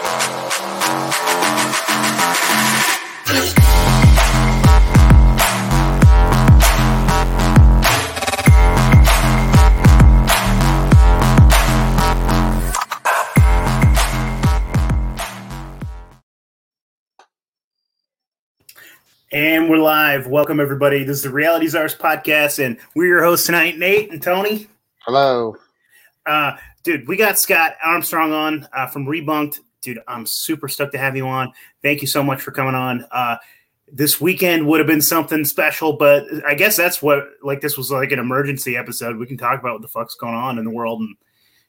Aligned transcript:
And 0.00 0.06
we're 19.68 19.78
live. 19.78 20.28
Welcome, 20.28 20.60
everybody. 20.60 21.02
This 21.02 21.16
is 21.16 21.22
the 21.24 21.30
Reality 21.30 21.66
Czars 21.66 21.96
podcast, 21.96 22.64
and 22.64 22.78
we're 22.94 23.06
your 23.06 23.24
hosts 23.24 23.46
tonight, 23.46 23.78
Nate 23.78 24.12
and 24.12 24.22
Tony. 24.22 24.68
Hello. 24.98 25.56
Uh, 26.24 26.52
dude, 26.84 27.08
we 27.08 27.16
got 27.16 27.36
Scott 27.36 27.74
Armstrong 27.84 28.32
on 28.32 28.68
uh, 28.72 28.86
from 28.86 29.04
Rebunked. 29.04 29.58
Dude, 29.88 30.00
I'm 30.06 30.26
super 30.26 30.68
stoked 30.68 30.92
to 30.92 30.98
have 30.98 31.16
you 31.16 31.26
on. 31.26 31.50
Thank 31.82 32.02
you 32.02 32.06
so 32.06 32.22
much 32.22 32.42
for 32.42 32.50
coming 32.50 32.74
on. 32.74 33.06
Uh, 33.10 33.36
this 33.90 34.20
weekend 34.20 34.66
would 34.66 34.80
have 34.80 34.86
been 34.86 35.00
something 35.00 35.46
special, 35.46 35.94
but 35.94 36.26
I 36.46 36.52
guess 36.52 36.76
that's 36.76 37.00
what, 37.00 37.24
like, 37.42 37.62
this 37.62 37.78
was 37.78 37.90
like 37.90 38.12
an 38.12 38.18
emergency 38.18 38.76
episode. 38.76 39.16
We 39.16 39.24
can 39.24 39.38
talk 39.38 39.58
about 39.58 39.72
what 39.72 39.80
the 39.80 39.88
fuck's 39.88 40.14
going 40.14 40.34
on 40.34 40.58
in 40.58 40.66
the 40.66 40.70
world. 40.70 41.00
And 41.00 41.16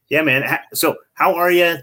yeah, 0.09 0.22
man. 0.22 0.59
So, 0.73 0.98
how 1.14 1.34
are 1.36 1.50
you? 1.50 1.78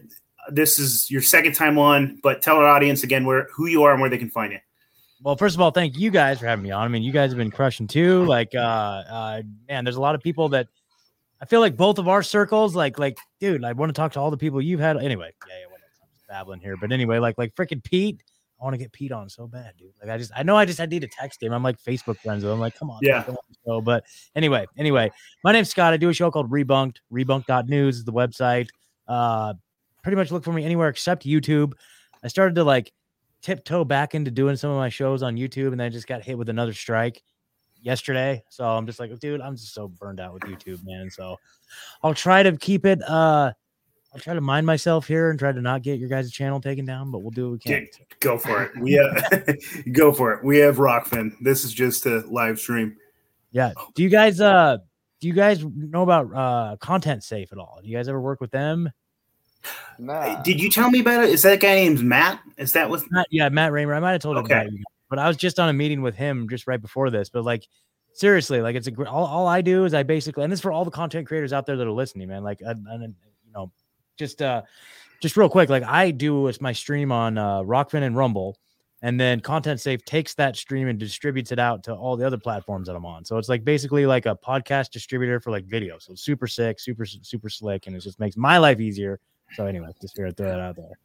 This 0.50 0.78
is 0.78 1.10
your 1.10 1.22
second 1.22 1.54
time 1.54 1.78
on, 1.78 2.20
but 2.22 2.42
tell 2.42 2.56
our 2.56 2.66
audience 2.66 3.02
again 3.02 3.24
where 3.24 3.48
who 3.54 3.66
you 3.66 3.82
are 3.84 3.92
and 3.92 4.00
where 4.02 4.10
they 4.10 4.18
can 4.18 4.28
find 4.28 4.52
you. 4.52 4.58
Well, 5.22 5.36
first 5.36 5.54
of 5.54 5.62
all, 5.62 5.70
thank 5.70 5.96
you 5.96 6.10
guys 6.10 6.38
for 6.38 6.44
having 6.44 6.64
me 6.64 6.70
on. 6.70 6.84
I 6.84 6.88
mean, 6.88 7.02
you 7.02 7.12
guys 7.12 7.30
have 7.30 7.38
been 7.38 7.50
crushing 7.50 7.86
too. 7.86 8.24
Like, 8.26 8.54
uh, 8.54 8.58
uh, 8.58 9.42
man, 9.68 9.84
there's 9.84 9.96
a 9.96 10.02
lot 10.02 10.14
of 10.14 10.20
people 10.20 10.50
that 10.50 10.68
I 11.40 11.46
feel 11.46 11.60
like 11.60 11.78
both 11.78 11.98
of 11.98 12.08
our 12.08 12.22
circles, 12.22 12.76
like, 12.76 12.98
like, 12.98 13.16
dude, 13.40 13.64
I 13.64 13.72
want 13.72 13.88
to 13.88 13.94
talk 13.94 14.12
to 14.12 14.20
all 14.20 14.30
the 14.30 14.36
people 14.36 14.60
you've 14.60 14.80
had. 14.80 14.98
Anyway, 14.98 15.32
yeah, 15.48 15.54
yeah, 15.60 15.75
babbling 16.28 16.60
here, 16.60 16.76
but 16.76 16.92
anyway, 16.92 17.18
like, 17.18 17.38
like 17.38 17.54
freaking 17.54 17.82
Pete. 17.82 18.22
I 18.58 18.64
want 18.64 18.72
to 18.72 18.78
get 18.78 18.90
Pete 18.90 19.12
on 19.12 19.28
so 19.28 19.46
bad, 19.46 19.74
dude. 19.76 19.92
Like, 20.00 20.10
I 20.10 20.16
just, 20.16 20.32
I 20.34 20.42
know, 20.42 20.56
I 20.56 20.64
just, 20.64 20.80
I 20.80 20.86
need 20.86 21.02
to 21.02 21.08
text 21.08 21.42
him. 21.42 21.52
I'm 21.52 21.62
like 21.62 21.78
Facebook 21.78 22.18
friends 22.20 22.42
with 22.42 22.52
him. 22.54 22.58
Like, 22.58 22.74
come 22.74 22.88
on, 22.88 23.00
yeah. 23.02 23.22
So, 23.66 23.82
but 23.82 24.04
anyway, 24.34 24.66
anyway, 24.78 25.10
my 25.44 25.52
name's 25.52 25.68
Scott. 25.68 25.92
I 25.92 25.98
do 25.98 26.08
a 26.08 26.14
show 26.14 26.30
called 26.30 26.50
Rebunked. 26.50 26.96
Rebunked.news 27.12 27.98
is 27.98 28.04
the 28.04 28.14
website. 28.14 28.68
Uh, 29.06 29.52
pretty 30.02 30.16
much 30.16 30.30
look 30.30 30.42
for 30.42 30.52
me 30.52 30.64
anywhere 30.64 30.88
except 30.88 31.26
YouTube. 31.26 31.72
I 32.24 32.28
started 32.28 32.54
to 32.54 32.64
like 32.64 32.92
tiptoe 33.42 33.84
back 33.84 34.14
into 34.14 34.30
doing 34.30 34.56
some 34.56 34.70
of 34.70 34.78
my 34.78 34.88
shows 34.88 35.22
on 35.22 35.36
YouTube, 35.36 35.72
and 35.72 35.80
then 35.80 35.86
I 35.86 35.90
just 35.90 36.06
got 36.06 36.22
hit 36.22 36.38
with 36.38 36.48
another 36.48 36.72
strike 36.72 37.22
yesterday. 37.82 38.42
So 38.48 38.64
I'm 38.66 38.86
just 38.86 38.98
like, 38.98 39.16
dude, 39.18 39.40
I'm 39.40 39.56
just 39.56 39.74
so 39.74 39.88
burned 39.88 40.18
out 40.18 40.32
with 40.32 40.42
YouTube, 40.44 40.84
man. 40.84 41.10
So 41.10 41.36
I'll 42.02 42.14
try 42.14 42.42
to 42.42 42.56
keep 42.56 42.86
it. 42.86 43.02
Uh, 43.06 43.52
I'll 44.16 44.22
try 44.22 44.32
to 44.32 44.40
mind 44.40 44.64
myself 44.64 45.06
here 45.06 45.28
and 45.28 45.38
try 45.38 45.52
to 45.52 45.60
not 45.60 45.82
get 45.82 45.98
your 46.00 46.08
guys' 46.08 46.30
channel 46.32 46.58
taken 46.58 46.86
down, 46.86 47.10
but 47.10 47.18
we'll 47.18 47.30
do 47.32 47.50
what 47.50 47.52
we 47.52 47.58
can. 47.58 47.80
Dude, 47.82 47.90
go 48.20 48.38
for 48.38 48.62
it. 48.62 48.72
We 48.80 48.94
have 48.94 49.58
go 49.92 50.10
for 50.10 50.32
it. 50.32 50.42
We 50.42 50.56
have 50.58 50.78
Rokfin. 50.78 51.32
This 51.42 51.64
is 51.64 51.74
just 51.74 52.06
a 52.06 52.20
live 52.30 52.58
stream. 52.58 52.96
Yeah. 53.50 53.72
Do 53.94 54.02
you 54.02 54.08
guys 54.08 54.40
uh 54.40 54.78
do 55.20 55.28
you 55.28 55.34
guys 55.34 55.62
know 55.62 56.00
about 56.02 56.34
uh 56.34 56.76
content 56.78 57.24
safe 57.24 57.52
at 57.52 57.58
all? 57.58 57.78
Do 57.82 57.88
you 57.90 57.94
guys 57.94 58.08
ever 58.08 58.18
work 58.18 58.40
with 58.40 58.50
them? 58.52 58.90
Nah. 59.98 60.40
Did 60.42 60.62
you 60.62 60.70
tell 60.70 60.88
me 60.90 61.00
about 61.00 61.24
it? 61.24 61.30
Is 61.30 61.42
that 61.42 61.60
guy 61.60 61.74
named 61.74 62.02
Matt? 62.02 62.40
Is 62.56 62.72
that 62.72 62.88
what? 62.88 63.02
Matt, 63.10 63.26
yeah, 63.30 63.50
Matt 63.50 63.72
Raymer. 63.72 63.94
I 63.94 64.00
might 64.00 64.12
have 64.12 64.22
told 64.22 64.38
him 64.38 64.44
Okay. 64.44 64.54
about 64.54 64.72
you, 64.72 64.82
but 65.10 65.18
I 65.18 65.28
was 65.28 65.36
just 65.36 65.60
on 65.60 65.68
a 65.68 65.74
meeting 65.74 66.00
with 66.00 66.14
him 66.14 66.48
just 66.48 66.66
right 66.66 66.80
before 66.80 67.10
this. 67.10 67.28
But 67.28 67.44
like, 67.44 67.68
seriously, 68.14 68.62
like 68.62 68.76
it's 68.76 68.86
a 68.86 68.92
gr- 68.92 69.08
all, 69.08 69.26
all 69.26 69.46
I 69.46 69.60
do 69.60 69.84
is 69.84 69.92
I 69.92 70.04
basically, 70.04 70.44
and 70.44 70.50
this 70.50 70.58
is 70.60 70.62
for 70.62 70.72
all 70.72 70.86
the 70.86 70.90
content 70.90 71.26
creators 71.26 71.52
out 71.52 71.66
there 71.66 71.76
that 71.76 71.86
are 71.86 71.92
listening, 71.92 72.28
man. 72.28 72.42
Like, 72.42 72.60
and, 72.62 72.86
and 72.88 73.02
you 73.02 73.08
know, 73.08 73.14
just 74.16 74.42
uh, 74.42 74.62
just 75.20 75.36
real 75.36 75.48
quick, 75.48 75.68
like 75.68 75.82
I 75.82 76.10
do 76.10 76.50
my 76.60 76.72
stream 76.72 77.12
on 77.12 77.38
uh, 77.38 77.60
Rokfin 77.60 78.02
and 78.02 78.16
Rumble, 78.16 78.58
and 79.02 79.20
then 79.20 79.40
Content 79.40 79.80
Safe 79.80 80.04
takes 80.04 80.34
that 80.34 80.56
stream 80.56 80.88
and 80.88 80.98
distributes 80.98 81.52
it 81.52 81.58
out 81.58 81.84
to 81.84 81.94
all 81.94 82.16
the 82.16 82.26
other 82.26 82.38
platforms 82.38 82.88
that 82.88 82.96
I'm 82.96 83.06
on. 83.06 83.24
So 83.24 83.38
it's 83.38 83.48
like 83.48 83.64
basically 83.64 84.06
like 84.06 84.26
a 84.26 84.36
podcast 84.36 84.90
distributor 84.90 85.40
for 85.40 85.50
like 85.50 85.64
video. 85.64 85.98
So 85.98 86.14
super 86.14 86.46
sick, 86.46 86.80
super 86.80 87.06
super 87.06 87.48
slick, 87.48 87.86
and 87.86 87.96
it 87.96 88.00
just 88.00 88.20
makes 88.20 88.36
my 88.36 88.58
life 88.58 88.80
easier. 88.80 89.20
So 89.54 89.66
anyway, 89.66 89.88
just 90.00 90.16
figured 90.16 90.30
I'd 90.30 90.36
throw 90.36 90.48
that 90.48 90.60
out 90.60 90.76
there. 90.76 90.98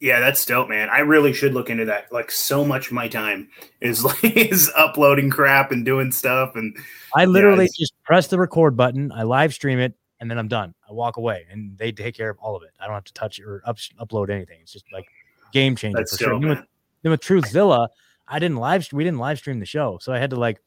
Yeah, 0.00 0.20
that's 0.20 0.44
dope, 0.44 0.68
man. 0.68 0.88
I 0.90 1.00
really 1.00 1.32
should 1.32 1.54
look 1.54 1.70
into 1.70 1.84
that. 1.86 2.12
Like, 2.12 2.30
so 2.30 2.64
much 2.64 2.86
of 2.86 2.92
my 2.92 3.08
time 3.08 3.48
is 3.80 4.04
like 4.04 4.22
is 4.22 4.70
uploading 4.76 5.28
crap 5.28 5.72
and 5.72 5.84
doing 5.84 6.12
stuff, 6.12 6.52
and 6.54 6.76
I 7.14 7.24
literally 7.24 7.64
it's- 7.64 7.76
just 7.76 7.94
press 8.04 8.28
the 8.28 8.38
record 8.38 8.76
button, 8.76 9.10
I 9.10 9.24
live 9.24 9.52
stream 9.52 9.80
it, 9.80 9.94
and 10.20 10.30
then 10.30 10.38
I'm 10.38 10.48
done. 10.48 10.74
I 10.88 10.92
walk 10.92 11.16
away, 11.16 11.46
and 11.50 11.76
they 11.78 11.92
take 11.92 12.14
care 12.14 12.30
of 12.30 12.38
all 12.38 12.56
of 12.56 12.62
it. 12.62 12.70
I 12.80 12.86
don't 12.86 12.94
have 12.94 13.04
to 13.04 13.12
touch 13.12 13.40
or 13.40 13.62
up, 13.64 13.78
upload 14.00 14.30
anything. 14.30 14.58
It's 14.60 14.72
just 14.72 14.86
like 14.92 15.06
game 15.52 15.76
changer 15.76 15.98
that's 15.98 16.16
for 16.16 16.24
sure. 16.24 16.40
Then 16.40 16.48
with, 16.48 16.64
then 17.02 17.10
with 17.10 17.20
Truthzilla, 17.20 17.88
I 18.26 18.38
didn't 18.38 18.58
live. 18.58 18.88
We 18.92 19.04
didn't 19.04 19.18
live 19.18 19.38
stream 19.38 19.60
the 19.60 19.66
show, 19.66 19.98
so 20.00 20.12
I 20.12 20.18
had 20.18 20.30
to 20.30 20.36
like 20.36 20.60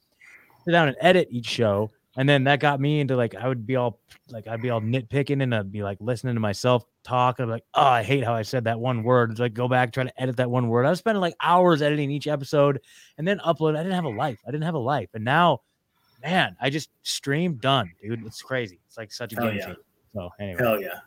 sit 0.65 0.71
down 0.71 0.87
and 0.87 0.97
edit 0.99 1.27
each 1.31 1.47
show, 1.47 1.91
and 2.17 2.27
then 2.27 2.43
that 2.45 2.59
got 2.59 2.79
me 2.79 2.99
into 2.99 3.15
like 3.15 3.35
I 3.35 3.47
would 3.47 3.65
be 3.65 3.75
all 3.75 3.99
like 4.29 4.47
I'd 4.47 4.61
be 4.61 4.69
all 4.69 4.81
nitpicking 4.81 5.43
and 5.43 5.53
I'd 5.53 5.71
be 5.71 5.83
like 5.83 5.97
listening 5.99 6.35
to 6.35 6.39
myself 6.39 6.85
talk. 7.03 7.39
I'm 7.39 7.49
like, 7.49 7.63
oh, 7.73 7.81
I 7.81 8.03
hate 8.03 8.23
how 8.23 8.33
I 8.33 8.41
said 8.41 8.63
that 8.65 8.79
one 8.79 9.03
word. 9.03 9.31
It's 9.31 9.39
like 9.39 9.53
go 9.53 9.67
back 9.67 9.91
try 9.91 10.03
to 10.03 10.21
edit 10.21 10.37
that 10.37 10.49
one 10.49 10.67
word. 10.67 10.85
I 10.85 10.89
was 10.89 10.99
spending 10.99 11.21
like 11.21 11.35
hours 11.41 11.81
editing 11.81 12.11
each 12.11 12.27
episode 12.27 12.79
and 13.17 13.27
then 13.27 13.39
upload. 13.39 13.75
I 13.75 13.83
didn't 13.83 13.95
have 13.95 14.05
a 14.05 14.09
life. 14.09 14.39
I 14.47 14.51
didn't 14.51 14.65
have 14.65 14.75
a 14.75 14.79
life, 14.79 15.09
and 15.13 15.23
now, 15.23 15.59
man, 16.23 16.55
I 16.59 16.69
just 16.69 16.89
stream 17.03 17.55
done, 17.55 17.91
dude. 18.01 18.25
It's 18.25 18.41
crazy. 18.41 18.79
It's 18.87 18.97
like 18.97 19.11
such 19.11 19.33
a 19.33 19.35
Hell 19.35 19.47
game 19.47 19.57
yeah. 19.57 19.65
changer. 19.65 19.81
So 20.13 20.29
anyway, 20.39 20.59
Hell 20.61 20.81
yeah. 20.81 20.99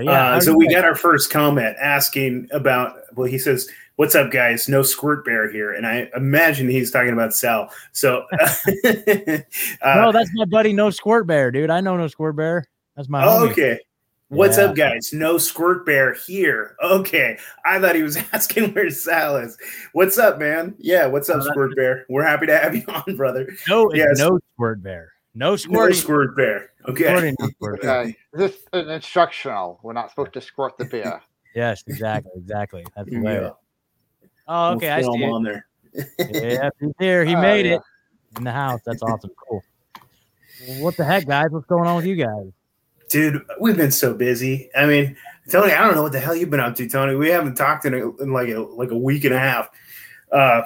yeah. 0.00 0.30
uh, 0.34 0.40
so 0.40 0.54
we 0.54 0.68
got 0.68 0.84
our 0.84 0.94
first 0.94 1.30
comment 1.30 1.76
asking 1.80 2.48
about. 2.52 2.96
Well, 3.14 3.28
he 3.28 3.38
says, 3.38 3.68
"What's 3.96 4.14
up, 4.14 4.30
guys? 4.30 4.68
No 4.68 4.82
squirt 4.82 5.24
bear 5.24 5.50
here," 5.50 5.72
and 5.72 5.86
I 5.86 6.10
imagine 6.16 6.68
he's 6.68 6.90
talking 6.90 7.12
about 7.12 7.34
Sal. 7.34 7.70
So, 7.92 8.24
uh, 8.32 9.38
no, 9.84 10.12
that's 10.12 10.30
my 10.34 10.44
buddy, 10.46 10.72
no 10.72 10.90
squirt 10.90 11.26
bear, 11.26 11.50
dude. 11.50 11.70
I 11.70 11.80
know 11.80 11.96
no 11.96 12.08
squirt 12.08 12.36
bear. 12.36 12.64
That's 12.96 13.08
my 13.08 13.24
oh, 13.24 13.48
okay. 13.48 13.78
What's 14.28 14.58
Yeah. 14.58 14.64
up, 14.64 14.76
guys? 14.76 15.10
No 15.12 15.38
squirt 15.38 15.86
bear 15.86 16.12
here. 16.12 16.76
Okay, 16.82 17.38
I 17.64 17.80
thought 17.80 17.94
he 17.94 18.02
was 18.02 18.16
asking 18.32 18.74
where 18.74 18.90
Sal 18.90 19.36
is. 19.38 19.56
What's 19.92 20.18
up, 20.18 20.38
man? 20.38 20.74
Yeah, 20.78 21.06
what's 21.06 21.28
up, 21.30 21.36
that's- 21.38 21.52
squirt 21.52 21.74
bear? 21.76 22.04
We're 22.10 22.24
happy 22.24 22.46
to 22.46 22.58
have 22.58 22.74
you 22.76 22.84
on, 22.88 23.16
brother. 23.16 23.48
No, 23.68 23.88
it's 23.88 23.96
Yes. 23.98 24.18
no 24.18 24.38
squirt 24.54 24.82
bear. 24.82 25.12
No 25.34 25.56
No 25.68 25.90
squirt 25.92 26.36
bear. 26.36 26.70
Okay. 26.88 27.04
squirting, 27.04 27.36
no 27.40 27.48
squirt 27.56 27.80
bear. 27.82 28.00
Okay. 28.00 28.16
This 28.34 28.52
is 28.52 28.62
an 28.74 28.88
instructional. 28.90 29.80
We're 29.82 29.92
not 29.94 30.10
supposed 30.10 30.32
to 30.34 30.40
squirt 30.40 30.76
the 30.78 30.84
beer. 30.84 31.20
Yes, 31.54 31.82
exactly, 31.86 32.32
exactly. 32.36 32.84
That's 32.94 33.08
the 33.08 33.18
way. 33.20 33.36
go. 33.36 33.56
Oh, 34.46 34.68
We'll 34.68 34.76
okay, 34.76 34.92
I 34.92 35.00
film 35.00 35.18
see 35.18 35.24
it. 35.24 35.30
on 35.30 35.42
there. 35.42 35.66
Yeah, 36.18 36.70
he's 36.80 36.90
here. 36.98 37.24
He 37.24 37.34
Oh, 37.34 37.40
made 37.40 37.66
yeah. 37.66 37.76
it 37.76 37.80
in 38.36 38.44
the 38.44 38.52
house. 38.52 38.80
That's 38.84 39.02
awesome. 39.02 39.30
Cool. 39.48 39.62
Well, 40.68 40.82
what 40.84 40.96
the 40.96 41.04
heck, 41.04 41.26
guys? 41.26 41.46
What's 41.50 41.66
going 41.66 41.86
on 41.88 41.96
with 41.96 42.04
you 42.06 42.16
guys? 42.16 42.50
Dude, 43.08 43.44
we've 43.60 43.76
been 43.76 43.90
so 43.90 44.14
busy. 44.14 44.70
I 44.76 44.86
mean, 44.86 45.16
Tony, 45.50 45.72
I 45.72 45.84
don't 45.84 45.94
know 45.94 46.02
what 46.02 46.12
the 46.12 46.20
hell 46.20 46.34
you've 46.34 46.50
been 46.50 46.60
up 46.60 46.74
to, 46.76 46.88
Tony. 46.88 47.14
We 47.16 47.28
haven't 47.28 47.54
talked 47.54 47.84
in, 47.84 47.94
a, 47.94 48.16
in 48.16 48.32
like 48.32 48.48
a 48.50 48.60
like 48.60 48.90
a 48.90 48.98
week 48.98 49.24
and 49.24 49.34
a 49.34 49.38
half. 49.38 49.70
Uh, 50.30 50.62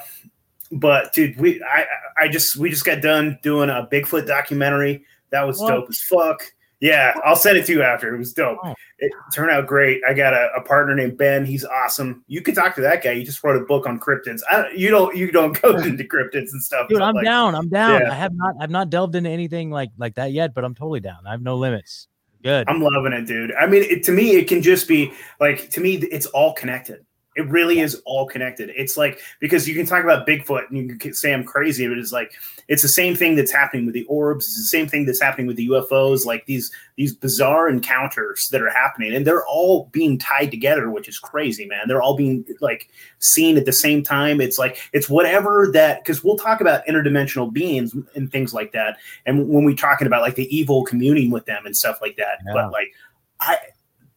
but 0.73 1.13
dude, 1.13 1.39
we 1.39 1.63
I 1.63 1.87
I 2.17 2.29
just 2.29 2.57
we 2.57 2.71
just 2.71 2.85
got 2.85 3.01
done 3.01 3.39
doing 3.43 3.71
a 3.71 3.89
Bigfoot 3.91 4.27
documentary. 4.27 5.05
That 5.31 5.47
was 5.47 5.59
What? 5.61 5.69
dope 5.69 5.91
as 5.91 6.01
fuck. 6.01 6.43
Yeah, 6.81 7.15
I'll 7.25 7.37
send 7.37 7.57
it 7.57 7.67
to 7.67 7.73
you 7.73 7.83
after. 7.85 8.13
It 8.13 8.19
was 8.19 8.33
dope. 8.33 8.59
It 8.99 9.13
turned 9.33 9.53
out 9.53 9.69
great. 9.69 10.03
I 10.05 10.15
got 10.15 10.35
a, 10.35 10.49
a 10.57 10.63
partner 10.63 10.97
named 10.97 11.17
Ben. 11.17 11.47
He's 11.47 11.65
awesome. 11.65 12.25
You 12.27 12.43
could 12.43 12.57
talk 12.57 12.75
to 12.75 12.81
that 12.81 13.05
guy. 13.05 13.15
He 13.15 13.23
just 13.23 13.45
wrote 13.45 13.61
a 13.61 13.65
book 13.65 13.87
on 13.87 14.01
cryptids. 14.01 14.41
I, 14.51 14.69
you 14.73 14.91
don't 14.91 15.17
you 15.17 15.31
don't 15.31 15.61
go 15.63 15.77
into 15.77 16.03
cryptids 16.03 16.51
and 16.51 16.61
stuff. 16.61 16.89
Dude, 16.89 17.01
I'm 17.01 17.15
like, 17.15 17.25
down. 17.25 17.55
I'm 17.55 17.69
down. 17.69 18.01
Yeah. 18.01 18.11
I 18.11 18.15
have 18.15 18.35
not 18.35 18.57
I've 18.61 18.71
not 18.71 18.91
delved 18.91 19.15
into 19.15 19.31
anything 19.31 19.71
like 19.71 19.91
like 19.97 20.17
that 20.17 20.33
yet, 20.33 20.55
but 20.55 20.65
I'm 20.65 20.75
totally 20.75 20.99
down. 20.99 21.25
I 21.25 21.31
have 21.31 21.43
no 21.43 21.57
limits. 21.57 22.09
Good. 22.43 22.69
I'm 22.69 22.81
loving 22.81 23.13
it, 23.13 23.27
dude. 23.27 23.53
I 23.55 23.67
mean, 23.67 23.83
it, 23.85 24.03
to 24.05 24.13
me, 24.13 24.33
it 24.33 24.49
can 24.49 24.63
just 24.63 24.89
be 24.89 25.12
like 25.41 25.71
to 25.71 25.81
me, 25.81 25.94
it's 25.97 26.27
all 26.27 26.53
connected. 26.55 27.05
It 27.34 27.49
really 27.49 27.81
is 27.81 28.02
all 28.05 28.26
connected. 28.26 28.70
It's 28.76 28.96
like 28.96 29.20
because 29.40 29.67
you 29.67 29.75
can 29.75 29.87
talk 29.87 30.05
about 30.05 30.26
Bigfoot 30.26 30.69
and 30.69 30.76
you 30.76 30.96
can 30.96 31.14
say 31.14 31.32
I'm 31.32 31.44
crazy, 31.44 31.88
but 31.88 31.96
it's 31.96 32.12
like 32.12 32.32
it's 32.69 32.82
the 32.82 32.88
same 32.88 33.17
thing 33.17 33.37
that's 33.37 33.50
happening 33.50 33.87
with 33.87 33.94
the 33.94 34.05
orbs. 34.05 34.46
It's 34.46 34.58
the 34.58 34.64
same 34.64 34.87
thing 34.87 35.06
that's 35.06 35.20
happening 35.20 35.46
with 35.46 35.56
the 35.56 35.69
UFOs. 35.69 36.26
Like 36.26 36.44
these 36.44 36.70
these 36.96 37.14
bizarre 37.14 37.69
encounters 37.69 38.49
that 38.50 38.61
are 38.61 38.69
happening, 38.69 39.14
and 39.14 39.26
they're 39.26 39.46
all 39.46 39.88
being 39.93 40.19
tied 40.19 40.50
together, 40.50 40.90
which 40.90 41.08
is 41.08 41.19
crazy, 41.19 41.67
man. 41.67 41.88
They're 41.88 42.02
all 42.02 42.17
being 42.17 42.44
like 42.61 42.90
seen 43.19 43.56
at 43.56 43.64
the 43.64 43.73
same 43.73 44.02
time. 44.02 44.40
It's 44.40 44.58
like 44.58 44.78
it's 44.93 45.08
whatever 45.08 45.70
that 45.73 46.05
because 46.05 46.23
we'll 46.23 46.37
talk 46.37 46.61
about 46.61 46.87
interdimensional 46.87 47.52
beings 47.52 47.94
and 48.14 48.31
things 48.31 48.52
like 48.52 48.73
that, 48.73 48.99
and 49.25 49.49
when 49.49 49.64
we're 49.64 49.75
talking 49.75 50.06
about 50.06 50.23
like 50.23 50.35
the 50.35 50.55
evil 50.55 50.85
communing 50.85 51.31
with 51.31 51.46
them 51.46 51.64
and 51.64 51.76
stuff 51.76 52.00
like 52.02 52.17
that. 52.17 52.38
Yeah. 52.44 52.52
But 52.52 52.73
like 52.73 52.93
I 53.40 53.56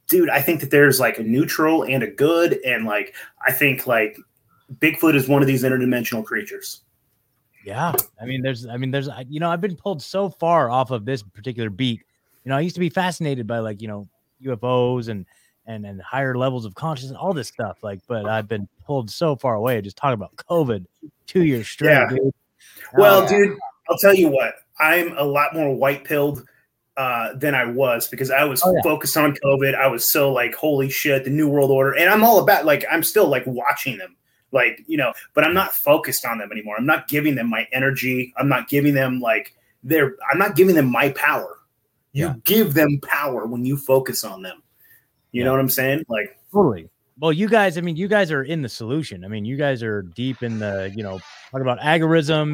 dude, 0.08 0.30
I 0.30 0.42
think 0.42 0.62
that 0.62 0.72
there's 0.72 1.00
like 1.00 1.20
a 1.20 1.24
neutral 1.24 1.84
and 1.84 2.04
a 2.04 2.08
good, 2.08 2.60
and 2.66 2.86
like 2.86 3.16
I 3.46 3.52
think 3.52 3.88
like 3.88 4.18
Bigfoot 4.80 5.16
is 5.16 5.28
one 5.28 5.42
of 5.42 5.48
these 5.48 5.64
interdimensional 5.64 6.24
creatures. 6.24 6.82
Yeah, 7.64 7.94
I 8.22 8.26
mean, 8.26 8.44
there's, 8.44 8.68
I 8.68 8.78
mean, 8.78 8.92
there's, 8.92 9.10
you 9.28 9.40
know, 9.40 9.50
I've 9.50 9.62
been 9.62 9.76
pulled 9.76 10.02
so 10.02 10.30
far 10.30 10.70
off 10.70 10.92
of 10.92 11.04
this 11.04 11.24
particular 11.24 11.72
beat. 11.72 12.04
You 12.44 12.50
know, 12.50 12.58
I 12.58 12.60
used 12.60 12.76
to 12.76 12.80
be 12.80 12.90
fascinated 12.90 13.48
by 13.48 13.58
like, 13.58 13.82
you 13.82 13.88
know, 13.88 14.08
UFOs 14.44 15.10
and 15.10 15.26
and 15.66 15.86
and 15.86 16.02
higher 16.02 16.36
levels 16.36 16.66
of 16.66 16.76
consciousness, 16.76 17.18
all 17.20 17.34
this 17.34 17.48
stuff. 17.48 17.80
Like, 17.82 18.02
but 18.08 18.26
I've 18.28 18.48
been 18.48 18.68
pulled 18.86 19.10
so 19.10 19.36
far 19.36 19.56
away 19.56 19.82
just 19.82 19.98
talking 19.98 20.14
about 20.14 20.36
COVID 20.36 20.86
two 21.26 21.44
years 21.44 21.68
straight. 21.68 21.90
Yeah. 21.92 22.10
Dude. 22.10 22.34
Well, 22.98 23.24
Oh, 23.24 23.28
dude, 23.28 23.58
I'll 23.90 23.98
tell 23.98 24.14
you 24.14 24.30
what. 24.30 24.56
I'm 24.80 25.18
a 25.18 25.24
lot 25.24 25.54
more 25.54 25.74
white 25.74 26.04
pilled 26.04 26.46
uh, 26.98 27.34
than 27.36 27.54
I 27.56 27.66
was 27.66 28.08
because 28.08 28.32
I 28.32 28.44
was 28.46 28.62
Oh, 28.64 28.74
yeah. 28.74 28.82
focused 28.84 29.18
on 29.18 29.36
COVID. 29.44 29.76
I 29.76 29.88
was 29.88 30.12
so 30.12 30.32
like, 30.32 30.56
holy 30.56 30.90
shit, 30.90 31.24
the 31.26 31.30
New 31.30 31.50
World 31.50 31.72
Order, 31.72 31.94
and 31.94 32.10
I'm 32.10 32.24
all 32.24 32.40
about 32.40 32.66
like 32.66 32.86
I'm 32.90 33.04
still 33.04 33.28
like 33.28 33.44
watching 33.46 33.98
them, 33.98 34.16
like 34.52 34.84
you 34.88 34.98
know, 34.98 35.14
but 35.34 35.44
I'm 35.44 35.54
not 35.54 35.74
focused 35.74 36.26
on 36.26 36.38
them 36.38 36.52
anymore. 36.52 36.76
I'm 36.78 36.86
not 36.86 37.08
giving 37.08 37.36
them 37.36 37.50
my 37.50 37.68
energy. 37.74 38.34
I'm 38.38 38.48
not 38.48 38.70
giving 38.70 38.94
them 38.94 39.20
like 39.20 39.54
their. 39.84 40.16
I'm 40.32 40.38
not 40.40 40.56
giving 40.56 40.76
them 40.76 40.90
my 40.92 41.10
power. 41.10 41.58
You 42.14 42.42
give 42.46 42.74
them 42.76 43.00
power 43.04 43.46
when 43.46 43.66
you 43.66 43.76
focus 43.76 44.24
on 44.24 44.42
them. 44.42 44.64
You 45.34 45.42
Yeah. 45.42 45.46
know 45.48 45.52
what 45.52 45.60
I'm 45.60 45.70
saying? 45.70 46.06
Like, 46.08 46.40
Totally. 46.54 46.90
Well, 47.20 47.34
you 47.34 47.50
guys, 47.50 47.78
I 47.78 47.82
mean, 47.82 47.98
you 47.98 48.08
guys 48.08 48.32
are 48.32 48.44
in 48.44 48.62
the 48.62 48.70
solution. 48.70 49.26
I 49.26 49.28
mean, 49.28 49.44
you 49.44 49.58
guys 49.58 49.84
are 49.84 50.02
deep 50.02 50.42
in 50.44 50.60
the, 50.60 50.94
you 50.96 51.04
know, 51.04 51.20
talking 51.52 51.62
about 51.62 51.80
agorism. 51.80 52.54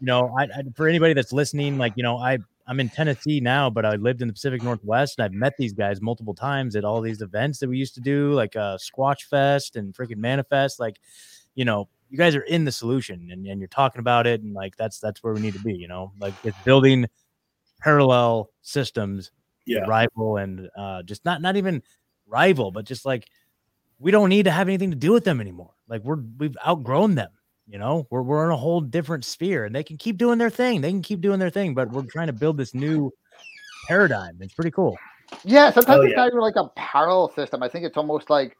You 0.00 0.06
know, 0.06 0.34
I, 0.38 0.44
I 0.44 0.62
for 0.74 0.88
anybody 0.88 1.12
that's 1.12 1.34
listening, 1.34 1.76
like, 1.76 1.92
you 1.96 2.02
know, 2.02 2.16
I 2.16 2.38
I'm 2.66 2.80
in 2.80 2.88
Tennessee 2.88 3.40
now, 3.40 3.68
but 3.68 3.84
I 3.84 3.96
lived 3.96 4.22
in 4.22 4.28
the 4.28 4.32
Pacific 4.34 4.62
Northwest, 4.62 5.18
and 5.18 5.24
I've 5.24 5.32
met 5.32 5.54
these 5.58 5.72
guys 5.74 6.00
multiple 6.00 6.34
times 6.34 6.76
at 6.76 6.84
all 6.84 7.00
these 7.00 7.20
events 7.20 7.58
that 7.58 7.68
we 7.68 7.76
used 7.76 7.94
to 7.96 8.00
do, 8.00 8.32
like 8.32 8.56
uh, 8.56 8.78
Squatch 8.78 9.24
Fest 9.24 9.76
and 9.76 9.94
freaking 9.94 10.16
Manifest. 10.16 10.80
Like, 10.80 10.96
you 11.54 11.64
know, 11.64 11.88
you 12.08 12.16
guys 12.16 12.34
are 12.34 12.42
in 12.42 12.64
the 12.64 12.72
solution, 12.72 13.28
and, 13.30 13.46
and 13.46 13.60
you're 13.60 13.68
talking 13.68 13.98
about 14.00 14.26
it, 14.26 14.40
and 14.42 14.54
like 14.54 14.76
that's 14.76 14.98
that's 14.98 15.22
where 15.22 15.34
we 15.34 15.40
need 15.40 15.52
to 15.54 15.60
be. 15.60 15.74
You 15.74 15.88
know, 15.88 16.12
like 16.18 16.36
it's 16.42 16.58
building 16.64 17.06
parallel 17.80 18.50
systems 18.62 19.30
Yeah. 19.66 19.84
rival 19.86 20.38
and 20.38 20.68
uh 20.76 21.02
just 21.02 21.24
not 21.24 21.42
not 21.42 21.56
even 21.56 21.82
rival 22.26 22.70
but 22.70 22.84
just 22.86 23.04
like 23.04 23.28
we 23.98 24.10
don't 24.10 24.28
need 24.30 24.44
to 24.44 24.50
have 24.50 24.68
anything 24.68 24.90
to 24.90 24.96
do 24.96 25.12
with 25.12 25.24
them 25.24 25.40
anymore 25.40 25.72
like 25.88 26.02
we're 26.02 26.22
we've 26.38 26.56
outgrown 26.66 27.14
them 27.14 27.30
you 27.68 27.78
know 27.78 28.06
we're, 28.10 28.22
we're 28.22 28.44
in 28.44 28.50
a 28.50 28.56
whole 28.56 28.80
different 28.80 29.24
sphere 29.24 29.64
and 29.64 29.74
they 29.74 29.82
can 29.82 29.96
keep 29.96 30.18
doing 30.18 30.38
their 30.38 30.50
thing 30.50 30.80
they 30.80 30.90
can 30.90 31.02
keep 31.02 31.20
doing 31.20 31.38
their 31.38 31.50
thing 31.50 31.74
but 31.74 31.90
we're 31.90 32.02
trying 32.02 32.26
to 32.26 32.32
build 32.32 32.56
this 32.56 32.74
new 32.74 33.10
paradigm 33.88 34.36
it's 34.40 34.54
pretty 34.54 34.70
cool 34.70 34.96
Yeah, 35.44 35.70
sometimes 35.70 36.00
Oh, 36.00 36.02
it's 36.02 36.10
yeah. 36.10 36.16
not 36.16 36.28
even 36.28 36.40
like 36.40 36.56
a 36.56 36.68
parallel 36.76 37.32
system. 37.32 37.62
I 37.62 37.68
think 37.68 37.84
it's 37.86 37.96
almost 37.96 38.28
like 38.28 38.56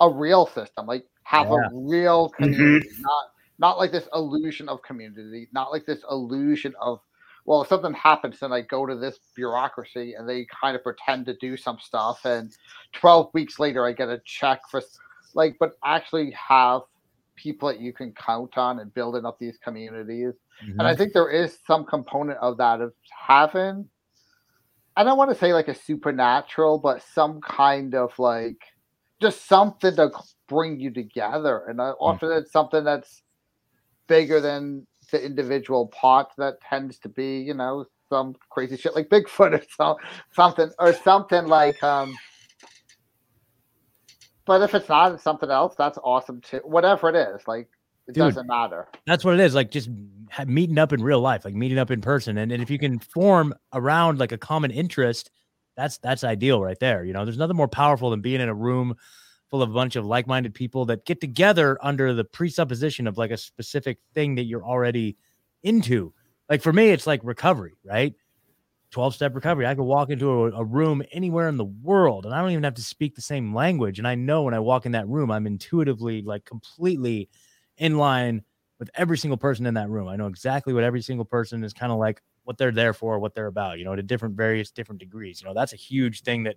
a 0.00 0.08
real 0.10 0.46
system. 0.46 0.86
Like 0.86 1.04
have 1.24 1.48
Yeah. 1.48 1.68
a 1.68 1.70
real 1.72 2.28
mm-hmm. 2.30 2.44
community, 2.52 2.88
not 3.00 3.24
not 3.58 3.78
like 3.78 3.90
this 3.90 4.06
illusion 4.14 4.68
of 4.68 4.82
community, 4.82 5.48
not 5.52 5.72
like 5.72 5.86
this 5.86 6.04
illusion 6.10 6.74
of 6.80 7.00
well, 7.46 7.62
if 7.62 7.68
something 7.68 7.94
happens, 7.94 8.40
then 8.40 8.52
I 8.52 8.60
go 8.60 8.84
to 8.86 8.96
this 8.96 9.18
bureaucracy 9.34 10.14
and 10.14 10.28
they 10.28 10.46
kind 10.60 10.76
of 10.76 10.82
pretend 10.82 11.26
to 11.26 11.34
do 11.34 11.56
some 11.56 11.78
stuff, 11.80 12.24
and 12.24 12.52
twelve 12.92 13.30
weeks 13.32 13.58
later 13.58 13.86
I 13.86 13.92
get 13.92 14.08
a 14.10 14.20
check 14.24 14.60
for 14.70 14.82
like, 15.34 15.56
but 15.58 15.78
actually 15.84 16.30
have 16.32 16.82
people 17.36 17.68
that 17.68 17.80
you 17.80 17.92
can 17.92 18.12
count 18.12 18.56
on 18.58 18.80
and 18.80 18.92
building 18.94 19.24
up 19.24 19.38
these 19.38 19.58
communities. 19.62 20.34
And 20.78 20.82
I 20.88 20.96
think 20.96 21.12
there 21.12 21.30
is 21.30 21.58
some 21.66 21.84
component 21.84 22.38
of 22.40 22.56
that 22.58 22.80
of 22.80 22.92
having, 23.26 23.88
I 24.96 25.04
don't 25.04 25.18
want 25.18 25.30
to 25.30 25.36
say 25.36 25.52
like 25.52 25.68
a 25.68 25.74
supernatural, 25.74 26.78
but 26.78 27.02
some 27.02 27.40
kind 27.42 27.94
of 27.94 28.18
like 28.18 28.58
just 29.20 29.46
something 29.46 29.94
to 29.96 30.10
bring 30.48 30.80
you 30.80 30.90
together. 30.90 31.64
And 31.68 31.80
I 31.80 31.90
often 31.90 32.32
it's 32.32 32.52
something 32.52 32.84
that's 32.84 33.22
bigger 34.06 34.40
than 34.40 34.86
the 35.10 35.24
individual 35.24 35.88
pot 35.88 36.30
that 36.38 36.60
tends 36.62 36.98
to 37.00 37.08
be, 37.08 37.38
you 37.38 37.54
know, 37.54 37.84
some 38.08 38.34
crazy 38.50 38.76
shit 38.76 38.94
like 38.94 39.08
Bigfoot 39.08 39.60
or 39.60 39.62
so, 39.76 39.98
something 40.32 40.70
or 40.78 40.92
something 40.92 41.46
like 41.46 41.82
um 41.82 42.16
but 44.46 44.62
if 44.62 44.74
it's 44.74 44.88
not 44.88 45.20
something 45.20 45.50
else, 45.50 45.74
that's 45.76 45.98
awesome 46.02 46.40
too. 46.40 46.60
Whatever 46.64 47.08
it 47.10 47.16
is, 47.16 47.46
like 47.46 47.68
it 48.08 48.14
Dude. 48.14 48.22
doesn't 48.22 48.46
matter. 48.46 48.86
that's 49.06 49.24
what 49.24 49.34
it 49.34 49.40
is 49.40 49.54
like 49.54 49.70
just 49.70 49.88
meeting 50.46 50.78
up 50.78 50.92
in 50.92 51.02
real 51.02 51.20
life 51.20 51.44
like 51.44 51.54
meeting 51.54 51.78
up 51.78 51.90
in 51.90 52.00
person 52.00 52.38
and, 52.38 52.52
and 52.52 52.62
if 52.62 52.70
you 52.70 52.78
can 52.78 52.98
form 52.98 53.52
around 53.72 54.18
like 54.18 54.32
a 54.32 54.38
common 54.38 54.70
interest 54.70 55.30
that's 55.76 55.98
that's 55.98 56.22
ideal 56.22 56.60
right 56.62 56.78
there 56.78 57.04
you 57.04 57.12
know 57.12 57.24
there's 57.24 57.38
nothing 57.38 57.56
more 57.56 57.66
powerful 57.68 58.10
than 58.10 58.20
being 58.20 58.40
in 58.40 58.48
a 58.48 58.54
room 58.54 58.94
full 59.50 59.62
of 59.62 59.70
a 59.70 59.74
bunch 59.74 59.96
of 59.96 60.06
like-minded 60.06 60.54
people 60.54 60.84
that 60.84 61.04
get 61.04 61.20
together 61.20 61.78
under 61.82 62.14
the 62.14 62.24
presupposition 62.24 63.06
of 63.06 63.18
like 63.18 63.30
a 63.30 63.36
specific 63.36 63.98
thing 64.14 64.34
that 64.36 64.44
you're 64.44 64.64
already 64.64 65.16
into 65.64 66.12
like 66.48 66.62
for 66.62 66.72
me 66.72 66.90
it's 66.90 67.06
like 67.06 67.20
recovery 67.24 67.72
right 67.84 68.14
12 68.90 69.14
step 69.14 69.34
recovery 69.34 69.66
i 69.66 69.74
could 69.74 69.84
walk 69.84 70.10
into 70.10 70.30
a, 70.30 70.52
a 70.52 70.64
room 70.64 71.02
anywhere 71.12 71.48
in 71.48 71.56
the 71.56 71.64
world 71.64 72.24
and 72.24 72.34
i 72.34 72.40
don't 72.40 72.50
even 72.50 72.64
have 72.64 72.74
to 72.74 72.82
speak 72.82 73.14
the 73.14 73.20
same 73.20 73.54
language 73.54 73.98
and 73.98 74.06
i 74.06 74.14
know 74.14 74.42
when 74.42 74.54
i 74.54 74.58
walk 74.58 74.86
in 74.86 74.92
that 74.92 75.08
room 75.08 75.30
i'm 75.30 75.46
intuitively 75.46 76.22
like 76.22 76.44
completely 76.44 77.28
in 77.78 77.98
line 77.98 78.42
with 78.78 78.90
every 78.94 79.16
single 79.16 79.36
person 79.36 79.66
in 79.66 79.74
that 79.74 79.88
room. 79.88 80.08
I 80.08 80.16
know 80.16 80.26
exactly 80.26 80.74
what 80.74 80.84
every 80.84 81.02
single 81.02 81.24
person 81.24 81.64
is 81.64 81.72
kind 81.72 81.92
of 81.92 81.98
like, 81.98 82.22
what 82.44 82.58
they're 82.58 82.72
there 82.72 82.92
for, 82.92 83.18
what 83.18 83.34
they're 83.34 83.46
about, 83.46 83.78
you 83.78 83.84
know, 83.84 83.96
to 83.96 84.02
different, 84.02 84.36
various 84.36 84.70
different 84.70 85.00
degrees. 85.00 85.40
You 85.40 85.48
know, 85.48 85.54
that's 85.54 85.72
a 85.72 85.76
huge 85.76 86.22
thing 86.22 86.44
that 86.44 86.56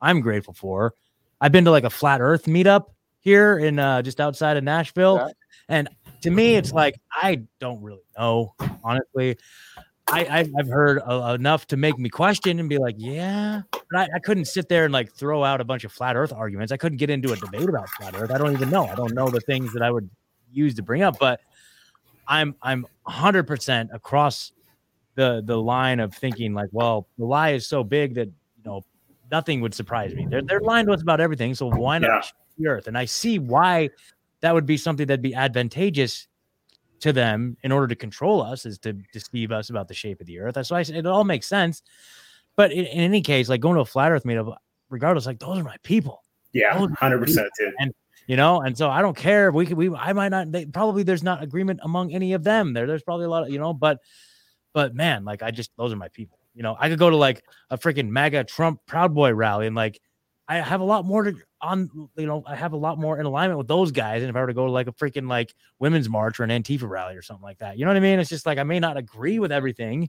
I'm 0.00 0.20
grateful 0.20 0.52
for. 0.52 0.94
I've 1.40 1.52
been 1.52 1.64
to 1.64 1.70
like 1.70 1.84
a 1.84 1.90
flat 1.90 2.20
earth 2.20 2.44
meetup 2.44 2.86
here 3.20 3.58
in 3.58 3.78
uh, 3.78 4.02
just 4.02 4.20
outside 4.20 4.56
of 4.56 4.64
Nashville. 4.64 5.16
Yeah. 5.16 5.28
And 5.68 5.88
to 6.22 6.30
me, 6.30 6.56
it's 6.56 6.72
like, 6.72 7.00
I 7.10 7.42
don't 7.58 7.80
really 7.82 8.02
know, 8.18 8.54
honestly. 8.84 9.38
I, 10.12 10.24
I, 10.24 10.38
I've 10.58 10.68
heard 10.68 11.00
uh, 11.06 11.36
enough 11.38 11.66
to 11.68 11.76
make 11.76 11.98
me 11.98 12.08
question 12.08 12.58
and 12.58 12.68
be 12.68 12.78
like, 12.78 12.96
yeah, 12.98 13.62
but 13.72 14.00
I, 14.00 14.08
I 14.16 14.18
couldn't 14.18 14.46
sit 14.46 14.68
there 14.68 14.84
and 14.84 14.92
like 14.92 15.12
throw 15.12 15.44
out 15.44 15.60
a 15.60 15.64
bunch 15.64 15.84
of 15.84 15.92
flat 15.92 16.16
earth 16.16 16.32
arguments. 16.32 16.72
I 16.72 16.76
couldn't 16.76 16.98
get 16.98 17.10
into 17.10 17.32
a 17.32 17.36
debate 17.36 17.68
about 17.68 17.88
flat 17.90 18.14
earth. 18.14 18.30
I 18.30 18.38
don't 18.38 18.52
even 18.52 18.70
know. 18.70 18.86
I 18.86 18.96
don't 18.96 19.14
know 19.14 19.30
the 19.30 19.40
things 19.40 19.72
that 19.72 19.82
I 19.82 19.90
would 19.90 20.08
use 20.52 20.74
to 20.76 20.82
bring 20.82 21.02
up, 21.02 21.18
but 21.18 21.40
I'm 22.26 22.54
I'm 22.62 22.86
100% 23.08 23.88
across 23.92 24.52
the 25.14 25.42
the 25.44 25.56
line 25.60 26.00
of 26.00 26.14
thinking 26.14 26.54
like, 26.54 26.68
well, 26.72 27.06
the 27.18 27.24
lie 27.24 27.50
is 27.50 27.66
so 27.66 27.82
big 27.84 28.14
that 28.14 28.26
you 28.28 28.64
know 28.64 28.84
nothing 29.30 29.60
would 29.60 29.74
surprise 29.74 30.14
me. 30.14 30.26
They're 30.30 30.42
they're 30.42 30.60
lying 30.60 30.86
to 30.86 30.92
us 30.92 31.02
about 31.02 31.20
everything, 31.20 31.54
so 31.54 31.66
why 31.66 31.98
not 31.98 32.10
Yeah. 32.10 32.20
the 32.58 32.66
earth? 32.68 32.86
And 32.86 32.96
I 32.96 33.04
see 33.04 33.38
why 33.38 33.90
that 34.40 34.54
would 34.54 34.66
be 34.66 34.76
something 34.76 35.06
that'd 35.06 35.22
be 35.22 35.34
advantageous 35.34 36.26
to 37.00 37.12
them 37.12 37.56
in 37.62 37.72
order 37.72 37.86
to 37.88 37.96
control 37.96 38.42
us 38.42 38.66
is 38.66 38.78
to 38.80 38.92
deceive 39.12 39.52
us 39.52 39.70
about 39.70 39.88
the 39.88 39.94
shape 39.94 40.20
of 40.20 40.26
the 40.26 40.38
earth. 40.38 40.64
So 40.66 40.76
I 40.76 40.82
said 40.82 40.96
it 40.96 41.06
all 41.06 41.24
makes 41.24 41.46
sense. 41.46 41.82
But 42.56 42.72
in, 42.72 42.84
in 42.84 43.00
any 43.00 43.22
case, 43.22 43.48
like 43.48 43.60
going 43.60 43.76
to 43.76 43.80
a 43.80 43.86
flat 43.86 44.12
earth 44.12 44.24
meetup, 44.24 44.56
regardless, 44.88 45.26
like 45.26 45.38
those 45.38 45.58
are 45.58 45.64
my 45.64 45.76
people 45.82 46.24
yeah, 46.52 46.86
hundred 46.98 47.18
percent, 47.20 47.48
dude. 47.58 47.92
you 48.26 48.36
know 48.36 48.60
and 48.60 48.76
so 48.76 48.90
i 48.90 49.00
don't 49.00 49.16
care 49.16 49.50
we 49.50 49.66
could 49.66 49.76
we 49.76 49.94
i 49.94 50.12
might 50.12 50.28
not 50.28 50.50
they 50.50 50.66
probably 50.66 51.02
there's 51.02 51.22
not 51.22 51.42
agreement 51.42 51.80
among 51.82 52.12
any 52.12 52.32
of 52.32 52.42
them 52.44 52.72
there 52.72 52.86
there's 52.86 53.02
probably 53.02 53.24
a 53.24 53.28
lot 53.28 53.44
of 53.44 53.50
you 53.50 53.58
know 53.58 53.72
but 53.72 53.98
but 54.72 54.94
man 54.94 55.24
like 55.24 55.42
i 55.42 55.50
just 55.50 55.70
those 55.76 55.92
are 55.92 55.96
my 55.96 56.08
people 56.08 56.38
you 56.54 56.62
know 56.62 56.76
i 56.78 56.88
could 56.88 56.98
go 56.98 57.10
to 57.10 57.16
like 57.16 57.44
a 57.70 57.78
freaking 57.78 58.08
maga 58.08 58.44
trump 58.44 58.80
proud 58.86 59.14
boy 59.14 59.32
rally 59.32 59.66
and 59.66 59.76
like 59.76 60.00
i 60.48 60.56
have 60.56 60.80
a 60.80 60.84
lot 60.84 61.04
more 61.04 61.22
to 61.22 61.34
on 61.62 61.90
you 62.16 62.26
know 62.26 62.42
i 62.46 62.54
have 62.56 62.72
a 62.72 62.76
lot 62.76 62.98
more 62.98 63.18
in 63.18 63.26
alignment 63.26 63.58
with 63.58 63.68
those 63.68 63.92
guys 63.92 64.22
and 64.22 64.30
if 64.30 64.36
i 64.36 64.40
were 64.40 64.46
to 64.46 64.54
go 64.54 64.66
to 64.66 64.72
like 64.72 64.86
a 64.86 64.92
freaking 64.92 65.28
like 65.28 65.54
women's 65.78 66.08
march 66.08 66.40
or 66.40 66.44
an 66.44 66.50
antifa 66.50 66.88
rally 66.88 67.14
or 67.16 67.22
something 67.22 67.42
like 67.42 67.58
that 67.58 67.76
you 67.78 67.84
know 67.84 67.90
what 67.90 67.96
i 67.96 68.00
mean 68.00 68.18
it's 68.18 68.30
just 68.30 68.46
like 68.46 68.58
i 68.58 68.62
may 68.62 68.80
not 68.80 68.96
agree 68.96 69.38
with 69.38 69.52
everything 69.52 70.08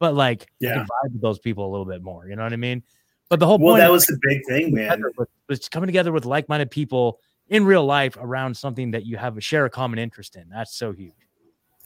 but 0.00 0.14
like 0.14 0.42
i 0.42 0.46
Yeah. 0.60 0.72
can 0.74 0.82
vibe 0.82 1.12
with 1.12 1.22
those 1.22 1.38
people 1.38 1.66
a 1.66 1.70
little 1.70 1.86
bit 1.86 2.02
more 2.02 2.26
you 2.26 2.36
know 2.36 2.42
what 2.42 2.52
i 2.52 2.56
mean 2.56 2.82
but 3.30 3.40
the 3.40 3.46
whole 3.46 3.58
Well, 3.58 3.74
point 3.74 3.82
that 3.82 3.90
was 3.92 4.06
the 4.06 4.18
big 4.22 4.44
thing, 4.46 4.74
man. 4.74 5.02
with, 5.18 5.28
was 5.48 5.68
coming 5.68 5.86
together 5.86 6.12
with 6.12 6.24
like-minded 6.24 6.70
people 6.70 7.20
in 7.48 7.64
real 7.64 7.84
life 7.84 8.16
around 8.18 8.56
something 8.56 8.90
that 8.92 9.04
you 9.04 9.16
have 9.18 9.36
a 9.36 9.40
share 9.40 9.66
a 9.66 9.70
common 9.70 9.98
interest 9.98 10.34
in. 10.36 10.48
That's 10.48 10.74
so 10.76 10.92
huge. 10.92 11.12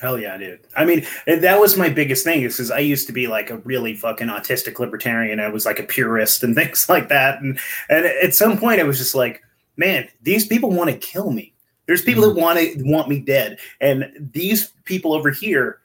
Hell 0.02 0.18
yeah, 0.18 0.36
dude. 0.36 0.58
I 0.76 0.84
mean, 0.84 1.06
that 1.28 1.60
was 1.60 1.76
my 1.76 1.88
biggest 1.88 2.24
thing 2.24 2.42
is 2.42 2.56
because 2.56 2.72
I 2.72 2.80
used 2.80 3.06
to 3.06 3.12
be 3.12 3.28
like 3.28 3.50
a 3.50 3.58
really 3.58 3.94
fucking 3.94 4.26
autistic 4.26 4.80
libertarian. 4.80 5.38
I 5.38 5.48
was 5.48 5.64
like 5.64 5.78
a 5.78 5.84
purist 5.84 6.42
and 6.42 6.54
things 6.56 6.88
like 6.88 7.08
that. 7.08 7.40
And 7.40 7.56
and 7.88 8.04
at 8.04 8.34
some 8.34 8.58
point, 8.58 8.80
I 8.80 8.82
was 8.82 8.98
just 8.98 9.14
like, 9.14 9.44
man, 9.76 10.08
these 10.20 10.44
people 10.44 10.72
want 10.72 10.90
to 10.90 10.96
kill 10.96 11.30
me. 11.30 11.54
There's 11.86 12.02
people 12.02 12.22
that 12.22 12.30
mm-hmm. 12.30 12.40
want 12.40 12.58
to 12.58 12.82
want 12.82 13.08
me 13.08 13.20
dead, 13.20 13.60
and 13.80 14.30
these 14.32 14.72
people 14.84 15.12
over 15.12 15.30
here 15.30 15.78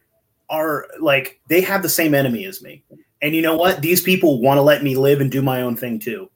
are 0.50 0.88
like 1.00 1.39
they 1.47 1.62
have 1.62 1.83
the 1.83 1.89
same 1.89 2.15
enemy 2.15 2.45
as 2.45 2.59
me. 2.63 2.83
And 3.21 3.36
you 3.36 3.43
know 3.43 3.55
what? 3.55 3.83
These 3.83 4.01
people 4.01 4.41
want 4.41 4.57
to 4.57 4.63
let 4.63 4.83
me 4.83 4.95
live 4.95 5.21
and 5.21 5.31
do 5.31 5.43
my 5.43 5.62
own 5.62 5.77
thing 5.77 6.00
too. 6.00 6.27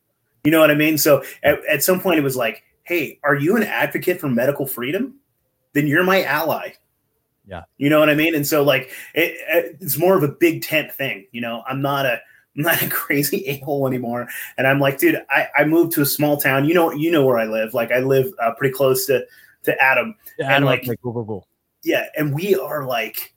You 0.43 0.51
know 0.51 0.59
what 0.59 0.69
I 0.69 0.75
mean? 0.75 0.99
So 0.99 1.23
at, 1.41 1.65
at 1.65 1.83
some 1.83 1.99
point, 1.99 2.19
it 2.19 2.23
was 2.23 2.35
like, 2.35 2.61
hey, 2.83 3.19
are 3.23 3.35
you 3.35 3.55
an 3.55 3.63
advocate 3.63 4.19
for 4.19 4.29
medical 4.29 4.67
freedom? 4.67 5.15
Then 5.73 5.87
you're 5.87 6.03
my 6.03 6.21
ally. 6.23 6.73
Yeah. 7.47 7.63
You 7.77 7.89
know 7.89 7.99
what 7.99 8.09
I 8.09 8.15
mean? 8.15 8.35
And 8.35 8.45
so 8.45 8.63
like 8.63 8.91
it, 9.13 9.35
it's 9.81 9.97
more 9.97 10.15
of 10.15 10.23
a 10.23 10.27
big 10.27 10.61
tent 10.63 10.91
thing. 10.91 11.27
You 11.31 11.41
know, 11.41 11.63
I'm 11.67 11.81
not 11.81 12.05
a 12.05 12.19
I'm 12.57 12.63
not 12.63 12.81
a 12.81 12.89
crazy 12.89 13.45
a 13.47 13.59
hole 13.59 13.87
anymore. 13.87 14.27
And 14.57 14.67
I'm 14.67 14.79
like, 14.79 14.97
dude, 14.97 15.23
I, 15.29 15.47
I 15.57 15.63
moved 15.63 15.93
to 15.93 16.01
a 16.01 16.05
small 16.05 16.35
town. 16.35 16.65
You 16.65 16.73
know, 16.73 16.91
you 16.91 17.09
know 17.09 17.25
where 17.25 17.37
I 17.37 17.45
live. 17.45 17.73
Like 17.73 17.91
I 17.91 17.99
live 17.99 18.31
uh, 18.41 18.53
pretty 18.55 18.73
close 18.73 19.05
to 19.05 19.25
to 19.63 19.81
Adam. 19.81 20.15
Yeah, 20.37 20.55
And, 20.55 20.65
like, 20.65 20.85
like- 20.85 20.99
cool, 21.01 21.13
cool, 21.13 21.25
cool. 21.25 21.47
Yeah, 21.83 22.05
and 22.17 22.33
we 22.33 22.55
are 22.55 22.85
like, 22.85 23.33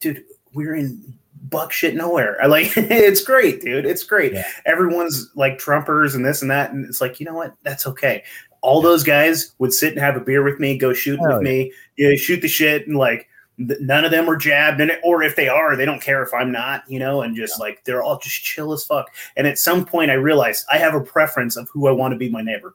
dude, 0.00 0.24
we're 0.54 0.76
in 0.76 1.18
buck 1.50 1.72
shit 1.72 1.94
nowhere. 1.94 2.40
I 2.42 2.46
like 2.46 2.72
it's 2.76 3.22
great, 3.22 3.60
dude. 3.60 3.84
It's 3.84 4.04
great. 4.04 4.32
Yeah. 4.32 4.46
Everyone's 4.64 5.30
like 5.34 5.58
Trumpers 5.58 6.14
and 6.14 6.24
this 6.24 6.42
and 6.42 6.50
that, 6.50 6.72
and 6.72 6.86
it's 6.86 7.00
like 7.00 7.20
you 7.20 7.26
know 7.26 7.34
what? 7.34 7.54
That's 7.62 7.86
okay. 7.86 8.24
All 8.66 8.82
those 8.82 9.04
guys 9.04 9.52
would 9.58 9.72
sit 9.72 9.92
and 9.92 10.00
have 10.00 10.16
a 10.16 10.20
beer 10.20 10.42
with 10.42 10.58
me, 10.58 10.76
go 10.76 10.92
shooting 10.92 11.24
Hell 11.24 11.34
with 11.38 11.42
me, 11.44 11.72
you 11.96 12.08
know, 12.10 12.16
shoot 12.16 12.40
the 12.40 12.48
shit, 12.48 12.86
and 12.88 12.96
like 12.96 13.28
th- 13.58 13.80
none 13.80 14.04
of 14.04 14.10
them 14.10 14.28
are 14.28 14.36
jabbed 14.36 14.80
it, 14.80 15.00
or 15.04 15.22
if 15.22 15.36
they 15.36 15.48
are, 15.48 15.76
they 15.76 15.84
don't 15.84 16.02
care 16.02 16.22
if 16.22 16.34
I'm 16.34 16.50
not, 16.50 16.82
you 16.88 16.98
know, 16.98 17.22
and 17.22 17.36
just 17.36 17.60
like 17.60 17.84
they're 17.84 18.02
all 18.02 18.18
just 18.18 18.42
chill 18.42 18.72
as 18.72 18.84
fuck. 18.84 19.06
And 19.36 19.46
at 19.46 19.58
some 19.58 19.84
point, 19.84 20.10
I 20.10 20.14
realized 20.14 20.64
I 20.70 20.78
have 20.78 20.94
a 20.94 21.00
preference 21.00 21.56
of 21.56 21.68
who 21.72 21.86
I 21.86 21.92
want 21.92 22.12
to 22.12 22.18
be 22.18 22.28
my 22.28 22.42
neighbor. 22.42 22.74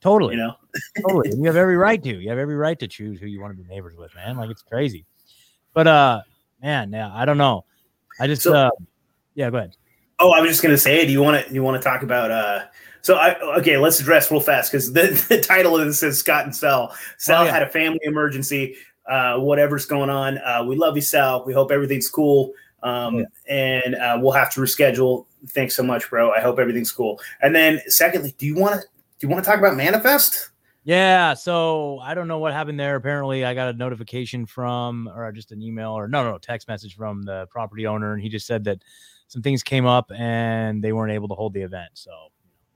Totally. 0.00 0.34
You 0.34 0.40
know, 0.42 0.54
totally. 1.08 1.30
And 1.30 1.40
you 1.40 1.46
have 1.46 1.56
every 1.56 1.76
right 1.76 2.02
to. 2.02 2.20
You 2.20 2.28
have 2.30 2.38
every 2.38 2.56
right 2.56 2.78
to 2.80 2.88
choose 2.88 3.20
who 3.20 3.26
you 3.26 3.40
want 3.40 3.56
to 3.56 3.62
be 3.62 3.68
neighbors 3.68 3.96
with, 3.96 4.14
man. 4.14 4.36
Like 4.36 4.50
it's 4.50 4.62
crazy. 4.62 5.06
But 5.72 5.86
uh 5.86 6.20
man, 6.62 6.92
yeah, 6.92 7.10
I 7.14 7.24
don't 7.24 7.38
know. 7.38 7.64
I 8.20 8.26
just 8.26 8.42
So- 8.42 8.54
uh 8.54 8.70
yeah, 9.34 9.50
go 9.50 9.58
ahead. 9.58 9.76
Oh, 10.20 10.32
I 10.32 10.40
was 10.40 10.50
just 10.50 10.62
gonna 10.64 10.76
say, 10.78 11.06
do 11.06 11.12
you 11.12 11.22
want 11.22 11.46
to 11.46 11.54
you 11.54 11.62
want 11.62 11.80
to 11.80 11.88
talk 11.88 12.02
about? 12.02 12.30
uh 12.32 12.64
So 13.02 13.16
I 13.16 13.38
okay, 13.58 13.76
let's 13.76 14.00
address 14.00 14.30
real 14.30 14.40
fast 14.40 14.72
because 14.72 14.92
the, 14.92 15.02
the 15.28 15.40
title 15.40 15.76
of 15.78 15.86
this 15.86 16.02
is 16.02 16.18
Scott 16.18 16.44
and 16.44 16.54
Sal. 16.54 16.94
Sal 17.16 17.42
Oh, 17.42 17.44
yeah. 17.44 17.52
had 17.52 17.62
a 17.62 17.68
family 17.68 18.00
emergency. 18.02 18.76
Uh, 19.08 19.38
whatever's 19.38 19.86
going 19.86 20.10
on, 20.10 20.36
uh, 20.38 20.62
we 20.66 20.76
love 20.76 20.94
you, 20.94 21.00
Sal. 21.00 21.42
We 21.46 21.54
hope 21.54 21.70
everything's 21.72 22.10
cool. 22.10 22.52
Um, 22.82 23.24
and 23.48 23.94
uh, 23.94 24.18
we'll 24.20 24.32
have 24.32 24.52
to 24.52 24.60
reschedule. 24.60 25.24
Thanks 25.48 25.74
so 25.74 25.82
much, 25.82 26.10
bro. 26.10 26.30
I 26.30 26.40
hope 26.40 26.58
everything's 26.58 26.92
cool. 26.92 27.18
And 27.40 27.54
then, 27.54 27.80
secondly, 27.86 28.34
do 28.38 28.46
you 28.46 28.54
want 28.54 28.74
to 28.74 28.80
do 29.18 29.26
you 29.26 29.28
want 29.32 29.42
to 29.42 29.50
talk 29.50 29.58
about 29.58 29.76
Manifest? 29.76 30.50
Yeah, 30.84 31.34
so 31.34 31.98
I 32.00 32.14
don't 32.14 32.28
know 32.28 32.38
what 32.38 32.52
happened 32.52 32.78
there. 32.78 32.96
Apparently, 32.96 33.44
I 33.44 33.52
got 33.52 33.68
a 33.68 33.72
notification 33.76 34.46
from, 34.46 35.08
or 35.14 35.30
just 35.32 35.52
an 35.52 35.60
email, 35.60 35.90
or 35.90 36.08
no, 36.08 36.22
no, 36.22 36.32
no, 36.32 36.38
text 36.38 36.68
message 36.68 36.94
from 36.94 37.22
the 37.24 37.46
property 37.50 37.86
owner, 37.86 38.14
and 38.14 38.22
he 38.22 38.28
just 38.28 38.46
said 38.46 38.64
that 38.64 38.82
some 39.26 39.42
things 39.42 39.62
came 39.62 39.84
up 39.86 40.10
and 40.16 40.82
they 40.82 40.92
weren't 40.92 41.12
able 41.12 41.28
to 41.28 41.34
hold 41.34 41.52
the 41.52 41.60
event. 41.60 41.90
So 41.94 42.10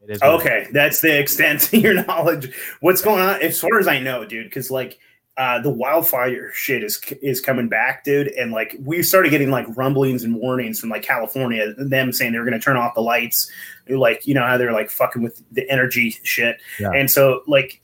it 0.08 0.10
is 0.10 0.20
what 0.20 0.28
it 0.28 0.34
is. 0.34 0.40
Okay, 0.40 0.66
that's 0.72 1.00
the 1.00 1.18
extent 1.18 1.60
to 1.70 1.78
your 1.78 2.04
knowledge. 2.04 2.54
What's 2.80 3.02
going 3.02 3.20
on? 3.20 3.40
As 3.42 3.58
far 3.60 3.78
as 3.78 3.86
I 3.88 3.98
know, 4.00 4.24
dude, 4.24 4.44
because 4.46 4.70
like 4.70 4.98
uh, 5.38 5.60
the 5.60 5.70
wildfire 5.70 6.52
shit 6.52 6.82
is 6.84 7.00
is 7.22 7.40
coming 7.40 7.68
back, 7.68 8.04
dude, 8.04 8.28
and 8.28 8.52
like 8.52 8.76
we 8.80 9.02
started 9.02 9.30
getting 9.30 9.50
like 9.50 9.66
rumblings 9.76 10.24
and 10.24 10.36
warnings 10.36 10.78
from 10.78 10.90
like 10.90 11.02
California, 11.02 11.72
them 11.78 12.12
saying 12.12 12.32
they 12.32 12.38
were 12.38 12.44
going 12.44 12.58
to 12.58 12.62
turn 12.64 12.76
off 12.76 12.94
the 12.94 13.00
lights, 13.00 13.50
like 13.88 14.26
you 14.26 14.34
know 14.34 14.42
how 14.46 14.56
they're 14.58 14.72
like 14.72 14.90
fucking 14.90 15.22
with 15.22 15.42
the 15.52 15.68
energy 15.70 16.10
shit, 16.22 16.58
Yeah. 16.78 16.90
and 16.92 17.10
so 17.10 17.42
like 17.46 17.80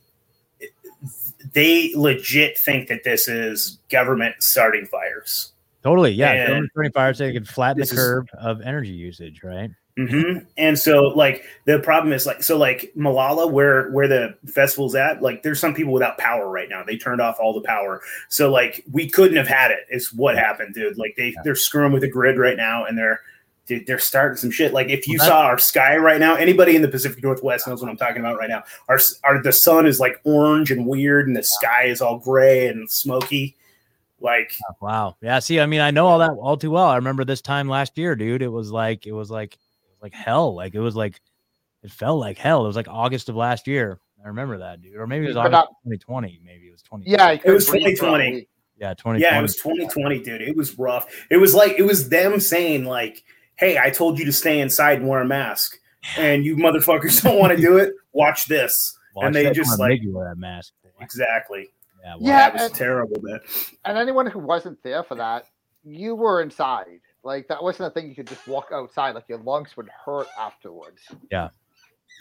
they 1.54 1.92
legit 1.94 2.58
think 2.58 2.88
that 2.88 3.04
this 3.04 3.28
is 3.28 3.78
government 3.90 4.34
starting 4.40 4.84
fires. 4.84 5.52
Totally, 5.82 6.10
yeah. 6.10 6.32
And 6.32 6.46
Government 6.48 6.70
starting 6.72 6.92
fire 6.92 7.14
so 7.14 7.24
they 7.24 7.32
could 7.32 7.48
flatten 7.48 7.78
the 7.78 7.82
this 7.82 7.92
is- 7.92 7.98
curve 7.98 8.28
of 8.38 8.60
energy 8.60 8.90
usage, 8.92 9.42
right? 9.42 9.70
Hmm 10.06 10.38
And 10.56 10.78
so, 10.78 11.08
like, 11.08 11.42
the 11.64 11.80
problem 11.80 12.12
is, 12.12 12.24
like, 12.24 12.42
so, 12.44 12.56
like, 12.56 12.92
Molalla, 12.94 13.48
where 13.48 13.90
where 13.90 14.06
the 14.06 14.36
festival's 14.46 14.94
at, 14.94 15.22
like, 15.22 15.42
there's 15.42 15.58
some 15.58 15.74
people 15.74 15.92
without 15.92 16.18
power 16.18 16.48
right 16.48 16.68
now. 16.68 16.84
They 16.84 16.96
turned 16.96 17.20
off 17.20 17.38
all 17.40 17.52
the 17.52 17.66
power, 17.66 18.00
so 18.28 18.50
like, 18.50 18.84
we 18.92 19.10
couldn't 19.10 19.36
have 19.36 19.48
had 19.48 19.72
it. 19.72 19.80
Is 19.90 20.12
what 20.12 20.36
happened, 20.36 20.74
dude. 20.74 20.98
Like, 20.98 21.14
they 21.16 21.34
they're 21.42 21.56
screwing 21.56 21.92
with 21.92 22.02
the 22.02 22.10
grid 22.10 22.38
right 22.38 22.56
now, 22.56 22.84
and 22.84 22.96
they're 22.96 23.20
dude, 23.66 23.86
they're 23.86 23.98
starting 23.98 24.36
some 24.36 24.50
shit. 24.50 24.72
Like, 24.72 24.88
if 24.88 25.06
you 25.08 25.16
Well, 25.18 25.28
saw 25.28 25.40
our 25.42 25.58
sky 25.58 25.96
right 25.96 26.20
now, 26.20 26.36
anybody 26.36 26.76
in 26.76 26.82
the 26.82 26.88
Pacific 26.88 27.22
Northwest 27.22 27.66
knows 27.66 27.82
what 27.82 27.90
I'm 27.90 27.96
talking 27.96 28.18
about 28.20 28.38
right 28.38 28.48
now. 28.48 28.62
Our 28.88 28.98
our 29.24 29.42
the 29.42 29.52
sun 29.52 29.86
is 29.86 29.98
like 30.00 30.20
orange 30.24 30.70
and 30.70 30.86
weird, 30.86 31.26
and 31.26 31.36
the 31.36 31.42
sky 31.42 31.84
is 31.86 32.00
all 32.00 32.18
gray 32.18 32.68
and 32.68 32.90
smoky. 32.90 33.56
Like, 34.20 34.52
Wow. 34.80 35.16
Yeah. 35.20 35.38
See, 35.38 35.60
I 35.60 35.66
mean, 35.66 35.80
I 35.80 35.90
know 35.90 36.06
all 36.06 36.18
that 36.18 36.30
all 36.30 36.56
too 36.56 36.70
well. 36.72 36.86
I 36.88 36.96
remember 36.96 37.24
this 37.24 37.40
time 37.40 37.68
last 37.68 37.96
year, 37.98 38.16
dude. 38.16 38.42
It 38.42 38.48
was 38.48 38.70
like 38.72 39.06
it 39.06 39.12
was 39.12 39.30
like 39.30 39.58
like 40.02 40.12
hell. 40.14 40.54
Like 40.54 40.74
it 40.74 40.80
was 40.80 40.96
like 40.96 41.20
it 41.82 41.90
felt 41.90 42.18
like 42.20 42.38
hell. 42.38 42.64
It 42.64 42.66
was 42.68 42.76
like 42.76 42.88
August 42.88 43.28
of 43.28 43.36
last 43.36 43.66
year. 43.66 43.98
I 44.24 44.28
remember 44.28 44.58
that, 44.58 44.82
dude. 44.82 44.96
Or 44.96 45.06
maybe 45.06 45.26
it 45.26 45.28
was 45.28 45.36
August 45.36 45.54
uh, 45.54 45.58
not- 45.60 45.68
2020. 45.84 46.40
Maybe 46.44 46.66
it 46.66 46.72
was 46.72 46.82
20. 46.82 47.04
Yeah, 47.08 47.30
It 47.30 47.44
was 47.50 47.66
couldn't 47.66 47.84
breathe 47.84 47.98
for 47.98 48.06
a 48.06 48.08
2020. 48.18 48.32
week. 48.34 48.48
Yeah. 48.78 48.94
2020. 48.94 49.20
Yeah, 49.22 49.38
it 49.38 49.42
was 49.42 49.56
2020, 49.56 50.22
dude. 50.22 50.42
It 50.42 50.56
was 50.56 50.78
rough. 50.78 51.06
It 51.30 51.36
was 51.36 51.54
like 51.54 51.78
it 51.78 51.82
was 51.82 52.08
them 52.08 52.40
saying 52.40 52.84
like, 52.84 53.22
"Hey, 53.56 53.78
I 53.78 53.90
told 53.90 54.18
you 54.18 54.24
to 54.24 54.32
stay 54.32 54.60
inside 54.60 54.98
and 54.98 55.08
wear 55.08 55.20
a 55.20 55.26
mask, 55.26 55.76
and 56.16 56.44
you 56.44 56.56
motherfuckers 56.56 57.22
don't 57.22 57.38
want 57.38 57.56
to 57.56 57.60
do 57.60 57.76
it. 57.78 57.92
Watch 58.12 58.46
this." 58.46 58.96
Watch 59.14 59.26
and 59.26 59.34
they 59.34 59.44
that 59.44 59.54
just, 59.54 59.78
like- 59.80 60.00
you 60.02 60.12
wear 60.14 60.30
a 60.32 60.36
mask. 60.36 60.72
boy. 60.82 60.90
Exactly. 61.00 61.68
Yeah. 62.04 62.14
well, 62.14 62.22
Yeah, 62.28 62.36
that 62.50 62.52
was 62.54 62.62
and- 62.62 62.74
terrible, 62.74 63.16
man. 63.22 63.40
And 63.84 63.98
anyone 63.98 64.26
who 64.26 64.38
wasn't 64.38 64.80
there 64.84 65.02
for 65.02 65.16
that, 65.16 65.46
you 65.84 66.14
were 66.14 66.40
inside. 66.40 67.00
Like 67.28 67.46
that 67.48 67.62
wasn't 67.62 67.88
a 67.88 67.90
thing 67.90 68.08
you 68.08 68.14
could 68.14 68.26
just 68.26 68.48
walk 68.48 68.70
outside. 68.72 69.14
Like 69.14 69.28
your 69.28 69.36
lungs 69.40 69.76
would 69.76 69.90
hurt 69.90 70.28
afterwards. 70.40 71.02
Yeah, 71.30 71.50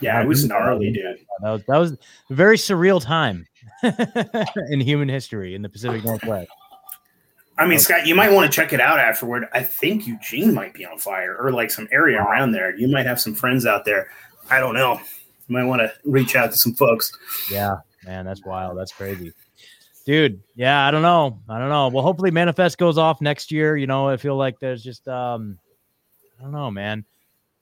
Yeah, 0.01 0.21
it 0.21 0.27
was 0.27 0.43
gnarly, 0.43 0.91
dude. 0.91 1.25
That 1.41 1.51
was 1.51 1.63
that 1.69 1.77
was 1.77 1.91
a 1.93 2.33
very 2.33 2.57
surreal 2.57 3.01
time 3.01 3.47
in 4.69 4.81
human 4.81 5.07
history 5.07 5.55
in 5.55 5.61
the 5.61 5.69
Pacific 5.69 6.03
Northwest. 6.03 6.51
I 7.57 7.65
mean, 7.65 7.79
Scott, 7.79 8.05
you 8.05 8.15
might 8.15 8.33
want 8.33 8.51
to 8.51 8.53
check 8.53 8.73
it 8.73 8.81
out 8.81 8.99
afterward. 8.99 9.47
I 9.53 9.63
think 9.63 10.05
Eugene 10.05 10.53
might 10.53 10.73
be 10.73 10.85
on 10.85 10.97
fire, 10.97 11.37
or 11.37 11.53
like 11.53 11.71
some 11.71 11.87
area 11.89 12.21
around 12.21 12.51
there. 12.51 12.75
You 12.75 12.89
might 12.89 13.05
have 13.05 13.21
some 13.21 13.33
friends 13.33 13.65
out 13.65 13.85
there. 13.85 14.09
I 14.49 14.59
don't 14.59 14.75
know. 14.75 14.99
You 15.47 15.55
might 15.55 15.63
want 15.63 15.79
to 15.79 15.93
reach 16.03 16.35
out 16.35 16.51
to 16.51 16.57
some 16.57 16.73
folks. 16.73 17.17
Yeah, 17.49 17.77
man, 18.05 18.25
that's 18.25 18.43
wild. 18.45 18.77
That's 18.77 18.91
crazy. 18.91 19.31
Dude, 20.07 20.41
yeah, 20.55 20.87
I 20.87 20.91
don't 20.91 21.01
know. 21.01 21.41
I 21.49 21.59
don't 21.59 21.67
know. 21.67 21.89
Well, 21.89 22.01
hopefully 22.01 22.31
Manifest 22.31 22.77
goes 22.77 22.97
off 22.97 23.19
next 23.19 23.51
year. 23.51 23.75
You 23.75 23.87
know, 23.87 24.07
I 24.07 24.15
feel 24.15 24.37
like 24.37 24.57
there's 24.57 24.81
just 24.81 25.05
um 25.09 25.59
I 26.39 26.43
don't 26.43 26.53
know, 26.53 26.71
man. 26.71 27.03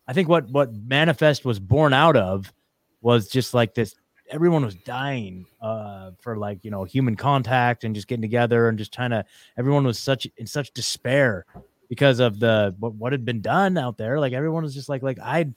I 0.07 0.13
think 0.13 0.29
what 0.29 0.47
what 0.51 0.71
Manifest 0.71 1.43
was 1.43 1.59
born 1.59 1.91
out 1.91 2.15
of 2.15 2.53
was 3.01 3.29
just 3.29 3.55
like 3.55 3.73
this 3.73 3.95
everyone 4.29 4.63
was 4.63 4.75
dying 4.75 5.47
uh 5.59 6.11
for 6.19 6.37
like, 6.37 6.63
you 6.63 6.69
know, 6.69 6.83
human 6.83 7.15
contact 7.15 7.83
and 7.83 7.95
just 7.95 8.07
getting 8.07 8.21
together 8.21 8.69
and 8.69 8.77
just 8.77 8.93
trying 8.93 9.09
to 9.09 9.25
everyone 9.57 9.83
was 9.83 9.97
such 9.97 10.27
in 10.37 10.45
such 10.45 10.69
despair 10.69 11.47
because 11.89 12.19
of 12.19 12.39
the 12.39 12.75
what, 12.77 12.93
what 12.93 13.11
had 13.11 13.25
been 13.25 13.41
done 13.41 13.75
out 13.75 13.97
there. 13.97 14.19
Like 14.19 14.33
everyone 14.33 14.61
was 14.61 14.75
just 14.75 14.87
like 14.87 15.01
like 15.01 15.17
I 15.17 15.47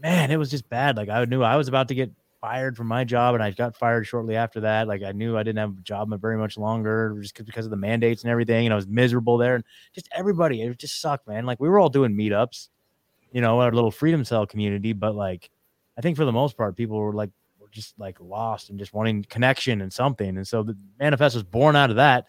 man, 0.00 0.30
it 0.30 0.36
was 0.36 0.52
just 0.52 0.68
bad. 0.68 0.96
Like 0.96 1.08
I 1.08 1.24
knew 1.24 1.42
I 1.42 1.56
was 1.56 1.66
about 1.66 1.88
to 1.88 1.96
get 1.96 2.12
fired 2.40 2.76
from 2.76 2.86
my 2.86 3.04
job 3.04 3.34
and 3.34 3.42
I 3.42 3.50
got 3.50 3.76
fired 3.76 4.06
shortly 4.06 4.36
after 4.36 4.60
that. 4.60 4.88
Like 4.88 5.02
I 5.02 5.12
knew 5.12 5.36
I 5.36 5.42
didn't 5.42 5.58
have 5.58 5.78
a 5.78 5.82
job 5.82 6.10
very 6.20 6.36
much 6.36 6.56
longer 6.56 7.16
just 7.20 7.44
because 7.44 7.64
of 7.64 7.70
the 7.70 7.76
mandates 7.76 8.22
and 8.22 8.30
everything. 8.30 8.66
And 8.66 8.72
I 8.72 8.76
was 8.76 8.86
miserable 8.86 9.38
there. 9.38 9.56
And 9.56 9.64
just 9.94 10.08
everybody, 10.12 10.62
it 10.62 10.78
just 10.78 11.00
sucked, 11.00 11.28
man. 11.28 11.46
Like 11.46 11.60
we 11.60 11.68
were 11.68 11.78
all 11.78 11.88
doing 11.88 12.12
meetups, 12.14 12.68
you 13.32 13.40
know, 13.40 13.60
our 13.60 13.72
little 13.72 13.90
freedom 13.90 14.24
cell 14.24 14.46
community. 14.46 14.92
But 14.92 15.14
like, 15.14 15.50
I 15.98 16.00
think 16.00 16.16
for 16.16 16.24
the 16.24 16.32
most 16.32 16.56
part, 16.56 16.76
people 16.76 16.98
were 16.98 17.12
like, 17.12 17.30
were 17.58 17.68
just 17.70 17.98
like 17.98 18.20
lost 18.20 18.70
and 18.70 18.78
just 18.78 18.94
wanting 18.94 19.24
connection 19.24 19.80
and 19.80 19.92
something. 19.92 20.36
And 20.36 20.46
so 20.46 20.62
the 20.62 20.76
manifest 20.98 21.34
was 21.34 21.44
born 21.44 21.76
out 21.76 21.90
of 21.90 21.96
that. 21.96 22.28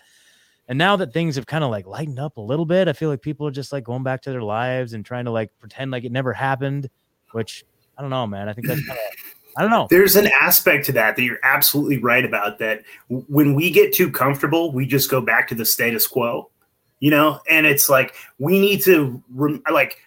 And 0.69 0.77
now 0.77 0.97
that 0.97 1.13
things 1.13 1.37
have 1.37 1.45
kind 1.45 1.63
of 1.63 1.69
like 1.69 1.87
lightened 1.87 2.19
up 2.19 2.37
a 2.37 2.41
little 2.41 2.65
bit, 2.65 2.87
I 2.87 2.93
feel 2.93 3.09
like 3.09 3.21
people 3.21 3.47
are 3.47 3.51
just 3.51 3.71
like 3.71 3.85
going 3.85 4.03
back 4.03 4.21
to 4.23 4.31
their 4.31 4.41
lives 4.41 4.93
and 4.93 5.05
trying 5.05 5.25
to 5.25 5.31
like 5.31 5.51
pretend 5.59 5.91
like 5.91 6.03
it 6.03 6.11
never 6.11 6.33
happened, 6.33 6.89
which 7.31 7.63
I 7.97 8.01
don't 8.01 8.11
know, 8.11 8.27
man. 8.27 8.49
I 8.49 8.53
think 8.53 8.67
that's 8.67 8.85
kind 8.85 8.99
of, 8.99 9.05
I 9.57 9.61
don't 9.61 9.71
know. 9.71 9.87
There's 9.89 10.15
an 10.15 10.29
aspect 10.39 10.85
to 10.85 10.91
that 10.93 11.15
that 11.15 11.23
you're 11.23 11.39
absolutely 11.43 11.97
right 11.97 12.23
about. 12.23 12.59
That 12.59 12.83
when 13.09 13.55
we 13.55 13.71
get 13.71 13.91
too 13.93 14.11
comfortable, 14.11 14.71
we 14.71 14.85
just 14.85 15.09
go 15.09 15.19
back 15.19 15.47
to 15.49 15.55
the 15.55 15.65
status 15.65 16.05
quo, 16.07 16.49
you 16.99 17.09
know. 17.11 17.39
And 17.49 17.65
it's 17.65 17.89
like 17.89 18.13
we 18.37 18.59
need 18.59 18.83
to 18.83 19.21
rem- 19.33 19.63
like 19.71 19.97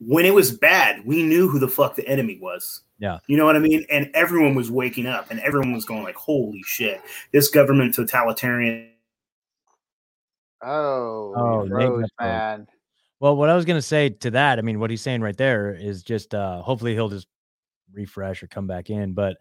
when 0.00 0.24
it 0.24 0.34
was 0.34 0.50
bad, 0.52 1.04
we 1.04 1.22
knew 1.22 1.48
who 1.48 1.58
the 1.58 1.68
fuck 1.68 1.96
the 1.96 2.06
enemy 2.08 2.38
was. 2.40 2.82
Yeah. 2.98 3.18
you 3.26 3.36
know 3.36 3.44
what 3.44 3.56
I 3.56 3.58
mean. 3.58 3.84
And 3.90 4.08
everyone 4.14 4.54
was 4.54 4.70
waking 4.70 5.06
up, 5.06 5.30
and 5.32 5.40
everyone 5.40 5.72
was 5.72 5.84
going 5.84 6.04
like, 6.04 6.14
"Holy 6.14 6.62
shit, 6.64 7.00
this 7.32 7.48
government 7.48 7.94
totalitarian." 7.96 8.88
Oh, 10.62 11.34
Oh, 11.36 11.64
you 11.64 11.70
Nate 11.70 11.88
froze, 11.88 12.00
got 12.02 12.10
froze. 12.18 12.28
man. 12.28 12.66
Well, 13.20 13.36
what 13.36 13.48
I 13.48 13.56
was 13.56 13.64
gonna 13.64 13.82
say 13.82 14.08
to 14.10 14.30
that, 14.32 14.58
I 14.58 14.62
mean, 14.62 14.78
what 14.80 14.90
he's 14.90 15.02
saying 15.02 15.20
right 15.20 15.36
there 15.36 15.74
is 15.74 16.02
just 16.02 16.34
uh 16.34 16.62
hopefully 16.62 16.94
he'll 16.94 17.08
just 17.08 17.26
refresh 17.92 18.42
or 18.42 18.46
come 18.46 18.66
back 18.66 18.90
in. 18.90 19.12
But 19.12 19.36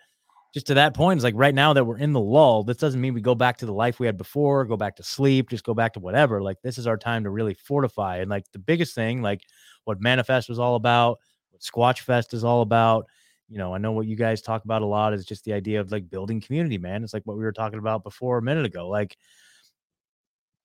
just 0.54 0.68
to 0.68 0.74
that 0.74 0.94
point, 0.94 1.18
it's 1.18 1.24
like 1.24 1.36
right 1.38 1.56
now 1.56 1.74
that 1.74 1.86
we're 1.86 1.98
in 1.98 2.12
the 2.12 2.20
lull, 2.20 2.64
this 2.64 2.78
doesn't 2.78 3.00
mean 3.00 3.14
we 3.14 3.22
go 3.22 3.36
back 3.36 3.58
to 3.58 3.66
the 3.66 3.74
life 3.74 4.00
we 4.00 4.06
had 4.06 4.18
before, 4.18 4.66
go 4.66 4.76
back 4.76 4.98
to 4.98 5.04
sleep, 5.04 5.50
just 5.50 5.64
go 5.64 5.74
back 5.74 5.94
to 5.94 6.00
whatever. 6.00 6.42
Like 6.42 6.62
this 6.62 6.78
is 6.78 6.88
our 6.88 6.98
time 6.98 7.24
to 7.24 7.30
really 7.30 7.54
fortify. 7.54 8.18
And 8.18 8.30
like 8.30 8.46
the 8.52 8.60
biggest 8.60 8.94
thing, 8.94 9.22
like 9.22 9.42
what 9.86 10.02
Manifest 10.02 10.50
was 10.50 10.60
all 10.60 10.76
about, 10.76 11.20
what 11.52 11.62
Squatch 11.62 12.00
Fest 12.02 12.34
is 12.34 12.44
all 12.44 12.62
about. 12.62 13.06
You 13.48 13.58
know, 13.58 13.74
I 13.74 13.78
know 13.78 13.94
what 13.94 14.08
you 14.08 14.16
guys 14.16 14.42
talk 14.42 14.66
about 14.66 14.82
a 14.82 14.86
lot 14.86 15.14
is 15.14 15.26
just 15.26 15.46
the 15.46 15.54
idea 15.54 15.80
of 15.80 15.92
like 15.92 16.10
building 16.10 16.42
community, 16.42 16.78
man. 16.78 17.04
It's 17.04 17.14
like 17.14 17.24
what 17.26 17.38
we 17.38 17.44
were 17.44 17.52
talking 17.52 17.80
about 17.80 18.04
before 18.04 18.38
a 18.38 18.42
minute 18.42 18.66
ago. 18.66 18.90
Like 18.90 19.18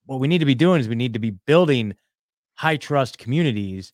what 0.07 0.21
we 0.21 0.29
need 0.29 0.39
to 0.39 0.45
be 0.45 0.55
doing 0.55 0.81
is 0.81 0.89
we 0.89 0.95
need 0.95 1.13
to 1.13 1.19
be 1.19 1.31
building 1.31 1.95
high 2.55 2.77
trust 2.77 3.19
communities 3.19 3.93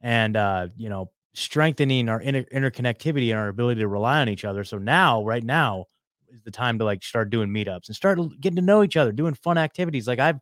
and 0.00 0.36
uh 0.36 0.68
you 0.76 0.88
know 0.88 1.10
strengthening 1.34 2.08
our 2.08 2.20
inter- 2.20 2.46
interconnectivity 2.52 3.30
and 3.30 3.38
our 3.38 3.48
ability 3.48 3.80
to 3.80 3.88
rely 3.88 4.20
on 4.20 4.28
each 4.28 4.44
other 4.44 4.64
so 4.64 4.78
now 4.78 5.24
right 5.24 5.44
now 5.44 5.84
is 6.30 6.42
the 6.42 6.50
time 6.50 6.78
to 6.78 6.84
like 6.84 7.02
start 7.04 7.30
doing 7.30 7.48
meetups 7.48 7.86
and 7.86 7.96
start 7.96 8.18
getting 8.40 8.56
to 8.56 8.62
know 8.62 8.82
each 8.82 8.96
other 8.96 9.12
doing 9.12 9.34
fun 9.34 9.56
activities 9.58 10.08
like 10.08 10.18
i've 10.18 10.38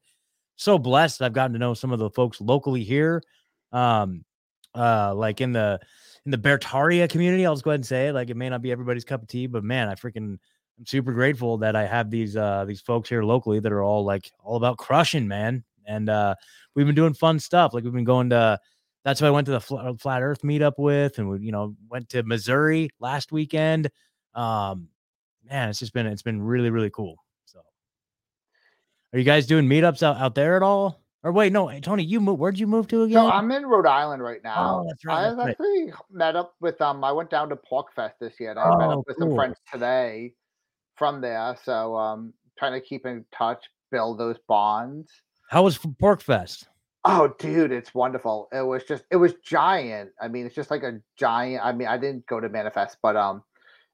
so 0.56 0.78
blessed 0.78 1.22
i've 1.22 1.32
gotten 1.32 1.52
to 1.52 1.58
know 1.58 1.74
some 1.74 1.92
of 1.92 1.98
the 1.98 2.10
folks 2.10 2.40
locally 2.40 2.82
here 2.84 3.22
Um, 3.72 4.24
uh, 4.74 5.14
like 5.14 5.40
in 5.40 5.52
the 5.52 5.78
in 6.24 6.30
the 6.30 6.38
Bertaria 6.38 7.08
community, 7.08 7.46
I'll 7.46 7.54
just 7.54 7.64
go 7.64 7.70
ahead 7.70 7.80
and 7.80 7.86
say 7.86 8.08
it. 8.08 8.12
Like 8.14 8.30
it 8.30 8.36
may 8.36 8.48
not 8.48 8.62
be 8.62 8.72
everybody's 8.72 9.04
cup 9.04 9.22
of 9.22 9.28
tea, 9.28 9.46
but 9.46 9.64
man, 9.64 9.88
I 9.88 9.94
freaking 9.94 10.38
I'm 10.78 10.86
super 10.86 11.12
grateful 11.12 11.56
that 11.58 11.74
I 11.76 11.86
have 11.86 12.10
these 12.10 12.36
uh 12.36 12.64
these 12.66 12.80
folks 12.82 13.08
here 13.08 13.22
locally 13.22 13.60
that 13.60 13.72
are 13.72 13.82
all 13.82 14.04
like 14.04 14.30
all 14.42 14.56
about 14.56 14.76
crushing, 14.78 15.26
man. 15.28 15.64
And 15.86 16.08
uh 16.10 16.34
we've 16.74 16.86
been 16.86 16.94
doing 16.94 17.14
fun 17.14 17.38
stuff. 17.38 17.72
Like 17.74 17.84
we've 17.84 17.92
been 17.92 18.04
going 18.04 18.30
to 18.30 18.58
that's 19.06 19.20
who 19.20 19.26
I 19.26 19.30
went 19.30 19.44
to 19.44 19.52
the 19.52 19.60
fl- 19.60 19.94
flat 20.00 20.20
earth 20.20 20.42
meetup 20.42 20.72
with 20.78 21.18
and 21.18 21.30
we 21.30 21.38
you 21.38 21.52
know 21.52 21.76
went 21.88 22.08
to 22.10 22.24
Missouri 22.24 22.90
last 22.98 23.30
weekend. 23.30 23.88
Um 24.34 24.88
man, 25.48 25.68
it's 25.68 25.78
just 25.78 25.94
been 25.94 26.06
it's 26.06 26.22
been 26.22 26.42
really 26.42 26.70
really 26.70 26.90
cool. 26.90 27.14
So 27.44 27.60
are 29.12 29.18
you 29.18 29.24
guys 29.24 29.46
doing 29.46 29.66
meetups 29.66 30.02
out, 30.02 30.16
out 30.16 30.34
there 30.34 30.56
at 30.56 30.62
all? 30.64 31.00
Or 31.22 31.30
wait, 31.30 31.52
no, 31.52 31.70
Tony, 31.80 32.02
you 32.02 32.20
moved. 32.20 32.40
Where'd 32.40 32.58
you 32.58 32.66
move 32.66 32.88
to 32.88 33.04
again? 33.04 33.14
So 33.14 33.30
I'm 33.30 33.50
in 33.52 33.64
Rhode 33.64 33.86
Island 33.86 34.22
right 34.22 34.42
now. 34.42 34.80
Oh, 34.80 34.86
that's 34.88 35.04
right. 35.04 35.18
I 35.18 35.22
that's 35.22 35.36
right. 35.38 35.50
actually 35.50 35.92
met 36.10 36.34
up 36.34 36.54
with 36.60 36.80
um. 36.80 37.02
I 37.04 37.12
went 37.12 37.30
down 37.30 37.48
to 37.48 37.56
PorcFest 37.56 38.14
this 38.20 38.34
year. 38.40 38.50
And 38.50 38.58
I 38.58 38.76
met 38.76 38.88
Oh, 38.88 38.98
up 39.00 39.04
with 39.06 39.16
some 39.18 39.34
friends 39.34 39.56
today 39.72 40.34
from 40.96 41.20
there. 41.20 41.56
So 41.64 41.96
um, 41.96 42.32
trying 42.58 42.72
to 42.72 42.80
keep 42.80 43.06
in 43.06 43.24
touch, 43.36 43.64
build 43.90 44.18
those 44.18 44.36
bonds. 44.48 45.10
How 45.48 45.62
was 45.62 45.78
PorcFest? 45.78 46.66
Oh, 47.08 47.32
dude, 47.38 47.70
it's 47.70 47.94
wonderful. 47.94 48.48
It 48.52 48.62
was 48.66 48.82
just, 48.82 49.04
it 49.12 49.16
was 49.16 49.34
giant. 49.44 50.10
I 50.20 50.26
mean, 50.26 50.44
it's 50.44 50.54
just 50.56 50.72
like 50.72 50.82
a 50.82 51.00
giant. 51.16 51.64
I 51.64 51.70
mean, 51.72 51.86
I 51.86 51.96
didn't 51.98 52.26
go 52.26 52.40
to 52.40 52.48
Manifest, 52.48 52.96
but 53.00 53.14
um, 53.16 53.44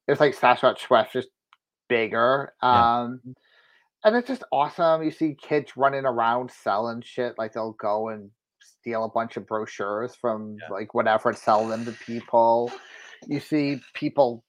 it 0.08 0.12
was 0.12 0.20
like 0.20 0.34
Sasquatch 0.34 0.78
Swift, 0.78 1.12
just 1.12 1.28
bigger. 1.88 2.54
Yeah. 2.62 3.00
Um, 3.02 3.20
and 4.04 4.16
it's 4.16 4.28
just 4.28 4.44
awesome. 4.50 5.02
You 5.02 5.10
see 5.10 5.36
kids 5.40 5.76
running 5.76 6.06
around 6.06 6.50
selling 6.50 7.02
shit. 7.02 7.34
Like 7.36 7.52
they'll 7.52 7.72
go 7.78 8.08
and 8.08 8.30
steal 8.60 9.04
a 9.04 9.10
bunch 9.10 9.36
of 9.36 9.46
brochures 9.46 10.14
from 10.16 10.56
Yeah. 10.60 10.72
like 10.72 10.94
whatever 10.94 11.28
and 11.28 11.38
sell 11.38 11.68
them 11.68 11.84
to 11.84 11.92
people. 11.92 12.72
You 13.28 13.40
see 13.40 13.80
people. 13.94 14.42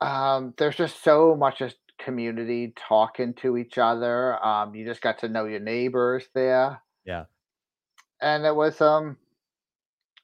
Um, 0.00 0.54
there's 0.58 0.76
just 0.76 1.02
so 1.02 1.34
much 1.34 1.58
just 1.58 1.76
community 2.08 2.72
talking 2.76 3.34
to 3.34 3.56
each 3.56 3.78
other. 3.78 4.42
Um, 4.44 4.74
you 4.74 4.86
just 4.86 5.02
got 5.02 5.18
to 5.20 5.28
know 5.28 5.44
your 5.44 5.60
neighbors 5.60 6.26
there. 6.34 6.82
Yeah. 7.04 7.24
And 8.20 8.44
it 8.46 8.54
was 8.54 8.80
um 8.80 9.16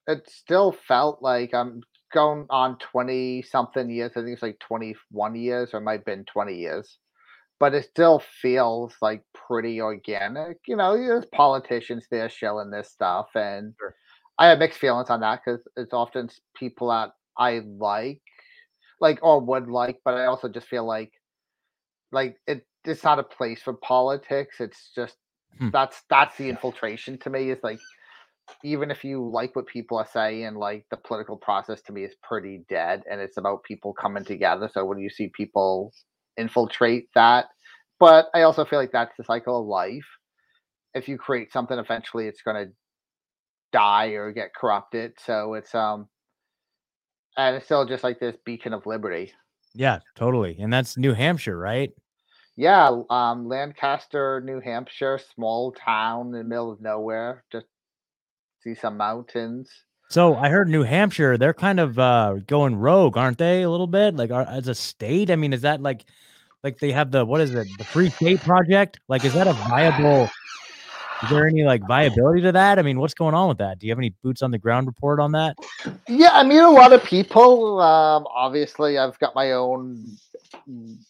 it 0.07 0.29
still 0.29 0.73
felt 0.73 1.23
like 1.23 1.55
I'm 1.55 1.83
going 2.12 2.47
on 2.50 2.79
20 2.79 3.43
something 3.43 3.91
years. 3.91 4.12
I 4.12 4.21
think 4.21 4.31
it's 4.35 4.43
like 4.43 4.59
21 4.61 5.35
years 5.35 5.71
or 5.73 5.79
it 5.79 5.83
might 5.83 6.00
have 6.00 6.05
been 6.05 6.25
20 6.25 6.55
years. 6.55 6.99
But 7.61 7.75
it 7.75 7.85
still 7.85 8.21
feels 8.43 8.95
like 9.00 9.23
pretty 9.35 9.81
organic. 9.81 10.59
You 10.67 10.76
know, 10.76 10.97
there's 10.97 11.26
politicians 11.26 12.07
there 12.11 12.29
shilling 12.29 12.71
this 12.71 12.91
stuff. 12.91 13.29
And 13.35 13.75
Sure. 13.81 13.95
I 14.38 14.49
have 14.49 14.59
mixed 14.59 14.79
feelings 14.81 15.11
on 15.11 15.21
that 15.21 15.41
because 15.45 15.61
it's 15.76 15.93
often 15.95 16.29
people 16.57 16.88
that 16.88 17.12
I 17.38 17.61
like, 17.61 18.23
like, 19.00 19.19
or 19.23 19.41
would 19.41 19.69
like, 19.69 20.00
but 20.05 20.14
I 20.14 20.26
also 20.26 20.49
just 20.49 20.69
feel 20.69 20.85
like, 20.85 21.12
like, 22.14 22.37
it, 22.47 22.64
it's 22.85 23.04
not 23.04 23.18
a 23.18 23.25
place 23.25 23.61
for 23.61 23.75
politics. 23.75 24.56
It's 24.61 24.90
just, 24.94 25.16
Hmm. 25.59 25.68
that's, 25.71 26.02
that's 26.11 26.37
the 26.37 26.49
infiltration 26.49 27.16
to 27.18 27.30
me 27.30 27.50
is 27.50 27.61
like, 27.62 27.78
even 28.64 28.90
if 28.90 29.04
you 29.04 29.30
like 29.30 29.54
what 29.54 29.68
people 29.68 29.97
are 29.99 30.09
saying, 30.12 30.56
like 30.56 30.85
the 30.90 30.97
political 30.97 31.37
process 31.37 31.80
to 31.83 31.92
me 31.92 32.02
is 32.02 32.14
pretty 32.25 32.64
dead 32.68 33.02
and 33.09 33.21
it's 33.21 33.37
about 33.37 33.62
people 33.62 33.92
coming 33.92 34.25
together. 34.25 34.68
So 34.73 34.85
when 34.85 34.99
you 34.99 35.09
see 35.09 35.30
people 35.33 35.92
infiltrate 36.37 37.09
that, 37.14 37.47
but 38.00 38.26
I 38.35 38.42
also 38.42 38.64
feel 38.64 38.80
like 38.80 38.90
that's 38.90 39.16
the 39.16 39.23
cycle 39.23 39.61
of 39.61 39.66
life. 39.66 40.06
If 40.92 41.09
you 41.09 41.18
create 41.18 41.52
something, 41.52 41.78
eventually 41.78 42.26
it's 42.26 42.42
going 42.42 42.66
to 42.66 42.73
die 43.73 44.09
or 44.09 44.33
get 44.33 44.54
corrupted. 44.54 45.12
So 45.25 45.54
it's, 45.54 45.73
um, 45.73 46.09
and 47.37 47.54
it's 47.56 47.66
still 47.66 47.87
just 47.87 48.02
like 48.02 48.18
this 48.18 48.37
beacon 48.44 48.73
of 48.73 48.87
liberty. 48.87 49.33
Yeah, 49.73 50.00
totally. 50.16 50.56
And 50.59 50.73
that's 50.73 50.97
New 50.97 51.14
Hampshire, 51.14 51.56
right? 51.56 51.93
Yeah, 52.56 53.02
um, 53.10 53.49
Lancaster, 53.49 54.40
New 54.45 54.60
Hampshire, 54.60 55.19
small 55.34 55.73
town 55.73 56.26
in 56.26 56.32
the 56.32 56.45
middle 56.45 56.71
of 56.71 56.80
nowhere. 56.80 57.45
Just 57.50 57.67
see 58.62 58.75
some 58.75 58.97
mountains. 58.97 59.69
So 60.10 60.36
I 60.36 60.49
heard 60.50 60.69
New 60.69 60.82
Hampshire, 60.84 61.36
they're 61.36 61.54
kind 61.54 61.80
of 61.80 61.99
uh 61.99 62.34
going 62.47 62.76
rogue, 62.76 63.17
aren't 63.17 63.38
they? 63.38 63.62
A 63.62 63.71
little 63.71 63.86
bit, 63.86 64.14
like 64.14 64.30
are, 64.30 64.47
as 64.49 64.69
a 64.69 64.75
state. 64.75 65.30
I 65.30 65.36
mean, 65.36 65.52
is 65.52 65.62
that 65.62 65.80
like, 65.80 66.04
like 66.62 66.78
they 66.78 66.93
have 66.93 67.10
the 67.10 67.25
what 67.25 67.40
is 67.40 67.54
it, 67.54 67.67
the 67.78 67.84
Free 67.84 68.10
State 68.10 68.40
Project? 68.40 69.00
Like, 69.08 69.25
is 69.25 69.34
that 69.34 69.49
a 69.49 69.54
viable? 69.54 70.30
Is 71.25 71.30
there 71.30 71.47
any 71.47 71.65
like 71.65 71.87
viability 71.87 72.43
to 72.43 72.52
that? 72.52 72.78
I 72.78 72.82
mean, 72.82 72.99
what's 72.99 73.15
going 73.15 73.34
on 73.34 73.49
with 73.49 73.58
that? 73.58 73.78
Do 73.78 73.87
you 73.87 73.93
have 73.93 73.99
any 73.99 74.10
boots 74.23 74.43
on 74.43 74.50
the 74.50 74.58
ground 74.58 74.87
report 74.87 75.21
on 75.21 75.32
that? 75.32 75.56
Yeah, 76.08 76.30
I 76.32 76.43
mean 76.43 76.60
a 76.60 76.71
lot 76.71 76.93
of 76.93 77.02
people. 77.02 77.80
Um, 77.80 78.26
obviously, 78.34 78.99
I've 78.99 79.19
got 79.19 79.34
my 79.34 79.52
own 79.52 80.06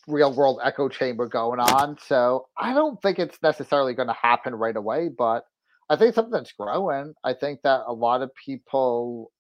real 0.07 0.33
world 0.33 0.61
echo 0.63 0.89
chamber 0.89 1.27
going 1.27 1.61
on, 1.61 1.99
so 1.99 2.47
I 2.57 2.73
don't 2.75 3.01
think 3.03 3.19
it's 3.19 3.43
necessarily 3.43 3.95
going 3.95 4.09
to 4.09 4.15
happen 4.15 4.55
right 4.55 4.77
away. 4.77 5.09
But 5.09 5.47
I 5.91 5.97
think 5.97 6.15
something 6.15 6.33
that's 6.33 6.53
growing. 6.53 7.15
I 7.25 7.35
think 7.35 7.63
that 7.63 7.83
a 7.87 7.93
lot 7.93 8.23
of 8.23 8.31
people. 8.35 9.33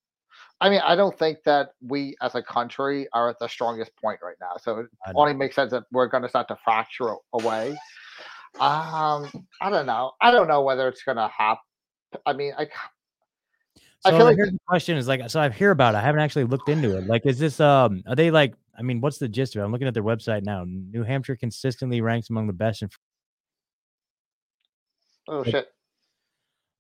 I 0.60 0.70
mean, 0.70 0.80
I 0.84 0.96
don't 0.96 1.16
think 1.18 1.38
that 1.44 1.70
we 1.82 2.16
as 2.22 2.34
a 2.34 2.42
country 2.42 3.06
are 3.12 3.28
at 3.28 3.38
the 3.38 3.48
strongest 3.48 3.92
point 3.96 4.20
right 4.22 4.36
now. 4.40 4.56
So 4.60 4.78
it 4.78 4.86
only 5.14 5.34
makes 5.34 5.56
sense 5.56 5.70
that 5.72 5.84
we're 5.92 6.06
going 6.06 6.22
to 6.22 6.28
start 6.28 6.48
to 6.48 6.56
fracture 6.64 7.14
away. 7.32 7.76
Um, 8.60 9.46
I 9.60 9.70
don't 9.70 9.86
know. 9.86 10.12
I 10.20 10.30
don't 10.30 10.48
know 10.48 10.62
whether 10.62 10.88
it's 10.88 11.02
going 11.02 11.16
to 11.16 11.28
happen. 11.28 11.62
I 12.24 12.32
mean, 12.32 12.52
I 12.56 12.68
I 14.04 14.10
feel 14.10 14.24
like 14.24 14.36
the 14.36 14.58
question 14.68 14.96
is 14.96 15.08
like, 15.08 15.28
so 15.30 15.40
I've 15.40 15.54
hear 15.54 15.70
about 15.70 15.94
it. 15.94 15.98
I 15.98 16.02
haven't 16.02 16.20
actually 16.20 16.44
looked 16.44 16.68
into 16.68 16.96
it. 16.96 17.06
Like, 17.06 17.24
is 17.24 17.38
this 17.38 17.58
um, 17.58 18.02
are 18.06 18.14
they 18.14 18.30
like? 18.30 18.54
I 18.78 18.82
mean, 18.82 19.00
what's 19.00 19.18
the 19.18 19.28
gist 19.28 19.56
of 19.56 19.62
it? 19.62 19.64
I'm 19.64 19.72
looking 19.72 19.88
at 19.88 19.94
their 19.94 20.02
website 20.02 20.42
now. 20.44 20.64
New 20.66 21.02
Hampshire 21.02 21.36
consistently 21.36 22.00
ranks 22.00 22.28
among 22.28 22.46
the 22.46 22.52
best 22.52 22.82
in 22.82 22.90
oh 25.28 25.42
shit. 25.42 25.68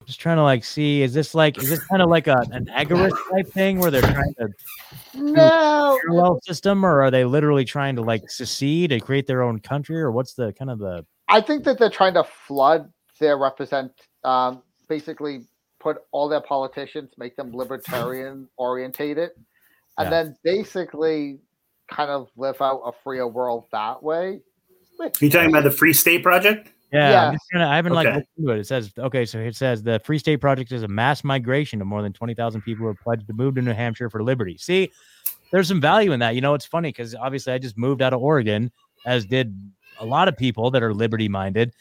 just 0.04 0.20
trying 0.20 0.36
to 0.36 0.42
like 0.42 0.64
see 0.64 1.02
is 1.02 1.14
this 1.14 1.34
like 1.34 1.56
is 1.58 1.70
this 1.70 1.82
kind 1.86 2.02
of 2.02 2.10
like 2.10 2.26
a 2.26 2.36
an 2.52 2.66
agorist 2.66 3.16
type 3.30 3.48
thing 3.48 3.78
where 3.78 3.90
they're 3.90 4.02
trying 4.02 4.34
to 4.34 4.48
No, 5.14 5.98
parallel 6.02 6.40
system 6.42 6.84
or 6.84 7.02
are 7.02 7.10
they 7.10 7.24
literally 7.24 7.64
trying 7.64 7.96
to 7.96 8.02
like 8.02 8.30
secede 8.30 8.92
and 8.92 9.00
create 9.02 9.26
their 9.26 9.42
own 9.42 9.60
country 9.60 10.00
or 10.00 10.10
what's 10.10 10.34
the 10.34 10.52
kind 10.52 10.70
of 10.70 10.78
the 10.78 11.06
I 11.28 11.40
think 11.40 11.64
that 11.64 11.78
they're 11.78 11.90
trying 11.90 12.14
to 12.14 12.24
flood 12.24 12.92
their 13.20 13.38
represent, 13.38 13.92
um, 14.24 14.62
basically 14.88 15.44
put 15.80 15.98
all 16.12 16.28
their 16.28 16.40
politicians, 16.40 17.10
make 17.18 17.36
them 17.36 17.52
libertarian 17.54 18.48
orientated, 18.56 19.30
and 19.98 20.06
Yeah. 20.06 20.10
then 20.10 20.36
basically 20.42 21.40
kind 21.90 22.10
of 22.10 22.28
live 22.36 22.60
out 22.60 22.82
a 22.84 22.92
freer 23.02 23.26
world 23.28 23.66
that 23.72 24.02
way. 24.02 24.40
Which, 24.96 25.20
you 25.20 25.30
talking 25.30 25.50
about 25.50 25.64
the 25.64 25.70
Free 25.70 25.92
State 25.92 26.22
Project? 26.22 26.70
yeah, 26.92 27.10
Yeah. 27.10 27.22
I'm 27.26 27.32
just 27.32 27.44
trying 27.50 27.64
to, 27.64 27.68
I 27.68 27.76
haven't 27.76 27.92
like 27.94 28.06
Okay. 28.06 28.16
looked 28.16 28.28
into 28.38 28.52
it. 28.52 28.58
It 28.60 28.66
says 28.66 28.92
okay, 28.96 29.24
so 29.24 29.38
it 29.38 29.56
says 29.56 29.82
the 29.82 30.00
Free 30.04 30.18
State 30.18 30.40
Project 30.40 30.72
is 30.72 30.82
a 30.82 30.88
mass 30.88 31.24
migration 31.24 31.80
of 31.80 31.86
more 31.86 32.02
than 32.02 32.12
twenty 32.12 32.34
thousand 32.34 32.62
people 32.62 32.84
who 32.84 32.90
are 32.90 32.94
pledged 32.94 33.26
to 33.26 33.32
move 33.32 33.56
to 33.56 33.62
New 33.62 33.72
Hampshire 33.72 34.08
for 34.08 34.22
liberty. 34.22 34.56
See, 34.58 34.90
there's 35.52 35.68
some 35.68 35.80
value 35.80 36.12
in 36.12 36.20
that. 36.20 36.34
You 36.34 36.40
know, 36.40 36.54
it's 36.54 36.66
funny 36.66 36.88
because 36.90 37.14
obviously 37.14 37.52
I 37.52 37.58
just 37.58 37.76
moved 37.76 38.02
out 38.02 38.12
of 38.12 38.20
Oregon, 38.22 38.70
as 39.06 39.26
did 39.26 39.54
a 40.00 40.04
lot 40.04 40.28
of 40.28 40.36
people 40.36 40.70
that 40.72 40.82
are 40.82 40.94
liberty 40.94 41.28
minded. 41.28 41.72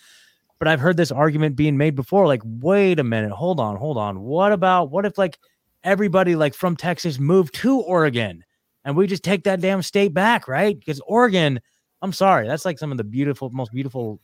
But 0.59 0.67
I've 0.67 0.79
heard 0.79 0.95
this 0.97 1.11
argument 1.11 1.55
being 1.55 1.77
made 1.77 1.95
before. 1.95 2.25
Like, 2.27 2.41
wait 2.45 2.99
a 2.99 3.03
minute, 3.03 3.31
hold 3.31 3.59
on, 3.59 3.75
hold 3.75 3.97
on. 3.97 4.21
What 4.21 4.53
about 4.53 4.91
what 4.91 5.05
if 5.05 5.17
like 5.17 5.37
everybody 5.83 6.35
like 6.35 6.53
from 6.53 6.77
Texas 6.77 7.19
moved 7.19 7.53
to 7.55 7.79
Oregon 7.81 8.45
and 8.85 8.95
we 8.95 9.07
just 9.07 9.23
take 9.23 9.43
that 9.43 9.59
damn 9.59 9.81
state 9.81 10.13
back, 10.13 10.47
right? 10.47 10.77
Because 10.77 11.01
Oregon, 11.05 11.59
I'm 12.01 12.13
sorry, 12.13 12.47
that's 12.47 12.63
like 12.65 12.79
some 12.79 12.91
of 12.91 12.97
the 12.97 13.03
beautiful, 13.03 13.49
most 13.49 13.71
beautiful 13.73 14.21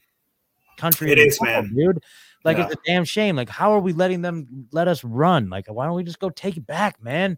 country. 0.77 1.11
It 1.11 1.19
in 1.19 1.27
the 1.27 1.37
world, 1.41 1.65
man. 1.65 1.75
dude. 1.75 2.03
Like 2.45 2.57
Yeah. 2.57 2.65
it's 2.67 2.75
a 2.75 2.77
damn 2.85 3.03
shame. 3.03 3.35
Like, 3.35 3.49
how 3.49 3.73
are 3.73 3.79
we 3.81 3.91
letting 3.91 4.21
them 4.21 4.67
let 4.71 4.87
us 4.87 5.03
run? 5.03 5.49
Like, 5.49 5.67
why 5.67 5.85
don't 5.85 5.95
we 5.95 6.03
just 6.03 6.19
go 6.19 6.29
take 6.29 6.55
it 6.55 6.65
back, 6.65 7.03
man? 7.03 7.37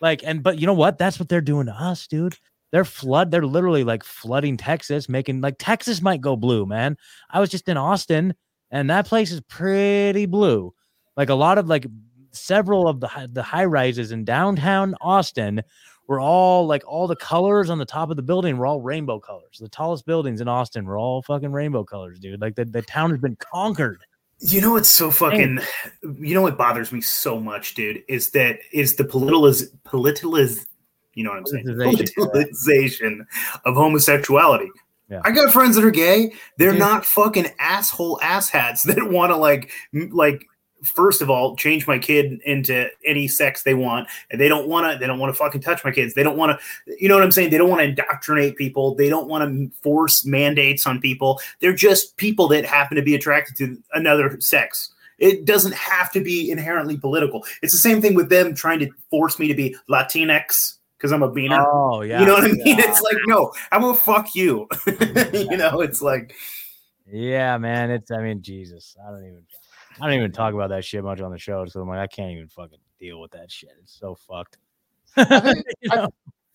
Like, 0.00 0.22
and 0.24 0.42
but 0.42 0.58
you 0.58 0.66
know 0.66 0.72
what? 0.72 0.96
That's 0.96 1.18
what 1.18 1.28
they're 1.28 1.42
doing 1.42 1.66
to 1.66 1.72
us, 1.74 2.06
dude. 2.06 2.36
They're 2.72 2.84
flood. 2.84 3.30
They're 3.30 3.46
literally 3.46 3.84
like 3.84 4.04
flooding 4.04 4.56
Texas, 4.56 5.08
making 5.08 5.40
like 5.40 5.56
Texas 5.58 6.00
might 6.00 6.20
go 6.20 6.36
blue, 6.36 6.66
man. 6.66 6.96
I 7.30 7.40
was 7.40 7.50
just 7.50 7.68
in 7.68 7.76
Austin, 7.76 8.34
and 8.70 8.88
that 8.90 9.06
place 9.06 9.32
is 9.32 9.40
pretty 9.42 10.26
blue. 10.26 10.72
Like 11.16 11.30
a 11.30 11.34
lot 11.34 11.58
of 11.58 11.66
like 11.66 11.86
several 12.32 12.86
of 12.88 13.00
the 13.00 13.28
the 13.32 13.42
high 13.42 13.64
rises 13.64 14.12
in 14.12 14.24
downtown 14.24 14.94
Austin 15.00 15.62
were 16.06 16.20
all 16.20 16.66
like 16.66 16.82
all 16.86 17.06
the 17.06 17.16
colors 17.16 17.70
on 17.70 17.78
the 17.78 17.84
top 17.84 18.10
of 18.10 18.16
the 18.16 18.22
building 18.22 18.56
were 18.56 18.66
all 18.66 18.80
rainbow 18.80 19.18
colors. 19.20 19.58
The 19.60 19.68
tallest 19.68 20.06
buildings 20.06 20.40
in 20.40 20.48
Austin 20.48 20.84
were 20.84 20.98
all 20.98 21.22
fucking 21.22 21.52
rainbow 21.52 21.84
colors, 21.84 22.18
dude. 22.18 22.40
Like 22.40 22.56
the, 22.56 22.64
the 22.64 22.82
town 22.82 23.10
has 23.10 23.20
been 23.20 23.36
conquered. 23.36 24.02
You 24.40 24.60
know 24.60 24.72
what's 24.72 24.88
so 24.88 25.10
fucking 25.10 25.60
you 26.02 26.34
know 26.34 26.42
what 26.42 26.56
bothers 26.56 26.92
me 26.92 27.00
so 27.00 27.38
much, 27.38 27.74
dude, 27.74 28.02
is 28.08 28.30
that 28.30 28.58
is 28.72 28.96
the 28.96 29.04
political 29.04 29.46
is, 29.46 29.70
political 29.84 30.36
you 31.14 31.24
know 31.24 31.30
what 31.30 31.38
I'm 31.38 31.46
saying? 31.46 31.66
Politicization, 31.66 33.18
yeah. 33.18 33.60
Of 33.64 33.74
homosexuality. 33.74 34.70
Yeah. 35.08 35.20
I 35.24 35.32
got 35.32 35.52
friends 35.52 35.74
that 35.74 35.84
are 35.84 35.90
gay. 35.90 36.32
They're 36.56 36.70
Dude. 36.70 36.78
not 36.78 37.04
fucking 37.04 37.48
asshole 37.58 38.18
asshats 38.22 38.82
that 38.84 39.10
want 39.10 39.32
to 39.32 39.36
like 39.36 39.70
like 40.12 40.46
first 40.82 41.20
of 41.20 41.28
all 41.28 41.56
change 41.56 41.86
my 41.86 41.98
kid 41.98 42.40
into 42.44 42.88
any 43.04 43.28
sex 43.28 43.62
they 43.62 43.74
want 43.74 44.08
and 44.30 44.40
they 44.40 44.48
don't 44.48 44.66
want 44.66 44.90
to 44.90 44.98
they 44.98 45.06
don't 45.06 45.18
want 45.18 45.32
to 45.32 45.36
fucking 45.36 45.60
touch 45.60 45.84
my 45.84 45.90
kids 45.90 46.14
they 46.14 46.22
don't 46.22 46.36
want 46.36 46.58
to 46.58 46.96
you 46.98 47.08
know 47.08 47.14
what 47.14 47.22
i'm 47.22 47.30
saying 47.30 47.50
they 47.50 47.58
don't 47.58 47.68
want 47.68 47.80
to 47.80 47.88
indoctrinate 47.88 48.56
people 48.56 48.94
they 48.94 49.08
don't 49.08 49.28
want 49.28 49.44
to 49.44 49.70
force 49.82 50.24
mandates 50.24 50.86
on 50.86 51.00
people 51.00 51.40
they're 51.60 51.74
just 51.74 52.16
people 52.16 52.48
that 52.48 52.64
happen 52.64 52.96
to 52.96 53.02
be 53.02 53.14
attracted 53.14 53.56
to 53.56 53.76
another 53.92 54.40
sex 54.40 54.92
it 55.18 55.44
doesn't 55.44 55.74
have 55.74 56.10
to 56.10 56.20
be 56.20 56.50
inherently 56.50 56.96
political 56.96 57.44
it's 57.62 57.72
the 57.72 57.78
same 57.78 58.00
thing 58.00 58.14
with 58.14 58.30
them 58.30 58.54
trying 58.54 58.78
to 58.78 58.90
force 59.10 59.38
me 59.38 59.48
to 59.48 59.54
be 59.54 59.76
latinx 59.90 60.78
because 61.00 61.12
i'm 61.12 61.22
a 61.22 61.30
beaner 61.32 61.64
Oh 61.66 62.02
yeah. 62.02 62.20
you 62.20 62.26
know 62.26 62.34
what 62.34 62.44
i 62.44 62.48
mean 62.48 62.62
Yeah. 62.66 62.90
it's 62.90 63.00
like 63.00 63.16
no 63.26 63.50
i'm 63.72 63.80
gonna 63.80 63.94
fuck 63.94 64.34
you 64.34 64.68
you 65.32 65.56
know 65.56 65.80
it's 65.86 66.02
like 66.02 66.34
Yeah, 67.10 67.58
man. 67.58 67.90
It's 67.90 68.10
I 68.12 68.18
mean, 68.22 68.40
Jesus. 68.40 68.94
I 69.04 69.10
don't 69.10 69.24
even 69.26 69.42
I 70.00 70.06
don't 70.06 70.14
even 70.16 70.30
talk 70.30 70.54
about 70.54 70.68
that 70.70 70.84
shit 70.84 71.02
much 71.02 71.20
on 71.20 71.32
the 71.32 71.38
show. 71.38 71.66
So 71.66 71.80
I'm 71.80 71.88
like, 71.88 71.98
I 71.98 72.06
can't 72.06 72.30
even 72.30 72.46
fucking 72.46 72.78
deal 73.00 73.20
with 73.20 73.32
that 73.32 73.50
shit. 73.50 73.70
It's 73.82 73.98
so 73.98 74.14
fucked. 74.14 74.58
think- 75.16 75.66
You 75.80 75.90
I- 75.90 76.06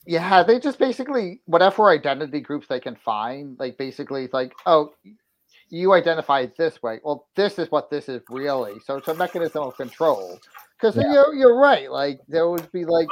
Yeah, 0.05 0.43
they 0.43 0.59
just 0.61 0.79
basically 0.79 1.41
whatever 1.45 1.89
identity 1.89 2.39
groups 2.39 2.67
they 2.67 2.79
can 2.79 2.95
find, 2.95 3.59
like 3.59 3.77
basically 3.77 4.23
it's 4.23 4.33
like, 4.33 4.53
oh, 4.65 4.93
you 5.69 5.91
identify 5.91 6.45
this 6.57 6.81
way. 6.81 7.01
Well, 7.03 7.27
this 7.35 7.59
is 7.59 7.69
what 7.69 7.89
this 7.89 8.07
is 8.07 8.21
really. 8.29 8.79
So 8.85 8.95
it's 8.95 9.09
a 9.09 9.13
mechanism 9.15 9.63
of 9.63 9.75
control. 9.75 10.39
Because 10.79 10.95
Yeah. 10.95 11.11
you're 11.11 11.33
you're 11.35 11.59
right. 11.59 11.91
Like 11.91 12.19
there 12.29 12.47
would 12.49 12.71
be 12.71 12.85
like 12.85 13.09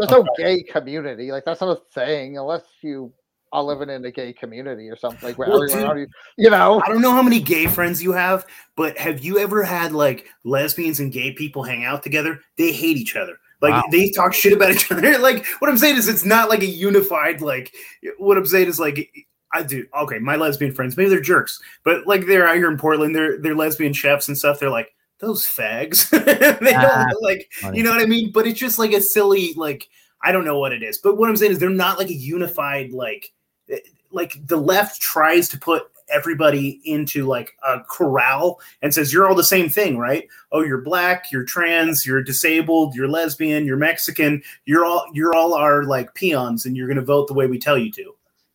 there's 0.00 0.10
no 0.10 0.26
gay 0.38 0.62
community. 0.62 1.30
Like 1.32 1.44
that's 1.44 1.60
not 1.60 1.76
a 1.78 1.80
thing 1.94 2.38
unless 2.38 2.62
you 2.82 3.12
are 3.52 3.62
living 3.62 3.90
in 3.90 4.04
a 4.04 4.10
gay 4.12 4.32
community 4.32 4.88
or 4.88 4.96
something 4.96 5.28
like 5.28 5.36
where 5.38 5.48
Well, 5.48 5.62
everyone 5.64 5.80
dude- 5.82 5.88
already, 5.90 6.10
you 6.38 6.50
know. 6.50 6.80
I 6.84 6.88
don't 6.88 7.02
know 7.02 7.10
how 7.12 7.22
many 7.22 7.40
gay 7.40 7.66
friends 7.66 8.02
you 8.02 8.12
have, 8.12 8.46
but 8.76 8.96
have 8.96 9.24
you 9.24 9.38
ever 9.38 9.62
had 9.64 9.92
like 9.92 10.26
lesbians 10.44 11.00
and 11.00 11.12
gay 11.12 11.32
people 11.32 11.62
hang 11.64 11.84
out 11.84 12.02
together? 12.02 12.40
They 12.56 12.72
hate 12.72 12.96
each 12.96 13.16
other. 13.16 13.38
Like 13.60 13.72
Wow. 13.72 13.82
they 13.90 14.10
talk 14.12 14.32
shit 14.34 14.52
about 14.52 14.70
each 14.70 14.90
other. 14.92 15.18
Like 15.18 15.44
what 15.58 15.68
I'm 15.68 15.78
saying 15.78 15.96
is 15.96 16.08
it's 16.08 16.24
not 16.24 16.48
like 16.48 16.60
a 16.62 16.66
unified 16.66 17.40
like 17.40 17.74
what 18.18 18.38
I'm 18.38 18.46
saying 18.46 18.68
is 18.68 18.78
like 18.80 19.10
I 19.52 19.64
do 19.64 19.84
okay, 20.02 20.20
my 20.20 20.36
lesbian 20.36 20.72
friends, 20.72 20.96
maybe 20.96 21.10
they're 21.10 21.20
jerks, 21.20 21.60
but 21.84 22.06
like 22.06 22.26
they're 22.26 22.46
out 22.46 22.54
here 22.56 22.70
in 22.70 22.78
Portland, 22.78 23.16
they're 23.16 23.36
they're 23.42 23.56
lesbian 23.56 23.92
chefs 23.92 24.28
and 24.28 24.38
stuff. 24.38 24.60
They're 24.60 24.70
like, 24.70 24.94
those 25.20 25.44
fags. 25.44 26.08
they 26.60 26.74
Ah, 26.74 27.06
don't 27.10 27.22
like 27.22 27.48
funny. 27.52 27.78
you 27.78 27.84
know 27.84 27.90
what 27.90 28.00
I 28.02 28.06
mean? 28.06 28.32
But 28.32 28.46
it's 28.46 28.58
just 28.58 28.78
like 28.78 28.92
a 28.92 29.00
silly, 29.00 29.52
like 29.54 29.88
I 30.22 30.32
don't 30.32 30.44
know 30.44 30.58
what 30.58 30.72
it 30.72 30.82
is. 30.82 30.98
But 30.98 31.16
what 31.16 31.28
I'm 31.28 31.36
saying 31.36 31.52
is 31.52 31.58
they're 31.58 31.70
not 31.70 31.98
like 31.98 32.08
a 32.08 32.14
unified, 32.14 32.92
like 32.92 33.32
eh, 33.70 33.78
like 34.10 34.34
the 34.46 34.56
left 34.56 35.00
tries 35.00 35.48
to 35.50 35.58
put 35.58 35.84
everybody 36.12 36.80
into 36.84 37.24
like 37.24 37.52
a 37.64 37.78
corral 37.88 38.60
and 38.82 38.92
says 38.92 39.12
you're 39.12 39.28
all 39.28 39.34
the 39.36 39.44
same 39.44 39.68
thing, 39.68 39.96
right? 39.96 40.26
Oh, 40.50 40.62
you're 40.64 40.80
black, 40.80 41.30
you're 41.30 41.44
trans, 41.44 42.04
you're 42.04 42.20
disabled, 42.22 42.96
you're 42.96 43.06
lesbian, 43.06 43.64
you're 43.64 43.76
Mexican, 43.76 44.42
you're 44.64 44.84
all 44.84 45.06
you're 45.12 45.34
all 45.36 45.54
our 45.54 45.84
like 45.84 46.12
peons, 46.14 46.66
and 46.66 46.76
you're 46.76 46.88
gonna 46.88 47.00
vote 47.00 47.28
the 47.28 47.34
way 47.34 47.46
we 47.46 47.58
tell 47.58 47.78
you 47.78 47.92
to. 47.92 48.02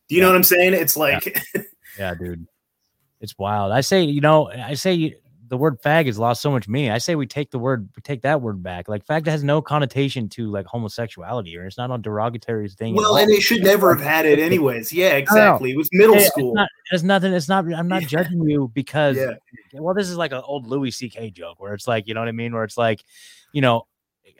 Do 0.08 0.14
you 0.14 0.20
know 0.20 0.28
what 0.28 0.36
I'm 0.36 0.44
saying? 0.44 0.74
It's 0.74 0.96
like 0.96 1.42
Yeah, 1.98 2.14
dude. 2.14 2.46
It's 3.22 3.38
wild. 3.38 3.72
I 3.72 3.80
say, 3.80 4.02
you 4.02 4.20
know, 4.20 4.50
I 4.50 4.74
say 4.74 4.92
you- 4.92 5.16
the 5.48 5.56
word 5.56 5.80
fag 5.80 6.06
has 6.06 6.18
lost 6.18 6.42
so 6.42 6.50
much 6.50 6.66
meaning. 6.68 6.90
I 6.90 6.98
say 6.98 7.14
we 7.14 7.26
take 7.26 7.50
the 7.50 7.58
word, 7.58 7.88
we 7.94 8.02
take 8.02 8.22
that 8.22 8.40
word 8.42 8.62
back. 8.62 8.88
Like 8.88 9.06
fag 9.06 9.26
has 9.26 9.44
no 9.44 9.62
connotation 9.62 10.28
to 10.30 10.50
like 10.50 10.66
homosexuality, 10.66 11.56
or 11.56 11.66
it's 11.66 11.78
not 11.78 11.90
a 11.90 11.98
derogatory 11.98 12.68
thing. 12.68 12.94
well, 12.94 13.16
and 13.16 13.30
it 13.30 13.42
should 13.42 13.62
never 13.62 13.94
have 13.94 14.04
had 14.04 14.26
it 14.26 14.38
anyways. 14.48 14.92
Yeah, 14.92 15.14
exactly. 15.14 15.70
It 15.72 15.76
was 15.76 15.88
middle 15.92 16.14
Yeah, 16.16 16.20
it's 16.22 16.28
school. 16.30 16.54
not- 16.54 16.68
It's 16.90 17.02
nothing. 17.02 17.32
It's 17.32 17.48
not. 17.48 17.64
I'm 17.72 17.88
not 17.88 18.02
judging 18.04 18.42
you 18.48 18.70
because. 18.74 19.16
Yeah. 19.16 19.34
Well, 19.74 19.94
this 19.94 20.08
is 20.08 20.16
like 20.16 20.32
an 20.32 20.42
old 20.44 20.66
Louis 20.66 20.90
C.K. 20.90 21.30
joke 21.30 21.60
where 21.60 21.74
it's 21.74 21.86
like, 21.86 22.08
you 22.08 22.14
know 22.14 22.20
what 22.20 22.28
I 22.28 22.32
mean? 22.32 22.54
Where 22.54 22.64
it's 22.64 22.78
like, 22.78 23.04
you 23.52 23.60
know, 23.60 23.86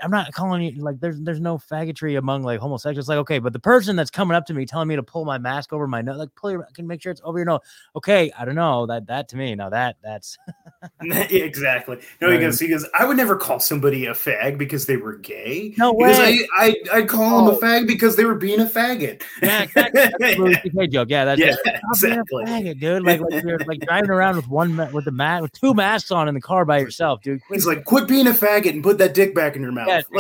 I'm 0.02 0.10
not 0.10 0.32
calling 0.32 0.62
you 0.62 0.82
like 0.82 1.00
there's 1.00 1.18
there's 1.20 1.40
no 1.40 1.58
faggotry 1.58 2.18
among 2.18 2.42
like 2.42 2.60
homosexuals. 2.60 3.08
Like 3.08 3.18
okay, 3.18 3.38
but 3.38 3.52
the 3.52 3.58
person 3.58 3.96
that's 3.96 4.10
coming 4.10 4.36
up 4.36 4.46
to 4.46 4.54
me 4.54 4.66
telling 4.66 4.88
me 4.88 4.96
to 4.96 5.02
pull 5.02 5.24
my 5.24 5.38
mask 5.38 5.72
over 5.72 5.86
my 5.86 6.02
nose, 6.02 6.18
like 6.18 6.34
pull 6.34 6.50
your, 6.50 6.64
I 6.64 6.70
can 6.74 6.86
make 6.86 7.02
sure 7.02 7.12
it's 7.12 7.20
over 7.24 7.38
your 7.38 7.46
nose. 7.46 7.60
Okay, 7.96 8.30
I 8.38 8.44
don't 8.44 8.54
know 8.54 8.86
that 8.86 9.06
that 9.06 9.28
to 9.30 9.36
me 9.36 9.54
now 9.54 9.70
that 9.70 9.96
that's 10.02 10.36
exactly. 11.02 11.98
No, 12.20 12.30
he 12.30 12.38
goes. 12.38 12.58
He 12.58 12.68
goes. 12.68 12.86
I 12.98 13.04
would 13.04 13.16
never 13.16 13.36
call 13.36 13.60
somebody 13.60 14.06
a 14.06 14.12
fag 14.12 14.58
because 14.58 14.86
they 14.86 14.96
were 14.96 15.16
gay. 15.18 15.74
no 15.76 15.92
Because 15.92 16.18
way. 16.18 16.46
I, 16.56 16.74
I, 16.92 16.98
I'd 16.98 17.08
call 17.08 17.44
them 17.44 17.54
Oh. 17.54 17.58
a 17.58 17.60
fag 17.60 17.86
because 17.86 18.16
they 18.16 18.24
were 18.24 18.34
being 18.34 18.60
a 18.60 18.64
faggot. 18.66 19.22
Yeah, 19.42 19.62
exactly. 19.62 20.02
That's 20.18 20.38
Louis 20.38 20.86
joke. 20.90 21.08
Yeah, 21.10 21.24
that's 21.24 21.40
yeah, 21.40 21.48
it. 21.52 21.58
A 21.66 21.80
exactly. 21.90 22.44
faggot, 22.44 22.80
dude. 22.80 23.02
Like, 23.04 23.20
like 23.20 23.42
you're 23.44 23.58
like 23.60 23.80
driving 23.80 24.10
around 24.10 24.36
with 24.36 24.48
one 24.48 24.76
with 24.92 25.04
the 25.04 25.10
mat 25.12 25.42
with 25.42 25.52
two 25.52 25.74
masks 25.74 26.10
on 26.10 26.28
in 26.28 26.34
the 26.34 26.40
car 26.40 26.64
by 26.64 26.78
yourself, 26.78 27.20
dude. 27.22 27.42
Quit 27.46 27.56
He's 27.56 27.66
like, 27.66 27.84
quit 27.84 28.08
being 28.08 28.26
a 28.26 28.32
faggot 28.32 28.70
and 28.70 28.82
put 28.82 28.98
that 28.98 29.14
dick 29.14 29.34
back 29.34 29.56
in 29.56 29.62
your 29.62 29.72
mouth. 29.72 29.85
Yes, 29.86 30.04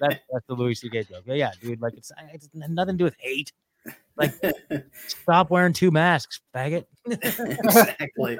that's 0.00 0.16
that's 0.32 0.46
the 0.48 0.54
Louis 0.54 0.74
C.K. 0.74 1.04
joke. 1.04 1.24
Yeah, 1.26 1.34
yeah, 1.34 1.50
dude. 1.60 1.80
Like 1.80 1.94
it's 1.96 2.10
it's 2.32 2.48
nothing 2.54 2.94
to 2.94 2.98
do 2.98 3.04
with 3.04 3.16
hate. 3.18 3.52
Like 4.16 4.32
stop 5.06 5.50
wearing 5.50 5.72
two 5.72 5.90
masks, 5.90 6.40
faggot. 6.54 6.84
exactly. 7.06 8.38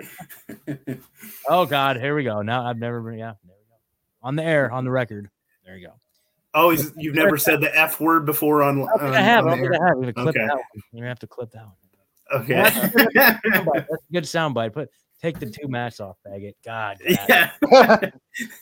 Oh 1.48 1.64
God, 1.66 1.96
here 1.96 2.14
we 2.14 2.24
go. 2.24 2.42
Now 2.42 2.66
I've 2.66 2.78
never 2.78 3.00
been. 3.00 3.18
Yeah, 3.18 3.32
there 3.46 3.56
we 3.56 3.64
go. 3.68 3.76
On 4.22 4.36
the 4.36 4.44
air, 4.44 4.70
on 4.70 4.84
the 4.84 4.90
record. 4.90 5.30
There 5.64 5.76
you 5.76 5.86
go. 5.88 5.94
Oh, 6.52 6.70
he's, 6.70 6.92
you've 6.96 7.14
never 7.14 7.38
said 7.38 7.60
the 7.60 7.76
f 7.78 8.00
word 8.00 8.26
before 8.26 8.62
on. 8.62 8.80
I 8.80 8.82
on- 8.82 9.14
I 9.14 9.20
have. 9.20 9.46
I 9.46 9.52
on 9.52 9.58
don't 9.58 9.70
think 9.70 9.74
air. 9.74 9.84
I 9.84 9.88
have. 9.88 9.96
You're 10.02 10.12
gonna 10.12 10.24
clip 10.24 10.36
Okay. 10.36 10.46
that 10.46 10.54
one. 10.54 10.64
Gonna 10.94 11.06
have 11.08 11.18
to 11.20 11.26
clip 11.26 11.50
that 11.52 11.64
one. 11.64 11.74
Okay. 12.42 12.54
That's 12.54 12.94
a 13.44 13.98
good 14.12 14.24
soundbite. 14.24 14.72
Put 14.72 14.90
take 15.20 15.38
the 15.38 15.46
two 15.50 15.68
masks 15.68 16.00
off, 16.00 16.16
faggot. 16.26 16.54
God, 16.64 16.98
damn. 17.08 17.18
yeah. 17.28 17.50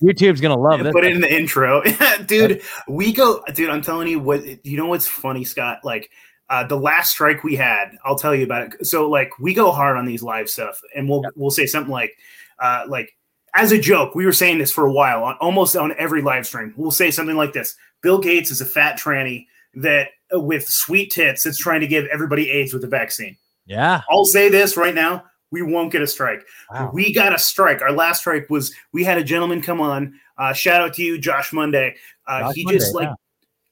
YouTube's 0.02 0.40
gonna 0.40 0.58
love 0.58 0.78
Yeah, 0.80 0.84
this. 0.84 0.92
put 0.92 1.04
it 1.04 1.12
in 1.14 1.20
the 1.20 1.32
intro, 1.32 1.82
dude. 2.26 2.62
We 2.88 3.12
go, 3.12 3.42
dude. 3.54 3.70
I'm 3.70 3.82
telling 3.82 4.08
you 4.08 4.18
what. 4.20 4.64
You 4.66 4.76
know 4.76 4.86
what's 4.86 5.06
funny, 5.06 5.44
Scott? 5.44 5.78
Like 5.84 6.10
uh, 6.50 6.66
the 6.66 6.76
last 6.76 7.10
strike 7.10 7.44
we 7.44 7.56
had. 7.56 7.90
I'll 8.04 8.18
tell 8.18 8.34
you 8.34 8.44
about 8.44 8.74
it. 8.74 8.86
So 8.86 9.08
like 9.08 9.30
we 9.38 9.54
go 9.54 9.70
hard 9.72 9.96
on 9.96 10.06
these 10.06 10.22
live 10.22 10.48
stuff, 10.48 10.80
and 10.96 11.08
we'll 11.08 11.22
we'll 11.36 11.50
say 11.50 11.66
something 11.66 11.92
like, 11.92 12.12
uh, 12.58 12.84
like 12.88 13.10
as 13.54 13.72
a 13.72 13.78
joke. 13.80 14.14
We 14.14 14.26
were 14.26 14.32
saying 14.32 14.58
this 14.58 14.72
for 14.72 14.86
a 14.86 14.92
while 14.92 15.24
on 15.24 15.36
almost 15.40 15.76
on 15.76 15.94
every 15.98 16.22
live 16.22 16.46
stream. 16.46 16.74
We'll 16.76 16.90
say 16.90 17.10
something 17.10 17.36
like 17.36 17.52
this: 17.52 17.76
Bill 18.02 18.18
Gates 18.18 18.50
is 18.50 18.60
a 18.60 18.66
fat 18.66 18.98
tranny 18.98 19.46
that 19.74 20.08
uh, 20.34 20.40
with 20.40 20.66
sweet 20.68 21.10
tits 21.10 21.44
that's 21.44 21.58
trying 21.58 21.80
to 21.80 21.86
give 21.86 22.06
everybody 22.06 22.50
AIDS 22.50 22.72
with 22.72 22.82
the 22.82 22.88
vaccine. 22.88 23.36
Yeah. 23.66 24.00
I'll 24.10 24.24
say 24.24 24.48
this 24.48 24.76
right 24.78 24.94
now. 24.94 25.24
We 25.50 25.62
won't 25.62 25.92
get 25.92 26.02
a 26.02 26.06
strike. 26.06 26.44
Wow. 26.70 26.90
We 26.92 27.12
got 27.12 27.34
a 27.34 27.38
strike. 27.38 27.80
Our 27.82 27.92
last 27.92 28.20
strike 28.20 28.48
was 28.50 28.74
we 28.92 29.04
had 29.04 29.18
a 29.18 29.24
gentleman 29.24 29.62
come 29.62 29.80
on. 29.80 30.18
Uh, 30.36 30.52
shout 30.52 30.82
out 30.82 30.94
to 30.94 31.02
you, 31.02 31.18
Josh 31.18 31.52
Monday. 31.52 31.96
Uh, 32.26 32.40
Josh 32.40 32.54
he 32.54 32.64
Monday, 32.64 32.78
just 32.78 32.94
like 32.94 33.08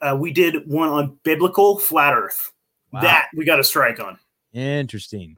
uh, 0.00 0.16
we 0.18 0.32
did 0.32 0.68
one 0.68 0.88
on 0.88 1.18
biblical 1.22 1.78
flat 1.78 2.14
Earth. 2.14 2.52
Wow. 2.92 3.02
That 3.02 3.28
we 3.34 3.44
got 3.44 3.60
a 3.60 3.64
strike 3.64 4.00
on. 4.00 4.18
Interesting. 4.54 5.36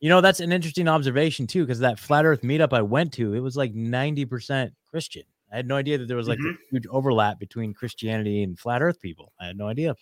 You 0.00 0.08
know, 0.08 0.20
that's 0.20 0.40
an 0.40 0.52
interesting 0.52 0.88
observation 0.88 1.46
too, 1.46 1.64
because 1.64 1.78
that 1.80 1.98
flat 1.98 2.24
earth 2.26 2.42
meetup 2.42 2.72
I 2.72 2.82
went 2.82 3.12
to, 3.14 3.34
it 3.34 3.40
was 3.40 3.56
like 3.56 3.72
90% 3.74 4.70
Christian. 4.90 5.22
I 5.52 5.56
had 5.56 5.66
no 5.66 5.76
idea 5.76 5.98
that 5.98 6.08
there 6.08 6.16
was 6.16 6.28
like 6.28 6.38
Mhm. 6.38 6.54
a 6.54 6.58
huge 6.70 6.86
overlap 6.88 7.38
between 7.38 7.72
Christianity 7.72 8.42
and 8.42 8.58
flat 8.58 8.82
earth 8.82 9.00
people. 9.00 9.32
I 9.40 9.46
had 9.46 9.56
no 9.56 9.66
idea. 9.66 9.94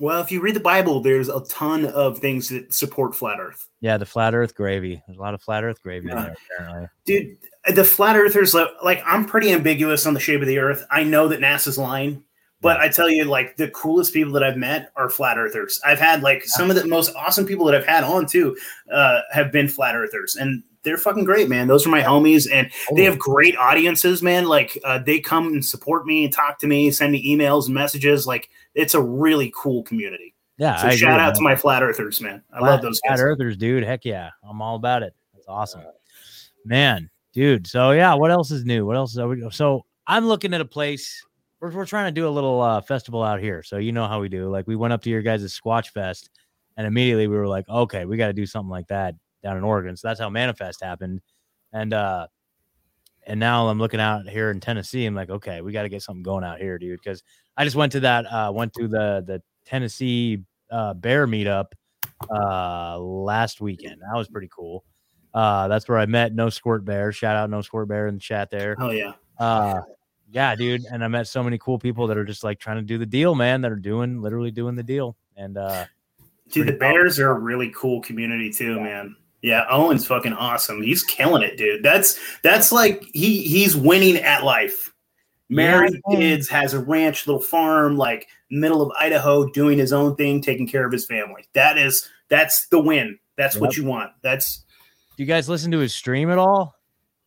Well, 0.00 0.20
if 0.20 0.30
you 0.30 0.40
read 0.40 0.54
the 0.54 0.60
Bible, 0.60 1.00
there's 1.00 1.28
a 1.28 1.40
ton 1.46 1.86
of 1.86 2.18
things 2.18 2.48
that 2.50 2.72
support 2.72 3.14
flat 3.14 3.40
Earth. 3.40 3.68
Yeah, 3.80 3.96
the 3.96 4.06
flat 4.06 4.34
earth 4.34 4.54
gravy. 4.54 5.02
There's 5.06 5.18
a 5.18 5.20
lot 5.20 5.34
of 5.34 5.42
flat 5.42 5.64
earth 5.64 5.82
gravy 5.82 6.10
in 6.10 6.16
there, 6.16 6.34
apparently. 6.56 6.88
Dude, 7.04 7.36
the 7.74 7.84
flat 7.84 8.16
earthers, 8.16 8.54
like, 8.54 8.68
like, 8.82 9.02
I'm 9.04 9.24
pretty 9.24 9.52
ambiguous 9.52 10.06
on 10.06 10.14
the 10.14 10.20
shape 10.20 10.40
of 10.40 10.46
the 10.46 10.58
Earth. 10.58 10.84
I 10.90 11.04
know 11.04 11.28
that 11.28 11.40
NASA's 11.40 11.78
lying, 11.78 12.24
but 12.60 12.78
I 12.78 12.88
tell 12.88 13.08
you, 13.08 13.24
like 13.24 13.56
the 13.56 13.70
coolest 13.70 14.12
people 14.12 14.32
that 14.32 14.42
I've 14.42 14.56
met 14.56 14.90
are 14.96 15.10
flat 15.10 15.38
earthers. 15.38 15.80
I've 15.84 16.00
had 16.00 16.22
like 16.22 16.44
some 16.44 16.70
of 16.70 16.76
the 16.76 16.86
most 16.86 17.14
awesome 17.14 17.46
people 17.46 17.66
that 17.66 17.74
I've 17.74 17.86
had 17.86 18.04
on 18.04 18.26
too 18.26 18.56
uh, 18.92 19.20
have 19.32 19.52
been 19.52 19.68
flat 19.68 19.94
earthers, 19.94 20.34
and 20.34 20.62
they're 20.88 20.96
fucking 20.96 21.24
great, 21.24 21.50
man. 21.50 21.68
Those 21.68 21.86
are 21.86 21.90
my 21.90 22.02
homies, 22.02 22.50
and 22.50 22.70
they 22.94 23.04
have 23.04 23.18
great 23.18 23.56
audiences, 23.56 24.22
man. 24.22 24.46
Like 24.46 24.78
uh, 24.84 24.98
they 24.98 25.20
come 25.20 25.48
and 25.48 25.64
support 25.64 26.06
me 26.06 26.24
and 26.24 26.32
talk 26.32 26.58
to 26.60 26.66
me, 26.66 26.90
send 26.90 27.12
me 27.12 27.24
emails 27.26 27.66
and 27.66 27.74
messages. 27.74 28.26
Like 28.26 28.48
it's 28.74 28.94
a 28.94 29.02
really 29.02 29.52
cool 29.54 29.82
community. 29.82 30.34
Yeah. 30.56 30.76
So 30.76 30.86
I 30.86 30.90
agree, 30.90 30.98
shout 30.98 31.20
out 31.20 31.26
man. 31.26 31.34
to 31.34 31.40
my 31.42 31.56
flat 31.56 31.82
earthers, 31.82 32.20
man. 32.20 32.42
I 32.52 32.58
Flat- 32.58 32.70
love 32.70 32.82
those 32.82 33.00
flat 33.06 33.20
earthers, 33.20 33.56
dude. 33.56 33.84
Heck 33.84 34.04
yeah. 34.04 34.30
I'm 34.48 34.62
all 34.62 34.76
about 34.76 35.02
it. 35.02 35.14
That's 35.34 35.46
awesome. 35.46 35.82
Man, 36.64 37.10
dude. 37.34 37.66
So 37.66 37.90
yeah, 37.90 38.14
what 38.14 38.30
else 38.30 38.50
is 38.50 38.64
new? 38.64 38.86
What 38.86 38.96
else 38.96 39.12
is 39.14 39.22
we 39.22 39.46
so 39.50 39.84
I'm 40.06 40.26
looking 40.26 40.54
at 40.54 40.62
a 40.62 40.66
place. 40.66 41.22
We're, 41.60 41.70
we're 41.70 41.86
trying 41.86 42.06
to 42.06 42.18
do 42.18 42.26
a 42.26 42.30
little 42.30 42.62
uh, 42.62 42.80
festival 42.80 43.22
out 43.22 43.40
here. 43.40 43.62
So 43.62 43.76
you 43.76 43.92
know 43.92 44.06
how 44.06 44.20
we 44.20 44.30
do. 44.30 44.48
Like 44.48 44.66
we 44.66 44.74
went 44.74 44.94
up 44.94 45.02
to 45.02 45.10
your 45.10 45.22
guys' 45.22 45.52
Squatch 45.52 45.90
Fest 45.90 46.30
and 46.78 46.86
immediately 46.86 47.26
we 47.26 47.36
were 47.36 47.48
like, 47.48 47.68
okay, 47.68 48.06
we 48.06 48.16
got 48.16 48.28
to 48.28 48.32
do 48.32 48.46
something 48.46 48.70
like 48.70 48.86
that 48.86 49.14
down 49.42 49.56
in 49.56 49.64
Oregon. 49.64 49.96
So 49.96 50.08
that's 50.08 50.20
how 50.20 50.30
Manifest 50.30 50.82
happened. 50.82 51.20
And 51.72 51.92
uh 51.92 52.28
and 53.26 53.38
now 53.38 53.68
I'm 53.68 53.78
looking 53.78 54.00
out 54.00 54.26
here 54.26 54.50
in 54.50 54.58
Tennessee. 54.58 55.04
I'm 55.04 55.14
like, 55.14 55.28
okay, 55.28 55.60
we 55.60 55.70
got 55.70 55.82
to 55.82 55.90
get 55.90 56.02
something 56.02 56.22
going 56.22 56.44
out 56.44 56.58
here, 56.58 56.78
dude. 56.78 56.98
Because 56.98 57.22
I 57.58 57.64
just 57.64 57.76
went 57.76 57.92
to 57.92 58.00
that, 58.00 58.24
uh, 58.24 58.50
went 58.54 58.72
to 58.74 58.88
the 58.88 59.22
the 59.26 59.42
Tennessee 59.66 60.44
uh, 60.70 60.94
bear 60.94 61.26
meetup 61.26 61.72
uh 62.30 62.98
last 62.98 63.60
weekend. 63.60 64.00
That 64.00 64.16
was 64.16 64.28
pretty 64.28 64.48
cool. 64.50 64.84
Uh, 65.34 65.68
that's 65.68 65.88
where 65.88 65.98
I 65.98 66.06
met 66.06 66.34
No 66.34 66.48
Squirt 66.48 66.84
Bear. 66.84 67.12
Shout 67.12 67.36
out 67.36 67.50
No 67.50 67.60
Squirt 67.60 67.88
Bear 67.88 68.08
in 68.08 68.14
the 68.14 68.20
chat 68.20 68.50
there. 68.50 68.74
Oh 68.78 68.90
yeah. 68.90 69.12
Uh, 69.38 69.82
yeah, 70.30 70.54
dude. 70.54 70.84
And 70.90 71.04
I 71.04 71.08
met 71.08 71.26
so 71.26 71.42
many 71.42 71.58
cool 71.58 71.78
people 71.78 72.06
that 72.08 72.18
are 72.18 72.24
just 72.24 72.44
like 72.44 72.58
trying 72.58 72.76
to 72.76 72.82
do 72.82 72.98
the 72.98 73.06
deal, 73.06 73.34
man. 73.34 73.60
That 73.60 73.72
are 73.72 73.76
doing 73.76 74.20
literally 74.20 74.50
doing 74.50 74.74
the 74.74 74.82
deal. 74.82 75.16
And 75.36 75.56
uh, 75.56 75.84
dude, 76.50 76.68
the 76.68 76.72
Bears 76.72 77.18
are 77.18 77.30
a 77.30 77.38
really 77.38 77.72
cool 77.76 78.00
community 78.00 78.50
too, 78.50 78.74
yeah. 78.76 78.82
man. 78.82 79.16
Yeah, 79.42 79.66
Owen's 79.70 80.06
fucking 80.06 80.32
awesome. 80.32 80.82
He's 80.82 81.02
killing 81.02 81.42
it, 81.42 81.56
dude. 81.56 81.82
That's 81.82 82.18
that's 82.42 82.72
like 82.72 83.04
he 83.12 83.42
he's 83.42 83.76
winning 83.76 84.16
at 84.16 84.44
life. 84.44 84.92
Married 85.48 86.00
yeah. 86.08 86.16
kids, 86.16 86.48
has 86.48 86.74
a 86.74 86.80
ranch, 86.80 87.26
little 87.26 87.40
farm, 87.40 87.96
like 87.96 88.28
middle 88.50 88.82
of 88.82 88.92
Idaho, 88.98 89.48
doing 89.48 89.78
his 89.78 89.92
own 89.92 90.16
thing, 90.16 90.42
taking 90.42 90.66
care 90.66 90.84
of 90.84 90.92
his 90.92 91.06
family. 91.06 91.46
That 91.54 91.78
is 91.78 92.08
that's 92.28 92.66
the 92.66 92.80
win. 92.80 93.18
That's 93.36 93.54
yep. 93.54 93.62
what 93.62 93.76
you 93.76 93.84
want. 93.84 94.10
That's. 94.22 94.64
Do 95.16 95.22
you 95.22 95.26
guys 95.26 95.48
listen 95.48 95.70
to 95.72 95.78
his 95.78 95.94
stream 95.94 96.30
at 96.30 96.38
all? 96.38 96.74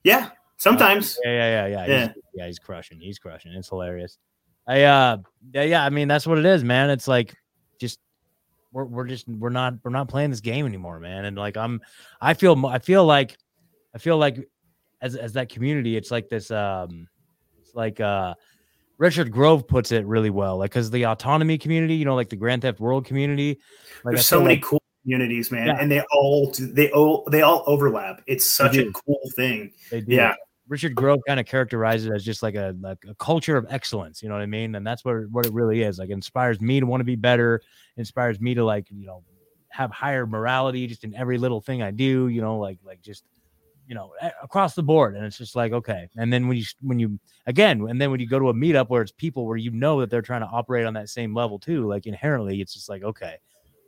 Yeah, 0.04 0.30
sometimes. 0.58 1.18
Uh, 1.26 1.30
yeah, 1.30 1.34
yeah, 1.34 1.66
yeah, 1.66 1.68
yeah. 1.68 1.86
Yeah. 1.88 2.08
He's, 2.08 2.24
yeah, 2.34 2.48
he's 2.48 2.60
crushing. 2.60 3.00
He's 3.00 3.20
crushing. 3.20 3.54
It's 3.54 3.70
hilarious. 3.70 4.18
I 4.68 4.84
uh, 4.84 5.18
yeah, 5.54 5.64
yeah. 5.64 5.86
I 5.86 5.90
mean, 5.90 6.08
that's 6.08 6.28
what 6.28 6.38
it 6.38 6.46
is, 6.46 6.64
man. 6.64 6.90
It's 6.90 7.08
like 7.08 7.34
we're 8.72 8.86
we're 8.86 9.08
just 9.08 9.28
we're 9.28 9.50
not 9.50 9.76
we're 9.84 9.92
not 9.92 10.08
playing 10.08 10.30
this 10.30 10.42
game 10.42 10.66
anymore, 10.66 11.00
man. 11.00 11.26
And 11.26 11.38
like 11.38 11.58
I'm, 11.58 11.82
I 12.20 12.34
feel 12.34 12.66
I 12.66 12.80
feel 12.80 13.06
like 13.06 13.38
I 13.94 13.98
feel 13.98 14.18
like 14.18 14.48
as 15.02 15.16
as 15.16 15.34
that 15.34 15.50
community, 15.50 15.96
it's 15.98 16.12
like 16.12 16.30
this 16.30 16.52
um, 16.52 17.08
it's 17.60 17.76
like 17.76 18.00
uh. 18.00 18.34
Richard 18.98 19.32
Grove 19.32 19.68
puts 19.68 19.92
it 19.92 20.06
really 20.06 20.30
well, 20.30 20.58
like 20.58 20.70
because 20.70 20.92
the 20.92 21.08
autonomy 21.08 21.58
community, 21.58 21.96
you 21.96 22.06
know, 22.06 22.14
like 22.14 22.30
the 22.30 22.36
Grand 22.36 22.62
Theft 22.62 22.80
World 22.80 23.04
community. 23.04 23.58
Like 24.04 24.14
There's 24.14 24.28
so 24.28 24.40
many 24.40 24.58
like, 24.58 24.64
cool 24.64 24.84
communities, 25.02 25.52
man, 25.52 25.66
yeah. 25.66 25.78
and 25.80 25.92
they 25.92 26.04
all 26.14 26.54
they 26.60 26.92
all 26.92 27.28
they 27.32 27.42
all 27.42 27.64
overlap. 27.66 28.22
It's 28.28 28.46
such 28.46 28.78
a 28.78 28.92
cool 28.92 29.20
thing. 29.36 29.72
Yeah. 30.06 30.36
Richard 30.72 30.96
Grove 30.96 31.20
kind 31.28 31.38
of 31.38 31.46
characterizes 31.46 32.08
it 32.08 32.14
as 32.14 32.24
just 32.24 32.42
like 32.42 32.56
a 32.56 32.74
like 32.80 33.04
a 33.06 33.14
culture 33.16 33.58
of 33.58 33.68
excellence. 33.70 34.24
You 34.24 34.30
know 34.30 34.36
what 34.36 34.42
I 34.42 34.46
mean? 34.46 34.74
And 34.76 34.88
that's 34.88 35.04
what 35.04 35.30
what 35.30 35.46
it 35.46 35.52
really 35.52 35.82
is. 35.82 36.00
Like 36.00 36.10
inspires 36.10 36.62
me 36.62 36.80
to 36.80 36.86
want 36.86 37.02
to 37.02 37.06
be 37.06 37.18
better. 37.18 37.62
Inspires 37.98 38.40
me 38.40 38.54
to 38.54 38.64
like 38.64 38.88
you 38.90 39.06
know 39.06 39.22
have 39.68 39.92
higher 39.92 40.26
morality 40.26 40.88
just 40.88 41.04
in 41.04 41.14
every 41.14 41.38
little 41.38 41.60
thing 41.60 41.82
I 41.82 41.92
do. 41.92 42.30
You 42.30 42.40
know, 42.40 42.58
like 42.58 42.80
like 42.86 43.02
just 43.02 43.26
you 43.86 43.96
know 43.96 44.14
across 44.42 44.74
the 44.74 44.82
board. 44.82 45.18
And 45.18 45.26
it's 45.26 45.38
just 45.38 45.58
like 45.58 45.74
okay. 45.74 46.08
And 46.16 46.32
then 46.32 46.48
when 46.48 46.56
you 46.56 46.64
when 46.80 47.00
you 47.00 47.20
again, 47.48 47.82
and 47.82 48.00
then 48.00 48.10
when 48.10 48.22
you 48.22 48.28
go 48.28 48.40
to 48.40 48.48
a 48.48 48.54
meetup 48.54 48.88
where 48.88 49.02
it's 49.02 49.12
people 49.12 49.46
where 49.46 49.58
you 49.58 49.72
know 49.72 50.00
that 50.00 50.10
they're 50.10 50.22
trying 50.22 50.42
to 50.42 50.48
operate 50.48 50.86
on 50.86 50.94
that 50.94 51.10
same 51.10 51.36
level 51.36 51.60
too, 51.60 51.86
like 51.86 52.06
inherently, 52.06 52.62
it's 52.62 52.74
just 52.74 52.88
like 52.88 53.04
okay 53.04 53.36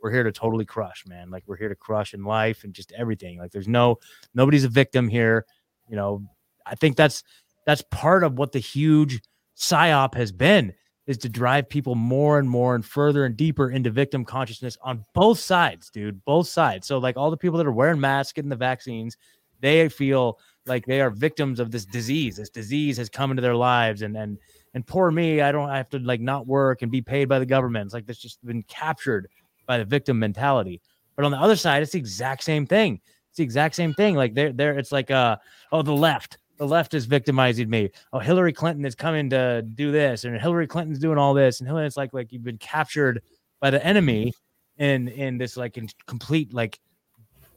we're 0.02 0.10
here 0.10 0.22
to 0.22 0.32
totally 0.32 0.66
crush, 0.66 1.06
man. 1.06 1.30
Like 1.30 1.44
we're 1.46 1.56
here 1.56 1.70
to 1.70 1.74
crush 1.74 2.12
in 2.12 2.24
life 2.24 2.64
and 2.64 2.74
just 2.74 2.92
everything. 2.92 3.38
Like 3.38 3.52
there's 3.52 3.66
no 3.66 4.00
nobody's 4.34 4.64
a 4.64 4.68
victim 4.68 5.08
here. 5.08 5.46
You 5.88 5.96
know, 5.96 6.28
I 6.66 6.74
think 6.74 6.96
that's 6.96 7.22
that's 7.66 7.82
part 7.90 8.24
of 8.24 8.38
what 8.38 8.52
the 8.52 8.58
huge 8.58 9.20
psyop 9.56 10.14
has 10.14 10.32
been 10.32 10.72
is 11.06 11.18
to 11.18 11.28
drive 11.28 11.68
people 11.68 11.94
more 11.94 12.38
and 12.38 12.48
more 12.48 12.74
and 12.74 12.84
further 12.84 13.24
and 13.24 13.36
deeper 13.36 13.70
into 13.70 13.90
victim 13.90 14.24
consciousness 14.24 14.78
on 14.82 15.04
both 15.14 15.38
sides, 15.38 15.90
dude. 15.90 16.24
Both 16.24 16.48
sides. 16.48 16.86
So 16.86 16.98
like 16.98 17.16
all 17.16 17.30
the 17.30 17.36
people 17.36 17.58
that 17.58 17.66
are 17.66 17.72
wearing 17.72 18.00
masks, 18.00 18.32
getting 18.32 18.48
the 18.48 18.56
vaccines, 18.56 19.16
they 19.60 19.88
feel 19.88 20.38
like 20.66 20.86
they 20.86 21.00
are 21.00 21.10
victims 21.10 21.60
of 21.60 21.70
this 21.70 21.84
disease. 21.84 22.36
This 22.36 22.50
disease 22.50 22.96
has 22.96 23.08
come 23.08 23.30
into 23.30 23.42
their 23.42 23.56
lives 23.56 24.02
and 24.02 24.16
and 24.16 24.38
and 24.72 24.86
poor 24.86 25.10
me, 25.10 25.40
I 25.40 25.52
don't 25.52 25.68
I 25.68 25.76
have 25.76 25.90
to 25.90 25.98
like 25.98 26.20
not 26.20 26.46
work 26.46 26.82
and 26.82 26.90
be 26.90 27.02
paid 27.02 27.28
by 27.28 27.38
the 27.38 27.46
government. 27.46 27.86
It's 27.86 27.94
like 27.94 28.06
that's 28.06 28.18
just 28.18 28.44
been 28.44 28.62
captured 28.64 29.28
by 29.66 29.78
the 29.78 29.84
victim 29.84 30.18
mentality. 30.18 30.80
But 31.16 31.24
on 31.24 31.30
the 31.30 31.38
other 31.38 31.56
side, 31.56 31.82
it's 31.82 31.92
the 31.92 31.98
exact 31.98 32.42
same 32.42 32.66
thing. 32.66 33.00
It's 33.28 33.36
the 33.36 33.44
exact 33.44 33.74
same 33.74 33.94
thing. 33.94 34.16
Like 34.16 34.34
there, 34.34 34.52
there, 34.52 34.78
it's 34.78 34.92
like 34.92 35.10
uh 35.10 35.36
oh, 35.70 35.82
the 35.82 35.92
left 35.92 36.38
the 36.56 36.66
left 36.66 36.94
is 36.94 37.06
victimizing 37.06 37.68
me. 37.68 37.90
Oh, 38.12 38.18
Hillary 38.18 38.52
Clinton 38.52 38.84
is 38.84 38.94
coming 38.94 39.30
to 39.30 39.62
do 39.62 39.90
this, 39.92 40.24
and 40.24 40.40
Hillary 40.40 40.66
Clinton's 40.66 40.98
doing 40.98 41.18
all 41.18 41.34
this, 41.34 41.60
and 41.60 41.68
Hillary, 41.68 41.86
it's 41.86 41.96
like 41.96 42.12
like 42.12 42.32
you've 42.32 42.44
been 42.44 42.58
captured 42.58 43.22
by 43.60 43.70
the 43.70 43.84
enemy 43.84 44.32
in 44.78 45.08
in 45.08 45.38
this 45.38 45.56
like 45.56 45.76
in 45.76 45.88
complete 46.06 46.52
like 46.52 46.78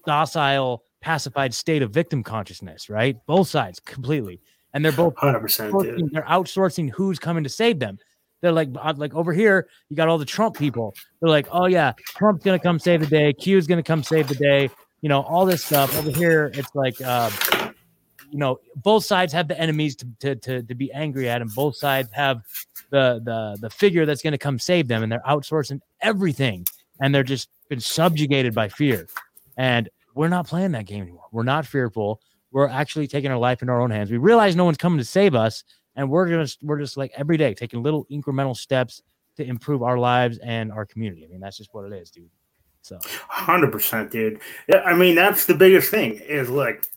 docile, 0.05 0.83
pacified 1.01 1.53
state 1.53 1.81
of 1.81 1.91
victim 1.91 2.23
consciousness, 2.23 2.89
right? 2.89 3.17
Both 3.25 3.49
sides 3.49 3.79
completely, 3.79 4.41
and 4.73 4.83
they're 4.83 4.91
both 4.91 5.13
100. 5.21 5.39
percent 5.39 5.73
They're 6.11 6.23
outsourcing 6.23 6.89
who's 6.89 7.19
coming 7.19 7.43
to 7.43 7.49
save 7.49 7.79
them. 7.79 7.97
They're 8.41 8.51
like, 8.51 8.69
uh, 8.79 8.93
like 8.97 9.15
over 9.15 9.33
here, 9.33 9.67
you 9.89 9.95
got 9.95 10.07
all 10.07 10.17
the 10.17 10.25
Trump 10.25 10.55
people. 10.57 10.95
They're 11.19 11.29
like, 11.29 11.47
oh 11.51 11.65
yeah, 11.65 11.93
Trump's 12.15 12.43
gonna 12.43 12.59
come 12.59 12.79
save 12.79 13.01
the 13.01 13.07
day. 13.07 13.33
Q's 13.33 13.67
gonna 13.67 13.83
come 13.83 14.03
save 14.03 14.27
the 14.27 14.35
day. 14.35 14.69
You 15.01 15.09
know, 15.09 15.21
all 15.21 15.45
this 15.45 15.63
stuff 15.63 15.95
over 15.97 16.11
here. 16.11 16.51
It's 16.53 16.73
like, 16.73 16.99
uh, 17.01 17.29
you 18.29 18.37
know, 18.37 18.59
both 18.75 19.05
sides 19.05 19.31
have 19.33 19.47
the 19.47 19.59
enemies 19.59 19.95
to, 19.97 20.07
to, 20.19 20.35
to, 20.35 20.63
to 20.63 20.75
be 20.75 20.91
angry 20.91 21.29
at, 21.29 21.41
and 21.41 21.53
both 21.53 21.75
sides 21.75 22.09
have 22.11 22.41
the 22.89 23.21
the 23.23 23.57
the 23.61 23.69
figure 23.69 24.05
that's 24.05 24.21
going 24.21 24.31
to 24.31 24.37
come 24.37 24.59
save 24.59 24.87
them, 24.87 25.03
and 25.03 25.11
they're 25.11 25.23
outsourcing 25.27 25.79
everything, 26.01 26.65
and 27.01 27.13
they're 27.13 27.23
just 27.23 27.49
been 27.69 27.79
subjugated 27.79 28.53
by 28.53 28.67
fear. 28.67 29.07
And 29.57 29.89
we're 30.15 30.29
not 30.29 30.47
playing 30.47 30.71
that 30.73 30.85
game 30.85 31.03
anymore. 31.03 31.27
We're 31.31 31.43
not 31.43 31.65
fearful. 31.65 32.21
We're 32.51 32.67
actually 32.67 33.07
taking 33.07 33.31
our 33.31 33.37
life 33.37 33.61
in 33.61 33.69
our 33.69 33.81
own 33.81 33.91
hands. 33.91 34.09
We 34.09 34.17
realize 34.17 34.55
no 34.55 34.65
one's 34.65 34.77
coming 34.77 34.97
to 34.99 35.05
save 35.05 35.35
us, 35.35 35.63
and 35.95 36.09
we're 36.09 36.27
gonna 36.27 36.47
we're 36.61 36.79
just 36.79 36.97
like 36.97 37.11
every 37.15 37.37
day 37.37 37.53
taking 37.53 37.83
little 37.83 38.05
incremental 38.11 38.55
steps 38.55 39.01
to 39.37 39.45
improve 39.45 39.83
our 39.83 39.97
lives 39.97 40.37
and 40.39 40.71
our 40.71 40.85
community. 40.85 41.23
I 41.23 41.27
mean, 41.27 41.39
that's 41.39 41.57
just 41.57 41.73
what 41.73 41.85
it 41.85 41.93
is, 41.93 42.09
dude. 42.09 42.29
So, 42.81 42.99
hundred 43.27 43.71
percent, 43.71 44.11
dude. 44.11 44.39
I 44.85 44.93
mean, 44.93 45.15
that's 45.15 45.45
the 45.45 45.53
biggest 45.53 45.91
thing 45.91 46.13
is 46.13 46.49
like 46.49 46.87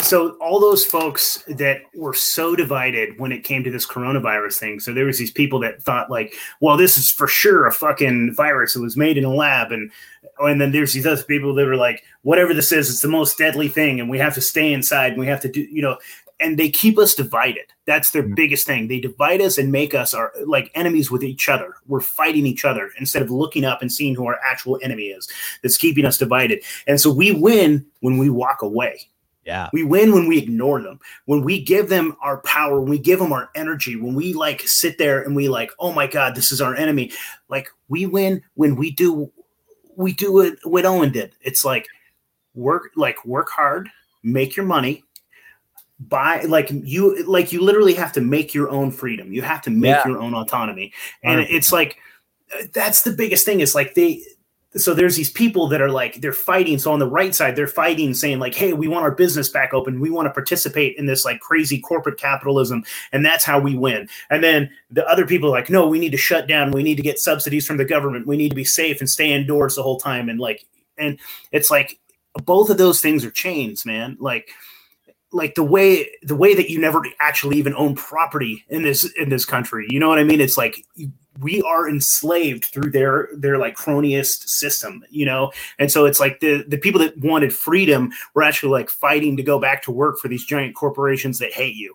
so 0.00 0.30
all 0.40 0.60
those 0.60 0.84
folks 0.84 1.44
that 1.46 1.82
were 1.94 2.14
so 2.14 2.56
divided 2.56 3.18
when 3.18 3.32
it 3.32 3.44
came 3.44 3.62
to 3.62 3.70
this 3.70 3.86
coronavirus 3.86 4.58
thing 4.58 4.80
so 4.80 4.94
there 4.94 5.04
was 5.04 5.18
these 5.18 5.30
people 5.30 5.58
that 5.58 5.82
thought 5.82 6.10
like 6.10 6.34
well 6.60 6.76
this 6.76 6.96
is 6.96 7.10
for 7.10 7.26
sure 7.26 7.66
a 7.66 7.72
fucking 7.72 8.32
virus 8.34 8.72
that 8.72 8.80
was 8.80 8.96
made 8.96 9.18
in 9.18 9.24
a 9.24 9.32
lab 9.32 9.72
and 9.72 9.90
and 10.40 10.60
then 10.60 10.72
there's 10.72 10.94
these 10.94 11.06
other 11.06 11.22
people 11.24 11.54
that 11.54 11.66
were 11.66 11.76
like 11.76 12.02
whatever 12.22 12.54
this 12.54 12.72
is 12.72 12.88
it's 12.88 13.02
the 13.02 13.08
most 13.08 13.36
deadly 13.36 13.68
thing 13.68 14.00
and 14.00 14.08
we 14.08 14.18
have 14.18 14.34
to 14.34 14.40
stay 14.40 14.72
inside 14.72 15.12
and 15.12 15.20
we 15.20 15.26
have 15.26 15.40
to 15.40 15.48
do 15.48 15.60
you 15.62 15.82
know 15.82 15.98
and 16.40 16.58
they 16.58 16.68
keep 16.68 16.98
us 16.98 17.14
divided. 17.14 17.66
That's 17.86 18.10
their 18.10 18.22
mm-hmm. 18.22 18.34
biggest 18.34 18.66
thing. 18.66 18.88
They 18.88 18.98
divide 18.98 19.40
us 19.40 19.56
and 19.56 19.70
make 19.70 19.94
us 19.94 20.12
our 20.12 20.32
like 20.46 20.70
enemies 20.74 21.10
with 21.10 21.22
each 21.22 21.48
other. 21.48 21.76
We're 21.86 22.00
fighting 22.00 22.44
each 22.44 22.64
other 22.64 22.90
instead 22.98 23.22
of 23.22 23.30
looking 23.30 23.64
up 23.64 23.82
and 23.82 23.92
seeing 23.92 24.14
who 24.14 24.26
our 24.26 24.38
actual 24.44 24.78
enemy 24.82 25.04
is 25.04 25.28
that's 25.62 25.76
keeping 25.76 26.04
us 26.04 26.18
divided. 26.18 26.62
And 26.86 27.00
so 27.00 27.12
we 27.12 27.30
win 27.30 27.86
when 28.00 28.18
we 28.18 28.30
walk 28.30 28.62
away 28.62 29.08
yeah. 29.44 29.68
We 29.72 29.82
win 29.82 30.12
when 30.12 30.26
we 30.26 30.38
ignore 30.38 30.80
them. 30.82 31.00
When 31.26 31.42
we 31.42 31.62
give 31.62 31.88
them 31.88 32.16
our 32.22 32.38
power, 32.38 32.80
when 32.80 32.88
we 32.88 32.98
give 32.98 33.18
them 33.18 33.32
our 33.32 33.50
energy, 33.54 33.96
when 33.96 34.14
we 34.14 34.32
like 34.32 34.62
sit 34.66 34.98
there 34.98 35.22
and 35.22 35.36
we 35.36 35.48
like, 35.48 35.70
oh 35.78 35.92
my 35.92 36.06
God, 36.06 36.34
this 36.34 36.50
is 36.50 36.60
our 36.60 36.74
enemy. 36.74 37.12
Like 37.48 37.68
we 37.88 38.06
win 38.06 38.42
when 38.54 38.76
we 38.76 38.90
do 38.90 39.30
we 39.96 40.12
do 40.12 40.32
what, 40.32 40.54
what 40.64 40.84
Owen 40.86 41.12
did. 41.12 41.32
It's 41.40 41.64
like 41.64 41.86
work 42.54 42.90
like 42.96 43.24
work 43.24 43.48
hard, 43.50 43.90
make 44.22 44.56
your 44.56 44.66
money, 44.66 45.04
buy 46.00 46.42
like 46.42 46.70
you 46.70 47.22
like 47.24 47.52
you 47.52 47.60
literally 47.60 47.94
have 47.94 48.12
to 48.12 48.20
make 48.20 48.54
your 48.54 48.70
own 48.70 48.90
freedom. 48.90 49.32
You 49.32 49.42
have 49.42 49.62
to 49.62 49.70
make 49.70 49.90
yeah. 49.90 50.08
your 50.08 50.18
own 50.18 50.34
autonomy. 50.34 50.92
And 51.22 51.40
100%. 51.40 51.46
it's 51.50 51.72
like 51.72 51.98
that's 52.72 53.02
the 53.02 53.12
biggest 53.12 53.44
thing. 53.44 53.60
Is 53.60 53.74
like 53.74 53.94
they 53.94 54.22
so 54.76 54.92
there's 54.92 55.16
these 55.16 55.30
people 55.30 55.68
that 55.68 55.80
are 55.80 55.90
like 55.90 56.20
they're 56.20 56.32
fighting. 56.32 56.78
So 56.78 56.92
on 56.92 56.98
the 56.98 57.08
right 57.08 57.34
side 57.34 57.56
they're 57.56 57.66
fighting 57.66 58.14
saying 58.14 58.38
like 58.38 58.54
hey 58.54 58.72
we 58.72 58.88
want 58.88 59.04
our 59.04 59.14
business 59.14 59.48
back 59.48 59.72
open. 59.72 60.00
We 60.00 60.10
want 60.10 60.26
to 60.26 60.32
participate 60.32 60.96
in 60.96 61.06
this 61.06 61.24
like 61.24 61.40
crazy 61.40 61.80
corporate 61.80 62.18
capitalism. 62.18 62.84
And 63.12 63.24
that's 63.24 63.44
how 63.44 63.60
we 63.60 63.76
win. 63.76 64.08
And 64.30 64.42
then 64.42 64.70
the 64.90 65.06
other 65.06 65.26
people 65.26 65.48
are 65.48 65.58
like 65.58 65.70
no 65.70 65.86
we 65.86 65.98
need 65.98 66.12
to 66.12 66.18
shut 66.18 66.48
down. 66.48 66.72
We 66.72 66.82
need 66.82 66.96
to 66.96 67.02
get 67.02 67.18
subsidies 67.18 67.66
from 67.66 67.76
the 67.76 67.84
government. 67.84 68.26
We 68.26 68.36
need 68.36 68.50
to 68.50 68.56
be 68.56 68.64
safe 68.64 69.00
and 69.00 69.08
stay 69.08 69.32
indoors 69.32 69.76
the 69.76 69.82
whole 69.82 70.00
time. 70.00 70.28
And 70.28 70.40
like 70.40 70.64
and 70.98 71.18
it's 71.52 71.70
like 71.70 71.98
both 72.44 72.68
of 72.68 72.78
those 72.78 73.00
things 73.00 73.24
are 73.24 73.30
chains 73.30 73.86
man. 73.86 74.16
Like 74.18 74.50
like 75.34 75.54
the 75.56 75.62
way 75.64 76.10
the 76.22 76.36
way 76.36 76.54
that 76.54 76.70
you 76.70 76.78
never 76.80 77.02
actually 77.20 77.58
even 77.58 77.74
own 77.74 77.94
property 77.94 78.64
in 78.68 78.82
this 78.82 79.04
in 79.18 79.28
this 79.28 79.44
country 79.44 79.86
you 79.90 80.00
know 80.00 80.08
what 80.08 80.18
i 80.18 80.24
mean? 80.24 80.40
It's 80.40 80.56
like 80.56 80.84
we 81.40 81.60
are 81.62 81.88
enslaved 81.88 82.66
through 82.66 82.90
their 82.92 83.28
their 83.36 83.58
like 83.58 83.76
cronyist 83.76 84.48
system 84.48 85.04
you 85.10 85.26
know? 85.26 85.52
And 85.78 85.90
so 85.90 86.06
it's 86.06 86.20
like 86.20 86.40
the 86.40 86.64
the 86.68 86.78
people 86.78 87.00
that 87.00 87.18
wanted 87.18 87.52
freedom 87.52 88.12
were 88.34 88.42
actually 88.42 88.70
like 88.70 88.90
fighting 88.90 89.36
to 89.36 89.42
go 89.42 89.58
back 89.58 89.82
to 89.82 89.90
work 89.90 90.18
for 90.18 90.28
these 90.28 90.44
giant 90.44 90.74
corporations 90.76 91.38
that 91.40 91.52
hate 91.52 91.74
you. 91.76 91.94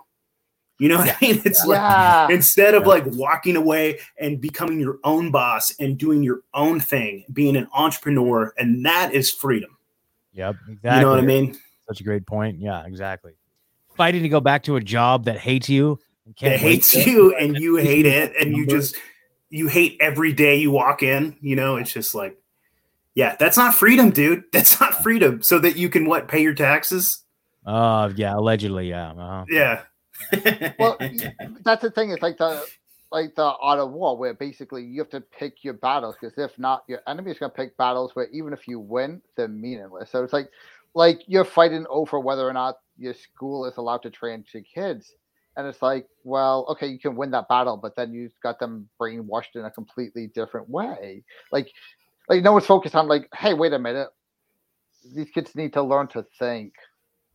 You 0.77 0.89
know 0.89 0.97
what 0.97 1.09
i 1.09 1.17
mean? 1.25 1.41
It's 1.45 1.65
yeah. 1.67 2.25
like 2.25 2.31
instead 2.35 2.75
of 2.75 2.85
like 2.87 3.05
walking 3.07 3.55
away 3.55 3.99
and 4.19 4.41
becoming 4.41 4.79
your 4.79 4.99
own 5.03 5.31
boss 5.31 5.73
and 5.79 5.97
doing 5.97 6.23
your 6.23 6.41
own 6.53 6.79
thing 6.79 7.25
being 7.31 7.55
an 7.55 7.67
entrepreneur 7.73 8.53
and 8.57 8.85
that 8.85 9.13
is 9.13 9.31
freedom. 9.31 9.77
Yep 10.33 10.55
exactly 10.69 10.99
you 10.99 11.01
know 11.01 11.11
what 11.11 11.19
i 11.19 11.25
mean 11.25 11.57
such 11.89 12.01
a 12.01 12.03
great 12.03 12.25
point 12.25 12.59
yeah 12.59 12.85
exactly 12.85 13.33
fighting 13.95 14.23
to 14.23 14.29
go 14.29 14.39
back 14.39 14.63
to 14.63 14.75
a 14.75 14.81
job 14.81 15.25
that 15.25 15.37
hates 15.37 15.69
you 15.69 15.99
that 16.41 16.59
hates 16.59 16.95
you 16.95 17.35
and 17.39 17.57
you 17.57 17.75
hate 17.77 18.05
it 18.05 18.33
and 18.39 18.55
you 18.55 18.65
just 18.65 18.95
you 19.49 19.67
hate 19.67 19.97
every 19.99 20.31
day 20.33 20.55
you 20.57 20.71
walk 20.71 21.03
in. 21.03 21.35
You 21.41 21.55
know, 21.55 21.75
it's 21.77 21.91
just 21.91 22.15
like, 22.15 22.37
Yeah, 23.15 23.35
that's 23.37 23.57
not 23.57 23.73
freedom, 23.73 24.11
dude. 24.11 24.43
That's 24.51 24.79
not 24.79 25.01
freedom. 25.03 25.41
So 25.41 25.59
that 25.59 25.75
you 25.75 25.89
can 25.89 26.05
what 26.05 26.27
pay 26.27 26.41
your 26.41 26.53
taxes. 26.53 27.23
Uh, 27.65 28.11
yeah, 28.15 28.35
allegedly, 28.35 28.89
yeah. 28.89 29.11
Uh-huh. 29.11 29.45
Yeah. 29.49 29.81
well, 30.79 30.97
that's 31.63 31.81
the 31.81 31.91
thing. 31.91 32.11
It's 32.11 32.21
like 32.21 32.37
the 32.37 32.65
like 33.11 33.35
the 33.35 33.43
art 33.43 33.79
of 33.79 33.91
war, 33.91 34.17
where 34.17 34.33
basically 34.33 34.83
you 34.83 34.99
have 34.99 35.09
to 35.09 35.21
pick 35.21 35.63
your 35.63 35.73
battles 35.73 36.15
because 36.19 36.37
if 36.37 36.57
not, 36.59 36.83
your 36.87 37.01
enemy 37.07 37.31
is 37.31 37.39
going 37.39 37.51
to 37.51 37.55
pick 37.55 37.75
battles 37.77 38.11
where 38.15 38.27
even 38.29 38.53
if 38.53 38.67
you 38.67 38.79
win, 38.79 39.21
they're 39.35 39.47
meaningless. 39.47 40.11
So 40.11 40.23
it's 40.23 40.33
like 40.33 40.49
like 40.93 41.21
you're 41.27 41.45
fighting 41.45 41.85
over 41.89 42.19
whether 42.19 42.47
or 42.47 42.53
not 42.53 42.77
your 42.97 43.13
school 43.13 43.65
is 43.65 43.77
allowed 43.77 44.03
to 44.03 44.09
train 44.09 44.43
your 44.53 44.63
kids. 44.63 45.13
And 45.57 45.67
it's 45.67 45.81
like, 45.81 46.07
well, 46.23 46.65
okay, 46.69 46.87
you 46.87 46.99
can 46.99 47.15
win 47.15 47.31
that 47.31 47.47
battle, 47.49 47.75
but 47.75 47.95
then 47.95 48.13
you've 48.13 48.39
got 48.41 48.59
them 48.59 48.87
brainwashed 48.99 49.55
in 49.55 49.65
a 49.65 49.71
completely 49.71 50.27
different 50.27 50.69
way. 50.69 51.23
Like, 51.51 51.71
like 52.29 52.43
no 52.43 52.53
one's 52.53 52.65
focused 52.65 52.95
on 52.95 53.07
like, 53.07 53.27
hey, 53.33 53.53
wait 53.53 53.73
a 53.73 53.79
minute, 53.79 54.09
these 55.13 55.29
kids 55.31 55.55
need 55.55 55.73
to 55.73 55.81
learn 55.81 56.07
to 56.09 56.25
think. 56.37 56.73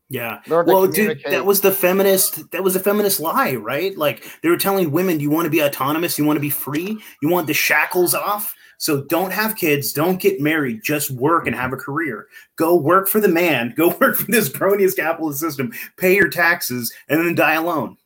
Yeah. 0.09 0.41
Well, 0.49 0.87
dude, 0.87 1.23
that 1.29 1.47
was 1.47 1.63
the 1.63 1.73
feminist. 1.73 2.51
That 2.53 2.63
was 2.63 2.77
a 2.77 2.81
feminist 2.81 3.21
lie, 3.21 3.55
right? 3.55 3.97
Like 3.97 4.25
they 4.43 4.51
were 4.51 4.57
telling 4.59 4.91
women, 4.91 5.19
"You 5.19 5.31
want 5.31 5.47
to 5.47 5.51
be 5.51 5.63
autonomous. 5.63 6.19
You 6.19 6.25
want 6.25 6.37
to 6.37 6.43
be 6.43 6.51
free. 6.51 7.01
You 7.23 7.29
want 7.31 7.47
the 7.47 7.55
shackles 7.55 8.15
off. 8.15 8.55
So 8.79 9.05
don't 9.05 9.33
have 9.33 9.57
kids. 9.57 9.93
Don't 9.93 10.21
get 10.21 10.41
married. 10.41 10.83
Just 10.83 11.11
work 11.11 11.47
and 11.47 11.55
have 11.57 11.73
a 11.73 11.77
career. 11.77 12.29
Go 12.57 12.77
work 12.77 13.09
for 13.09 13.21
the 13.21 13.29
man. 13.29 13.75
Go 13.77 13.89
work 14.01 14.17
for 14.17 14.31
this 14.31 14.49
cronyist 14.49 14.97
capitalist 14.97 15.41
system. 15.41 15.73
Pay 15.97 16.17
your 16.17 16.29
taxes, 16.29 16.93
and 17.09 17.25
then 17.25 17.35
die 17.35 17.55
alone. 17.55 17.97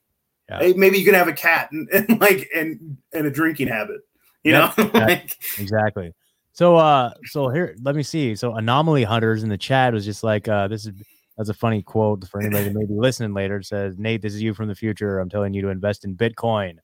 Yeah. 0.48 0.72
Maybe 0.76 0.98
you 0.98 1.04
can 1.04 1.14
have 1.14 1.28
a 1.28 1.32
cat 1.32 1.70
and, 1.72 1.88
and 1.92 2.20
like 2.20 2.48
and 2.54 2.96
and 3.12 3.26
a 3.26 3.30
drinking 3.30 3.68
habit. 3.68 4.00
You 4.44 4.52
yep. 4.52 4.78
know, 4.78 4.90
like, 4.94 5.36
exactly. 5.58 6.12
So 6.52 6.76
uh, 6.76 7.12
so 7.24 7.48
here, 7.48 7.76
let 7.82 7.94
me 7.94 8.02
see. 8.02 8.34
So 8.34 8.54
anomaly 8.54 9.04
hunters 9.04 9.42
in 9.42 9.48
the 9.48 9.58
chat 9.58 9.92
was 9.92 10.04
just 10.04 10.24
like, 10.24 10.48
uh, 10.48 10.68
this 10.68 10.86
is 10.86 10.92
that's 11.36 11.48
a 11.48 11.54
funny 11.54 11.82
quote 11.82 12.26
for 12.28 12.40
anybody 12.40 12.64
that 12.64 12.74
may 12.74 12.84
be 12.84 12.94
listening 12.94 13.32
later. 13.32 13.58
It 13.58 13.66
says, 13.66 13.96
Nate, 13.96 14.22
this 14.22 14.34
is 14.34 14.42
you 14.42 14.54
from 14.54 14.66
the 14.66 14.74
future. 14.74 15.20
I'm 15.20 15.30
telling 15.30 15.54
you 15.54 15.62
to 15.62 15.68
invest 15.68 16.04
in 16.04 16.16
Bitcoin. 16.16 16.78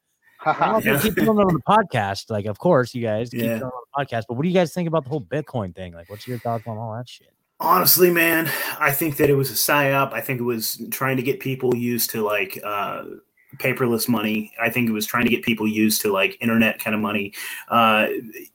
Yeah. 0.47 1.01
keep 1.01 1.15
doing 1.15 1.29
on 1.29 1.55
the 1.55 1.61
podcast. 1.67 2.31
Like, 2.31 2.47
of 2.47 2.59
course, 2.59 2.95
you 2.95 3.03
guys 3.03 3.31
keep 3.31 3.43
yeah. 3.43 3.61
on 3.61 3.61
the 3.61 4.07
podcast. 4.07 4.25
But 4.29 4.35
what 4.35 4.43
do 4.43 4.49
you 4.49 4.55
guys 4.55 4.73
think 4.73 4.89
about 4.89 5.05
the 5.05 5.11
whole 5.11 5.21
Bitcoin 5.21 5.75
thing? 5.75 5.93
Like, 5.93 6.11
what's 6.11 6.27
your 6.27 6.39
thoughts 6.39 6.67
on 6.67 6.77
all 6.79 6.95
that 6.97 7.09
shit? 7.09 7.33
Honestly, 7.61 8.11
man, 8.11 8.51
I 8.79 8.91
think 8.91 9.17
that 9.19 9.31
it 9.31 9.35
was 9.35 9.51
a 9.51 9.55
psyop. 9.55 10.13
I 10.13 10.21
think 10.21 10.41
it 10.41 10.45
was 10.45 10.83
trying 10.91 11.17
to 11.17 11.23
get 11.23 11.41
people 11.41 11.75
used 11.75 12.11
to 12.11 12.23
like 12.23 12.59
uh, 12.65 13.05
paperless 13.57 14.09
money. 14.09 14.53
I 14.61 14.71
think 14.71 14.89
it 14.89 14.93
was 14.93 15.07
trying 15.07 15.25
to 15.25 15.31
get 15.31 15.45
people 15.45 15.67
used 15.67 16.03
to 16.03 16.13
like 16.13 16.37
internet 16.41 16.79
kind 16.79 16.95
of 16.95 17.01
money, 17.01 17.33
uh, 17.69 18.09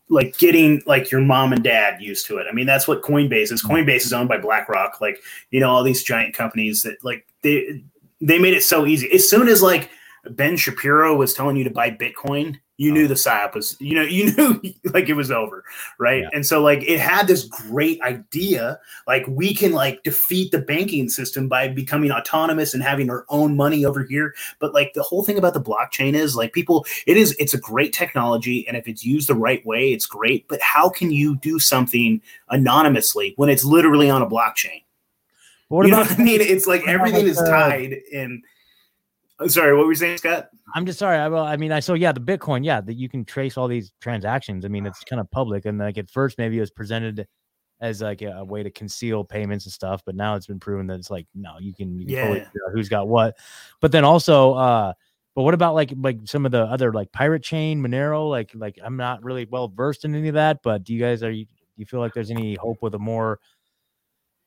like 0.09 0.37
getting 0.37 0.83
like 0.85 1.11
your 1.11 1.21
mom 1.21 1.53
and 1.53 1.63
dad 1.63 2.01
used 2.01 2.27
to 2.27 2.37
it. 2.37 2.47
I 2.49 2.53
mean, 2.53 2.65
that's 2.65 2.87
what 2.87 3.01
Coinbase 3.01 3.51
is. 3.51 3.63
Coinbase 3.63 4.05
is 4.05 4.13
owned 4.13 4.29
by 4.29 4.37
BlackRock. 4.37 4.99
Like, 4.99 5.19
you 5.49 5.59
know, 5.59 5.69
all 5.69 5.83
these 5.83 6.03
giant 6.03 6.35
companies 6.35 6.81
that 6.81 7.03
like 7.03 7.25
they 7.41 7.81
they 8.21 8.37
made 8.37 8.53
it 8.53 8.63
so 8.63 8.85
easy. 8.85 9.11
As 9.11 9.27
soon 9.27 9.47
as 9.47 9.61
like 9.61 9.89
Ben 10.31 10.57
Shapiro 10.57 11.15
was 11.15 11.33
telling 11.33 11.55
you 11.55 11.63
to 11.63 11.69
buy 11.69 11.91
Bitcoin, 11.91 12.57
you 12.79 12.93
knew 12.93 13.05
oh. 13.05 13.07
the 13.07 13.13
psyop 13.13 13.55
was, 13.55 13.75
you 13.79 13.93
know, 13.93 14.01
you 14.09 14.33
knew 14.33 14.61
like 14.93 15.09
it 15.09 15.13
was 15.13 15.29
over, 15.29 15.63
right? 15.99 16.23
Yeah. 16.23 16.29
And 16.33 16.45
so 16.45 16.61
like 16.63 16.81
it 16.87 16.99
had 16.99 17.27
this 17.27 17.43
great 17.43 18.01
idea, 18.01 18.79
like 19.05 19.25
we 19.27 19.53
can 19.53 19.73
like 19.73 20.01
defeat 20.03 20.51
the 20.51 20.59
banking 20.59 21.09
system 21.09 21.47
by 21.47 21.67
becoming 21.67 22.11
autonomous 22.11 22.73
and 22.73 22.81
having 22.81 23.09
our 23.09 23.25
own 23.29 23.55
money 23.55 23.85
over 23.85 24.03
here. 24.03 24.33
But 24.59 24.73
like 24.73 24.93
the 24.93 25.03
whole 25.03 25.23
thing 25.23 25.37
about 25.37 25.53
the 25.53 25.61
blockchain 25.61 26.13
is 26.13 26.35
like 26.35 26.53
people, 26.53 26.85
it 27.05 27.17
is 27.17 27.35
it's 27.37 27.53
a 27.53 27.59
great 27.59 27.93
technology, 27.93 28.65
and 28.67 28.77
if 28.77 28.87
it's 28.87 29.05
used 29.05 29.27
the 29.27 29.35
right 29.35 29.63
way, 29.65 29.91
it's 29.91 30.05
great. 30.05 30.47
But 30.47 30.61
how 30.61 30.89
can 30.89 31.11
you 31.11 31.35
do 31.35 31.59
something 31.59 32.21
anonymously 32.49 33.33
when 33.35 33.49
it's 33.49 33.65
literally 33.65 34.09
on 34.09 34.21
a 34.21 34.27
blockchain? 34.27 34.83
What 35.67 35.85
you 35.85 35.91
know 35.91 35.99
what 35.99 36.19
I 36.19 36.23
mean? 36.23 36.41
It's 36.41 36.65
like 36.65 36.87
everything 36.87 37.27
is 37.27 37.37
tied 37.37 37.93
in 38.11 38.41
Sorry, 39.47 39.75
what 39.75 39.85
were 39.85 39.91
you 39.91 39.95
saying, 39.95 40.17
Scott? 40.17 40.49
I'm 40.75 40.85
just 40.85 40.99
sorry. 40.99 41.17
I 41.17 41.27
well, 41.29 41.45
I 41.45 41.55
mean, 41.55 41.71
I 41.71 41.79
so 41.79 41.93
yeah, 41.93 42.11
the 42.11 42.19
Bitcoin, 42.19 42.65
yeah, 42.65 42.81
that 42.81 42.95
you 42.95 43.07
can 43.07 43.23
trace 43.23 43.57
all 43.57 43.67
these 43.67 43.91
transactions. 44.01 44.65
I 44.65 44.67
mean, 44.67 44.85
it's 44.85 45.03
kind 45.03 45.19
of 45.19 45.31
public, 45.31 45.65
and 45.65 45.77
like 45.77 45.97
at 45.97 46.09
first, 46.09 46.37
maybe 46.37 46.57
it 46.57 46.61
was 46.61 46.71
presented 46.71 47.25
as 47.81 48.01
like 48.01 48.21
a, 48.21 48.31
a, 48.31 48.43
way 48.43 48.61
to 48.61 48.69
conceal 48.69 49.23
payments 49.23 49.65
and 49.65 49.71
stuff, 49.71 50.01
but 50.05 50.13
now 50.13 50.35
it's 50.35 50.47
been 50.47 50.59
proven 50.59 50.87
that 50.87 50.99
it's 50.99 51.09
like 51.09 51.25
no, 51.33 51.57
you 51.59 51.73
can, 51.73 51.97
you 51.97 52.07
can 52.07 52.15
yeah. 52.15 52.23
totally 52.23 52.45
who's 52.73 52.89
got 52.89 53.07
what. 53.07 53.37
But 53.79 53.93
then 53.93 54.03
also, 54.03 54.53
uh, 54.55 54.93
but 55.35 55.43
what 55.43 55.53
about 55.53 55.75
like 55.75 55.93
like 55.97 56.19
some 56.25 56.45
of 56.45 56.51
the 56.51 56.63
other 56.63 56.91
like 56.91 57.11
pirate 57.13 57.43
chain, 57.43 57.81
Monero? 57.81 58.29
Like 58.29 58.51
like 58.53 58.77
I'm 58.83 58.97
not 58.97 59.23
really 59.23 59.47
well 59.49 59.69
versed 59.69 60.03
in 60.03 60.15
any 60.15 60.27
of 60.27 60.35
that, 60.35 60.59
but 60.63 60.83
do 60.83 60.93
you 60.93 60.99
guys 60.99 61.23
are 61.23 61.31
you 61.31 61.45
do 61.45 61.51
you 61.77 61.85
feel 61.85 62.01
like 62.01 62.13
there's 62.13 62.31
any 62.31 62.55
hope 62.55 62.81
with 62.81 62.93
a 62.95 62.99
more 62.99 63.39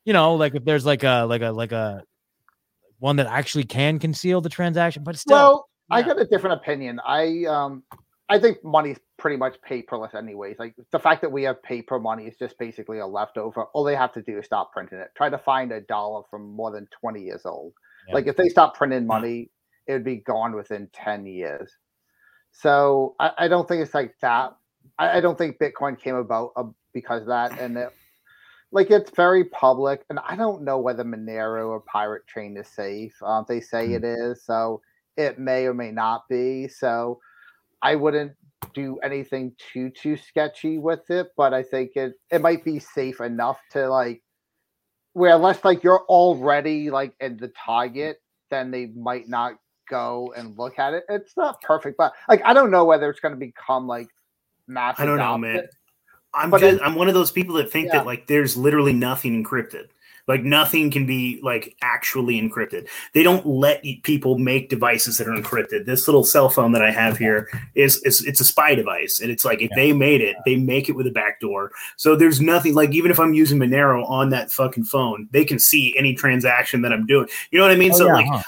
you 0.05 0.13
know, 0.13 0.35
like 0.35 0.53
if 0.55 0.65
there's 0.65 0.85
like 0.85 1.03
a 1.03 1.25
like 1.27 1.41
a 1.41 1.51
like 1.51 1.71
a 1.71 2.03
one 3.03 3.17
that 3.17 3.27
actually 3.27 3.65
can 3.65 3.99
conceal 3.99 4.39
the 4.39 4.47
transaction, 4.47 5.03
but 5.03 5.17
still. 5.17 5.35
Well, 5.35 5.69
yeah. 5.91 5.97
I 5.97 6.01
got 6.03 6.21
a 6.21 6.25
different 6.25 6.61
opinion. 6.61 7.01
I 7.05 7.43
um, 7.49 7.83
I 8.29 8.39
think 8.39 8.63
money's 8.63 8.97
pretty 9.17 9.35
much 9.35 9.57
paperless, 9.69 10.15
anyways. 10.15 10.57
Like 10.57 10.73
the 10.93 10.99
fact 10.99 11.21
that 11.21 11.29
we 11.29 11.43
have 11.43 11.61
paper 11.61 11.99
money 11.99 12.23
is 12.27 12.37
just 12.37 12.57
basically 12.57 12.99
a 12.99 13.05
leftover. 13.05 13.65
All 13.73 13.83
they 13.83 13.95
have 13.95 14.13
to 14.13 14.21
do 14.21 14.39
is 14.39 14.45
stop 14.45 14.71
printing 14.71 14.99
it. 14.99 15.09
Try 15.17 15.29
to 15.29 15.37
find 15.37 15.73
a 15.73 15.81
dollar 15.81 16.23
from 16.29 16.55
more 16.55 16.71
than 16.71 16.87
twenty 16.97 17.23
years 17.23 17.41
old. 17.45 17.73
Yeah. 18.07 18.15
Like 18.15 18.27
if 18.27 18.37
they 18.37 18.47
stop 18.47 18.77
printing 18.77 19.05
money, 19.05 19.51
it 19.85 19.91
would 19.91 20.05
be 20.05 20.17
gone 20.17 20.55
within 20.55 20.87
ten 20.93 21.25
years. 21.25 21.73
So 22.53 23.15
I, 23.19 23.31
I 23.37 23.47
don't 23.49 23.67
think 23.67 23.83
it's 23.83 23.93
like 23.93 24.15
that. 24.21 24.55
I, 24.97 25.17
I, 25.17 25.21
don't 25.21 25.37
think 25.37 25.57
Bitcoin 25.59 25.99
came 25.99 26.15
about 26.15 26.51
uh, 26.55 26.65
because 26.93 27.23
of 27.23 27.27
that, 27.27 27.59
and 27.59 27.77
it, 27.77 27.89
like 28.73 28.89
it's 28.89 29.11
very 29.11 29.45
public, 29.45 30.03
and 30.09 30.19
I 30.27 30.35
don't 30.35 30.63
know 30.63 30.79
whether 30.79 31.03
Monero 31.03 31.67
or 31.69 31.79
Pirate 31.81 32.25
Chain 32.27 32.57
is 32.57 32.67
safe. 32.67 33.13
Um, 33.23 33.45
they 33.47 33.61
say 33.61 33.89
mm. 33.89 33.97
it 33.97 34.03
is, 34.03 34.43
so 34.43 34.81
it 35.15 35.37
may 35.39 35.65
or 35.65 35.73
may 35.73 35.91
not 35.91 36.27
be. 36.27 36.67
So 36.67 37.19
I 37.81 37.95
wouldn't 37.95 38.33
do 38.73 38.97
anything 39.03 39.55
too 39.71 39.91
too 39.91 40.17
sketchy 40.17 40.79
with 40.79 41.09
it, 41.11 41.27
but 41.37 41.53
I 41.53 41.61
think 41.61 41.91
it 41.95 42.13
it 42.31 42.41
might 42.41 42.65
be 42.65 42.79
safe 42.79 43.21
enough 43.21 43.59
to 43.71 43.87
like 43.89 44.23
where 45.13 45.35
unless 45.35 45.63
like 45.63 45.83
you're 45.83 46.05
already 46.09 46.89
like 46.89 47.13
in 47.19 47.37
the 47.37 47.49
target, 47.49 48.17
then 48.49 48.71
they 48.71 48.87
might 48.87 49.29
not 49.29 49.53
go 49.87 50.33
and 50.35 50.57
look 50.57 50.79
at 50.79 50.95
it. 50.95 51.03
It's 51.09 51.37
not 51.37 51.61
perfect, 51.61 51.97
but 51.97 52.13
like 52.27 52.41
I 52.43 52.53
don't 52.53 52.71
know 52.71 52.85
whether 52.85 53.09
it's 53.09 53.19
going 53.19 53.35
to 53.35 53.39
become 53.39 53.85
like 53.85 54.07
massive. 54.67 55.03
I 55.03 55.05
don't 55.05 55.17
know, 55.17 55.37
man. 55.37 55.67
I'm 56.33 56.49
but 56.49 56.61
just, 56.61 56.81
I'm 56.81 56.95
one 56.95 57.07
of 57.07 57.13
those 57.13 57.31
people 57.31 57.55
that 57.55 57.71
think 57.71 57.87
yeah. 57.87 57.97
that 57.97 58.05
like 58.05 58.27
there's 58.27 58.57
literally 58.57 58.93
nothing 58.93 59.43
encrypted. 59.43 59.87
Like 60.25 60.43
nothing 60.43 60.89
can 60.89 61.05
be 61.05 61.41
like 61.43 61.75
actually 61.81 62.41
encrypted. 62.41 62.87
They 63.13 63.23
don't 63.23 63.45
let 63.45 63.83
people 64.03 64.37
make 64.37 64.69
devices 64.69 65.17
that 65.17 65.27
are 65.27 65.35
encrypted. 65.35 65.85
This 65.85 66.07
little 66.07 66.23
cell 66.23 66.47
phone 66.47 66.71
that 66.71 66.81
I 66.81 66.91
have 66.91 67.17
here 67.17 67.49
is, 67.75 68.01
is 68.03 68.25
it's 68.25 68.39
a 68.39 68.45
spy 68.45 68.73
device, 68.73 69.19
and 69.19 69.29
it's 69.29 69.43
like 69.43 69.61
if 69.61 69.69
yeah. 69.71 69.75
they 69.75 69.91
made 69.91 70.21
it, 70.21 70.37
they 70.45 70.55
make 70.55 70.87
it 70.87 70.93
with 70.93 71.07
a 71.07 71.11
backdoor. 71.11 71.71
So 71.97 72.15
there's 72.15 72.39
nothing 72.39 72.73
like 72.73 72.93
even 72.93 73.11
if 73.11 73.19
I'm 73.19 73.33
using 73.33 73.59
Monero 73.59 74.09
on 74.09 74.29
that 74.29 74.49
fucking 74.49 74.85
phone, 74.85 75.27
they 75.31 75.43
can 75.43 75.59
see 75.59 75.93
any 75.97 76.13
transaction 76.13 76.83
that 76.83 76.93
I'm 76.93 77.05
doing. 77.05 77.27
You 77.51 77.59
know 77.59 77.65
what 77.65 77.73
I 77.73 77.77
mean? 77.77 77.91
Oh, 77.93 77.97
so 77.97 78.05
yeah, 78.07 78.13
like 78.13 78.27
huh 78.27 78.43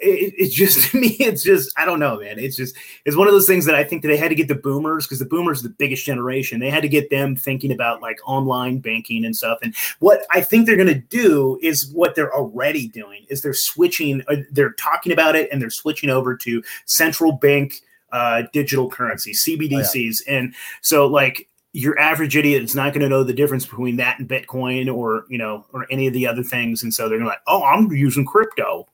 it, 0.00 0.34
it's 0.36 0.54
just 0.54 0.90
to 0.90 1.00
me 1.00 1.08
it's 1.20 1.42
just 1.42 1.72
i 1.78 1.84
don't 1.84 2.00
know 2.00 2.18
man. 2.18 2.38
It's 2.38 2.56
just 2.56 2.76
it's 3.04 3.16
one 3.16 3.26
of 3.26 3.32
those 3.32 3.46
things 3.46 3.64
that 3.66 3.74
i 3.74 3.84
think 3.84 4.02
that 4.02 4.08
they 4.08 4.16
had 4.16 4.28
to 4.28 4.34
get 4.34 4.48
the 4.48 4.54
boomers 4.54 5.06
because 5.06 5.18
the 5.18 5.26
boomers 5.26 5.60
are 5.60 5.68
the 5.68 5.74
biggest 5.74 6.04
generation. 6.04 6.60
They 6.60 6.70
had 6.70 6.82
to 6.82 6.88
get 6.88 7.10
them 7.10 7.36
thinking 7.36 7.72
about 7.72 8.02
like 8.02 8.18
online 8.26 8.78
banking 8.78 9.24
and 9.24 9.34
stuff. 9.34 9.58
And 9.62 9.74
what 9.98 10.22
i 10.30 10.40
think 10.40 10.66
they're 10.66 10.76
going 10.76 10.88
to 10.88 10.94
do 10.94 11.58
is 11.62 11.90
what 11.92 12.14
they're 12.14 12.34
already 12.34 12.88
doing 12.88 13.26
is 13.28 13.42
they're 13.42 13.54
switching 13.54 14.22
uh, 14.28 14.36
they're 14.50 14.72
talking 14.72 15.12
about 15.12 15.36
it 15.36 15.48
and 15.52 15.60
they're 15.60 15.70
switching 15.70 16.10
over 16.10 16.36
to 16.36 16.62
central 16.86 17.32
bank 17.32 17.74
uh, 18.12 18.42
digital 18.52 18.90
currency 18.90 19.32
cbdcs 19.32 19.94
oh, 19.94 19.98
yeah. 19.98 20.38
and 20.38 20.54
so 20.80 21.06
like 21.06 21.48
your 21.72 21.98
average 22.00 22.36
idiot 22.36 22.62
is 22.62 22.74
not 22.74 22.92
going 22.92 23.02
to 23.02 23.08
know 23.08 23.22
the 23.22 23.32
difference 23.32 23.64
between 23.64 23.96
that 23.96 24.18
and 24.18 24.28
bitcoin 24.28 24.92
or 24.92 25.24
you 25.28 25.38
know 25.38 25.64
or 25.72 25.86
any 25.90 26.06
of 26.06 26.12
the 26.12 26.26
other 26.26 26.42
things. 26.42 26.82
And 26.82 26.92
so 26.92 27.08
they're 27.08 27.18
going 27.18 27.26
to 27.26 27.30
like 27.30 27.42
oh 27.46 27.62
i'm 27.62 27.90
using 27.92 28.24
crypto 28.24 28.86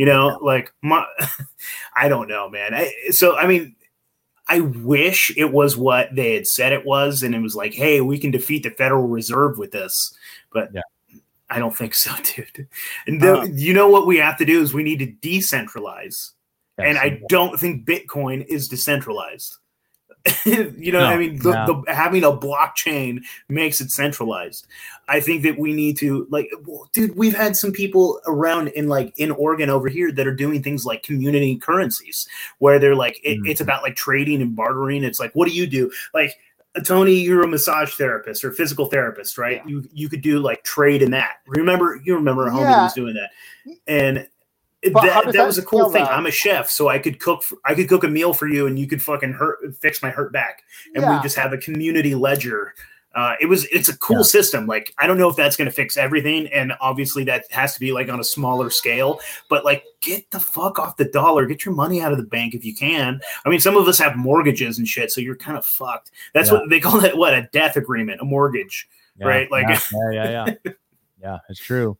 you 0.00 0.06
know, 0.06 0.38
like 0.40 0.72
my, 0.80 1.04
I 1.94 2.08
don't 2.08 2.26
know, 2.26 2.48
man. 2.48 2.72
I, 2.72 2.90
so 3.10 3.36
I 3.36 3.46
mean, 3.46 3.76
I 4.48 4.60
wish 4.60 5.30
it 5.36 5.52
was 5.52 5.76
what 5.76 6.08
they 6.16 6.32
had 6.32 6.46
said 6.46 6.72
it 6.72 6.86
was, 6.86 7.22
and 7.22 7.34
it 7.34 7.40
was 7.40 7.54
like, 7.54 7.74
hey, 7.74 8.00
we 8.00 8.18
can 8.18 8.30
defeat 8.30 8.62
the 8.62 8.70
Federal 8.70 9.06
Reserve 9.08 9.58
with 9.58 9.72
this, 9.72 10.14
but 10.54 10.70
yeah. 10.72 10.80
I 11.50 11.58
don't 11.58 11.76
think 11.76 11.94
so, 11.94 12.12
dude. 12.22 12.66
And 13.06 13.20
the, 13.20 13.40
uh, 13.40 13.44
you 13.44 13.74
know 13.74 13.90
what 13.90 14.06
we 14.06 14.16
have 14.16 14.38
to 14.38 14.46
do 14.46 14.62
is 14.62 14.72
we 14.72 14.84
need 14.84 15.00
to 15.00 15.28
decentralize, 15.28 16.30
and 16.78 16.96
I 16.96 17.20
don't 17.28 17.60
think 17.60 17.84
Bitcoin 17.84 18.46
is 18.46 18.68
decentralized. 18.68 19.58
you 20.44 20.92
know, 20.92 21.00
no, 21.00 21.06
I 21.06 21.16
mean, 21.16 21.38
the, 21.38 21.52
no. 21.52 21.82
the, 21.86 21.94
having 21.94 22.24
a 22.24 22.32
blockchain 22.32 23.20
makes 23.48 23.80
it 23.80 23.90
centralized. 23.90 24.66
I 25.08 25.20
think 25.20 25.42
that 25.42 25.58
we 25.58 25.72
need 25.72 25.96
to 25.98 26.26
like, 26.30 26.50
dude, 26.92 27.16
we've 27.16 27.34
had 27.34 27.56
some 27.56 27.72
people 27.72 28.20
around 28.26 28.68
in 28.68 28.88
like 28.88 29.12
in 29.16 29.30
Oregon 29.32 29.70
over 29.70 29.88
here 29.88 30.12
that 30.12 30.26
are 30.26 30.34
doing 30.34 30.62
things 30.62 30.84
like 30.84 31.02
community 31.02 31.56
currencies, 31.56 32.28
where 32.58 32.78
they're 32.78 32.96
like, 32.96 33.20
it, 33.24 33.36
mm-hmm. 33.36 33.46
it's 33.46 33.60
about 33.60 33.82
like 33.82 33.96
trading 33.96 34.40
and 34.40 34.54
bartering. 34.54 35.04
It's 35.04 35.20
like, 35.20 35.32
what 35.34 35.48
do 35.48 35.54
you 35.54 35.66
do? 35.66 35.90
Like, 36.14 36.38
Tony, 36.84 37.14
you're 37.14 37.42
a 37.42 37.48
massage 37.48 37.94
therapist 37.94 38.44
or 38.44 38.52
physical 38.52 38.86
therapist, 38.86 39.36
right? 39.36 39.56
Yeah. 39.64 39.70
You 39.70 39.88
you 39.92 40.08
could 40.08 40.22
do 40.22 40.38
like 40.38 40.62
trade 40.62 41.02
in 41.02 41.10
that. 41.10 41.38
Remember, 41.46 42.00
you 42.04 42.14
remember 42.14 42.46
a 42.46 42.50
homie 42.50 42.62
Yeah. 42.62 42.84
was 42.84 42.92
doing 42.92 43.14
that, 43.14 43.30
and 43.88 44.28
But 44.82 45.02
that, 45.02 45.32
that 45.32 45.46
was 45.46 45.58
a 45.58 45.62
cool 45.62 45.90
thing. 45.90 46.04
I'm 46.04 46.24
a 46.26 46.30
chef, 46.30 46.70
so 46.70 46.88
I 46.88 46.98
could 46.98 47.20
cook. 47.20 47.42
For, 47.42 47.58
I 47.64 47.74
could 47.74 47.88
cook 47.88 48.02
a 48.04 48.08
meal 48.08 48.32
for 48.32 48.48
you, 48.48 48.66
and 48.66 48.78
you 48.78 48.86
could 48.86 49.02
fucking 49.02 49.32
hurt 49.32 49.58
fix 49.76 50.02
my 50.02 50.08
hurt 50.10 50.32
back, 50.32 50.62
and 50.94 51.02
Yeah. 51.02 51.16
we 51.16 51.22
just 51.22 51.36
have 51.36 51.52
a 51.52 51.58
community 51.58 52.14
ledger. 52.14 52.74
Uh, 53.14 53.34
it 53.40 53.46
was 53.46 53.64
it's 53.66 53.88
a 53.88 53.98
cool 53.98 54.18
Yeah. 54.18 54.22
system. 54.22 54.66
Like 54.66 54.94
I 54.96 55.06
don't 55.06 55.18
know 55.18 55.28
if 55.28 55.36
that's 55.36 55.56
going 55.56 55.66
to 55.68 55.72
fix 55.74 55.96
everything, 55.98 56.46
and 56.46 56.72
obviously 56.80 57.24
that 57.24 57.44
has 57.50 57.74
to 57.74 57.80
be 57.80 57.92
like 57.92 58.08
on 58.08 58.20
a 58.20 58.24
smaller 58.24 58.70
scale. 58.70 59.20
But 59.50 59.64
like, 59.66 59.84
get 60.00 60.30
the 60.30 60.40
fuck 60.40 60.78
off 60.78 60.96
the 60.96 61.06
dollar. 61.06 61.44
Get 61.44 61.64
your 61.66 61.74
money 61.74 62.00
out 62.00 62.12
of 62.12 62.18
the 62.18 62.24
bank 62.24 62.54
if 62.54 62.64
you 62.64 62.74
can. 62.74 63.20
I 63.44 63.48
mean, 63.50 63.60
some 63.60 63.76
of 63.76 63.86
us 63.88 63.98
have 63.98 64.16
mortgages 64.16 64.78
and 64.78 64.88
shit, 64.88 65.10
so 65.10 65.20
you're 65.20 65.36
kind 65.36 65.58
of 65.58 65.66
fucked. 65.66 66.12
That's 66.32 66.50
Yeah. 66.50 66.58
what 66.60 66.70
they 66.70 66.80
call 66.80 67.00
that. 67.00 67.16
What 67.18 67.34
a 67.34 67.48
death 67.52 67.76
agreement, 67.76 68.20
a 68.22 68.24
mortgage. 68.24 68.88
Right, 69.20 69.50
like- 69.50 69.68
yeah, 69.68 69.78
yeah, 69.92 70.10
yeah, 70.12 70.54
yeah. 70.64 70.72
yeah, 71.22 71.38
it's 71.50 71.60
true. 71.60 71.98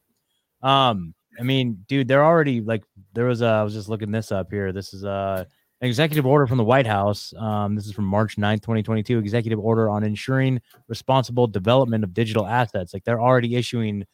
Um, 0.63 1.13
I 1.39 1.43
mean, 1.43 1.85
dude, 1.89 2.09
they're 2.09 2.25
already 2.25 2.61
like 2.61 2.83
there 3.15 3.27
was 3.27 3.43
a 3.43 3.47
I 3.47 3.63
was 3.63 3.75
just 3.75 3.89
looking 3.89 4.11
this 4.11 4.33
up 4.33 4.51
here. 4.51 4.73
This 4.73 4.93
is 4.93 5.05
uh 5.05 5.45
an 5.81 5.89
executive 5.89 6.27
order 6.27 6.47
from 6.47 6.59
the 6.59 6.65
White 6.65 6.87
House. 6.87 7.33
Um, 7.39 7.75
this 7.75 7.87
is 7.87 7.93
from 7.93 8.05
March 8.05 8.37
9th, 8.37 8.61
2022, 8.61 9.19
executive 9.19 9.59
order 9.59 9.89
on 9.89 10.05
ensuring 10.05 10.61
responsible 10.89 11.47
development 11.47 12.05
of 12.05 12.13
digital 12.13 12.47
assets. 12.47 12.93
Like 12.93 13.05
they're 13.05 13.21
already 13.21 13.57
issuing 13.57 14.05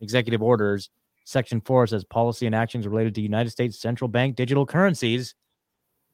executive 0.00 0.42
orders. 0.42 0.88
Section 1.24 1.60
four 1.60 1.86
says 1.86 2.04
policy 2.04 2.46
and 2.46 2.54
actions 2.54 2.86
related 2.86 3.14
to 3.14 3.20
United 3.20 3.50
States 3.50 3.78
central 3.78 4.08
bank 4.08 4.34
digital 4.34 4.64
currencies. 4.64 5.34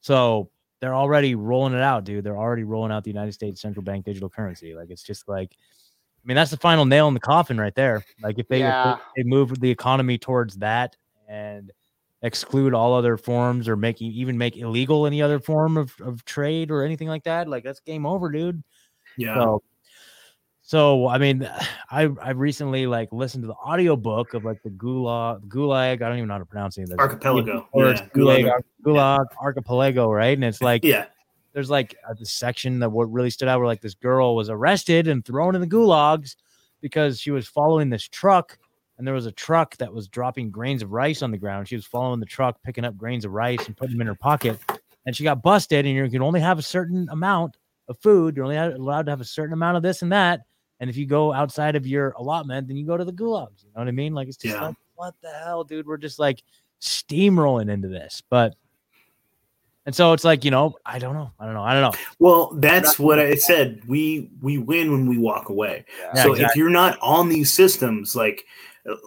So 0.01 0.51
they're 0.81 0.95
already 0.95 1.35
rolling 1.35 1.73
it 1.75 1.81
out, 1.81 2.05
dude. 2.05 2.25
They're 2.25 2.37
already 2.37 2.65
rolling 2.65 2.93
out 2.93 3.05
the 3.05 3.11
United 3.11 3.33
States 3.33 3.61
central 3.61 3.83
bank 3.83 4.05
digital 4.05 4.29
currency. 4.29 4.75
Like 4.75 4.91
it's 4.91 5.03
just 5.03 5.29
like, 5.29 5.57
I 6.27 6.29
mean, 6.29 6.35
that's 6.35 6.51
the 6.51 6.57
final 6.57 6.85
nail 6.85 7.07
in 7.07 7.15
the 7.15 7.21
coffin 7.21 7.57
right 7.57 7.75
there. 7.77 8.05
Like 8.21 8.37
if 8.41 8.49
they, 8.49 8.59
Yeah. 8.59 8.97
they, 9.15 9.23
they 9.23 9.29
move 9.29 9.61
the 9.61 9.71
economy 9.71 10.19
towards 10.19 10.57
that 10.57 10.97
and 11.29 11.71
exclude 12.23 12.75
all 12.75 12.95
other 12.95 13.17
forms 13.17 13.69
or 13.69 13.77
make 13.77 14.03
even 14.03 14.37
make 14.37 14.57
illegal 14.57 15.07
any 15.07 15.23
other 15.23 15.39
form 15.39 15.77
of, 15.77 15.95
of 16.01 16.25
trade 16.25 16.73
or 16.73 16.83
anything 16.83 17.07
like 17.07 17.23
that, 17.25 17.47
like 17.49 17.63
that's 17.63 17.79
game 17.79 18.05
over, 18.07 18.29
dude. 18.29 18.61
Yeah. 19.17 19.37
So, 19.37 19.63
so 20.63 21.07
I 21.07 21.19
mean, 21.19 21.49
I 21.91 22.09
I 22.21 22.31
recently 22.31 22.89
like 22.89 23.13
listened 23.13 23.45
to 23.45 23.49
the 23.49 23.55
audiobook 23.55 24.35
of 24.35 24.45
like 24.45 24.61
the 24.65 24.71
Gulag 24.71 25.47
Gulag. 25.47 26.03
I 26.03 26.09
don't 26.09 26.17
even 26.17 26.27
know 26.27 26.35
how 26.35 26.39
to 26.39 26.45
pronounce 26.47 26.77
any 26.77 26.85
of 26.85 26.91
this. 26.91 26.99
Archipelago. 26.99 27.69
Or 27.71 27.91
Yeah, 27.91 28.07
Gulag, 28.15 28.41
Gulag. 28.45 28.51
Ar- 28.51 28.63
Gulag 28.85 29.25
Archipelago, 29.41 30.11
right? 30.11 30.37
And 30.37 30.43
it's 30.45 30.61
like 30.61 30.83
yeah. 30.83 31.07
There's 31.57 31.71
like 31.71 31.97
uh, 32.07 32.13
this 32.13 32.31
section 32.31 32.81
that 32.81 32.91
what 32.91 33.11
really 33.11 33.31
stood 33.31 33.49
out 33.49 33.59
where 33.59 33.67
like 33.67 33.81
this 33.81 33.95
girl 33.95 34.37
was 34.37 34.51
arrested 34.51 35.09
and 35.09 35.25
thrown 35.25 35.55
in 35.55 35.63
the 35.63 35.67
gulags 35.67 36.37
because 36.83 37.19
she 37.19 37.31
was 37.31 37.49
following 37.49 37.89
this 37.89 38.07
truck 38.07 38.59
and 38.99 39.07
there 39.07 39.15
was 39.15 39.25
a 39.25 39.33
truck 39.33 39.75
that 39.79 39.91
was 39.91 40.07
dropping 40.07 40.51
grains 40.51 40.83
of 40.83 40.93
rice 40.93 41.23
on 41.23 41.31
the 41.31 41.39
ground. 41.39 41.67
She 41.67 41.75
was 41.75 41.87
following 41.87 42.21
the 42.21 42.27
truck, 42.27 42.63
picking 42.63 42.85
up 42.85 42.95
grains 42.99 43.25
of 43.25 43.33
rice 43.33 43.67
and 43.67 43.75
putting 43.75 43.95
them 43.95 44.03
in 44.03 44.07
her 44.07 44.15
pocket, 44.15 44.59
and 45.07 45.17
she 45.17 45.25
got 45.25 45.43
busted. 45.43 45.87
And 45.87 45.95
you 45.97 46.07
can 46.11 46.21
only 46.21 46.41
have 46.41 46.59
a 46.59 46.63
certain 46.63 47.09
amount 47.11 47.57
of 47.89 47.99
food. 48.01 48.37
You're 48.37 48.45
only 48.45 48.57
allowed 48.59 49.07
to 49.07 49.13
have 49.13 49.23
a 49.23 49.25
certain 49.25 49.55
amount 49.55 49.79
of 49.79 49.83
this 49.83 50.03
and 50.03 50.13
that. 50.13 50.43
And 50.81 50.91
if 50.91 50.97
you 50.99 51.07
go 51.07 51.33
outside 51.33 51.75
of 51.75 51.87
your 51.87 52.11
allotment, 52.19 52.69
then 52.69 52.77
you 52.77 52.85
go 52.87 52.99
to 52.99 53.05
the 53.07 53.15
gulags. 53.15 53.65
You 53.65 53.71
know 53.75 53.81
what 53.81 53.89
I 53.89 53.93
mean? 53.93 54.13
Like 54.13 54.29
it's 54.29 54.37
just 54.37 54.55
Yeah. 54.57 54.67
like 54.67 54.77
what 54.95 55.15
the 55.23 55.31
hell, 55.31 55.65
dude? 55.65 55.87
We're 55.87 55.97
just 55.97 56.19
like 56.19 56.43
steamrolling 56.83 57.71
into 57.71 57.89
this, 57.89 58.23
but. 58.29 58.55
And 59.87 59.95
so 59.95 60.13
it's 60.13 60.25
like, 60.25 60.45
you 60.45 60.51
know, 60.51 60.75
I 60.85 60.99
don't 60.99 61.15
know. 61.15 61.31
I 61.39 61.45
don't 61.47 61.55
know. 61.55 61.63
I 61.63 61.73
don't 61.73 61.83
know. 61.83 61.99
Well, 62.19 62.51
that's 62.57 62.99
what 62.99 63.21
I 63.21 63.37
said. 63.37 63.81
We 63.87 64.29
we 64.43 64.59
win 64.59 64.91
when 64.91 65.07
we 65.07 65.17
walk 65.17 65.49
away. 65.49 65.85
Yeah, 65.99 66.23
so 66.25 66.33
exactly. 66.33 66.45
if 66.45 66.57
you're 66.57 66.71
not 66.71 66.99
on 67.01 67.29
these 67.29 67.53
systems, 67.55 68.17
like 68.17 68.45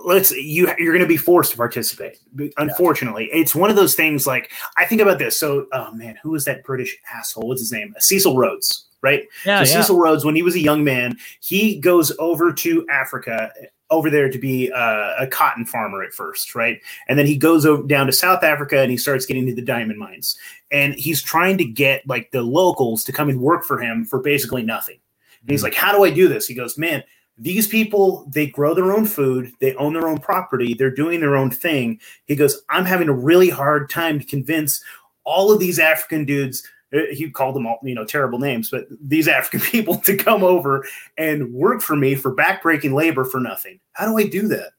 let's 0.05 0.31
you 0.31 0.71
you're 0.77 0.93
going 0.93 1.03
to 1.03 1.07
be 1.07 1.17
forced 1.17 1.51
to 1.51 1.57
participate. 1.57 2.19
Unfortunately, 2.57 3.29
it's 3.31 3.53
one 3.53 3.69
of 3.69 3.75
those 3.75 3.93
things. 3.93 4.25
Like 4.25 4.51
I 4.77 4.85
think 4.85 5.01
about 5.01 5.19
this. 5.19 5.37
So, 5.37 5.67
oh 5.73 5.91
man, 5.91 6.17
who 6.23 6.31
was 6.31 6.45
that 6.45 6.63
British 6.63 6.97
asshole? 7.13 7.47
What's 7.47 7.61
his 7.61 7.71
name? 7.71 7.93
Cecil 7.99 8.37
Rhodes, 8.37 8.87
right? 9.01 9.23
Yeah, 9.45 9.63
so 9.63 9.71
yeah. 9.71 9.81
Cecil 9.81 9.97
Rhodes, 9.97 10.23
when 10.23 10.35
he 10.35 10.43
was 10.43 10.55
a 10.55 10.61
young 10.61 10.83
man, 10.83 11.17
he 11.41 11.77
goes 11.79 12.11
over 12.19 12.53
to 12.53 12.87
Africa, 12.89 13.51
over 13.91 14.09
there 14.09 14.29
to 14.29 14.37
be 14.37 14.71
uh, 14.71 15.15
a 15.19 15.27
cotton 15.27 15.65
farmer 15.65 16.03
at 16.03 16.13
first, 16.13 16.55
right? 16.55 16.79
And 17.07 17.17
then 17.17 17.25
he 17.25 17.37
goes 17.37 17.65
over, 17.65 17.83
down 17.83 18.05
to 18.07 18.11
South 18.13 18.43
Africa 18.43 18.79
and 18.79 18.91
he 18.91 18.97
starts 18.97 19.25
getting 19.25 19.45
to 19.47 19.55
the 19.55 19.61
diamond 19.61 19.99
mines. 19.99 20.37
And 20.71 20.93
he's 20.93 21.21
trying 21.21 21.57
to 21.57 21.65
get 21.65 22.07
like 22.07 22.31
the 22.31 22.41
locals 22.41 23.03
to 23.05 23.11
come 23.11 23.29
and 23.29 23.41
work 23.41 23.63
for 23.63 23.79
him 23.79 24.05
for 24.05 24.19
basically 24.19 24.63
nothing. 24.63 24.99
And 25.41 25.51
he's 25.51 25.61
Mhm. 25.61 25.65
like, 25.65 25.75
"How 25.75 25.91
do 25.91 26.03
I 26.03 26.11
do 26.11 26.27
this?" 26.27 26.47
He 26.47 26.53
goes, 26.53 26.77
"Man." 26.77 27.03
These 27.41 27.67
people, 27.67 28.27
they 28.33 28.47
grow 28.47 28.73
their 28.73 28.91
own 28.91 29.05
food, 29.05 29.53
they 29.61 29.73
own 29.75 29.93
their 29.93 30.09
own 30.09 30.17
property, 30.17 30.73
they're 30.73 30.91
doing 30.91 31.21
their 31.21 31.37
own 31.37 31.49
thing. 31.49 32.01
He 32.25 32.35
goes, 32.35 32.61
I'm 32.69 32.83
having 32.83 33.07
a 33.07 33.13
really 33.13 33.49
hard 33.49 33.89
time 33.89 34.19
to 34.19 34.25
convince 34.25 34.83
all 35.23 35.49
of 35.49 35.61
these 35.61 35.79
African 35.79 36.25
dudes 36.25 36.67
Uh, 36.93 37.01
he 37.11 37.29
called 37.29 37.55
them 37.55 37.67
all 37.67 37.79
you 37.83 37.93
know 37.93 38.03
terrible 38.03 38.39
names 38.39 38.71
but 38.71 38.87
these 38.99 39.27
african 39.27 39.59
people 39.71 39.97
to 39.97 40.15
come 40.17 40.43
over 40.43 40.83
and 41.17 41.53
work 41.53 41.81
for 41.81 41.95
me 41.95 42.15
for 42.15 42.35
backbreaking 42.35 42.93
labor 42.93 43.23
for 43.23 43.39
nothing. 43.39 43.79
How 43.93 44.07
do 44.07 44.17
i 44.17 44.23
do 44.23 44.47
that? 44.47 44.71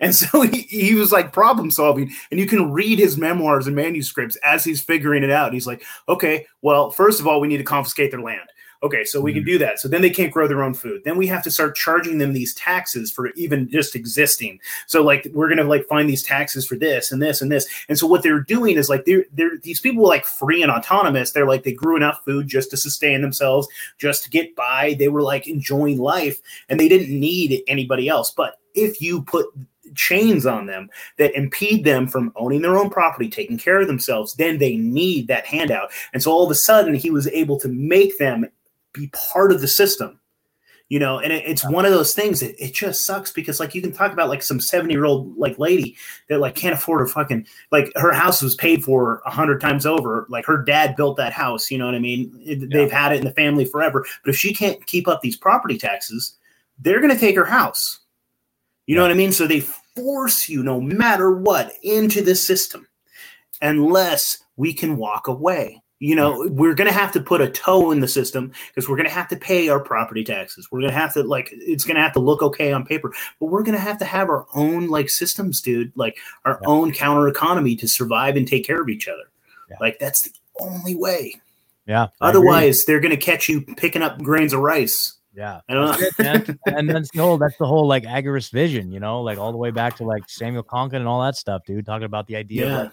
And 0.00 0.14
so 0.14 0.42
he, 0.42 0.62
he 0.62 0.94
was 0.94 1.12
like 1.12 1.32
problem 1.32 1.70
solving 1.70 2.10
and 2.30 2.40
you 2.40 2.46
can 2.46 2.72
read 2.72 2.98
his 2.98 3.18
memoirs 3.18 3.66
and 3.66 3.76
manuscripts 3.76 4.36
as 4.44 4.64
he's 4.64 4.80
figuring 4.80 5.22
it 5.22 5.30
out. 5.30 5.52
He's 5.52 5.66
like 5.66 5.82
okay 6.08 6.46
well 6.62 6.90
first 6.90 7.20
of 7.20 7.26
all 7.26 7.40
we 7.40 7.48
need 7.48 7.58
to 7.58 7.64
confiscate 7.64 8.10
their 8.10 8.22
land 8.22 8.48
okay 8.82 9.04
so 9.04 9.20
we 9.20 9.32
can 9.32 9.42
mm-hmm. 9.42 9.52
do 9.52 9.58
that. 9.58 9.78
So 9.78 9.88
then 9.88 10.02
they 10.02 10.10
can't 10.10 10.32
grow 10.32 10.46
their 10.48 10.62
own 10.62 10.74
food. 10.74 11.02
Then 11.04 11.16
we 11.16 11.26
have 11.26 11.42
to 11.44 11.50
start 11.50 11.76
charging 11.76 12.18
them 12.18 12.32
these 12.32 12.54
taxes 12.54 13.10
for 13.10 13.28
even 13.30 13.68
just 13.68 13.94
existing. 13.94 14.60
So 14.86 15.02
like 15.02 15.28
we're 15.32 15.48
gonna 15.48 15.64
like 15.64 15.86
find 15.86 16.08
these 16.08 16.22
taxes 16.22 16.66
for 16.66 16.76
this 16.76 17.12
and 17.12 17.22
this 17.22 17.42
and 17.42 17.50
this. 17.50 17.68
And 17.88 17.98
so 17.98 18.06
what 18.06 18.22
they're 18.22 18.40
doing 18.40 18.76
is 18.76 18.88
like 18.88 19.04
they're 19.04 19.24
they're 19.32 19.58
these 19.62 19.80
people 19.80 20.04
like 20.04 20.24
free 20.24 20.62
and 20.62 20.70
autonomous. 20.70 21.32
They're 21.32 21.48
like 21.48 21.64
they 21.64 21.72
grew 21.72 21.96
enough 21.96 22.24
food 22.24 22.48
just 22.48 22.70
to 22.70 22.76
sustain 22.76 23.22
themselves 23.22 23.68
just 23.98 24.24
to 24.24 24.30
get 24.30 24.54
by. 24.54 24.94
They 24.98 25.08
were 25.08 25.22
like 25.22 25.46
enjoying 25.46 25.98
life 25.98 26.38
and 26.68 26.78
they 26.78 26.88
didn't 26.88 27.18
need 27.18 27.62
anybody 27.66 28.08
else. 28.08 28.30
But 28.30 28.58
if 28.74 29.00
you 29.00 29.22
put 29.22 29.46
chains 29.94 30.46
on 30.46 30.66
them 30.66 30.90
that 31.16 31.34
impede 31.34 31.84
them 31.84 32.06
from 32.06 32.32
owning 32.36 32.62
their 32.62 32.76
own 32.76 32.90
property 32.90 33.28
taking 33.28 33.56
care 33.56 33.80
of 33.80 33.86
themselves 33.86 34.34
then 34.34 34.58
they 34.58 34.76
need 34.76 35.28
that 35.28 35.46
handout. 35.46 35.90
And 36.12 36.22
so 36.22 36.30
all 36.30 36.44
of 36.44 36.50
a 36.50 36.54
sudden 36.54 36.94
he 36.94 37.10
was 37.10 37.26
able 37.28 37.58
to 37.60 37.68
make 37.68 38.18
them 38.18 38.46
be 38.98 39.08
part 39.08 39.52
of 39.52 39.60
the 39.60 39.68
system 39.68 40.18
you 40.88 40.98
know? 40.98 41.18
And 41.18 41.32
it, 41.32 41.44
it's 41.46 41.64
one 41.64 41.84
of 41.84 41.92
those 41.92 42.14
things 42.14 42.40
that 42.40 42.62
it 42.62 42.74
just 42.74 43.04
sucks 43.04 43.30
because 43.30 43.60
like 43.60 43.74
you 43.74 43.82
can 43.82 43.92
talk 43.92 44.12
about 44.12 44.28
like 44.28 44.42
some 44.42 44.60
70 44.60 44.92
year 44.92 45.04
old 45.04 45.36
like 45.36 45.58
lady 45.58 45.96
that 46.28 46.40
like 46.40 46.54
can't 46.54 46.74
afford 46.74 47.06
a 47.06 47.10
fucking 47.10 47.46
like 47.70 47.92
her 47.96 48.12
house 48.12 48.42
was 48.42 48.54
paid 48.54 48.82
for 48.82 49.22
a 49.26 49.30
hundred 49.30 49.60
times 49.60 49.86
over. 49.86 50.26
Like 50.28 50.46
her 50.46 50.62
dad 50.62 50.96
built 50.96 51.16
that 51.18 51.32
house 51.32 51.70
you 51.70 51.78
know 51.78 51.86
what 51.86 51.94
i 51.94 51.98
mean? 51.98 52.32
It- 52.44 52.70
they've 52.70 52.90
had 52.90 53.12
it 53.12 53.18
in 53.18 53.24
the 53.24 53.32
family 53.32 53.64
forever. 53.64 54.04
But 54.24 54.30
if 54.30 54.36
she 54.38 54.54
can't 54.54 54.84
keep 54.86 55.08
up 55.08 55.20
these 55.20 55.36
property 55.36 55.78
taxes 55.78 56.34
they're 56.80 57.00
going 57.00 57.12
to 57.12 57.18
take 57.18 57.34
her 57.34 57.44
house. 57.44 58.00
You 58.86 58.94
know 58.94 59.02
what 59.02 59.10
i 59.10 59.14
mean? 59.14 59.32
So 59.32 59.46
they 59.46 59.60
force 59.60 60.48
you 60.48 60.62
no 60.62 60.80
matter 60.80 61.32
what 61.32 61.72
into 61.82 62.22
the 62.22 62.34
system 62.34 62.86
unless 63.60 64.38
we 64.56 64.72
can 64.72 64.96
walk 64.96 65.26
away 65.26 65.82
you 66.00 66.14
know 66.14 66.46
we're 66.50 66.74
going 66.74 66.86
to 66.88 66.94
have 66.94 67.10
to 67.12 67.20
put 67.20 67.40
a 67.40 67.50
toe 67.50 67.90
in 67.90 68.00
the 68.00 68.06
system 68.08 68.52
because 68.68 68.88
we're 68.88 68.96
going 68.96 69.08
to 69.08 69.14
have 69.14 69.26
to 69.28 69.36
pay 69.36 69.68
our 69.68 69.80
property 69.80 70.22
taxes 70.22 70.68
we're 70.70 70.80
going 70.80 70.92
to 70.92 70.96
have 70.98 71.12
to 71.12 71.22
like 71.22 71.48
it's 71.52 71.84
going 71.84 71.96
to 71.96 72.00
have 72.02 72.12
to 72.12 72.20
look 72.20 72.40
okay 72.42 72.72
on 72.72 72.84
paper 72.84 73.12
but 73.40 73.46
we're 73.46 73.62
going 73.64 73.74
to 73.76 73.80
have 73.80 73.98
to 73.98 74.04
have 74.04 74.28
our 74.28 74.46
own 74.54 74.86
like 74.88 75.08
systems 75.10 75.60
dude 75.60 75.90
like 75.96 76.16
our 76.44 76.58
Yeah. 76.62 76.68
own 76.68 76.92
counter 76.92 77.26
economy 77.28 77.74
to 77.76 77.88
survive 77.88 78.36
and 78.36 78.46
take 78.46 78.64
care 78.64 78.80
of 78.80 78.88
each 78.88 79.08
other 79.08 79.24
Yeah. 79.70 79.76
like 79.80 79.98
that's 79.98 80.22
the 80.22 80.30
only 80.60 80.94
way 80.94 81.40
Yeah. 81.86 82.08
Otherwise 82.20 82.84
they're 82.84 83.00
going 83.00 83.10
to 83.10 83.16
catch 83.16 83.48
you 83.48 83.62
picking 83.62 84.02
up 84.02 84.22
grains 84.22 84.52
of 84.52 84.60
rice 84.60 85.14
yeah. 85.34 85.60
i 85.68 85.74
don't 85.74 86.00
know 86.18 86.54
and 86.66 86.88
that's 86.90 87.10
the 87.12 87.20
whole 87.22 87.38
that's 87.38 87.56
the 87.58 87.66
whole 87.66 87.86
like 87.88 88.04
agorist 88.04 88.50
vision, 88.52 88.90
you 88.92 88.98
know, 89.00 89.20
like 89.22 89.38
all 89.38 89.50
the 89.52 89.58
way 89.58 89.70
back 89.72 89.96
to 89.96 90.04
like 90.04 90.22
Samuel 90.28 90.62
Konkin 90.64 90.94
and 90.96 91.06
all 91.08 91.22
that 91.22 91.36
stuff, 91.36 91.62
dude. 91.66 91.86
Talking 91.86 92.06
about 92.06 92.26
the 92.28 92.36
idea 92.36 92.66
Yeah. 92.66 92.76
of 92.80 92.84
like 92.86 92.92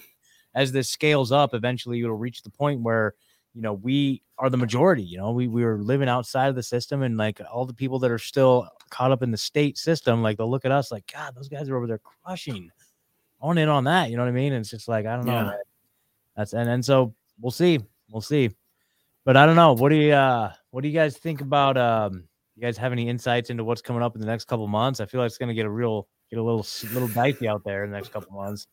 as 0.56 0.72
this 0.72 0.90
scales 0.90 1.32
up, 1.32 1.54
eventually 1.54 2.02
it'll 2.02 2.16
reach 2.16 2.42
the 2.42 2.50
point 2.50 2.82
where 2.82 3.14
you 3.54 3.62
know 3.62 3.74
we 3.74 4.24
are 4.38 4.50
the 4.50 4.58
majority. 4.58 5.04
You 5.04 5.18
know, 5.18 5.32
we 5.32 5.48
we 5.48 5.64
are 5.64 5.78
living 5.78 6.10
outside 6.10 6.48
of 6.48 6.56
the 6.56 6.64
system, 6.64 7.04
and 7.04 7.18
like 7.18 7.40
all 7.52 7.66
the 7.66 7.74
people 7.74 8.00
that 8.00 8.12
are 8.12 8.20
still 8.20 8.68
caught 8.90 9.12
up 9.12 9.22
in 9.22 9.32
the 9.32 9.38
state 9.38 9.78
system, 9.78 10.22
like 10.22 10.38
they'll 10.38 10.50
look 10.50 10.66
at 10.66 10.72
us 10.72 10.92
like, 10.92 11.12
God, 11.12 11.36
those 11.36 11.50
guys 11.50 11.70
are 11.70 11.76
over 11.76 11.88
there 11.88 12.00
crushing. 12.00 12.72
On 13.42 13.58
in 13.58 13.70
on 13.70 13.84
that. 13.84 14.10
You 14.10 14.18
know 14.18 14.24
what 14.24 14.30
I 14.30 14.34
mean? 14.34 14.54
And 14.54 14.62
it's 14.62 14.72
just 14.72 14.88
like 14.88 15.06
I 15.06 15.16
don't 15.16 15.26
know. 15.26 15.34
Yeah. 15.34 15.44
man. 15.44 15.58
That's 16.36 16.54
and 16.54 16.70
and 16.70 16.84
so 16.84 17.14
we'll 17.40 17.52
see, 17.52 17.80
we'll 18.10 18.22
see. 18.22 18.50
But 19.26 19.38
I 19.38 19.46
don't 19.46 19.56
know. 19.56 19.74
What 19.74 19.90
do 19.90 19.96
you 19.96 20.14
uh 20.14 20.54
what 20.72 20.82
do 20.82 20.88
you 20.88 20.94
guys 20.94 21.18
think 21.18 21.42
about 21.42 21.78
um 21.78 22.24
you 22.56 22.62
guys 22.62 22.78
have 22.78 22.92
any 22.92 23.10
insights 23.10 23.50
into 23.50 23.64
what's 23.64 23.82
coming 23.82 24.02
up 24.02 24.16
in 24.16 24.22
the 24.22 24.28
next 24.28 24.46
couple 24.46 24.68
months? 24.68 25.00
I 25.00 25.06
feel 25.06 25.20
like 25.20 25.28
it's 25.28 25.38
gonna 25.38 25.54
get 25.54 25.66
a 25.66 25.70
real 25.70 26.08
get 26.30 26.40
a 26.40 26.44
little 26.44 26.66
little 26.94 27.10
dicey 27.10 27.48
out 27.48 27.64
there 27.64 27.84
in 27.84 27.92
the 27.92 27.98
next 27.98 28.12
couple 28.12 28.34
months. 28.34 28.68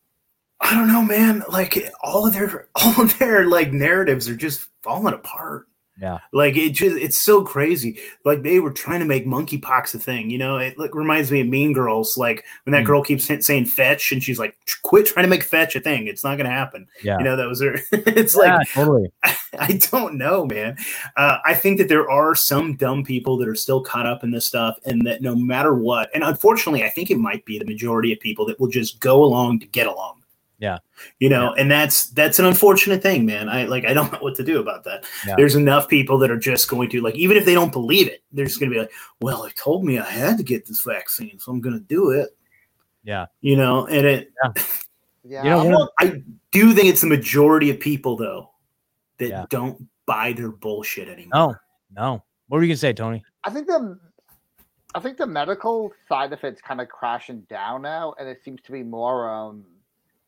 I 0.61 0.73
don't 0.75 0.87
know, 0.87 1.03
man. 1.03 1.43
Like 1.49 1.91
all 2.01 2.25
of 2.27 2.33
their 2.33 2.69
all 2.75 3.01
of 3.01 3.17
their 3.19 3.45
like 3.47 3.73
narratives 3.73 4.29
are 4.29 4.35
just 4.35 4.67
falling 4.81 5.13
apart. 5.13 5.67
Yeah. 6.01 6.17
Like 6.31 6.57
it 6.57 6.71
just 6.71 6.97
it's 6.97 7.19
so 7.23 7.43
crazy. 7.43 7.99
Like 8.25 8.41
they 8.41 8.59
were 8.59 8.71
trying 8.71 8.99
to 9.01 9.05
make 9.05 9.27
monkeypox 9.27 9.93
a 9.93 9.99
thing, 9.99 10.31
you 10.31 10.39
know. 10.39 10.57
It 10.57 10.75
like 10.79 10.95
reminds 10.95 11.31
me 11.31 11.41
of 11.41 11.47
Mean 11.47 11.71
Girls, 11.71 12.17
like 12.17 12.43
when 12.63 12.71
that 12.71 12.81
Mm. 12.83 12.87
girl 12.87 13.03
keeps 13.03 13.25
saying 13.45 13.65
fetch 13.65 14.11
and 14.11 14.23
she's 14.23 14.39
like, 14.39 14.57
quit 14.81 15.05
trying 15.05 15.25
to 15.25 15.29
make 15.29 15.43
fetch 15.43 15.75
a 15.75 15.79
thing. 15.79 16.07
It's 16.07 16.23
not 16.23 16.37
gonna 16.37 16.49
happen. 16.49 16.87
Yeah. 17.03 17.19
You 17.19 17.25
know, 17.25 17.35
that 17.35 17.47
was 17.47 17.61
her 17.61 17.75
it's 17.91 18.35
yeah, 18.35 18.57
like 18.57 18.69
totally. 18.69 19.11
I 19.59 19.79
don't 19.91 20.15
know, 20.15 20.47
man. 20.47 20.77
Uh, 21.15 21.37
I 21.45 21.53
think 21.53 21.77
that 21.77 21.89
there 21.89 22.09
are 22.09 22.33
some 22.33 22.75
dumb 22.75 23.03
people 23.03 23.37
that 23.37 23.47
are 23.47 23.53
still 23.53 23.81
caught 23.81 24.07
up 24.07 24.23
in 24.23 24.31
this 24.31 24.47
stuff, 24.47 24.79
and 24.85 25.05
that 25.05 25.21
no 25.21 25.35
matter 25.35 25.75
what, 25.75 26.09
and 26.15 26.23
unfortunately, 26.23 26.83
I 26.83 26.89
think 26.89 27.11
it 27.11 27.19
might 27.19 27.45
be 27.45 27.59
the 27.59 27.65
majority 27.65 28.11
of 28.11 28.19
people 28.19 28.47
that 28.47 28.59
will 28.59 28.67
just 28.67 28.99
go 28.99 29.23
along 29.23 29.59
to 29.59 29.67
get 29.67 29.85
along. 29.85 30.22
Yeah. 30.63 30.77
you 31.19 31.27
know, 31.27 31.53
and 31.55 31.69
that's 31.69 32.07
that's 32.11 32.39
an 32.39 32.45
unfortunate 32.45 33.01
thing, 33.03 33.25
man. 33.25 33.49
I 33.49 33.65
like 33.65 33.83
I 33.85 33.93
don't 33.93 34.11
know 34.13 34.19
what 34.19 34.35
to 34.35 34.43
do 34.43 34.59
about 34.61 34.85
that. 34.85 35.03
Yeah. 35.27 35.35
There's 35.35 35.55
enough 35.55 35.89
people 35.89 36.17
that 36.19 36.31
are 36.31 36.37
just 36.39 36.69
going 36.69 36.89
to 36.91 37.01
like, 37.01 37.15
even 37.15 37.35
if 37.35 37.43
they 37.43 37.53
don't 37.53 37.71
believe 37.73 38.07
it, 38.07 38.23
they're 38.31 38.45
just 38.45 38.59
going 38.61 38.69
to 38.71 38.73
be 38.75 38.79
like, 38.79 38.91
"Well, 39.19 39.43
it 39.43 39.55
told 39.57 39.83
me 39.83 39.99
I 39.99 40.09
had 40.09 40.37
to 40.37 40.43
get 40.43 40.65
this 40.65 40.81
vaccine, 40.83 41.37
so 41.37 41.51
I'm 41.51 41.59
going 41.59 41.77
to 41.77 41.83
do 41.83 42.11
it." 42.11 42.29
Yeah. 43.03 43.25
You 43.41 43.57
know, 43.57 43.85
and 43.87 44.05
it 44.07 44.31
Yeah, 45.25 45.43
You 45.43 45.49
know, 45.49 45.59
I'm 45.59 45.65
one 45.65 45.73
of 45.73 45.79
not- 45.79 45.91
I 45.99 46.21
do 46.51 46.73
think 46.73 46.87
it's 46.87 47.01
the 47.01 47.07
majority 47.07 47.69
of 47.69 47.79
people 47.79 48.15
though 48.15 48.51
that 49.17 49.27
Yeah. 49.29 49.45
don't 49.49 49.85
buy 50.05 50.31
their 50.31 50.51
bullshit 50.51 51.09
anymore. 51.09 51.61
No, 51.93 52.01
no. 52.01 52.23
What 52.47 52.57
were 52.59 52.63
you 52.63 52.69
gonna 52.69 52.77
say, 52.77 52.93
Tony? 52.93 53.21
I 53.43 53.49
think 53.49 53.67
the 53.67 53.99
I 54.95 54.99
think 55.01 55.17
the 55.17 55.25
medical 55.27 55.91
side 56.07 56.31
of 56.33 56.43
it's 56.43 56.61
kind 56.61 56.79
of 56.79 56.87
crashing 56.87 57.41
down 57.49 57.81
now, 57.81 58.13
and 58.19 58.29
it 58.29 58.43
seems 58.45 58.61
to 58.61 58.71
be 58.71 58.83
more 58.83 59.27
um, 59.29 59.65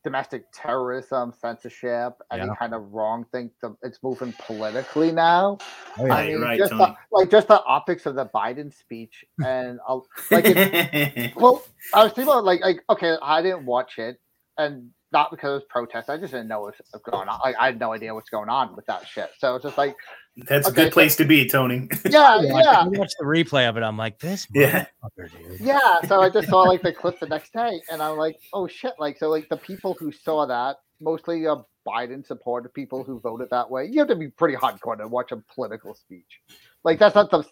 domestic 0.05 0.45
terrorism, 0.53 1.33
censorship, 1.33 2.13
any 2.31 2.45
Yeah. 2.45 2.55
kind 2.57 2.73
of 2.73 2.93
wrong 2.93 3.25
thing. 3.31 3.49
The, 3.61 3.75
it's 3.81 3.99
moving 4.03 4.33
politically 4.47 5.11
now. 5.11 5.57
Oh, 5.99 6.05
Right, 6.05 6.25
I 6.25 6.27
mean, 6.27 6.41
right, 6.41 6.57
just 6.57 6.71
Tony. 6.71 6.85
the, 6.85 6.95
like 7.11 7.29
just 7.31 7.47
the 7.49 7.61
optics 7.63 8.05
of 8.05 8.15
the 8.15 8.27
Biden 8.27 8.71
speech, 8.73 9.25
and 9.43 9.79
I'll, 9.87 10.05
like 10.31 10.45
it's 10.47 11.35
well, 11.35 11.65
I 11.93 12.03
was 12.03 12.13
thinking 12.13 12.31
about 12.31 12.45
like 12.45 12.61
like 12.61 12.79
okay, 12.89 13.17
I 13.21 13.41
didn't 13.41 13.65
watch 13.65 13.97
it, 13.97 14.17
and 14.57 14.91
not 15.15 15.31
because 15.31 15.49
it 15.49 15.53
was 15.53 15.63
protest. 15.69 16.09
I 16.09 16.17
just 16.17 16.33
didn't 16.33 16.49
know 16.49 16.59
what 16.61 16.75
was 16.93 17.01
going 17.01 17.27
on. 17.29 17.39
Like 17.43 17.55
I 17.57 17.67
had 17.67 17.79
no 17.79 17.93
idea 17.93 18.13
what's 18.13 18.29
going 18.29 18.49
on 18.49 18.75
with 18.75 18.85
that 18.87 19.07
shit. 19.07 19.29
So 19.39 19.55
it's 19.55 19.63
just 19.63 19.77
like, 19.77 19.95
That's 20.35 20.67
a 20.67 20.71
good 20.71 20.91
place 20.91 21.15
to 21.15 21.25
be, 21.25 21.47
Tony. 21.47 21.87
yeah, 22.05 22.41
Yeah, 22.41 22.59
yeah, 22.59 22.79
I 22.81 22.87
watched 22.89 23.15
the 23.17 23.25
replay 23.25 23.67
of 23.69 23.77
it. 23.77 23.83
I'm 23.83 23.97
like, 23.97 24.19
this 24.19 24.45
Yeah. 24.53 24.85
motherfucker, 25.03 25.31
dude. 25.31 25.61
yeah. 25.61 26.01
So 26.07 26.21
I 26.21 26.29
just 26.29 26.49
saw 26.49 26.63
like 26.63 26.81
the 26.81 26.91
clip 26.91 27.19
the 27.21 27.27
next 27.27 27.53
day, 27.53 27.81
and 27.89 28.01
I'm 28.01 28.17
like, 28.17 28.35
oh 28.53 28.67
shit! 28.67 28.93
Like 28.99 29.17
so, 29.17 29.29
like 29.29 29.47
the 29.49 29.57
people 29.57 29.95
who 29.99 30.11
saw 30.11 30.45
that 30.45 30.75
mostly 31.01 31.47
are 31.47 31.65
Biden 31.87 32.25
supported 32.25 32.73
people 32.73 33.03
who 33.03 33.19
voted 33.21 33.49
that 33.51 33.71
way. 33.71 33.87
You 33.89 33.99
have 33.99 34.09
to 34.09 34.15
be 34.15 34.27
pretty 34.27 34.55
hardcore 34.57 34.97
to 34.97 35.07
watch 35.07 35.31
a 35.31 35.37
political 35.55 35.93
speech. 35.95 36.41
Like 36.83 36.99
that's 36.99 37.15
not 37.15 37.31
the, 37.31 37.43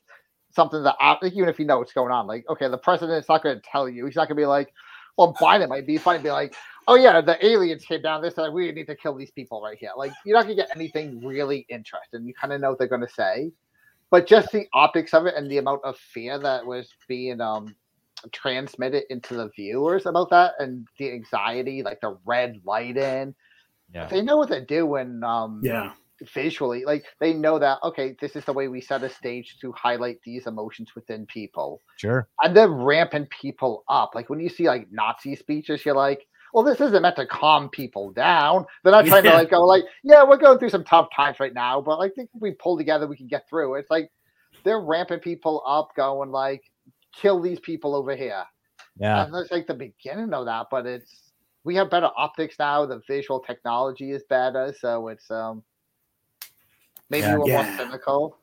something 0.56 0.84
that 0.84 0.96
I- 1.00 1.18
even 1.24 1.48
if 1.50 1.60
you 1.60 1.66
know 1.66 1.78
what's 1.80 1.94
going 1.94 2.12
on. 2.12 2.28
Like 2.28 2.44
okay, 2.50 2.68
the 2.68 2.78
president's 2.78 3.30
not 3.30 3.42
going 3.44 3.56
to 3.56 3.62
tell 3.72 3.88
you. 3.88 4.06
He's 4.06 4.16
not 4.18 4.28
going 4.28 4.36
to 4.38 4.42
be 4.42 4.46
like, 4.46 4.74
well, 5.18 5.34
Biden 5.40 5.70
might 5.70 5.86
be 5.88 5.98
fine. 5.98 6.22
Be 6.24 6.32
like, 6.32 6.56
oh 6.88 6.96
yeah, 6.96 7.22
the 7.22 7.44
aliens 7.46 7.86
came 7.86 8.02
down 8.02 8.22
this 8.22 8.38
and 8.38 8.54
we 8.54 8.72
need 8.72 8.88
to 8.88 8.96
kill 8.96 9.16
these 9.16 9.32
people 9.32 9.62
right 9.62 9.78
here. 9.78 9.92
Like 9.98 10.12
you're 10.26 10.36
not 10.38 10.46
going 10.46 10.58
to 10.58 10.64
get 10.64 10.76
anything 10.76 11.24
really 11.26 11.66
interesting. 11.70 12.26
You 12.26 12.34
kind 12.34 12.54
of 12.54 12.62
know 12.62 12.70
what 12.72 12.80
they're 12.80 12.88
going 12.88 13.02
to 13.06 13.14
say, 13.14 13.52
but 14.12 14.28
just 14.28 14.52
the 14.52 14.68
optics 14.74 15.14
of 15.14 15.26
it 15.26 15.36
and 15.36 15.50
the 15.50 15.58
amount 15.58 15.82
of 15.84 15.98
fear 15.98 16.38
that 16.40 16.66
was 16.66 16.90
being 17.08 17.42
um 17.42 17.76
transmitted 18.32 19.04
into 19.10 19.34
the 19.36 19.50
viewers 19.56 20.06
about 20.06 20.30
that 20.30 20.54
and 20.60 20.88
the 20.98 21.12
anxiety, 21.12 21.84
like 21.84 22.00
the 22.02 22.18
red 22.26 22.60
lighting. 22.66 23.36
Yeah. 23.94 24.08
They 24.08 24.22
know 24.22 24.38
what 24.38 24.50
they're 24.50 24.66
doing. 24.66 25.22
Um, 25.24 25.60
Yeah. 25.64 25.92
visually 26.34 26.86
like 26.86 27.04
they 27.20 27.34
know 27.34 27.60
that 27.60 27.80
okay 27.84 28.16
this 28.22 28.38
is 28.38 28.46
the 28.46 28.54
way 28.54 28.70
we 28.70 28.80
set 28.80 29.04
a 29.04 29.10
stage 29.10 29.58
to 29.60 29.74
highlight 29.74 30.20
these 30.24 30.48
emotions 30.48 30.96
within 30.96 31.26
people 31.26 31.82
Sure. 31.98 32.30
and 32.44 32.56
then 32.56 32.72
ramping 32.72 33.26
people 33.26 33.84
up 33.90 34.12
like 34.16 34.30
when 34.30 34.40
you 34.40 34.48
see 34.48 34.68
like 34.68 34.88
nazi 34.90 35.36
speeches 35.36 35.84
you're 35.86 35.96
like 35.96 36.26
well 36.54 36.64
this 36.64 36.80
isn't 36.80 37.02
meant 37.02 37.16
to 37.16 37.26
calm 37.26 37.68
people 37.70 38.12
down 38.12 38.66
they're 38.84 38.92
not 38.92 39.06
trying 39.06 39.26
Yeah. 39.26 39.32
to 39.32 39.38
like 39.38 39.50
go 39.50 39.64
like 39.66 39.84
yeah 40.04 40.24
we're 40.24 40.38
going 40.38 40.58
through 40.60 40.70
some 40.70 40.84
tough 40.86 41.10
times 41.16 41.40
right 41.40 41.54
now 41.54 41.82
but 41.82 41.98
i 42.00 42.08
think 42.10 42.30
if 42.34 42.42
we 42.42 42.52
pull 42.52 42.78
together 42.78 43.08
we 43.08 43.18
can 43.18 43.28
get 43.28 43.48
through 43.50 43.76
it's 43.76 43.90
like 43.92 44.10
they're 44.64 44.80
ramping 44.82 45.20
people 45.20 45.62
up 45.68 45.90
going 45.96 46.32
like 46.32 46.64
kill 47.14 47.42
these 47.42 47.60
people 47.60 47.96
over 47.96 48.16
here 48.16 48.44
Yeah. 48.98 49.26
and 49.26 49.34
that's 49.34 49.52
like 49.52 49.68
the 49.68 49.74
beginning 49.74 50.34
of 50.34 50.46
that 50.46 50.68
but 50.72 50.86
it's 50.86 51.32
we 51.66 51.76
have 51.76 51.90
better 51.90 52.10
optics 52.18 52.56
now 52.60 52.86
the 52.86 53.02
visual 53.08 53.40
technology 53.40 54.12
is 54.12 54.24
better 54.30 54.74
so 54.80 55.08
it's 55.10 55.30
um 55.32 55.64
maybe 57.10 57.28
Yeah. 57.28 57.38
we're 57.38 57.48
Yeah. 57.50 57.64
more 57.64 57.78
cynical 57.78 58.38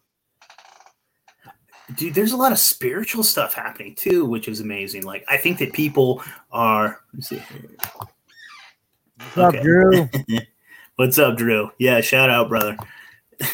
Dude, 1.96 2.14
there's 2.14 2.32
a 2.32 2.36
lot 2.36 2.52
of 2.52 2.58
spiritual 2.58 3.22
stuff 3.22 3.54
happening 3.54 3.94
too, 3.94 4.24
which 4.24 4.48
is 4.48 4.60
amazing. 4.60 5.04
Like 5.04 5.24
I 5.28 5.36
think 5.36 5.58
that 5.58 5.72
people 5.72 6.22
are 6.52 7.00
let's 7.14 7.28
see 7.28 7.38
here. 7.38 7.70
What's 9.34 9.38
up, 9.38 9.62
Drew? 9.62 10.08
What's 10.96 11.18
up, 11.18 11.36
Drew? 11.36 11.70
Yeah, 11.78 12.00
shout 12.00 12.30
out, 12.30 12.48
brother. 12.48 12.76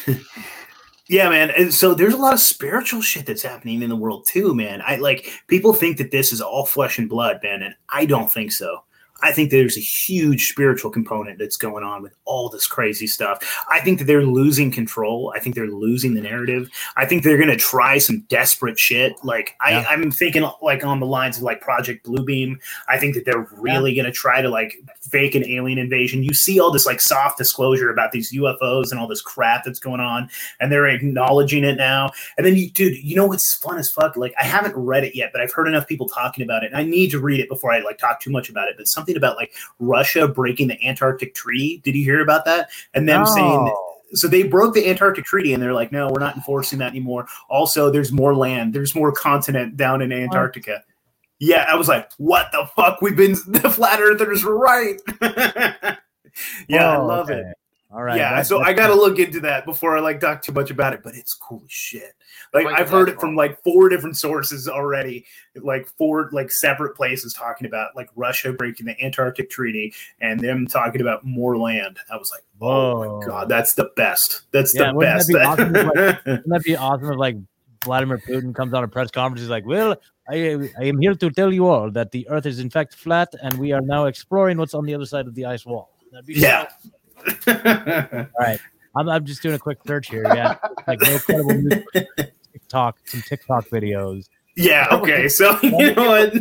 yeah, 1.07 1.29
man. 1.29 1.51
And 1.51 1.73
so 1.73 1.93
there's 1.93 2.13
a 2.13 2.17
lot 2.17 2.33
of 2.33 2.39
spiritual 2.39 3.01
shit 3.01 3.25
that's 3.25 3.43
happening 3.43 3.81
in 3.81 3.89
the 3.89 3.95
world 3.95 4.25
too, 4.27 4.53
man. 4.53 4.81
I 4.85 4.97
like 4.97 5.31
people 5.47 5.73
think 5.73 5.97
that 5.97 6.11
this 6.11 6.31
is 6.31 6.41
all 6.41 6.65
flesh 6.65 6.99
and 6.99 7.09
blood, 7.09 7.39
man, 7.43 7.63
and 7.63 7.75
I 7.89 8.05
don't 8.05 8.31
think 8.31 8.51
so. 8.51 8.83
I 9.21 9.31
think 9.31 9.51
there's 9.51 9.77
a 9.77 9.81
huge 9.81 10.49
spiritual 10.49 10.91
component 10.91 11.39
that's 11.39 11.57
going 11.57 11.83
on 11.83 12.01
with 12.01 12.13
all 12.25 12.49
this 12.49 12.67
crazy 12.67 13.07
stuff. 13.07 13.63
I 13.69 13.79
think 13.79 13.99
that 13.99 14.05
they're 14.05 14.25
losing 14.25 14.71
control. 14.71 15.33
I 15.35 15.39
think 15.39 15.55
they're 15.55 15.67
losing 15.67 16.13
the 16.13 16.21
narrative. 16.21 16.69
I 16.95 17.05
think 17.05 17.23
they're 17.23 17.37
going 17.37 17.49
to 17.49 17.57
try 17.57 17.97
some 17.97 18.21
desperate 18.29 18.77
shit. 18.77 19.13
Like 19.23 19.55
Yeah. 19.67 19.85
I, 19.87 19.93
I'm 19.93 20.11
thinking 20.11 20.47
like 20.61 20.83
on 20.83 20.99
the 20.99 21.05
lines 21.05 21.37
of 21.37 21.43
like 21.43 21.61
Project 21.61 22.05
Bluebeam. 22.05 22.59
I 22.87 22.97
think 22.97 23.15
that 23.15 23.25
they're 23.25 23.47
really 23.57 23.95
going 23.95 24.05
to 24.05 24.11
try 24.11 24.41
to 24.41 24.49
like 24.49 24.75
fake 25.01 25.35
an 25.35 25.45
alien 25.45 25.79
invasion. 25.79 26.23
You 26.23 26.33
see 26.33 26.59
all 26.59 26.71
this 26.71 26.85
like 26.85 27.01
soft 27.01 27.37
disclosure 27.37 27.89
about 27.89 28.11
these 28.11 28.31
UFOs 28.33 28.91
and 28.91 28.99
all 28.99 29.07
this 29.07 29.21
crap 29.21 29.63
that's 29.63 29.79
going 29.79 30.01
on, 30.01 30.29
and 30.59 30.71
they're 30.71 30.87
acknowledging 30.87 31.63
it 31.63 31.77
now. 31.77 32.11
And 32.37 32.45
then, 32.45 32.55
you, 32.55 32.69
dude, 32.69 32.97
you 32.97 33.15
know 33.15 33.25
what's 33.25 33.55
fun 33.55 33.77
as 33.77 33.89
fuck? 33.89 34.15
Like 34.15 34.33
I 34.39 34.43
haven't 34.43 34.75
read 34.75 35.03
it 35.03 35.15
yet, 35.15 35.31
but 35.31 35.41
I've 35.41 35.51
heard 35.51 35.67
enough 35.67 35.87
people 35.87 36.07
talking 36.07 36.43
about 36.43 36.63
it. 36.63 36.67
And 36.67 36.77
I 36.77 36.83
need 36.83 37.11
to 37.11 37.19
read 37.19 37.39
it 37.39 37.49
before 37.49 37.71
I 37.71 37.79
like 37.79 37.97
talk 37.97 38.19
too 38.19 38.31
much 38.31 38.49
about 38.49 38.67
it. 38.67 38.75
But 38.77 38.87
something 39.07 39.17
about 39.17 39.37
like 39.37 39.53
Russia 39.79 40.27
breaking 40.27 40.67
the 40.67 40.85
Antarctic 40.85 41.33
Treaty. 41.33 41.81
Did 41.83 41.95
you 41.95 42.03
hear 42.03 42.21
about 42.21 42.45
that? 42.45 42.69
And 42.93 43.07
them 43.07 43.25
saying 43.25 43.73
so 44.13 44.27
they 44.27 44.43
broke 44.43 44.73
the 44.73 44.89
Antarctic 44.89 45.25
Treaty 45.25 45.53
and 45.53 45.61
they're 45.61 45.73
like, 45.73 45.91
no, 45.91 46.09
we're 46.09 46.19
not 46.19 46.35
enforcing 46.35 46.79
that 46.79 46.91
anymore. 46.91 47.27
Also, 47.49 47.91
there's 47.91 48.11
more 48.11 48.33
land, 48.35 48.73
there's 48.73 48.95
more 48.95 49.11
continent 49.11 49.75
down 49.75 50.01
in 50.01 50.11
Antarctica. 50.11 50.83
Yeah, 51.39 51.65
I 51.67 51.75
was 51.75 51.87
like, 51.87 52.09
what 52.17 52.47
the 52.51 52.67
fuck? 52.75 53.01
We've 53.01 53.17
been 53.17 53.33
the 53.47 53.69
flat 53.75 53.99
earthers 53.99 54.43
were 54.43 54.57
right. 54.57 54.99
yeah, 55.21 55.97
I 56.91 56.95
Oh, 56.95 57.05
love 57.05 57.29
okay. 57.29 57.41
it. 57.41 57.57
All 57.89 58.03
right. 58.03 58.17
yeah, 58.17 58.31
that's- 58.31 58.49
so 58.49 58.59
I 58.59 58.73
got 58.73 58.87
to 58.87 58.95
look 58.95 59.17
into 59.17 59.39
that 59.41 59.65
before 59.65 59.97
I 59.97 60.01
like 60.01 60.19
talk 60.19 60.41
too 60.41 60.51
much 60.51 60.69
about 60.69 60.93
it. 60.93 61.01
But 61.03 61.15
it's 61.15 61.33
cool 61.33 61.61
as 61.63 61.71
shit. 61.71 62.13
Like 62.53 62.65
Break 62.65 62.79
I've 62.79 62.89
heard 62.89 63.07
it 63.07 63.19
from 63.19 63.35
like 63.35 63.61
four 63.63 63.87
different 63.87 64.17
sources 64.17 64.67
already, 64.67 65.25
like 65.55 65.87
four 65.97 66.29
like 66.33 66.51
separate 66.51 66.95
places 66.95 67.33
talking 67.33 67.65
about 67.65 67.95
like 67.95 68.09
Russia 68.15 68.51
breaking 68.51 68.87
the 68.87 69.01
Antarctic 69.03 69.49
Treaty 69.49 69.93
and 70.19 70.39
them 70.39 70.67
talking 70.67 70.99
about 70.99 71.23
more 71.23 71.57
land. 71.57 71.97
I 72.11 72.17
was 72.17 72.29
like, 72.31 72.43
oh 72.61 72.99
my 72.99 73.05
oh. 73.07 73.21
god, 73.25 73.47
that's 73.47 73.73
the 73.75 73.89
best. 73.95 74.41
That's 74.51 74.75
Yeah, 74.75 74.91
the 74.91 74.93
wouldn't 74.95 75.17
best. 75.17 75.27
that 75.27 75.33
be 75.33 75.45
awesome 75.45 75.75
if, 75.75 75.85
like, 75.85 75.95
Wouldn't 76.25 76.49
that 76.49 76.63
be 76.63 76.75
awesome 76.75 77.11
if 77.11 77.17
like 77.17 77.37
Vladimir 77.85 78.17
Putin 78.17 78.53
comes 78.53 78.73
on 78.73 78.83
a 78.83 78.87
press 78.87 79.11
conference? 79.11 79.41
He's 79.41 79.49
like, 79.49 79.65
"Well, 79.65 79.95
I, 80.29 80.69
I 80.77 80.83
am 80.83 80.99
here 80.99 81.15
to 81.15 81.29
tell 81.29 81.53
you 81.53 81.67
all 81.67 81.89
that 81.91 82.11
the 82.11 82.27
Earth 82.27 82.45
is 82.45 82.59
in 82.59 82.69
fact 82.69 82.95
flat, 82.95 83.33
and 83.41 83.57
we 83.57 83.71
are 83.71 83.81
now 83.81 84.05
exploring 84.07 84.57
what's 84.57 84.73
on 84.73 84.85
the 84.85 84.93
other 84.93 85.05
side 85.05 85.25
of 85.25 85.35
the 85.35 85.45
ice 85.45 85.65
wall." 85.65 85.93
That'd 86.11 86.25
be 86.25 86.35
so- 86.39 86.47
yeah. 86.47 86.67
All 87.47 88.27
right. 88.39 88.59
I'm, 88.95 89.09
I'm 89.09 89.25
just 89.25 89.41
doing 89.41 89.55
a 89.55 89.59
quick 89.59 89.79
search 89.85 90.09
here. 90.09 90.23
Yeah. 90.23 90.57
Like 90.87 91.01
no 91.01 91.19
credible 91.19 91.53
news. 91.53 91.83
TikTok, 92.53 92.97
some 93.05 93.21
TikTok 93.21 93.67
videos. 93.67 94.29
Yeah. 94.57 94.87
Okay. 94.97 95.29
So 95.29 95.57
you 95.61 95.93
know 95.95 96.07
what? 96.09 96.33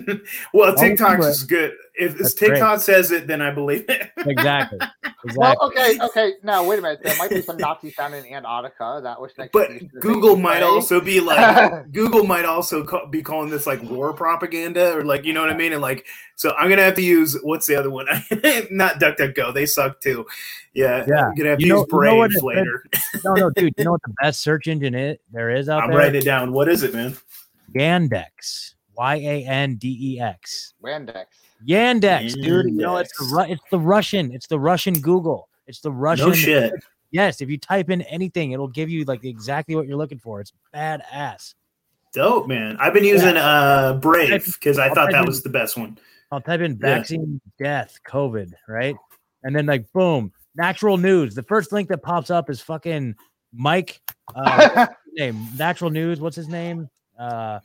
Well, 0.52 0.74
Don't 0.74 0.80
do 0.82 0.88
TikTok's 0.88 1.26
it. 1.26 1.30
is 1.30 1.42
good. 1.44 1.72
If 1.98 2.18
That's 2.18 2.34
TikTok 2.34 2.80
says 2.80 3.10
it, 3.10 3.26
then 3.26 3.40
I 3.40 3.50
believe 3.50 3.84
it. 3.88 4.10
Exactly. 4.18 4.78
Exactly. 5.24 5.38
well 5.42 5.56
okay 5.68 5.98
okay 6.00 6.32
now 6.44 6.64
wait 6.64 6.78
a 6.78 6.82
minute 6.82 7.00
there 7.02 7.16
might 7.16 7.30
be 7.30 7.42
some 7.42 7.56
nazis 7.56 7.92
found 7.94 8.14
in 8.14 8.24
antarctica 8.26 9.00
that 9.02 9.20
was 9.20 9.32
next 9.36 9.50
But 9.50 9.70
Google 10.00 10.36
might 10.36 10.56
right? 10.60 10.62
also 10.62 11.00
be 11.00 11.18
like 11.18 11.90
Google 11.92 12.24
might 12.24 12.44
also 12.44 12.84
ca- 12.84 13.06
be 13.06 13.22
calling 13.22 13.50
this 13.50 13.66
like 13.66 13.82
war 13.82 14.12
propaganda 14.12 14.92
or 14.96 15.04
like 15.04 15.24
you 15.24 15.32
know 15.32 15.40
what 15.40 15.50
I 15.50 15.56
mean 15.56 15.72
and 15.72 15.82
like 15.82 16.06
so 16.36 16.52
I'm 16.56 16.68
gonna 16.70 16.82
have 16.84 16.94
to 16.94 17.02
use 17.02 17.36
what's 17.42 17.66
the 17.66 17.74
other 17.74 17.90
one 17.90 18.06
not 18.70 19.00
DuckDuckGo 19.00 19.52
they 19.52 19.66
suck 19.66 20.00
too 20.00 20.26
yeah 20.74 21.04
Yeah. 21.08 21.26
I'm 21.28 21.34
gonna 21.34 21.50
have 21.50 21.58
to 21.58 21.66
know- 21.66 21.78
use 21.78 21.80
you 21.80 21.82
know 21.82 21.84
Brave 21.86 22.30
it- 22.36 22.42
later 22.44 22.84
no, 23.24 23.34
no, 23.34 23.50
dude. 23.50 23.74
You 23.78 23.84
know 23.84 23.92
what 23.92 24.02
the 24.02 24.14
best 24.22 24.40
search 24.42 24.68
engine 24.68 24.94
is 24.94 25.18
there 25.32 25.50
is 25.50 25.68
out 25.68 25.82
I'm 25.82 25.90
there? 25.90 25.98
writing 25.98 26.20
it 26.20 26.24
down 26.24 26.52
what 26.52 26.68
is 26.68 26.84
it 26.84 26.94
man 26.94 27.16
Yandex. 27.76 28.74
Y 28.96 29.14
A 29.16 29.44
N 29.46 29.76
D 29.76 29.96
E 30.16 30.20
X. 30.20 30.74
Yandex. 30.82 31.24
Yandex, 31.66 32.34
dude. 32.34 32.66
You 32.66 32.72
know 32.72 32.96
it's 32.96 33.16
the 33.18 33.24
Ru- 33.34 33.52
it's 33.52 33.62
the 33.70 33.78
Russian. 33.78 34.32
It's 34.32 34.46
the 34.46 34.58
Russian 34.58 34.94
Google. 35.00 35.48
It's 35.66 35.80
the 35.80 35.90
Russian. 35.92 36.28
no 36.28 36.32
shit 36.34 36.72
Yes, 37.12 37.40
if 37.40 37.48
you 37.48 37.56
type 37.56 37.88
in 37.90 38.02
anything, 38.02 38.52
it'll 38.52 38.68
give 38.68 38.90
you 38.90 39.04
like 39.04 39.24
exactly 39.24 39.74
what 39.74 39.86
you're 39.86 39.96
looking 39.96 40.18
for. 40.18 40.40
It's 40.40 40.52
badass. 40.74 41.54
Dope, 42.12 42.46
man. 42.48 42.76
I've 42.80 42.92
been 42.94 43.04
using 43.04 43.36
uh 43.36 43.94
Brave 44.02 44.44
because 44.44 44.78
I 44.78 44.88
I'll 44.88 44.94
thought 44.94 45.10
that 45.12 45.20
in- 45.20 45.26
was 45.26 45.42
the 45.42 45.48
best 45.50 45.76
one. 45.76 45.98
I'll 46.32 46.40
type 46.40 46.60
in 46.60 46.72
Yeah. 46.72 46.96
vaccine 46.98 47.40
death 47.58 47.98
COVID, 48.08 48.52
right? 48.68 48.96
And 49.44 49.54
then 49.54 49.66
like 49.66 49.90
boom, 49.92 50.32
natural 50.56 50.96
news. 50.98 51.34
The 51.34 51.42
first 51.42 51.70
link 51.72 51.88
that 51.90 52.02
pops 52.02 52.30
up 52.30 52.48
is 52.50 52.60
fucking 52.60 53.14
Mike. 53.52 54.00
Uh, 54.34 54.86
name 55.12 55.46
natural 55.56 55.90
news. 55.90 56.20
What's 56.20 56.36
his 56.36 56.48
name? 56.48 56.88
Uh, 57.18 57.60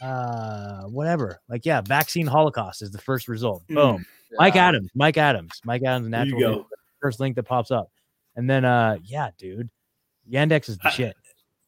uh, 0.00 0.82
whatever. 0.84 1.40
Like 1.48 1.64
yeah, 1.64 1.80
vaccine 1.80 2.26
holocaust 2.26 2.82
is 2.82 2.90
the 2.90 2.98
first 2.98 3.28
result. 3.28 3.62
Mm. 3.68 3.74
Boom. 3.74 4.06
Mike 4.38 4.56
Adams. 4.56 4.90
Mike 4.94 5.16
Adams. 5.18 5.60
Mike 5.64 5.82
Adams. 5.84 6.10
There 6.10 6.24
you 6.26 6.32
Natural 6.32 6.56
go. 6.62 6.66
First 7.00 7.20
link 7.20 7.36
that 7.36 7.42
pops 7.44 7.70
up, 7.70 7.90
and 8.36 8.48
then 8.48 8.64
uh, 8.64 8.96
yeah, 9.04 9.30
dude, 9.38 9.68
Yandex 10.30 10.68
is 10.68 10.78
the 10.78 10.88
I- 10.88 10.90
shit. 10.90 11.16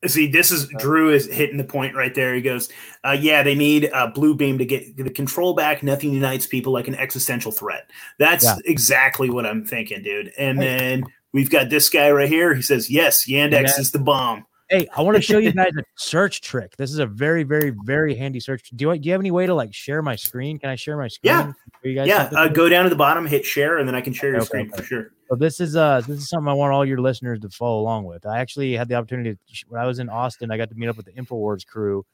See, 0.06 0.26
this 0.26 0.50
is 0.50 0.68
Drew 0.78 1.08
is 1.14 1.24
hitting 1.32 1.56
the 1.56 1.64
point 1.64 1.94
right 1.94 2.14
there. 2.14 2.34
He 2.34 2.42
goes, 2.42 2.68
uh, 3.04 3.16
"Yeah, 3.18 3.42
they 3.42 3.54
need 3.54 3.88
uh, 3.90 4.08
Blue 4.08 4.34
Beam 4.34 4.58
to 4.58 4.66
get 4.66 4.98
the 4.98 5.08
control 5.08 5.54
back. 5.54 5.82
Nothing 5.82 6.12
unites 6.12 6.46
people 6.46 6.74
like 6.74 6.88
an 6.88 6.94
existential 6.94 7.50
threat." 7.50 7.88
That's 8.18 8.44
Yeah. 8.44 8.56
exactly 8.66 9.30
what 9.30 9.46
I'm 9.46 9.64
thinking, 9.64 10.02
dude. 10.02 10.30
And 10.36 10.58
Hey. 10.62 10.76
then 10.78 11.04
we've 11.32 11.48
got 11.48 11.70
this 11.70 11.88
guy 11.88 12.10
right 12.10 12.28
here. 12.28 12.54
He 12.54 12.60
says, 12.60 12.90
"Yes, 12.90 13.26
Yandex 13.26 13.62
Yeah. 13.68 13.80
is 13.80 13.92
the 13.92 13.98
bomb." 13.98 14.44
Hey, 14.78 14.88
I 14.96 15.02
want 15.02 15.16
to 15.16 15.22
show 15.22 15.38
you 15.38 15.52
guys 15.54 15.70
a 15.78 15.82
search 15.96 16.40
trick. 16.40 16.76
This 16.76 16.90
is 16.90 16.98
a 16.98 17.06
very, 17.06 17.42
very, 17.44 17.72
very 17.84 18.14
handy 18.14 18.40
search. 18.40 18.70
Do 18.74 18.84
you 18.90 18.98
do 18.98 19.06
you 19.06 19.12
have 19.12 19.20
any 19.20 19.30
way 19.30 19.46
to 19.46 19.54
like 19.54 19.72
share 19.72 20.02
my 20.02 20.16
screen? 20.16 20.58
Can 20.58 20.68
I 20.70 20.74
share 20.76 20.96
my 20.96 21.08
screen? 21.08 21.32
Yeah. 21.32 21.52
you 21.82 21.94
guys 21.94 22.08
Yeah, 22.08 22.30
uh, 22.36 22.48
go 22.48 22.68
down 22.68 22.84
to 22.84 22.90
the 22.90 22.96
bottom, 22.96 23.26
hit 23.26 23.44
share, 23.44 23.78
and 23.78 23.86
then 23.88 23.94
I 23.94 24.00
can 24.00 24.12
share 24.12 24.30
your 24.30 24.38
Okay, 24.40 24.46
screen 24.46 24.66
okay. 24.68 24.76
for 24.76 24.82
sure. 24.82 25.10
So 25.28 25.36
this 25.36 25.60
is 25.60 25.76
uh 25.76 26.00
this 26.06 26.18
is 26.18 26.28
something 26.28 26.48
I 26.48 26.54
want 26.54 26.72
all 26.72 26.84
your 26.84 26.98
listeners 27.00 27.40
to 27.40 27.48
follow 27.50 27.80
along 27.80 28.04
with. 28.04 28.26
I 28.26 28.38
actually 28.40 28.72
had 28.74 28.88
the 28.88 28.94
opportunity 28.96 29.34
to, 29.34 29.64
when 29.68 29.80
I 29.80 29.86
was 29.86 29.98
in 30.00 30.08
Austin, 30.08 30.50
I 30.50 30.56
got 30.56 30.68
to 30.70 30.74
meet 30.74 30.88
up 30.88 30.96
with 30.96 31.06
the 31.06 31.12
Infowars 31.12 31.64
crew, 31.66 32.04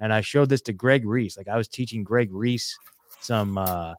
and 0.00 0.12
I 0.12 0.20
showed 0.20 0.48
this 0.48 0.60
to 0.62 0.72
Greg 0.72 1.06
Reese. 1.06 1.36
Like 1.36 1.48
I 1.48 1.56
was 1.56 1.68
teaching 1.68 2.02
Greg 2.02 2.30
Reese 2.32 2.76
some 3.20 3.56
uh 3.58 3.94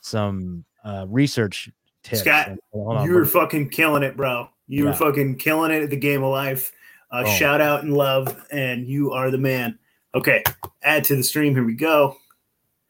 some 0.00 0.64
uh 0.84 1.06
research 1.08 1.70
tips. 2.02 2.20
Scott, 2.20 2.48
And- 2.48 2.58
on, 2.72 3.06
you 3.06 3.14
were 3.14 3.24
fucking 3.24 3.70
killing 3.70 4.02
it, 4.02 4.16
bro. 4.16 4.48
You 4.66 4.86
were 4.86 4.92
fucking 4.94 5.36
killing 5.36 5.70
it 5.72 5.82
at 5.82 5.90
the 5.90 5.96
game 5.96 6.22
of 6.22 6.30
life. 6.30 6.72
Uh, 7.14 7.22
Oh. 7.24 7.30
Shout 7.36 7.60
out 7.60 7.84
and 7.84 7.94
love, 7.94 8.44
and 8.50 8.86
you 8.88 9.12
are 9.12 9.30
the 9.30 9.38
man. 9.38 9.78
Okay, 10.16 10.42
add 10.82 11.04
to 11.04 11.16
the 11.16 11.22
stream. 11.22 11.54
Here 11.54 11.64
we 11.64 11.74
go. 11.74 12.16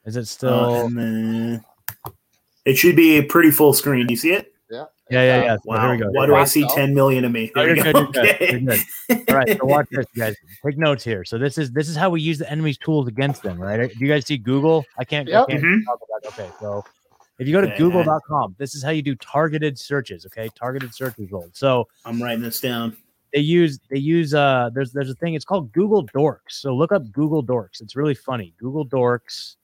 is 0.07 0.17
it 0.17 0.21
Uh, 0.21 0.25
still? 0.25 0.87
and 0.87 0.97
then 0.99 1.65
it 2.65 2.77
should 2.77 2.97
be 2.97 3.17
a 3.19 3.23
pretty 3.23 3.51
full 3.51 3.73
screen. 3.75 4.07
Do 4.07 4.13
you 4.13 4.17
see 4.19 4.33
it? 4.33 4.53
Yeah. 4.71 4.85
yeah, 5.11 5.23
yeah, 5.23 5.37
Uh, 5.41 5.45
yeah. 5.45 5.57
So 5.57 5.61
Wow. 5.67 5.81
here 5.83 5.91
we 5.93 5.97
go. 5.99 6.11
Why 6.11 6.27
do 6.27 6.35
I 6.35 6.45
see 6.45 6.65
out. 6.65 6.71
10 6.75 6.95
million 6.95 7.25
of 7.25 7.33
me? 7.33 7.51
Oh, 7.55 7.61
There 7.61 7.69
you're 7.77 7.77
we 7.77 7.83
good, 7.83 7.93
go. 7.95 8.01
you're 8.01 8.13
good, 8.13 8.27
Okay. 8.35 8.51
you're 8.51 8.61
good. 8.61 9.29
All 9.31 9.35
right, 9.37 9.59
so 9.59 9.65
watch 9.67 9.87
this, 9.91 10.07
you 10.15 10.23
guys. 10.23 10.37
Take 10.65 10.77
notes 10.79 11.05
here. 11.05 11.25
So 11.25 11.37
this 11.39 11.57
is 11.59 11.71
this 11.73 11.89
is 11.89 11.97
how 11.97 12.09
we 12.11 12.21
use 12.23 12.39
the 12.39 12.51
enemy's 12.51 12.79
tools 12.79 13.09
against 13.09 13.43
them, 13.43 13.59
right? 13.59 13.91
Do 13.91 13.99
you 13.99 14.09
guys 14.09 14.25
see 14.27 14.39
Google? 14.39 14.85
I 14.99 15.05
can't. 15.05 15.29
Yep. 15.29 15.45
I 15.49 15.53
can't 15.53 15.63
Mhm. 15.65 15.85
talk 15.87 16.01
about. 16.07 16.33
Okay, 16.33 16.51
so 16.61 16.83
if 17.39 17.47
you 17.47 17.53
go 17.55 17.61
to 17.63 17.67
Okay. 17.69 17.77
Google.com, 17.79 18.57
this 18.59 18.75
is 18.75 18.83
how 18.83 18.91
you 18.91 19.03
do 19.03 19.15
targeted 19.17 19.79
searches. 19.79 20.25
Okay, 20.27 20.49
targeted 20.55 20.95
search 20.95 21.15
results. 21.19 21.59
So 21.59 21.89
I'm 22.05 22.23
writing 22.23 22.43
this 22.43 22.61
down. 22.61 22.97
They 23.35 23.41
use 23.41 23.81
they 23.91 23.99
use 23.99 24.33
uh 24.33 24.71
there's 24.73 24.93
there's 24.93 25.11
a 25.11 25.15
thing. 25.15 25.35
It's 25.35 25.45
called 25.45 25.73
Google 25.73 26.07
Dorks. 26.07 26.53
So 26.53 26.75
look 26.75 26.93
up 26.93 27.11
Google 27.11 27.45
Dorks. 27.45 27.83
It's 27.83 27.97
really 27.97 28.15
funny. 28.15 28.55
Google 28.59 28.87
Dorks 28.87 29.57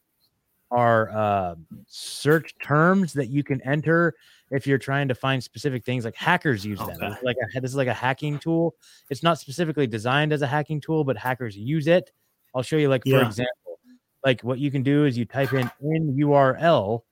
are 0.71 1.11
uh, 1.11 1.55
search 1.87 2.55
terms 2.63 3.13
that 3.13 3.29
you 3.29 3.43
can 3.43 3.61
enter 3.63 4.15
if 4.51 4.67
you're 4.67 4.79
trying 4.79 5.09
to 5.09 5.15
find 5.15 5.43
specific 5.43 5.85
things 5.85 6.05
like 6.05 6.15
hackers 6.15 6.65
use 6.65 6.79
them 6.79 6.91
Okay. 6.91 7.07
It's 7.09 7.23
like 7.23 7.37
a, 7.57 7.61
this 7.61 7.71
is 7.71 7.77
like 7.77 7.89
a 7.89 7.95
hacking 7.95 8.39
tool 8.39 8.75
it's 9.11 9.23
not 9.23 9.39
specifically 9.39 9.87
designed 9.87 10.33
as 10.33 10.43
a 10.43 10.47
hacking 10.47 10.81
tool 10.81 11.03
but 11.03 11.17
hackers 11.17 11.57
use 11.57 11.89
it 11.89 12.13
i'll 12.55 12.63
show 12.63 12.77
you 12.77 12.89
like 12.89 13.03
for 13.05 13.21
example 13.21 13.81
like 14.25 14.43
what 14.43 14.59
you 14.59 14.71
can 14.71 14.83
do 14.83 15.07
is 15.07 15.19
you 15.19 15.25
type 15.25 15.53
in 15.53 15.71
in 15.83 16.17
url 16.17 17.03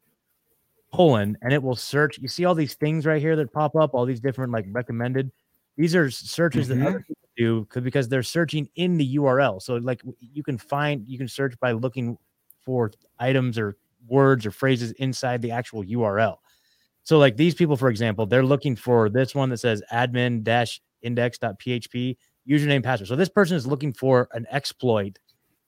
colon 0.95 1.37
and 1.43 1.53
it 1.53 1.63
will 1.63 1.77
search 1.77 2.19
you 2.19 2.29
see 2.29 2.45
all 2.45 2.55
these 2.55 2.75
things 2.75 3.07
right 3.07 3.21
here 3.21 3.35
that 3.37 3.53
pop 3.53 3.75
up 3.77 3.93
all 3.93 4.07
these 4.07 4.21
different 4.21 4.53
like 4.53 4.67
recommended 4.71 5.31
these 5.79 5.95
are 5.95 6.11
searches 6.11 6.69
Mhm. 6.69 6.79
that 6.81 6.87
other 6.89 7.01
people 7.01 7.29
do 7.37 7.65
'cause- 7.67 7.83
because 7.83 8.09
they're 8.09 8.23
searching 8.23 8.69
in 8.75 8.99
the 8.99 9.17
url 9.17 9.63
so 9.63 9.77
like 9.77 10.03
you 10.21 10.43
can 10.43 10.59
find 10.59 11.07
you 11.09 11.17
can 11.17 11.29
search 11.29 11.59
by 11.61 11.73
looking 11.73 12.19
for 12.61 12.91
items 13.19 13.57
or 13.59 13.77
words 14.07 14.45
or 14.45 14.51
phrases 14.51 14.93
inside 14.93 15.41
the 15.41 15.51
actual 15.53 15.83
url 15.85 16.37
so 17.05 17.17
like 17.19 17.37
these 17.37 17.55
people 17.55 17.77
for 17.77 17.89
example 17.89 18.27
they're 18.27 18.45
looking 18.45 18.77
for 18.77 19.09
this 19.09 19.35
one 19.35 19.49
that 19.49 19.59
says 19.59 19.83
admin 19.93 20.43
dash 20.43 20.81
index.php 21.03 22.17
username 22.49 22.83
password 22.83 23.09
so 23.09 23.15
this 23.17 23.29
person 23.29 23.57
is 23.57 23.67
looking 23.67 23.93
for 23.93 24.29
an 24.33 24.47
exploit 24.51 25.19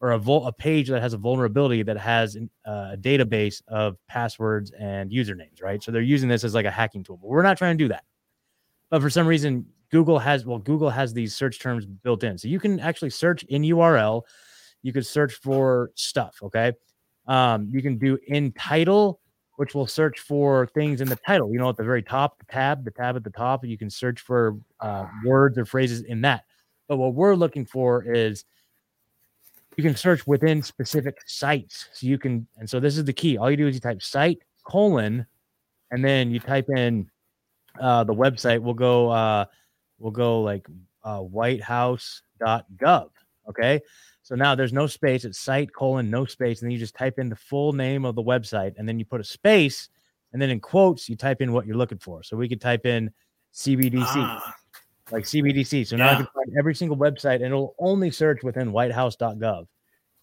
or 0.03 0.13
a, 0.13 0.19
vul- 0.19 0.47
a 0.47 0.53
page 0.53 0.89
that 0.89 1.03
has 1.03 1.13
a 1.13 1.19
vulnerability 1.19 1.83
that 1.83 1.99
has 1.99 2.35
an- 2.35 2.49
uh, 2.67 2.91
a 2.93 2.97
database 2.97 3.61
of 3.69 3.99
passwords 4.09 4.71
and 4.71 5.11
usernames, 5.11 5.63
right? 5.63 5.83
So 5.83 5.93
they're 5.93 6.01
using 6.01 6.27
this 6.27 6.43
as 6.43 6.55
like 6.55 6.65
a 6.65 6.71
hacking 6.71 7.05
tool, 7.05 7.19
but 7.19 7.29
we're 7.29 7.43
not 7.43 7.59
trying 7.59 7.77
to 7.77 7.85
do 7.85 7.89
that. 7.89 8.05
But 8.89 9.03
for 9.03 9.11
some 9.11 9.27
reason, 9.27 9.67
Google 9.91 10.19
has 10.19 10.47
well, 10.47 10.59
Google 10.59 10.91
has 10.91 11.13
these 11.13 11.35
search 11.35 11.59
terms 11.59 11.85
built 11.87 12.23
in, 12.25 12.39
so 12.39 12.49
you 12.49 12.61
can 12.61 12.81
actually 12.81 13.11
search 13.11 13.43
in 13.45 13.63
URL. 13.63 14.23
You 14.83 14.93
could 14.93 15.07
search 15.07 15.35
for 15.35 15.91
stuff. 15.95 16.39
Okay, 16.43 16.73
um, 17.27 17.69
you 17.71 17.83
can 17.83 17.99
do 17.99 18.19
in 18.29 18.53
title, 18.53 19.21
which 19.57 19.75
will 19.75 19.87
search 19.87 20.21
for 20.21 20.69
things 20.69 21.01
in 21.01 21.09
the 21.09 21.17
title. 21.27 21.53
You 21.53 21.59
know, 21.59 21.69
at 21.69 21.77
the 21.77 21.85
very 21.85 22.03
top, 22.03 22.39
the 22.39 22.47
tab, 22.47 22.85
the 22.85 22.91
tab 22.91 23.17
at 23.17 23.25
the 23.25 23.31
top. 23.31 23.65
You 23.65 23.77
can 23.77 23.91
search 23.91 24.21
for 24.21 24.57
uh, 24.81 25.07
words 25.25 25.59
or 25.59 25.65
phrases 25.65 26.03
in 26.03 26.21
that. 26.23 26.45
But 26.89 26.97
what 26.97 27.15
we're 27.15 27.35
looking 27.35 27.67
for 27.67 28.03
is 28.03 28.45
you 29.77 29.83
can 29.83 29.97
search 29.97 30.27
within 30.27 30.63
specific 30.63 31.19
sites. 31.27 31.89
So 31.93 32.07
you 32.07 32.19
can, 32.19 32.47
and 32.59 32.69
so 32.69 32.81
this 32.81 32.99
is 32.99 33.05
the 33.05 33.13
key. 33.13 33.39
All 33.39 33.51
you 33.51 33.57
do 33.57 33.67
is 33.69 33.75
you 33.75 33.81
type 33.81 34.03
site 34.03 34.39
colon, 34.65 35.27
and 35.91 36.05
then 36.05 36.31
you 36.31 36.41
type 36.41 36.69
in 36.69 37.09
uh, 37.81 38.05
the 38.05 38.15
website. 38.15 38.61
We'll 38.61 38.75
go, 38.75 39.11
uh, 39.11 39.45
we'll 40.01 40.11
go 40.11 40.41
like 40.41 40.67
uh, 41.05 41.21
whitehouse.gov. 41.21 43.11
Okay. 43.49 43.81
So 44.23 44.35
now 44.35 44.55
there's 44.55 44.73
no 44.73 44.87
space. 44.87 45.25
It's 45.25 45.39
site 45.39 45.73
colon, 45.73 46.11
no 46.11 46.25
space. 46.25 46.61
And 46.61 46.67
then 46.67 46.73
you 46.73 46.79
just 46.79 46.95
type 46.95 47.19
in 47.19 47.29
the 47.29 47.37
full 47.37 47.73
name 47.73 48.05
of 48.05 48.15
the 48.15 48.23
website 48.23 48.75
and 48.77 48.89
then 48.89 48.99
you 48.99 49.05
put 49.05 49.21
a 49.21 49.25
space. 49.25 49.89
And 50.33 50.41
then 50.41 50.51
in 50.51 50.61
quotes, 50.61 51.09
you 51.09 51.17
type 51.17 51.41
in 51.41 51.53
what 51.53 51.67
you're 51.67 51.77
looking 51.77 51.99
for. 51.99 52.23
So 52.23 52.37
we 52.37 52.49
could 52.49 52.61
type 52.61 52.87
in 52.87 53.11
CBDC 53.55 54.05
Ah, 54.07 54.55
like 55.11 55.25
CBDC. 55.25 55.87
So 55.87 55.97
now 55.97 56.11
I 56.11 56.15
can 56.17 56.27
find 56.35 56.53
every 56.59 56.75
single 56.75 56.97
website 56.97 57.37
and 57.37 57.47
it'll 57.47 57.75
only 57.79 58.11
search 58.11 58.43
within 58.43 58.71
whitehouse.gov. 58.73 59.67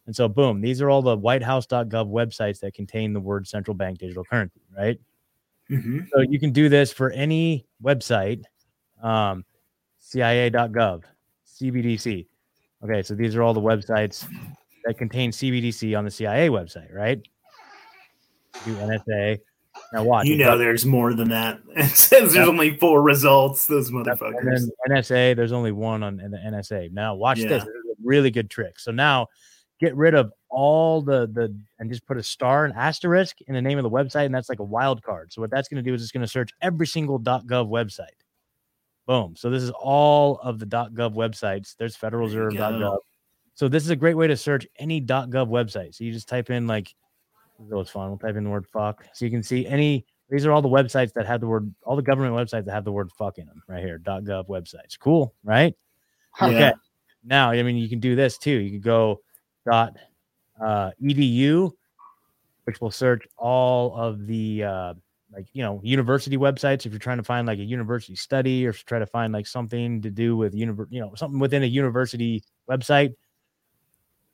And 0.06 0.16
so, 0.16 0.30
boom, 0.30 0.62
these 0.62 0.82
are 0.82 0.90
all 0.90 1.02
the 1.02 1.18
whitehouse.gov 1.18 2.10
websites 2.10 2.62
that 2.62 2.74
contain 2.74 3.12
the 3.12 3.20
word 3.20 3.46
central 3.46 3.76
bank 3.76 4.00
digital 4.00 4.24
currency, 4.24 4.62
right? 4.76 4.98
mhm. 5.70 6.08
So 6.14 6.22
you 6.22 6.40
can 6.40 6.52
do 6.52 6.70
this 6.70 6.94
for 6.94 7.12
any 7.12 7.66
website, 7.84 8.44
um, 9.04 9.44
CIA.gov, 10.08 11.04
CBDC. 11.46 12.26
Okay, 12.82 13.04
so 13.04 13.14
these 13.14 13.36
are 13.36 13.44
all 13.44 13.54
the 13.54 13.60
websites 13.60 14.26
that 14.86 14.98
contain 14.98 15.32
CBDC 15.32 15.98
on 15.98 16.06
the 16.06 16.12
CIA 16.12 16.48
website, 16.48 16.94
right? 16.94 17.22
Do 18.64 18.74
NSA. 18.76 19.40
Now 19.92 20.04
watch. 20.06 20.28
You 20.28 20.38
know, 20.38 20.58
there's 20.58 20.86
more 20.86 21.14
than 21.14 21.30
that. 21.30 21.60
It 21.76 21.90
says 21.90 22.34
there's 22.34 22.48
only 22.48 22.78
four 22.78 23.02
results. 23.02 23.68
Those 23.68 23.92
motherfuckers. 23.92 24.38
And 24.40 24.72
then 24.88 24.98
NSA, 24.98 25.36
there's 25.36 25.52
only 25.52 25.74
one 25.74 26.04
on 26.04 26.16
the 26.18 26.38
NSA. 26.38 26.94
Now 26.94 27.14
watch 27.16 27.40
Yeah. 27.40 27.50
this. 27.50 27.64
This 27.66 27.74
is 27.74 27.86
a 27.92 27.96
really 28.02 28.32
good 28.32 28.50
trick. 28.50 28.80
So 28.80 28.92
now 28.92 29.28
get 29.82 29.94
rid 29.96 30.16
of 30.16 30.32
all 30.50 31.02
the 31.02 31.28
the 31.28 31.54
and 31.80 31.90
just 31.92 32.08
put 32.08 32.16
a 32.18 32.24
star 32.24 32.64
and 32.64 32.74
asterisk 32.76 33.42
in 33.48 33.54
the 33.54 33.62
name 33.62 33.78
of 33.78 33.84
the 33.84 33.90
website, 33.90 34.26
and 34.26 34.34
that's 34.34 34.48
like 34.48 34.60
a 34.60 34.64
wild 34.64 35.04
card. 35.04 35.34
So 35.34 35.42
what 35.42 35.52
that's 35.52 35.68
going 35.68 35.84
to 35.84 35.88
do 35.88 35.94
is 35.94 36.02
it's 36.02 36.14
going 36.14 36.26
to 36.26 36.32
search 36.32 36.52
every 36.62 36.88
single 36.88 37.20
.gov 37.20 37.68
website. 37.68 38.16
Boom. 39.08 39.36
So 39.38 39.50
this 39.50 39.64
is 39.64 39.72
all 39.72 40.38
of 40.40 40.60
the 40.60 40.66
.gov 40.66 41.16
websites. 41.16 41.76
There's 41.78 41.96
Federal 41.96 42.28
There 42.28 42.52
you 42.52 42.58
So 43.54 43.70
this 43.70 43.84
is 43.84 43.90
a 43.90 43.96
great 43.96 44.16
way 44.16 44.28
to 44.28 44.36
search 44.36 44.68
any 44.78 45.02
.gov 45.02 45.48
website. 45.48 45.96
So 45.96 46.04
you 46.04 46.12
just 46.12 46.28
type 46.28 46.50
in 46.50 46.68
like, 46.68 46.94
oh, 47.72 47.80
it's 47.80 47.90
fun. 47.90 48.10
We'll 48.10 48.20
type 48.20 48.36
in 48.36 48.44
the 48.44 48.50
word 48.50 48.68
fuck. 48.68 49.06
So 49.14 49.24
you 49.26 49.32
can 49.32 49.42
see 49.42 49.66
any. 49.66 50.06
These 50.30 50.46
are 50.46 50.52
all 50.52 50.62
the 50.62 50.68
websites 50.68 51.14
that 51.14 51.26
have 51.26 51.40
the 51.40 51.48
word. 51.48 51.74
All 51.84 51.96
the 51.96 52.02
government 52.02 52.36
websites 52.36 52.66
that 52.66 52.74
have 52.74 52.84
the 52.84 52.92
word 52.92 53.10
fuck 53.18 53.38
in 53.38 53.48
them. 53.48 53.64
Right 53.70 53.82
here, 53.82 53.98
.gov 53.98 54.50
websites. 54.50 55.00
Cool, 55.00 55.34
right? 55.44 55.74
Yeah. 56.42 56.48
Okay. 56.48 56.74
Now, 57.24 57.52
I 57.52 57.64
mean, 57.64 57.78
you 57.78 57.88
can 57.88 58.02
do 58.02 58.16
this 58.16 58.38
too. 58.38 58.52
You 58.52 58.72
could 58.72 58.84
go 58.84 59.22
dot 59.66 59.96
uh, 60.62 60.92
edu, 61.02 61.72
which 62.66 62.82
will 62.82 62.92
search 62.92 63.26
all 63.38 63.96
of 63.96 64.28
the 64.28 64.64
uh, 64.64 64.94
like 65.38 65.48
you 65.54 65.64
know 65.64 65.80
university 65.84 66.36
websites. 66.36 66.86
If 66.86 66.92
you're 66.92 67.00
trying 67.00 67.18
to 67.18 67.24
find 67.24 67.46
like 67.48 67.60
a 67.60 67.64
university 67.64 68.16
study, 68.16 68.66
or 68.66 68.74
try 68.74 68.98
to 68.98 69.06
find 69.06 69.32
like 69.32 69.46
something 69.46 70.02
to 70.02 70.10
do 70.10 70.36
with 70.36 70.56
univer- 70.56 70.88
you 70.90 71.00
know 71.00 71.14
something 71.16 71.40
within 71.40 71.62
a 71.62 71.68
university 71.68 72.44
website, 72.70 73.14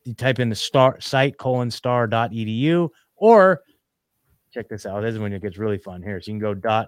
you 0.05 0.13
type 0.13 0.39
in 0.39 0.49
the 0.49 0.55
star 0.55 0.99
site 1.01 1.37
colon 1.37 1.69
star 1.69 2.07
dot 2.07 2.31
edu, 2.31 2.89
or 3.17 3.61
check 4.53 4.69
this 4.69 4.85
out. 4.85 5.01
This 5.01 5.15
is 5.15 5.19
when 5.19 5.33
it 5.33 5.41
gets 5.41 5.57
really 5.57 5.77
fun 5.77 6.01
here. 6.01 6.21
So 6.21 6.31
you 6.31 6.39
can 6.39 6.39
go 6.39 6.53
dot 6.53 6.87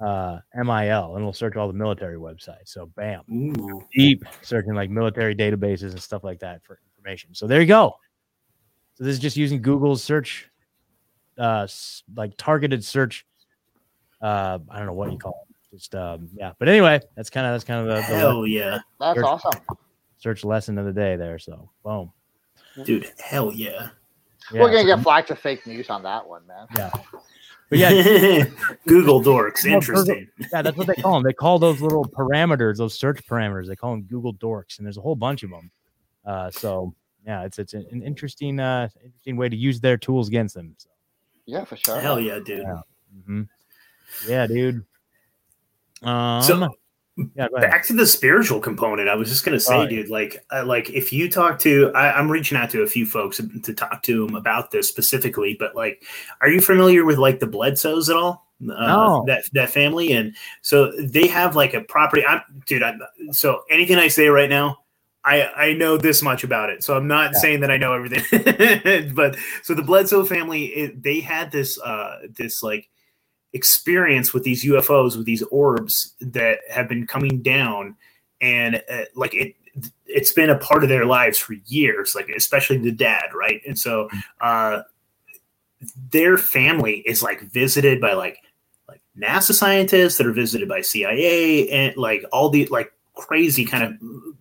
uh, 0.00 0.38
MIL, 0.54 1.14
and 1.14 1.22
it'll 1.22 1.32
search 1.32 1.56
all 1.56 1.68
the 1.68 1.74
military 1.74 2.16
websites. 2.16 2.68
So, 2.68 2.86
bam, 2.96 3.22
Ooh. 3.30 3.84
deep 3.92 4.24
searching 4.42 4.74
like 4.74 4.90
military 4.90 5.36
databases 5.36 5.92
and 5.92 6.02
stuff 6.02 6.24
like 6.24 6.40
that 6.40 6.64
for 6.64 6.80
information. 6.96 7.34
So 7.34 7.46
there 7.46 7.60
you 7.60 7.66
go. 7.66 7.94
So 8.94 9.04
this 9.04 9.14
is 9.14 9.20
just 9.20 9.36
using 9.36 9.62
Google's 9.62 10.02
search, 10.02 10.50
uh, 11.38 11.66
like 12.16 12.32
targeted 12.36 12.84
search. 12.84 13.24
Uh, 14.24 14.58
I 14.70 14.78
don't 14.78 14.86
know 14.86 14.92
what 14.94 15.12
you 15.12 15.18
call 15.18 15.46
it. 15.48 15.76
Just 15.76 15.94
um, 15.94 16.28
yeah. 16.34 16.52
But 16.58 16.68
anyway, 16.68 17.00
that's 17.14 17.28
kind 17.30 17.46
of 17.46 17.52
that's 17.52 17.64
kind 17.64 17.80
of 17.80 17.86
the, 17.86 17.94
the 17.96 18.02
Hell 18.18 18.46
yeah, 18.46 18.78
That's 18.98 19.16
Yours- 19.16 19.26
awesome. 19.26 19.60
search 20.18 20.44
lesson 20.44 20.78
of 20.78 20.86
the 20.86 20.92
day 20.92 21.16
there. 21.16 21.38
So 21.38 21.68
boom. 21.84 22.10
dude. 22.84 23.10
Hell 23.22 23.52
yeah. 23.52 23.88
Yeah, 24.52 24.60
We're 24.62 24.70
gonna 24.70 24.84
get 24.86 25.00
flagged 25.02 25.28
for 25.28 25.34
fake 25.36 25.66
news 25.66 25.90
on 25.90 26.02
that 26.04 26.26
one, 26.26 26.46
man. 26.46 26.66
yeah. 26.76 26.90
But 27.70 27.78
yeah, 27.78 28.44
Google 28.86 29.22
dorks. 29.22 29.64
Interesting. 29.64 30.28
yeah, 30.52 30.60
that's 30.62 30.76
what 30.76 30.86
they 30.86 30.94
call 30.94 31.14
them. 31.14 31.22
They 31.22 31.32
call 31.32 31.58
those 31.58 31.80
little 31.80 32.04
parameters, 32.04 32.76
those 32.76 32.96
search 32.98 33.24
parameters. 33.26 33.66
They 33.66 33.74
call 33.76 33.92
them 33.92 34.02
Google 34.02 34.34
Dorks, 34.34 34.76
and 34.78 34.86
there's 34.86 34.98
a 34.98 35.00
whole 35.00 35.16
bunch 35.16 35.42
of 35.44 35.50
them. 35.50 35.70
Uh, 36.26 36.50
so 36.50 36.94
yeah, 37.26 37.42
it's 37.44 37.58
it's 37.58 37.72
an 37.74 38.02
interesting 38.04 38.60
uh 38.60 38.88
interesting 39.02 39.36
way 39.36 39.48
to 39.48 39.56
use 39.56 39.80
their 39.80 39.96
tools 39.96 40.28
against 40.28 40.54
them. 40.54 40.74
So, 40.78 40.90
Yeah, 41.46 41.64
for 41.64 41.76
sure. 41.76 41.98
Hell 42.00 42.20
yeah, 42.20 42.38
dude. 42.38 42.60
Yeah. 42.62 42.80
mhm. 43.28 43.48
Yeah, 44.26 44.46
dude. 44.46 44.84
Um, 46.02 46.42
So 46.42 46.68
yeah, 47.36 47.46
back 47.52 47.86
to 47.86 47.92
the 47.92 48.06
spiritual 48.06 48.58
component, 48.60 49.08
I 49.08 49.14
was 49.14 49.28
just 49.28 49.44
gonna 49.44 49.60
say, 49.60 49.78
Right. 49.78 49.88
dude, 49.88 50.08
like, 50.10 50.44
uh, 50.52 50.64
like 50.64 50.90
if 50.90 51.12
you 51.12 51.30
talk 51.30 51.58
to, 51.60 51.92
I, 51.94 52.18
I'm 52.18 52.30
reaching 52.30 52.58
out 52.58 52.70
to 52.70 52.82
a 52.82 52.86
few 52.86 53.06
folks 53.06 53.40
to 53.62 53.72
talk 53.74 54.02
to 54.02 54.26
them 54.26 54.34
about 54.34 54.70
this 54.70 54.88
specifically, 54.88 55.56
but 55.58 55.76
like, 55.76 56.02
are 56.40 56.48
you 56.48 56.60
familiar 56.60 57.04
with 57.04 57.18
like 57.18 57.38
the 57.40 57.46
Bledsoes 57.46 58.10
at 58.10 58.16
all? 58.16 58.44
Uh, 58.62 58.86
No. 58.86 59.24
That 59.26 59.44
that 59.52 59.70
family, 59.70 60.12
and 60.12 60.34
so 60.62 60.90
they 61.00 61.26
have 61.26 61.54
like 61.56 61.74
a 61.74 61.82
property. 61.82 62.24
I'm, 62.24 62.40
dude. 62.66 62.82
I'm, 62.82 63.00
so 63.32 63.62
anything 63.70 63.96
I 63.98 64.08
say 64.08 64.28
right 64.28 64.48
now, 64.48 64.78
I 65.24 65.46
I 65.56 65.72
know 65.74 65.96
this 65.96 66.22
much 66.22 66.44
about 66.44 66.70
it, 66.70 66.82
so 66.82 66.96
I'm 66.96 67.06
not 67.08 67.32
Yeah. 67.32 67.38
saying 67.40 67.60
that 67.60 67.70
I 67.70 67.76
know 67.76 67.92
everything. 67.92 68.22
but 69.14 69.36
so 69.62 69.74
the 69.74 69.82
Bledsoe 69.82 70.24
family, 70.24 70.66
it, 70.66 71.02
they 71.02 71.20
had 71.20 71.50
this 71.52 71.78
uh 71.80 72.20
this 72.36 72.62
like 72.62 72.88
experience 73.54 74.34
with 74.34 74.42
these 74.42 74.64
UFOs, 74.64 75.16
with 75.16 75.26
these 75.26 75.42
orbs 75.44 76.14
that 76.20 76.58
have 76.68 76.88
been 76.88 77.06
coming 77.06 77.40
down, 77.40 77.96
and 78.40 78.82
uh, 78.90 79.04
like 79.14 79.32
it, 79.34 79.54
it's 80.06 80.32
been 80.32 80.50
a 80.50 80.58
part 80.58 80.82
of 80.82 80.88
their 80.88 81.06
lives 81.06 81.38
for 81.38 81.54
years. 81.66 82.14
Like 82.14 82.28
especially 82.28 82.78
the 82.78 82.92
dad, 82.92 83.26
right? 83.32 83.62
And 83.66 83.78
so, 83.78 84.10
uh, 84.40 84.82
their 86.10 86.36
family 86.36 87.02
is 87.06 87.22
like 87.22 87.40
visited 87.40 88.00
by 88.00 88.12
like 88.12 88.38
like 88.88 89.00
NASA 89.18 89.52
scientists 89.52 90.18
that 90.18 90.26
are 90.26 90.32
visited 90.32 90.68
by 90.68 90.80
CIA 90.80 91.68
and 91.70 91.96
like 91.96 92.24
all 92.32 92.50
the 92.50 92.66
like 92.66 92.92
crazy 93.14 93.64
kind 93.64 93.84
of 93.84 93.92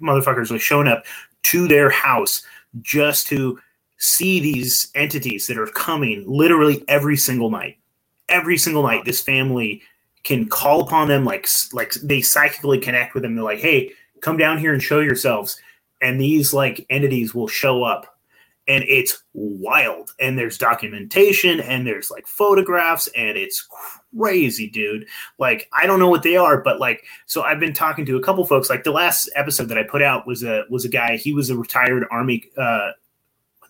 motherfuckers 0.01 0.51
are 0.51 0.59
showing 0.59 0.87
up 0.87 1.05
to 1.43 1.67
their 1.67 1.89
house 1.89 2.43
just 2.81 3.27
to 3.27 3.59
see 3.99 4.39
these 4.39 4.89
entities 4.95 5.47
that 5.47 5.57
are 5.57 5.67
coming 5.67 6.23
literally 6.27 6.83
every 6.87 7.15
single 7.15 7.49
night 7.49 7.77
every 8.33 8.57
single 8.57 8.83
night 8.83 9.05
this 9.05 9.21
family 9.21 9.81
can 10.23 10.49
call 10.49 10.81
upon 10.81 11.07
them 11.07 11.23
like 11.23 11.47
like 11.71 11.93
they 12.03 12.21
psychically 12.21 12.79
connect 12.79 13.13
with 13.13 13.23
them. 13.23 13.35
They're 13.35 13.43
like 13.43 13.59
hey 13.59 13.91
come 14.21 14.37
down 14.37 14.57
here 14.57 14.73
and 14.73 14.81
show 14.81 14.99
yourselves. 14.99 15.59
And 16.01 16.19
these 16.19 16.53
like 16.53 16.85
entities 16.89 17.33
will 17.33 17.47
show 17.47 17.83
up 17.83 18.17
and 18.67 18.83
it's 18.87 19.23
wild. 19.33 20.13
And 20.19 20.37
there's 20.37 20.57
documentation 20.57 21.59
and 21.59 21.85
there's 21.85 22.09
like 22.09 22.25
photographs 22.25 23.07
and 23.15 23.37
it's 23.37 23.67
crazy 24.17 24.69
dude. 24.69 25.05
Like 25.37 25.69
i 25.73 25.85
don't 25.85 25.99
know 25.99 26.09
what 26.09 26.23
they 26.23 26.35
are 26.35 26.61
but 26.61 26.79
like 26.79 27.03
so 27.27 27.43
i've 27.43 27.59
been 27.59 27.73
talking 27.73 28.05
to 28.07 28.17
a 28.17 28.23
couple 28.23 28.45
folks. 28.45 28.69
Like 28.69 28.83
the 28.83 28.91
last 28.91 29.29
episode 29.35 29.69
that 29.69 29.77
i 29.77 29.83
put 29.83 30.01
out 30.01 30.25
was 30.25 30.43
a 30.43 30.63
was 30.69 30.85
a 30.85 30.89
guy 30.89 31.17
he 31.17 31.33
was 31.33 31.49
a 31.49 31.57
retired 31.57 32.05
army 32.09 32.49
uh 32.57 32.91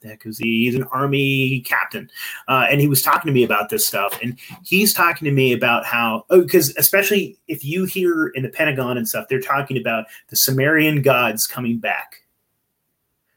what 0.04 0.10
the 0.10 0.10
heck 0.10 0.26
is 0.26 0.38
he? 0.38 0.66
He's 0.66 0.76
an 0.76 0.84
army 0.91 1.62
captain. 1.62 2.10
Uh, 2.47 2.66
and 2.70 2.82
he 2.82 2.88
was 2.88 3.01
talking 3.01 3.28
to 3.28 3.34
me 3.34 3.43
about 3.43 3.70
this 3.70 3.88
stuff 3.88 4.18
and 4.22 4.38
he's 4.64 4.93
talking 4.93 5.26
to 5.26 5.32
me 5.32 5.54
about 5.54 5.86
how 5.86 6.26
because 6.30 6.76
especially 6.78 7.38
if 7.47 7.64
you 7.64 7.86
hear 7.86 8.28
in 8.30 8.43
the 8.43 8.49
pentagon 8.49 8.97
and 8.97 9.08
stuff 9.08 9.26
they're 9.30 9.39
talking 9.41 9.78
about 9.78 10.06
the 10.30 10.36
sumerian 10.36 11.01
gods 11.01 11.47
coming 11.47 11.78
back. 11.80 12.20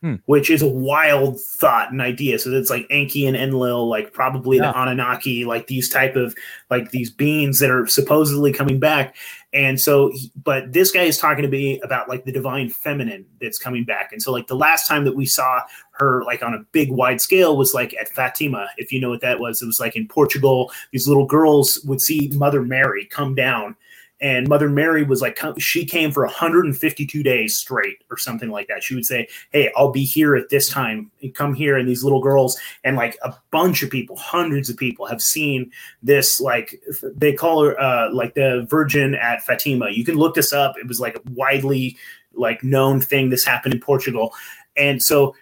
Hmm. 0.03 0.17
which 0.27 0.51
is 0.51 0.61
a 0.61 0.69
wild 0.69 1.41
thought 1.41 1.91
and 1.91 2.03
idea. 2.03 2.39
So 2.39 2.51
it's 2.53 2.69
like 2.69 2.87
enki 2.91 3.27
and 3.27 3.35
enlil 3.35 3.89
like 3.89 4.13
probably 4.13 4.59
Yeah. 4.59 4.71
the 4.71 4.79
anunnaki 4.83 5.47
like 5.47 5.69
these 5.69 5.89
type 5.89 6.17
of 6.17 6.35
like 6.69 6.91
these 6.91 7.09
beings 7.11 7.61
that 7.61 7.71
are 7.71 7.87
supposedly 7.87 8.53
coming 8.53 8.79
back 8.79 9.17
and 9.53 9.81
so 9.81 10.13
but 10.43 10.73
this 10.73 10.91
guy 10.91 11.03
is 11.03 11.19
talking 11.19 11.43
to 11.43 11.49
me 11.49 11.81
about 11.81 12.09
like 12.09 12.25
the 12.25 12.33
divine 12.33 12.69
feminine 12.69 13.25
that's 13.41 13.59
coming 13.59 13.85
back 13.85 14.13
and 14.13 14.23
so 14.23 14.33
like 14.33 14.47
the 14.47 14.57
last 14.57 14.87
time 14.89 15.05
that 15.05 15.15
we 15.15 15.25
saw 15.25 15.61
her 15.99 16.23
like 16.25 16.43
on 16.43 16.55
a 16.55 16.65
big 16.73 16.91
wide 16.91 17.21
scale 17.21 17.57
was 17.57 17.75
like 17.75 17.95
at 17.95 18.09
Fatima. 18.09 18.69
If 18.77 18.93
you 18.93 19.01
know 19.01 19.11
what 19.11 19.21
that 19.23 19.41
was, 19.41 19.63
it 19.63 19.67
was 19.67 19.81
like 19.81 19.97
in 19.97 20.07
Portugal. 20.07 20.71
These 20.93 21.09
little 21.09 21.27
girls 21.27 21.81
would 21.85 22.01
see 22.01 22.31
Mother 22.35 22.63
Mary 22.63 23.07
come 23.07 23.35
down, 23.35 23.77
and 24.21 24.49
Mother 24.49 24.69
Mary 24.69 25.05
was 25.05 25.21
like 25.21 25.39
she 25.59 25.85
came 25.85 26.11
for 26.11 26.25
152 26.25 27.23
days 27.23 27.59
straight 27.59 27.99
or 28.11 28.17
something 28.17 28.51
like 28.51 28.69
that. 28.69 28.83
She 28.83 28.95
would 28.95 29.05
say, 29.05 29.29
"Hey, 29.51 29.71
I'll 29.77 29.93
be 29.93 30.05
here 30.05 30.37
at 30.37 30.49
this 30.49 30.69
time. 30.69 31.11
Come 31.35 31.55
here." 31.55 31.77
And 31.77 31.89
these 31.89 32.03
little 32.03 32.23
girls 32.23 32.59
and 32.85 32.97
like 32.97 33.19
a 33.23 33.35
bunch 33.51 33.83
of 33.83 33.91
people, 33.91 34.17
hundreds 34.17 34.71
of 34.71 34.77
people, 34.77 35.07
have 35.07 35.21
seen 35.21 35.71
this. 36.03 36.41
Like 36.41 36.81
they 37.03 37.35
call 37.35 37.65
her 37.65 37.79
uh, 37.81 38.13
like 38.13 38.35
the 38.35 38.67
Virgin 38.71 39.15
at 39.15 39.43
Fatima. 39.43 39.91
You 39.91 40.05
can 40.05 40.17
look 40.17 40.35
this 40.35 40.53
up. 40.53 40.79
It 40.79 40.89
was 40.89 41.01
like 41.01 41.17
a 41.17 41.23
widely 41.33 41.97
like 42.33 42.65
known 42.65 43.01
thing. 43.01 43.29
This 43.29 43.45
happened 43.45 43.75
in 43.75 43.81
Portugal, 43.81 44.33
and 44.77 45.03
so 45.03 45.35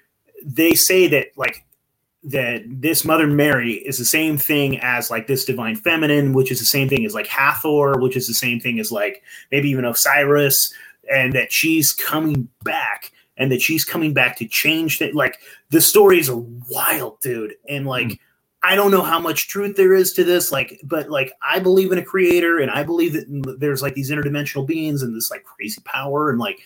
they 0.45 0.75
say 0.75 1.07
that 1.07 1.29
like 1.37 1.65
that 2.25 2.63
this 2.67 3.05
mother 3.05 3.27
mary 3.27 3.75
is 3.75 3.99
the 3.99 4.05
same 4.05 4.39
thing 4.39 4.79
as 4.81 5.11
like 5.11 5.27
this 5.27 5.45
divine 5.45 5.77
feminine 5.77 6.33
which 6.33 6.51
is 6.51 6.59
the 6.59 6.65
same 6.65 6.89
thing 6.89 7.05
as 7.05 7.15
like 7.15 7.27
hathor 7.27 7.99
which 7.99 8.17
is 8.17 8.27
the 8.27 8.35
same 8.35 8.59
thing 8.59 8.81
as 8.81 8.91
like 8.91 9.23
maybe 9.51 9.69
even 9.69 9.85
osiris 9.85 10.73
and 11.13 11.35
that 11.35 11.53
she's 11.53 11.93
coming 11.93 12.49
back 12.63 13.13
and 13.37 13.53
that 13.53 13.61
she's 13.61 13.85
coming 13.85 14.15
back 14.15 14.37
to 14.37 14.47
change 14.47 14.99
that 14.99 15.15
like 15.15 15.39
the 15.71 15.81
stories 15.81 16.31
are 16.31 16.43
wild 16.71 17.21
dude 17.21 17.55
and 17.69 17.87
like 17.87 18.09
hmm. 18.09 18.15
I 18.67 18.77
don't 18.77 18.91
know 18.91 19.03
how 19.03 19.21
much 19.21 19.49
truth 19.49 19.77
there 19.77 19.93
is 19.93 20.15
to 20.15 20.25
this, 20.25 20.51
like, 20.51 20.81
but 20.83 21.11
like 21.11 21.33
I 21.43 21.59
believe 21.59 21.93
in 21.93 21.99
a 21.99 22.05
creator, 22.05 22.61
and 22.61 22.71
I 22.71 22.83
believe 22.83 23.13
that 23.13 23.57
there's 23.61 23.83
like 23.83 23.93
these 23.93 24.11
interdimensional 24.11 24.67
beings 24.67 25.03
and 25.03 25.15
this 25.15 25.31
like 25.31 25.45
crazy 25.45 25.83
power, 25.85 26.31
and 26.31 26.39
like 26.39 26.61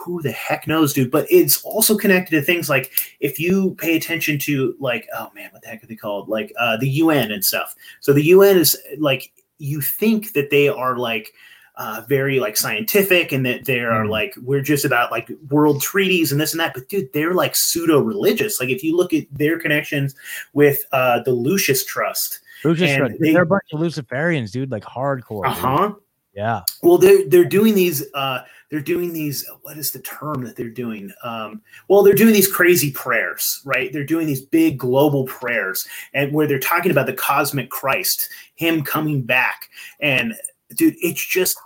who 0.00 0.22
the 0.22 0.32
heck 0.32 0.66
knows, 0.66 0.92
dude? 0.92 1.10
But 1.10 1.26
it's 1.30 1.62
also 1.62 1.96
connected 1.96 2.32
to 2.36 2.42
things 2.42 2.68
like 2.68 2.92
if 3.20 3.38
you 3.38 3.74
pay 3.78 3.96
attention 3.96 4.38
to 4.40 4.74
like, 4.80 5.06
oh 5.16 5.30
man, 5.34 5.50
what 5.52 5.62
the 5.62 5.68
heck 5.68 5.82
are 5.82 5.86
they 5.86 5.96
called? 5.96 6.28
Like 6.28 6.52
uh, 6.58 6.76
the 6.78 6.88
UN 6.88 7.30
and 7.30 7.44
stuff. 7.44 7.74
So 8.00 8.12
the 8.12 8.24
UN 8.26 8.56
is 8.58 8.76
like 8.98 9.32
you 9.58 9.80
think 9.80 10.32
that 10.32 10.50
they 10.50 10.68
are 10.68 10.96
like 10.96 11.32
uh, 11.76 12.02
very 12.08 12.40
like 12.40 12.56
scientific 12.56 13.32
and 13.32 13.46
that 13.46 13.64
they 13.64 13.80
are 13.80 14.04
Mm. 14.04 14.10
like 14.10 14.34
we're 14.42 14.60
just 14.60 14.84
about 14.84 15.10
like 15.10 15.30
world 15.50 15.80
treaties 15.80 16.30
and 16.32 16.40
this 16.40 16.52
and 16.52 16.60
that. 16.60 16.74
But 16.74 16.88
dude, 16.88 17.12
they're 17.12 17.32
like 17.34 17.54
pseudo 17.56 18.00
religious. 18.00 18.60
Like 18.60 18.68
if 18.70 18.82
you 18.82 18.96
look 18.96 19.12
at 19.14 19.24
their 19.30 19.58
connections 19.58 20.14
with 20.52 20.84
uh, 20.92 21.20
the 21.22 21.32
Lucius 21.32 21.84
Trust, 21.84 22.40
Lucius, 22.64 22.90
and 22.90 22.98
Trust, 22.98 23.14
they- 23.20 23.32
they're 23.32 23.42
a 23.42 23.46
bunch 23.46 23.64
of 23.72 23.80
Luciferians, 23.80 24.50
dude, 24.50 24.70
like 24.70 24.84
hardcore. 24.84 25.46
uh 25.46 25.54
dude. 25.54 25.58
huh. 25.62 25.92
Yeah. 26.34 26.60
Well, 26.82 26.96
they're 26.98 27.26
they're 27.28 27.44
doing 27.44 27.74
these. 27.74 28.04
Uh, 28.14 28.40
they're 28.70 28.80
doing 28.80 29.12
these. 29.12 29.44
What 29.62 29.76
is 29.76 29.90
the 29.90 29.98
term 30.00 30.44
that 30.44 30.56
they're 30.56 30.68
doing? 30.68 31.12
Um, 31.22 31.62
well, 31.88 32.02
they're 32.02 32.14
doing 32.14 32.32
these 32.32 32.50
crazy 32.50 32.92
prayers, 32.92 33.60
right? 33.64 33.92
They're 33.92 34.04
doing 34.04 34.26
these 34.26 34.42
big 34.42 34.78
global 34.78 35.24
prayers, 35.24 35.86
and 36.14 36.32
where 36.32 36.46
they're 36.46 36.58
talking 36.58 36.90
about 36.90 37.06
the 37.06 37.12
cosmic 37.12 37.70
Christ, 37.70 38.28
Him 38.54 38.82
coming 38.82 39.22
back, 39.22 39.68
and 40.00 40.34
dude, 40.74 40.94
it's 41.00 41.24
just 41.24 41.58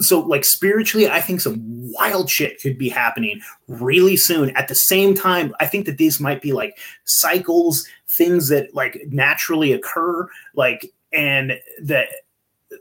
so 0.00 0.20
like 0.20 0.44
spiritually. 0.44 1.08
I 1.08 1.20
think 1.20 1.40
some 1.40 1.60
wild 1.92 2.30
shit 2.30 2.60
could 2.60 2.78
be 2.78 2.88
happening 2.88 3.40
really 3.66 4.16
soon. 4.16 4.50
At 4.56 4.68
the 4.68 4.74
same 4.74 5.14
time, 5.14 5.54
I 5.60 5.66
think 5.66 5.86
that 5.86 5.98
these 5.98 6.20
might 6.20 6.42
be 6.42 6.52
like 6.52 6.78
cycles, 7.04 7.86
things 8.08 8.48
that 8.48 8.74
like 8.74 9.02
naturally 9.08 9.72
occur, 9.72 10.28
like 10.54 10.92
and 11.12 11.58
that 11.82 12.08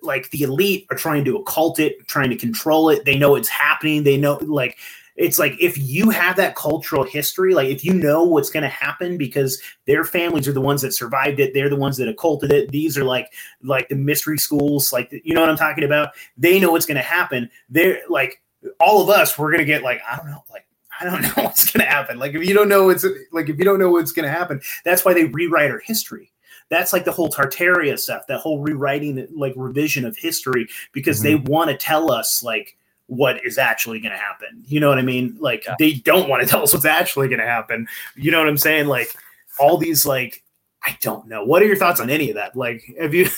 like 0.04 0.30
the 0.32 0.44
elite 0.44 0.86
are 0.92 0.98
trying 0.98 1.26
to 1.26 1.38
occult 1.38 1.80
it, 1.80 2.08
trying 2.08 2.30
to 2.30 2.36
control 2.36 2.90
it. 2.90 3.06
They 3.06 3.18
know 3.18 3.36
it's 3.36 3.50
happening. 3.50 4.04
They 4.04 4.18
know 4.18 4.38
like 4.42 4.78
it's 5.16 5.38
like 5.38 5.56
if 5.60 5.78
you 5.78 6.10
have 6.10 6.36
that 6.38 6.56
cultural 6.56 7.04
history, 7.04 7.54
like 7.54 7.70
if 7.70 7.86
you 7.86 7.94
know 7.94 8.24
what's 8.24 8.50
going 8.50 8.64
to 8.64 8.70
happen 8.70 9.18
because 9.18 9.62
their 9.86 10.04
families 10.04 10.48
are 10.48 10.54
the 10.54 10.62
ones 10.62 10.82
that 10.82 10.94
survived 10.94 11.40
it, 11.40 11.54
they're 11.54 11.70
the 11.70 11.76
ones 11.76 11.98
that 11.98 12.08
occulted 12.08 12.52
it. 12.52 12.72
These 12.72 12.98
are 12.98 13.04
like 13.04 13.32
like 13.62 13.90
the 13.90 13.96
mystery 13.96 14.38
schools, 14.38 14.92
like 14.92 15.12
you 15.24 15.34
know 15.34 15.42
what 15.42 15.50
I'm 15.50 15.58
talking 15.58 15.84
about. 15.84 16.10
They 16.38 16.60
know 16.60 16.72
what's 16.72 16.88
going 16.88 16.98
to 16.98 17.04
happen. 17.04 17.50
They're 17.70 18.02
like 18.10 18.42
all 18.80 19.02
of 19.02 19.10
us. 19.10 19.38
We're 19.38 19.52
going 19.52 19.60
to 19.60 19.66
get 19.66 19.84
like 19.84 20.02
I 20.10 20.18
don't 20.18 20.28
know, 20.28 20.44
like 20.52 20.66
I 21.00 21.06
don't 21.06 21.22
know 21.38 21.44
what's 21.44 21.72
going 21.72 21.86
to 21.86 21.92
happen. 21.92 22.18
Like 22.18 22.34
if 22.34 22.48
you 22.48 22.56
don't 22.56 22.70
know 22.70 22.86
what's 22.86 23.06
like 23.32 23.50
if 23.50 23.58
you 23.60 23.66
don't 23.66 23.80
know 23.80 23.92
what's 23.92 24.12
going 24.12 24.26
to 24.26 24.32
happen, 24.32 24.62
that's 24.84 25.06
why 25.06 25.14
they 25.14 25.26
rewrite 25.26 25.70
our 25.70 25.80
history. 25.80 26.33
That's 26.70 26.94
like 26.94 27.06
the 27.06 27.12
whole 27.12 27.30
Tartaria 27.30 27.98
stuff, 28.00 28.24
that 28.28 28.40
whole 28.40 28.60
rewriting, 28.60 29.28
like 29.36 29.54
revision 29.56 30.06
of 30.06 30.18
history, 30.18 30.68
because 30.92 31.22
mm-hmm. 31.22 31.44
they 31.44 31.52
want 31.52 31.70
to 31.70 31.78
tell 31.78 32.12
us 32.12 32.44
like 32.44 32.78
what 33.08 33.46
is 33.46 33.58
actually 33.58 34.00
going 34.00 34.12
to 34.12 34.18
happen. 34.18 34.64
You 34.66 34.80
know 34.80 34.90
what 34.90 34.98
I 34.98 35.04
mean? 35.04 35.38
Like 35.40 35.66
yeah. 35.66 35.76
they 35.80 35.94
don't 35.94 36.30
want 36.30 36.42
to 36.42 36.48
tell 36.48 36.64
us 36.64 36.74
what's 36.74 36.86
actually 36.86 37.28
going 37.28 37.40
to 37.40 37.46
happen. 37.46 37.88
You 38.16 38.32
know 38.32 38.40
what 38.40 38.48
I'm 38.48 38.58
saying? 38.58 38.88
Like 38.88 39.14
all 39.60 39.78
these 39.78 40.06
like 40.06 40.44
I 40.86 40.98
don't 41.02 41.28
know. 41.28 41.46
What 41.46 41.62
are 41.62 41.66
your 41.66 41.76
thoughts 41.76 42.00
on 42.00 42.10
any 42.10 42.30
of 42.30 42.36
that? 42.36 42.56
Like 42.56 42.84
have 43.00 43.14
you 43.14 43.28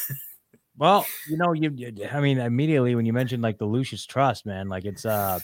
Well, 0.77 1.05
you 1.29 1.37
know, 1.37 1.53
you, 1.53 1.71
you 1.73 2.07
I 2.11 2.19
mean 2.19 2.37
immediately 2.37 2.95
when 2.95 3.05
you 3.05 3.13
mentioned 3.13 3.41
like 3.41 3.57
the 3.57 3.65
Lucius 3.65 4.05
Trust, 4.05 4.45
man, 4.45 4.67
like 4.67 4.85
it's 4.85 5.05
uh 5.05 5.39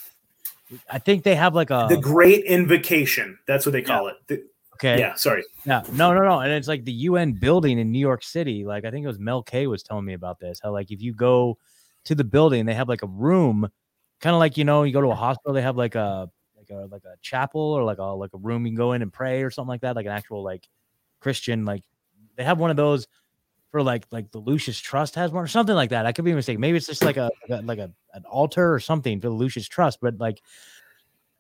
I 0.90 1.00
think 1.00 1.24
they 1.24 1.36
have 1.36 1.54
like 1.56 1.70
a 1.70 1.88
the 1.90 1.98
Great 1.98 2.46
Invocation. 2.46 3.38
That's 3.48 3.66
what 3.66 3.74
they 3.74 3.82
call 3.82 4.06
yeah. 4.06 4.36
it. 4.36 4.51
Okay. 4.82 4.98
Yeah. 4.98 5.14
Sorry. 5.14 5.44
Yeah. 5.64 5.84
No. 5.94 6.12
No. 6.12 6.22
No. 6.22 6.40
And 6.40 6.52
it's 6.52 6.68
like 6.68 6.86
the 6.86 6.92
UN 6.92 7.34
building 7.34 7.78
in 7.78 7.92
New 7.92 8.00
York 8.00 8.24
City. 8.24 8.66
Like 8.66 8.84
I 8.84 8.90
think 8.90 9.04
it 9.04 9.08
was 9.08 9.20
Mel 9.20 9.44
K 9.44 9.68
was 9.68 9.84
telling 9.84 10.06
me 10.06 10.14
about 10.14 10.40
this. 10.40 10.60
How 10.62 10.72
like 10.72 10.90
if 10.90 11.02
you 11.02 11.14
go 11.14 11.60
to 12.06 12.16
the 12.16 12.24
building, 12.24 12.66
they 12.66 12.74
have 12.74 12.90
like 12.90 13.04
a 13.04 13.08
room, 13.08 13.70
kind 14.22 14.34
of 14.34 14.40
like 14.40 14.58
you 14.58 14.64
know 14.64 14.82
you 14.82 14.92
go 14.92 15.02
to 15.02 15.10
a 15.10 15.16
hospital. 15.16 15.54
They 15.54 15.62
have 15.62 15.78
like 15.78 15.94
a 15.94 16.32
like 16.58 16.72
a 16.72 16.88
like 16.88 17.04
a 17.04 17.16
chapel 17.22 17.62
or 17.62 17.84
like 17.84 18.00
a 18.00 18.06
like 18.06 18.32
a 18.34 18.38
room 18.38 18.66
you 18.66 18.72
can 18.72 18.78
go 18.78 18.94
in 18.94 19.04
and 19.04 19.14
pray 19.14 19.44
or 19.44 19.52
something 19.52 19.70
like 19.70 19.82
that. 19.82 19.96
Like 19.96 20.08
an 20.08 20.14
actual 20.14 20.44
like 20.44 20.68
Christian 21.20 21.64
like 21.64 21.84
they 22.36 22.44
have 22.44 22.58
one 22.58 22.72
of 22.72 22.78
those 22.78 23.08
for 23.70 23.84
like 23.84 24.08
like 24.10 24.32
the 24.32 24.40
Lucius 24.40 24.80
Trust 24.80 25.14
has 25.14 25.32
one 25.32 25.44
or 25.44 25.48
something 25.48 25.76
like 25.76 25.92
that. 25.92 26.08
I 26.08 26.12
could 26.12 26.26
be 26.26 26.34
mistaken. 26.34 26.60
Maybe 26.60 26.78
it's 26.78 26.88
just 26.88 27.04
like 27.04 27.18
a 27.18 27.30
like 27.50 27.78
a 27.78 27.92
an 28.16 28.26
altar 28.26 28.74
or 28.74 28.80
something 28.80 29.22
for 29.22 29.28
the 29.28 29.36
Lucius 29.36 29.68
Trust, 29.68 30.00
but 30.02 30.18
like 30.18 30.42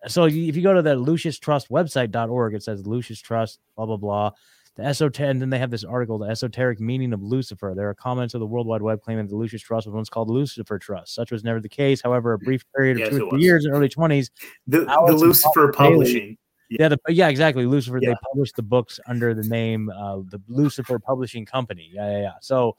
so 0.07 0.25
if 0.25 0.33
you 0.33 0.61
go 0.61 0.73
to 0.73 0.81
the 0.81 0.95
Lucis 0.95 1.39
Trust 1.39 1.69
website.org, 1.69 2.53
it 2.53 2.63
says 2.63 2.85
Lucius 2.85 3.19
Trust, 3.19 3.59
blah 3.75 3.85
blah 3.85 3.97
blah. 3.97 4.31
The 4.77 4.83
esoteric, 4.83 5.31
and 5.31 5.41
then 5.41 5.49
they 5.49 5.59
have 5.59 5.69
this 5.69 5.83
article, 5.83 6.17
the 6.17 6.29
esoteric 6.29 6.79
meaning 6.79 7.11
of 7.11 7.21
Lucifer. 7.21 7.73
There 7.75 7.89
are 7.89 7.93
comments 7.93 8.33
of 8.33 8.39
the 8.39 8.45
World 8.45 8.67
Wide 8.67 8.81
Web 8.81 9.01
claiming 9.01 9.25
that 9.25 9.29
the 9.29 9.35
Lucis 9.35 9.61
Trust 9.61 9.85
was 9.85 9.93
once 9.93 10.07
called 10.07 10.29
Lucifer 10.29 10.79
Trust. 10.79 11.13
Such 11.13 11.29
was 11.29 11.43
never 11.43 11.59
the 11.59 11.67
case. 11.67 12.01
However, 12.01 12.31
a 12.31 12.39
brief 12.39 12.63
period 12.73 13.01
of 13.01 13.11
yes, 13.11 13.19
two 13.19 13.37
years 13.37 13.65
in 13.65 13.73
early 13.73 13.89
twenties, 13.89 14.31
the, 14.67 14.85
the 14.85 15.13
Lucifer 15.13 15.73
Publishing. 15.73 16.37
Yeah, 16.69 16.87
the, 16.87 16.97
yeah, 17.09 17.27
exactly. 17.27 17.65
Lucifer. 17.65 17.99
Yeah. 18.01 18.11
They 18.11 18.15
published 18.31 18.55
the 18.55 18.63
books 18.63 18.97
under 19.07 19.33
the 19.33 19.43
name 19.43 19.89
uh, 19.89 20.19
the 20.29 20.41
Lucifer 20.47 20.99
Publishing 20.99 21.45
Company. 21.45 21.89
Yeah, 21.91 22.09
yeah, 22.09 22.21
yeah. 22.21 22.33
So, 22.39 22.77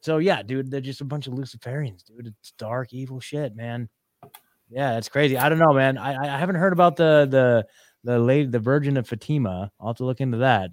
so 0.00 0.16
yeah, 0.16 0.42
dude, 0.42 0.70
they're 0.70 0.80
just 0.80 1.02
a 1.02 1.04
bunch 1.04 1.26
of 1.26 1.34
Luciferians, 1.34 2.02
dude. 2.02 2.28
It's 2.28 2.52
dark, 2.52 2.94
evil 2.94 3.20
shit, 3.20 3.54
man. 3.54 3.90
Yeah, 4.68 4.92
that's 4.92 5.08
crazy. 5.08 5.36
I 5.36 5.48
don't 5.48 5.58
know, 5.58 5.72
man. 5.72 5.98
I, 5.98 6.34
I 6.34 6.38
haven't 6.38 6.56
heard 6.56 6.72
about 6.72 6.96
the 6.96 7.26
the 7.30 7.66
the 8.02 8.18
lady, 8.18 8.48
the 8.48 8.58
Virgin 8.58 8.96
of 8.96 9.08
Fatima. 9.08 9.70
I'll 9.80 9.88
have 9.88 9.96
to 9.96 10.04
look 10.04 10.20
into 10.20 10.38
that. 10.38 10.70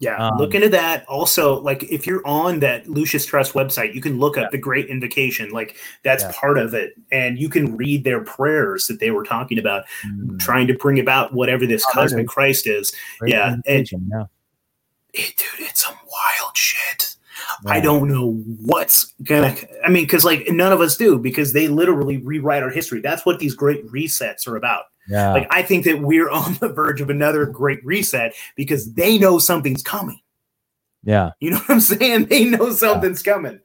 Yeah, 0.00 0.16
um, 0.16 0.36
look 0.38 0.54
into 0.54 0.68
that. 0.70 1.06
Also, 1.08 1.60
like 1.60 1.84
if 1.84 2.06
you're 2.06 2.26
on 2.26 2.60
that 2.60 2.88
Lucius 2.88 3.24
Trust 3.24 3.54
website, 3.54 3.94
you 3.94 4.00
can 4.00 4.18
look 4.18 4.36
up 4.36 4.44
yeah. 4.44 4.48
the 4.50 4.58
Great 4.58 4.86
Invocation. 4.86 5.50
Like 5.50 5.76
that's 6.02 6.24
yeah. 6.24 6.32
part 6.34 6.58
of 6.58 6.74
it, 6.74 6.94
and 7.12 7.38
you 7.38 7.48
can 7.48 7.76
read 7.76 8.04
their 8.04 8.22
prayers 8.22 8.86
that 8.86 8.98
they 8.98 9.12
were 9.12 9.24
talking 9.24 9.58
about, 9.58 9.84
mm. 10.04 10.38
trying 10.40 10.66
to 10.66 10.74
bring 10.74 10.98
about 10.98 11.32
whatever 11.32 11.64
this 11.64 11.84
oh, 11.88 11.92
cosmic 11.92 12.26
Christ 12.26 12.66
is. 12.66 12.92
Great 13.20 13.32
yeah, 13.32 13.56
and, 13.66 13.88
yeah. 13.90 14.24
It, 15.12 15.36
dude, 15.36 15.68
it's 15.68 15.84
some 15.84 15.94
wild 15.94 16.56
shit. 16.56 17.13
I 17.66 17.80
don't 17.80 18.08
know 18.08 18.32
what's 18.62 19.12
gonna. 19.22 19.56
I 19.84 19.88
mean, 19.90 20.04
because 20.04 20.24
like 20.24 20.48
none 20.48 20.72
of 20.72 20.80
us 20.80 20.96
do, 20.96 21.18
because 21.18 21.52
they 21.52 21.68
literally 21.68 22.18
rewrite 22.18 22.62
our 22.62 22.70
history. 22.70 23.00
That's 23.00 23.24
what 23.24 23.38
these 23.38 23.54
great 23.54 23.86
resets 23.86 24.46
are 24.46 24.56
about. 24.56 24.84
Yeah. 25.08 25.32
Like 25.32 25.46
I 25.50 25.62
think 25.62 25.84
that 25.84 26.00
we're 26.00 26.30
on 26.30 26.54
the 26.60 26.68
verge 26.68 27.00
of 27.00 27.10
another 27.10 27.46
great 27.46 27.84
reset 27.84 28.34
because 28.56 28.94
they 28.94 29.18
know 29.18 29.38
something's 29.38 29.82
coming. 29.82 30.20
Yeah. 31.04 31.32
You 31.40 31.50
know 31.50 31.58
what 31.58 31.70
I'm 31.70 31.80
saying? 31.80 32.26
They 32.26 32.46
know 32.46 32.70
something's 32.72 33.24
yeah. 33.24 33.32
coming. 33.34 33.60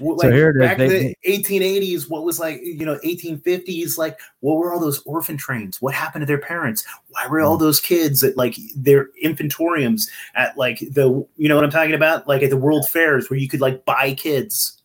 Like 0.00 0.20
so 0.20 0.32
here 0.32 0.52
back 0.58 0.78
in 0.78 0.88
the 0.88 1.16
1880s, 1.26 2.08
what 2.08 2.24
was 2.24 2.38
like, 2.38 2.60
you 2.62 2.86
know, 2.86 2.98
1850s, 3.04 3.98
like, 3.98 4.18
what 4.40 4.56
were 4.56 4.72
all 4.72 4.80
those 4.80 5.02
orphan 5.02 5.36
trains? 5.36 5.80
What 5.82 5.94
happened 5.94 6.22
to 6.22 6.26
their 6.26 6.38
parents? 6.40 6.84
Why 7.08 7.26
were 7.26 7.40
all 7.40 7.56
mm. 7.56 7.60
those 7.60 7.80
kids 7.80 8.24
at 8.24 8.36
like 8.36 8.56
their 8.74 9.08
infantoriums 9.22 10.08
at 10.34 10.56
like 10.56 10.78
the, 10.80 11.26
you 11.36 11.48
know 11.48 11.54
what 11.54 11.64
I'm 11.64 11.70
talking 11.70 11.94
about? 11.94 12.26
Like 12.26 12.42
at 12.42 12.50
the 12.50 12.56
world 12.56 12.88
fairs 12.88 13.28
where 13.28 13.38
you 13.38 13.48
could 13.48 13.60
like 13.60 13.84
buy 13.84 14.14
kids. 14.14 14.80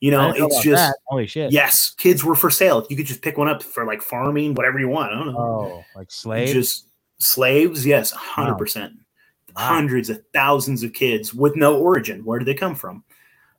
You 0.00 0.10
know, 0.10 0.32
it's 0.34 0.62
just 0.62 0.82
that. 0.82 0.96
holy 1.06 1.28
shit. 1.28 1.52
Yes, 1.52 1.90
kids 1.90 2.24
were 2.24 2.34
for 2.34 2.50
sale. 2.50 2.84
You 2.90 2.96
could 2.96 3.06
just 3.06 3.22
pick 3.22 3.38
one 3.38 3.46
up 3.46 3.62
for 3.62 3.84
like 3.86 4.02
farming, 4.02 4.54
whatever 4.54 4.80
you 4.80 4.88
want. 4.88 5.12
I 5.12 5.14
don't 5.14 5.32
know. 5.32 5.38
Oh, 5.38 5.84
like 5.94 6.10
slaves? 6.10 6.52
Just 6.52 6.86
slaves, 7.18 7.86
yes, 7.86 8.10
hundred 8.10 8.54
wow. 8.54 8.58
percent. 8.58 8.94
Hundreds 9.54 10.10
of 10.10 10.20
thousands 10.32 10.82
of 10.82 10.92
kids 10.92 11.32
with 11.32 11.54
no 11.54 11.78
origin. 11.78 12.24
Where 12.24 12.40
did 12.40 12.46
they 12.46 12.54
come 12.54 12.74
from? 12.74 13.04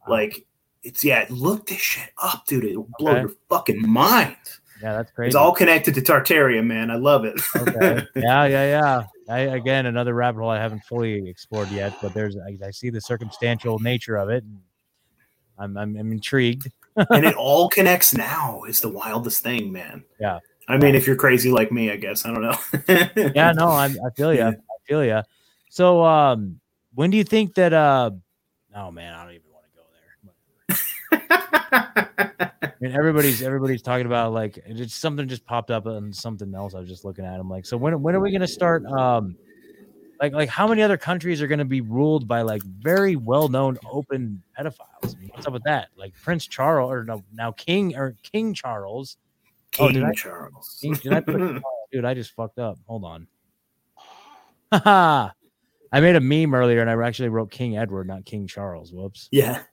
Wow. 0.06 0.16
Like 0.16 0.46
it's 0.84 1.04
yeah, 1.04 1.26
look 1.30 1.68
this 1.68 1.80
shit 1.80 2.10
up, 2.22 2.46
dude. 2.46 2.66
It'll 2.66 2.90
blow 3.00 3.12
okay. 3.12 3.22
your 3.22 3.32
fucking 3.50 3.90
mind. 3.90 4.36
Yeah, 4.82 4.94
that's 4.94 5.12
crazy. 5.12 5.28
It's 5.28 5.36
all 5.36 5.54
connected 5.54 5.96
to 5.96 6.02
Tartaria, 6.02 6.64
man. 6.64 6.92
I 6.92 6.96
love 6.96 7.24
it. 7.24 7.40
okay. 7.56 8.06
Yeah, 8.16 8.46
yeah, 8.46 8.66
yeah. 8.66 9.04
I, 9.30 9.40
again, 9.56 9.86
another 9.86 10.14
rabbit 10.14 10.42
hole 10.42 10.50
I 10.50 10.60
haven't 10.60 10.84
fully 10.84 11.30
explored 11.30 11.70
yet, 11.70 11.94
but 12.02 12.14
there's 12.14 12.36
I, 12.36 12.58
I 12.66 12.72
see 12.72 12.90
the 12.90 13.00
circumstantial 13.00 13.80
nature 13.80 14.18
of 14.18 14.30
it. 14.30 14.44
I'm, 15.58 15.78
I'm, 15.78 15.96
I'm 15.96 16.12
intrigued. 16.12 16.70
and 17.10 17.26
it 17.26 17.36
all 17.36 17.70
connects 17.70 18.14
now. 18.14 18.64
Is 18.64 18.82
the 18.82 18.90
wildest 18.90 19.42
thing, 19.42 19.72
man. 19.72 20.04
Yeah. 20.20 20.40
I 20.68 20.78
mean, 20.78 20.96
if 20.96 21.08
you're 21.08 21.16
crazy 21.16 21.50
like 21.50 21.72
me, 21.72 21.92
I 21.92 21.96
guess 21.96 22.26
I 22.26 22.34
don't 22.34 22.42
know. 22.42 22.58
yeah, 23.36 23.54
no, 23.54 23.68
I, 23.68 23.86
I 23.86 24.10
feel 24.16 24.34
you. 24.34 24.44
I 24.44 24.56
feel 24.86 25.04
you. 25.04 25.22
So, 25.70 26.04
um, 26.04 26.60
when 26.94 27.10
do 27.10 27.18
you 27.18 27.24
think 27.24 27.56
that? 27.56 27.74
uh 27.74 28.12
Oh 28.76 28.92
man, 28.92 29.14
I 29.14 29.24
don't 29.24 29.36
even 29.36 29.43
I 31.72 32.72
mean, 32.80 32.92
everybody's 32.92 33.42
everybody's 33.42 33.82
talking 33.82 34.06
about 34.06 34.34
like 34.34 34.60
it's 34.66 34.94
something 34.94 35.28
just 35.28 35.46
popped 35.46 35.72
up 35.72 35.86
and 35.86 36.16
something 36.16 36.54
else. 36.54 36.74
I 36.74 36.80
was 36.80 36.90
just 36.90 37.06
looking 37.06 37.26
at. 37.26 37.40
I'm 37.40 37.50
like, 37.50 37.66
so 37.66 37.78
when 37.78 38.02
when 38.02 38.16
are 38.16 38.20
we 38.20 38.32
gonna 38.32 38.48
start? 38.48 38.86
Um, 38.86 39.38
like 40.20 40.34
like 40.34 40.50
how 40.50 40.68
many 40.68 40.82
other 40.82 40.98
countries 40.98 41.42
are 41.42 41.48
gonna 41.48 41.66
be 41.66 41.82
ruled 41.82 42.28
by 42.28 42.42
like 42.42 42.64
very 42.64 43.16
well 43.16 43.48
known 43.48 43.78
open 43.90 44.42
pedophiles? 44.58 45.16
I 45.16 45.20
mean, 45.20 45.30
what's 45.34 45.48
up 45.48 45.54
with 45.54 45.64
that? 45.64 45.90
Like 45.96 46.14
Prince 46.22 46.48
Charles 46.48 46.92
or 46.92 47.04
no, 47.04 47.24
now 47.34 47.52
King 47.52 47.96
or 47.96 48.16
King 48.24 48.54
Charles. 48.54 49.18
King 49.72 49.88
oh, 49.88 49.92
did 49.92 50.04
I, 50.04 50.12
Charles. 50.14 50.78
King, 50.82 50.94
did 50.94 51.14
I 51.14 51.20
put, 51.20 51.42
oh, 51.42 51.62
dude, 51.92 52.06
I 52.06 52.14
just 52.14 52.32
fucked 52.36 52.60
up. 52.60 52.78
Hold 52.86 53.04
on. 53.04 53.28
I 55.94 56.00
made 56.00 56.16
a 56.16 56.22
meme 56.22 56.54
earlier 56.54 56.82
and 56.82 56.90
I 56.90 57.06
actually 57.06 57.30
wrote 57.30 57.52
King 57.52 57.78
Edward, 57.78 58.08
not 58.08 58.24
King 58.24 58.48
Charles. 58.48 58.94
Whoops. 58.94 59.30
Yeah. 59.32 59.64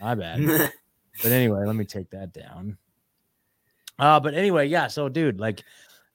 My 0.00 0.14
bad. 0.14 0.40
but 1.22 1.32
anyway, 1.32 1.64
let 1.64 1.76
me 1.76 1.84
take 1.84 2.10
that 2.10 2.32
down. 2.32 2.78
Uh, 3.98 4.18
but 4.20 4.34
anyway, 4.34 4.66
yeah. 4.66 4.86
So, 4.86 5.08
dude, 5.08 5.40
like, 5.40 5.62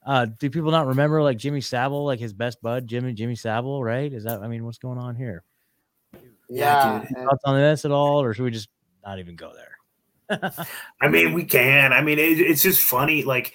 uh, 0.04 0.26
do 0.26 0.50
people 0.50 0.70
not 0.70 0.86
remember 0.86 1.22
like 1.22 1.36
Jimmy 1.36 1.60
Savile, 1.60 2.04
like 2.04 2.18
his 2.18 2.32
best 2.32 2.60
bud, 2.62 2.86
Jimmy 2.86 3.12
Jimmy 3.12 3.36
Savile, 3.36 3.82
right? 3.82 4.12
Is 4.12 4.24
that 4.24 4.42
I 4.42 4.48
mean, 4.48 4.64
what's 4.64 4.78
going 4.78 4.98
on 4.98 5.16
here? 5.16 5.44
Yeah, 6.48 7.00
dude. 7.00 7.16
Thoughts 7.24 7.42
on 7.44 7.56
this 7.56 7.84
at 7.84 7.90
all, 7.90 8.22
or 8.22 8.34
should 8.34 8.44
we 8.44 8.50
just 8.50 8.68
not 9.04 9.18
even 9.18 9.36
go 9.36 9.52
there? 9.54 9.76
I 11.00 11.08
mean, 11.08 11.32
we 11.32 11.44
can. 11.44 11.92
I 11.92 12.02
mean, 12.02 12.18
it, 12.18 12.40
it's 12.40 12.62
just 12.62 12.80
funny. 12.80 13.22
Like, 13.22 13.54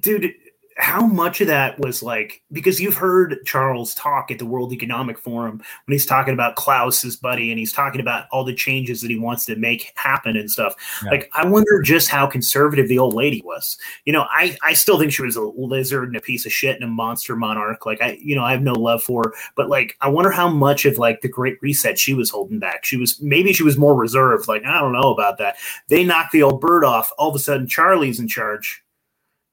dude, 0.00 0.32
how 0.78 1.04
much 1.04 1.40
of 1.40 1.48
that 1.48 1.78
was 1.80 2.04
like 2.04 2.40
because 2.52 2.80
you've 2.80 2.94
heard 2.94 3.36
Charles 3.44 3.94
talk 3.94 4.30
at 4.30 4.38
the 4.38 4.46
World 4.46 4.72
Economic 4.72 5.18
Forum 5.18 5.60
when 5.84 5.92
he's 5.92 6.06
talking 6.06 6.32
about 6.32 6.54
Klaus's 6.54 7.16
buddy 7.16 7.50
and 7.50 7.58
he's 7.58 7.72
talking 7.72 8.00
about 8.00 8.26
all 8.30 8.44
the 8.44 8.54
changes 8.54 9.00
that 9.00 9.10
he 9.10 9.18
wants 9.18 9.44
to 9.46 9.56
make 9.56 9.92
happen 9.96 10.36
and 10.36 10.48
stuff. 10.48 10.74
Yeah. 11.02 11.10
Like 11.10 11.30
I 11.34 11.44
wonder 11.46 11.82
just 11.82 12.08
how 12.08 12.28
conservative 12.28 12.86
the 12.86 12.98
old 12.98 13.12
lady 13.12 13.42
was. 13.44 13.76
You 14.04 14.12
know, 14.12 14.26
I 14.30 14.56
I 14.62 14.72
still 14.74 15.00
think 15.00 15.12
she 15.12 15.22
was 15.22 15.34
a 15.34 15.42
lizard 15.42 16.08
and 16.08 16.16
a 16.16 16.20
piece 16.20 16.46
of 16.46 16.52
shit 16.52 16.76
and 16.76 16.84
a 16.84 16.88
monster 16.88 17.34
monarch. 17.34 17.84
Like 17.84 18.00
I 18.00 18.16
you 18.22 18.36
know, 18.36 18.44
I 18.44 18.52
have 18.52 18.62
no 18.62 18.74
love 18.74 19.02
for 19.02 19.24
her, 19.24 19.34
but 19.56 19.68
like 19.68 19.96
I 20.00 20.08
wonder 20.08 20.30
how 20.30 20.48
much 20.48 20.84
of 20.84 20.96
like 20.96 21.22
the 21.22 21.28
great 21.28 21.58
reset 21.60 21.98
she 21.98 22.14
was 22.14 22.30
holding 22.30 22.60
back. 22.60 22.84
She 22.84 22.96
was 22.96 23.20
maybe 23.20 23.52
she 23.52 23.64
was 23.64 23.76
more 23.76 23.96
reserved. 23.96 24.46
Like 24.46 24.64
I 24.64 24.78
don't 24.78 24.92
know 24.92 25.12
about 25.12 25.38
that. 25.38 25.56
They 25.88 26.04
knocked 26.04 26.30
the 26.30 26.44
old 26.44 26.60
bird 26.60 26.84
off. 26.84 27.10
All 27.18 27.30
of 27.30 27.34
a 27.34 27.40
sudden 27.40 27.66
Charlie's 27.66 28.20
in 28.20 28.28
charge 28.28 28.84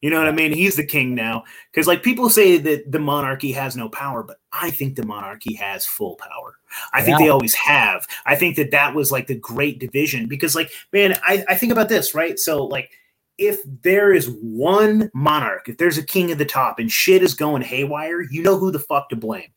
you 0.06 0.12
know 0.12 0.20
what 0.20 0.28
I 0.28 0.34
mean? 0.34 0.54
He's 0.54 0.76
the 0.76 0.86
king 0.86 1.16
now. 1.16 1.46
Because 1.72 1.88
like 1.88 2.04
people 2.04 2.30
say 2.30 2.60
that 2.60 2.92
the 2.92 3.00
monarchy 3.00 3.52
has 3.54 3.76
no 3.76 3.90
power, 3.90 4.22
but 4.22 4.38
I 4.54 4.70
think 4.70 4.96
the 4.96 5.04
monarchy 5.04 5.56
has 5.56 5.84
full 5.84 6.16
power. 6.18 6.60
I 6.94 7.00
yeah. 7.00 7.06
think 7.06 7.18
they 7.18 7.30
always 7.30 7.56
have. 7.56 8.06
I 8.24 8.36
think 8.36 8.56
that 8.58 8.70
that 8.70 8.94
was 8.94 9.12
like 9.12 9.26
the 9.26 9.34
great 9.34 9.80
division 9.80 10.28
because 10.28 10.54
like 10.54 10.72
man, 10.94 11.18
I, 11.24 11.44
I 11.50 11.56
think 11.56 11.72
about 11.72 11.90
this 11.90 12.14
right. 12.14 12.38
So 12.38 12.66
like 12.66 12.92
if 13.40 13.62
there 13.82 14.14
is 14.14 14.30
one 14.44 15.10
monarch, 15.16 15.70
if 15.70 15.80
there's 15.80 15.98
a 15.98 16.06
king 16.06 16.30
at 16.30 16.38
the 16.38 16.46
top 16.46 16.78
and 16.78 16.92
shit 16.92 17.24
is 17.24 17.34
going 17.34 17.64
haywire, 17.64 18.22
you 18.22 18.44
know 18.44 18.60
who 18.60 18.70
the 18.70 18.78
fuck 18.78 19.10
to 19.10 19.16
blame. 19.16 19.50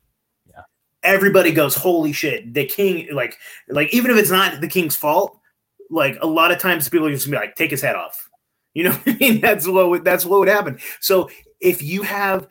Yeah. 0.48 0.62
Everybody 1.02 1.52
goes, 1.52 1.74
holy 1.74 2.14
shit, 2.14 2.54
the 2.54 2.64
king, 2.64 3.06
like, 3.12 3.36
like 3.68 3.92
even 3.92 4.10
if 4.10 4.16
it's 4.16 4.30
not 4.30 4.62
the 4.62 4.66
king's 4.66 4.96
fault, 4.96 5.38
like 5.90 6.16
a 6.22 6.26
lot 6.26 6.52
of 6.52 6.58
times 6.58 6.88
people 6.88 7.06
are 7.06 7.12
just 7.12 7.26
gonna 7.26 7.36
be 7.36 7.46
like, 7.46 7.54
take 7.54 7.70
his 7.70 7.82
head 7.82 7.96
off 7.96 8.27
you 8.74 8.84
know 8.84 8.98
I 9.06 9.12
mean? 9.14 9.40
That's 9.40 9.66
what 9.66 10.04
that's 10.04 10.24
what 10.24 10.40
would 10.40 10.48
happen. 10.48 10.78
So 11.00 11.30
if 11.60 11.82
you 11.82 12.02
have 12.02 12.48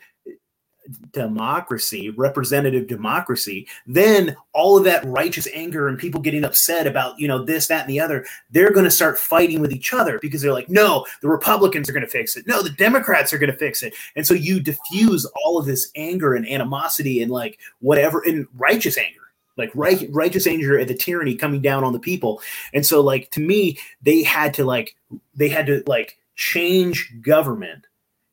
democracy, 1.12 2.10
representative 2.12 2.88
democracy, 2.88 3.68
then 3.86 4.36
all 4.54 4.78
of 4.78 4.84
that 4.86 5.04
righteous 5.06 5.48
anger 5.54 5.88
and 5.88 5.98
people 5.98 6.22
getting 6.22 6.44
upset 6.44 6.88
about, 6.88 7.20
you 7.20 7.28
know, 7.28 7.44
this, 7.44 7.68
that, 7.68 7.82
and 7.82 7.90
the 7.90 8.00
other, 8.00 8.26
they're 8.52 8.72
going 8.72 8.86
to 8.86 8.92
start 8.92 9.20
fighting 9.20 9.60
with 9.60 9.72
each 9.72 9.94
other 9.94 10.20
because 10.22 10.42
they're 10.42 10.54
like, 10.54 10.70
no, 10.70 11.06
the 11.22 11.28
Republicans 11.28 11.90
are 11.90 11.94
going 11.94 12.06
to 12.06 12.10
fix 12.10 12.36
it. 12.36 12.48
No, 12.48 12.62
the 12.62 12.70
Democrats 12.70 13.34
are 13.34 13.38
going 13.38 13.52
to 13.52 13.58
fix 13.58 13.84
it. 13.84 13.94
And 14.16 14.26
so 14.26 14.34
you 14.34 14.60
diffuse 14.60 15.26
all 15.44 15.58
of 15.58 15.66
this 15.66 15.92
anger 15.96 16.36
and 16.36 16.48
animosity 16.48 17.22
and 17.22 17.32
like 17.32 17.60
whatever, 17.80 18.22
and 18.26 18.48
righteous 18.56 18.98
anger 18.98 19.22
like 19.58 19.72
right, 19.74 20.08
righteous 20.12 20.48
anger 20.48 20.80
at 20.80 20.88
the 20.88 20.94
tyranny 20.94 21.36
coming 21.36 21.62
down 21.62 21.84
on 21.84 21.94
the 21.94 22.00
people. 22.00 22.42
And 22.74 22.86
so 22.86 23.02
like 23.02 23.32
to 23.32 23.40
me 23.40 23.80
they 24.02 24.24
had 24.24 24.54
to 24.56 24.66
like 24.66 24.96
they 25.36 25.50
had 25.50 25.68
to 25.68 25.84
like 25.88 26.18
change 26.36 27.14
government 27.22 27.86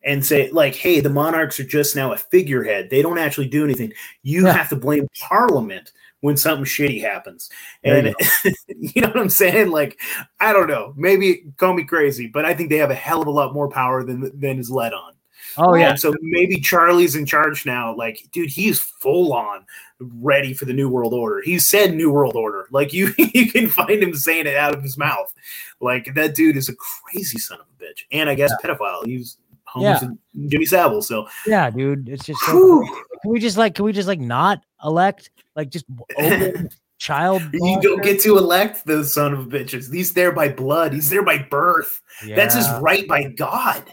and 0.03 0.25
say 0.25 0.51
like 0.51 0.75
hey 0.75 1.01
the 1.01 1.09
monarchs 1.11 1.59
are 1.59 1.65
just 1.65 1.97
now 1.97 2.13
a 2.13 2.17
figurehead. 2.17 2.91
They 2.91 3.03
don't 3.03 3.19
actually 3.19 3.49
do 3.49 3.65
anything. 3.65 3.93
You 4.23 4.47
yeah. 4.47 4.53
have 4.53 4.69
to 4.69 4.77
blame 4.77 5.09
parliament 5.19 5.93
when 6.21 6.37
something 6.37 6.65
shitty 6.65 7.03
happens. 7.03 7.51
And 7.83 8.15
you, 8.45 8.53
you, 8.69 9.03
know 9.03 9.09
what 9.09 9.21
i'm 9.21 9.31
saying? 9.31 9.71
Like 9.71 9.99
i 10.41 10.53
don't 10.53 10.69
know. 10.69 10.93
Maybe 10.97 11.47
call 11.57 11.75
me 11.75 11.85
crazy 11.85 12.27
but 12.29 12.45
i 12.45 12.55
think 12.55 12.71
they 12.71 12.79
have 12.79 12.91
a 12.91 12.95
hell 12.95 13.23
of 13.23 13.29
a 13.29 13.33
lot 13.33 13.55
more 13.55 13.69
power 13.69 14.05
than 14.05 14.39
than 14.39 14.59
is 14.59 14.71
led 14.71 14.93
on 14.93 15.14
oh 15.59 15.75
yeah 15.75 15.95
so 15.95 16.15
maybe 16.21 16.59
charlie's 16.61 17.15
in 17.15 17.27
charge 17.27 17.65
now 17.67 17.95
like 17.95 18.27
dude 18.33 18.51
he's 18.51 18.79
full 18.79 19.33
on 19.33 19.65
ready 20.01 20.53
for 20.53 20.65
the 20.65 20.73
new 20.73 20.89
world 20.89 21.15
order 21.15 21.41
he 21.43 21.59
said 21.59 21.95
new 21.95 22.11
world 22.11 22.37
order 22.37 22.67
like 22.71 22.93
you 22.93 23.15
you 23.19 23.51
can 23.51 23.69
find 23.69 24.03
him 24.03 24.15
saying 24.15 24.47
it 24.47 24.57
out 24.57 24.75
of 24.75 24.83
his 24.83 24.97
mouth 24.97 25.33
like 25.81 26.15
that 26.15 26.35
dude 26.35 26.57
is 26.57 26.69
a 26.69 26.75
crazy 26.77 27.39
son 27.39 27.59
of 27.61 27.67
a 27.67 27.83
bitch 27.85 28.03
and 28.13 28.29
i 28.29 28.35
guess 28.35 28.53
yeah. 28.63 28.69
pedophile 28.71 29.05
he's 29.07 29.39
yeah. 29.77 30.01
Jimmy 30.47 30.65
Savile. 30.65 31.03
So 31.03 31.29
yeah, 31.47 31.71
dude, 31.71 32.09
it's 32.09 32.25
just 32.25 32.41
so 32.43 32.83
can 33.23 33.31
we 33.31 33.41
just 33.41 33.57
like 33.57 33.75
can 33.75 33.85
we 33.85 33.93
just 33.93 34.09
like 34.09 34.21
not 34.21 34.63
elect 34.85 35.31
like 35.57 35.71
just 35.71 35.87
open 36.19 36.71
child? 36.99 37.43
You 37.53 37.81
don't 37.81 38.03
get 38.03 38.21
to 38.21 38.39
elect 38.39 38.87
those 38.87 39.13
son 39.13 39.35
of 39.35 39.47
bitches. 39.47 39.93
He's 39.93 40.13
there 40.13 40.33
by 40.33 40.49
blood. 40.49 40.93
He's 40.93 41.11
there 41.11 41.25
by 41.25 41.39
birth. 41.39 42.03
Yeah. 42.25 42.37
That's 42.37 42.55
his 42.55 42.69
right 42.81 43.07
by 43.09 43.25
God. 43.25 43.85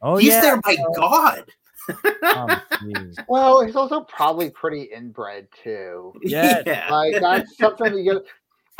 Oh, 0.00 0.16
he's 0.16 0.30
yeah. 0.30 0.40
there 0.40 0.60
by 0.60 0.76
God. 0.96 1.44
oh, 2.22 2.62
well, 3.28 3.64
he's 3.64 3.76
also 3.76 4.02
probably 4.02 4.50
pretty 4.50 4.82
inbred 4.82 5.48
too. 5.62 6.12
Yeah, 6.22 6.62
like 6.90 7.14
that's 7.20 7.56
something 7.56 7.96
you 7.96 8.12
get. 8.12 8.22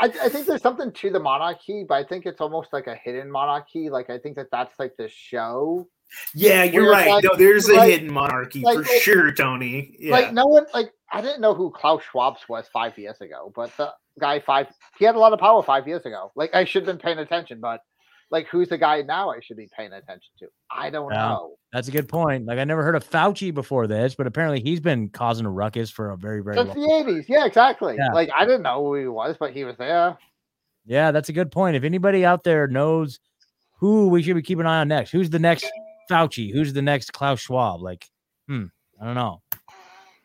I, 0.01 0.05
I, 0.05 0.29
think 0.29 0.45
there's 0.45 0.61
something 0.61 0.93
to 0.93 1.09
the 1.09 1.19
monarchy, 1.19 1.83
but 1.87 1.95
I 1.95 2.05
think 2.05 2.25
it's 2.25 2.39
almost 2.39 2.71
like 2.71 2.87
a 2.87 2.95
hidden 2.95 3.29
monarchy. 3.29 3.89
Like 3.89 4.09
I 4.09 4.17
think 4.17 4.37
that 4.37 4.47
that's 4.49 4.79
like 4.79 4.95
the 4.95 5.09
show 5.09 5.89
yeah, 6.33 6.63
you're 6.63 6.89
right. 6.89 7.09
Like, 7.09 7.23
no, 7.23 7.35
there's 7.35 7.67
a 7.67 7.75
like, 7.75 7.89
hidden 7.89 8.11
monarchy 8.11 8.61
like, 8.61 8.77
for 8.77 8.83
sure, 8.83 9.31
Tony. 9.31 9.95
Yeah. 9.99 10.11
Like 10.11 10.33
no 10.33 10.45
one 10.45 10.65
like 10.73 10.91
I 11.11 11.21
didn't 11.21 11.41
know 11.41 11.53
who 11.53 11.71
Klaus 11.71 12.01
Schwab 12.03 12.37
was 12.47 12.67
five 12.71 12.97
years 12.97 13.19
ago, 13.21 13.51
but 13.55 13.75
the 13.77 13.93
guy 14.19 14.39
five 14.39 14.67
he 14.97 15.05
had 15.05 15.15
a 15.15 15.19
lot 15.19 15.33
of 15.33 15.39
power 15.39 15.61
five 15.61 15.87
years 15.87 16.05
ago. 16.05 16.31
Like 16.35 16.53
I 16.53 16.65
should 16.65 16.85
have 16.85 16.97
been 16.97 17.03
paying 17.03 17.19
attention, 17.19 17.59
but 17.59 17.81
like 18.31 18.47
who's 18.47 18.69
the 18.69 18.77
guy 18.77 19.01
now 19.01 19.31
I 19.31 19.39
should 19.41 19.57
be 19.57 19.69
paying 19.75 19.91
attention 19.91 20.31
to? 20.39 20.47
I 20.71 20.89
don't 20.89 21.11
yeah, 21.11 21.29
know. 21.29 21.55
That's 21.73 21.87
a 21.87 21.91
good 21.91 22.07
point. 22.07 22.45
Like 22.45 22.59
I 22.59 22.63
never 22.63 22.83
heard 22.83 22.95
of 22.95 23.09
Fauci 23.09 23.53
before 23.53 23.87
this, 23.87 24.15
but 24.15 24.27
apparently 24.27 24.61
he's 24.61 24.79
been 24.79 25.09
causing 25.09 25.45
a 25.45 25.51
ruckus 25.51 25.89
for 25.89 26.11
a 26.11 26.17
very, 26.17 26.41
very 26.41 26.57
since 26.57 26.73
the 26.73 26.93
eighties. 26.93 27.25
Yeah, 27.27 27.45
exactly. 27.45 27.95
Yeah. 27.97 28.13
Like 28.13 28.29
I 28.37 28.45
didn't 28.45 28.63
know 28.63 28.83
who 28.83 28.95
he 28.95 29.07
was, 29.07 29.35
but 29.39 29.53
he 29.53 29.63
was 29.63 29.77
there. 29.77 30.17
Yeah, 30.85 31.11
that's 31.11 31.29
a 31.29 31.33
good 31.33 31.51
point. 31.51 31.75
If 31.75 31.83
anybody 31.83 32.25
out 32.25 32.43
there 32.43 32.67
knows 32.67 33.19
who 33.77 34.09
we 34.09 34.23
should 34.23 34.35
be 34.35 34.41
keeping 34.41 34.61
an 34.61 34.67
eye 34.67 34.81
on 34.81 34.87
next, 34.87 35.11
who's 35.11 35.29
the 35.29 35.39
next 35.39 35.65
Fauci? 36.09 36.51
Who's 36.51 36.73
the 36.73 36.81
next 36.81 37.13
Klaus 37.13 37.39
Schwab? 37.39 37.81
Like, 37.81 38.05
hmm, 38.47 38.65
I 39.01 39.05
don't 39.05 39.15
know. 39.15 39.41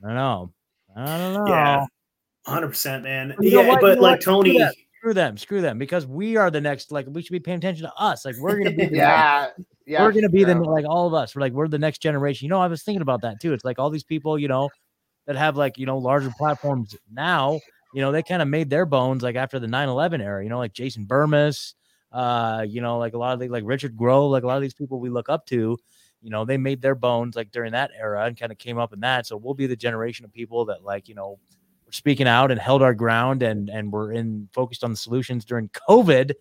I 0.03 0.07
don't 0.09 0.15
know. 0.15 0.53
I 0.97 1.19
don't 1.19 1.35
know. 1.35 1.47
Yeah, 1.49 1.87
hundred 2.47 2.69
percent, 2.69 3.05
man. 3.05 3.35
You 3.41 3.61
yeah, 3.61 3.77
but 3.81 3.99
like 3.99 4.21
Tony, 4.21 4.61
screw 5.05 5.15
them, 5.15 5.37
screw 5.37 5.61
them, 5.61 5.79
because 5.79 6.07
we 6.07 6.37
are 6.37 6.51
the 6.51 6.61
next. 6.61 6.91
Like, 6.91 7.07
we 7.09 7.23
should 7.23 7.33
be 7.33 7.41
paying 7.41 7.59
attention 7.59 7.85
to 7.85 7.95
us. 7.95 8.25
Like, 8.25 8.37
we're 8.39 8.57
gonna 8.57 8.73
be. 8.73 8.87
yeah, 8.93 9.51
yeah. 9.87 10.03
We're 10.03 10.13
gonna 10.13 10.29
be 10.29 10.45
the 10.45 10.55
like 10.55 10.87
all 10.89 11.07
of 11.07 11.15
us. 11.15 11.35
We're 11.35 11.43
like 11.43 11.53
we're 11.53 11.69
the 11.69 11.79
next 11.79 11.99
generation. 11.99 12.47
You 12.47 12.51
know, 12.51 12.61
I 12.61 12.67
was 12.67 12.83
thinking 12.83 13.03
about 13.03 13.23
that 13.23 13.41
too. 13.41 13.53
It's 13.53 13.65
like 13.65 13.79
all 13.79 13.91
these 13.91 14.05
people, 14.05 14.39
you 14.39 14.49
know, 14.49 14.71
that 15.27 15.37
have 15.37 15.57
like 15.57 15.79
you 15.79 15.87
know 15.87 15.99
larger 15.99 16.33
platforms 16.39 16.97
now. 17.13 17.61
You 17.93 18.01
know, 18.01 18.11
they 18.11 18.23
kind 18.23 18.43
of 18.43 18.49
made 18.49 18.71
their 18.71 18.87
bones 18.87 19.23
like 19.23 19.37
after 19.37 19.61
the 19.61 19.69
9-11 19.69 20.21
era. 20.21 20.43
You 20.43 20.49
know, 20.49 20.59
like 20.59 20.73
Jason 20.73 21.07
Bermas 21.07 21.75
uh, 22.15 22.65
you 22.67 22.81
know, 22.81 22.97
like 22.99 23.13
a 23.13 23.19
lot 23.19 23.35
of 23.35 23.41
the, 23.41 23.49
like 23.49 23.65
Richard 23.67 23.97
Grove, 23.97 24.31
like 24.31 24.45
a 24.45 24.47
lot 24.47 24.57
of 24.57 24.63
these 24.63 24.73
people 24.73 25.01
we 25.01 25.11
look 25.11 25.29
up 25.29 25.45
to, 25.47 25.77
you 26.23 26.31
know, 26.31 26.45
they 26.45 26.57
made 26.57 26.81
their 26.81 26.95
bones 26.95 27.35
like 27.35 27.51
during 27.51 27.73
that 27.73 27.91
era 27.99 28.25
and 28.25 28.39
kind 28.39 28.53
of 28.53 28.57
came 28.57 28.79
up 28.79 28.93
in 28.93 29.01
that. 29.01 29.27
So 29.27 29.37
we'll 29.37 29.55
be 29.55 29.67
the 29.67 29.77
generation 29.77 30.25
of 30.25 30.33
people 30.33 30.65
that 30.67 30.85
like, 30.85 31.09
you 31.09 31.17
know, 31.17 31.41
speaking 31.95 32.27
out 32.27 32.51
and 32.51 32.61
held 32.61 32.83
our 32.83 32.95
ground 32.95 33.43
and 33.43 33.69
and 33.69 33.93
we're 33.93 34.13
in 34.13 34.49
focused 34.53 34.85
on 34.85 34.91
the 34.91 34.97
solutions 34.97 35.45
during 35.45 35.69
COVID. 35.89 36.33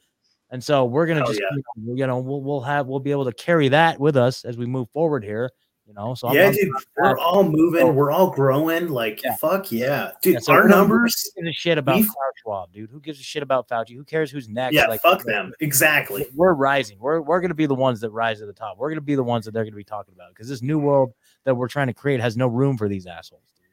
And 0.49 0.63
so 0.63 0.85
we're 0.85 1.05
gonna 1.05 1.25
just 1.25 1.39
yeah. 1.39 1.93
you 1.95 2.07
know 2.07 2.19
we'll 2.19 2.41
we'll 2.41 2.61
have 2.61 2.87
we'll 2.87 2.99
be 2.99 3.11
able 3.11 3.25
to 3.25 3.33
carry 3.33 3.69
that 3.69 3.99
with 3.99 4.17
us 4.17 4.45
as 4.45 4.57
we 4.57 4.65
move 4.65 4.89
forward 4.91 5.23
here. 5.23 5.49
You 5.85 5.93
know, 5.93 6.15
so 6.15 6.33
yeah, 6.33 6.47
I'm, 6.47 6.53
dude, 6.53 6.71
we're 6.95 7.17
all 7.17 7.43
moving, 7.43 7.93
we're 7.93 8.09
all 8.09 8.29
growing. 8.29 8.87
Like, 8.87 9.21
yeah. 9.21 9.35
fuck 9.35 9.69
yeah, 9.69 10.11
dude. 10.21 10.35
Yeah, 10.35 10.39
so 10.39 10.53
our 10.53 10.65
numbers. 10.65 11.29
Gives 11.35 11.49
a 11.49 11.51
shit 11.51 11.77
about 11.77 11.95
Klaus 11.95 12.33
Schwab, 12.41 12.71
dude? 12.71 12.89
Who 12.89 13.01
gives 13.01 13.19
a 13.19 13.23
shit 13.23 13.43
about 13.43 13.67
Fauci? 13.67 13.93
Who 13.93 14.05
cares 14.05 14.31
who's 14.31 14.47
next? 14.47 14.75
Yeah, 14.75 14.85
like, 14.85 15.01
fuck 15.01 15.23
them. 15.23 15.51
Exactly. 15.59 16.25
We're 16.33 16.53
rising. 16.53 16.99
We're 16.99 17.19
we're 17.19 17.41
gonna 17.41 17.53
be 17.53 17.65
the 17.65 17.75
ones 17.75 17.99
that 17.99 18.11
rise 18.11 18.39
to 18.39 18.45
the 18.45 18.53
top. 18.53 18.77
We're 18.77 18.91
gonna 18.91 19.01
be 19.01 19.15
the 19.15 19.23
ones 19.23 19.43
that 19.43 19.51
they're 19.51 19.65
gonna 19.65 19.75
be 19.75 19.83
talking 19.83 20.13
about 20.13 20.29
because 20.29 20.47
this 20.47 20.61
new 20.61 20.79
world 20.79 21.11
that 21.43 21.53
we're 21.53 21.67
trying 21.67 21.87
to 21.87 21.93
create 21.93 22.21
has 22.21 22.37
no 22.37 22.47
room 22.47 22.77
for 22.77 22.87
these 22.87 23.05
assholes. 23.05 23.51
Dude. 23.57 23.67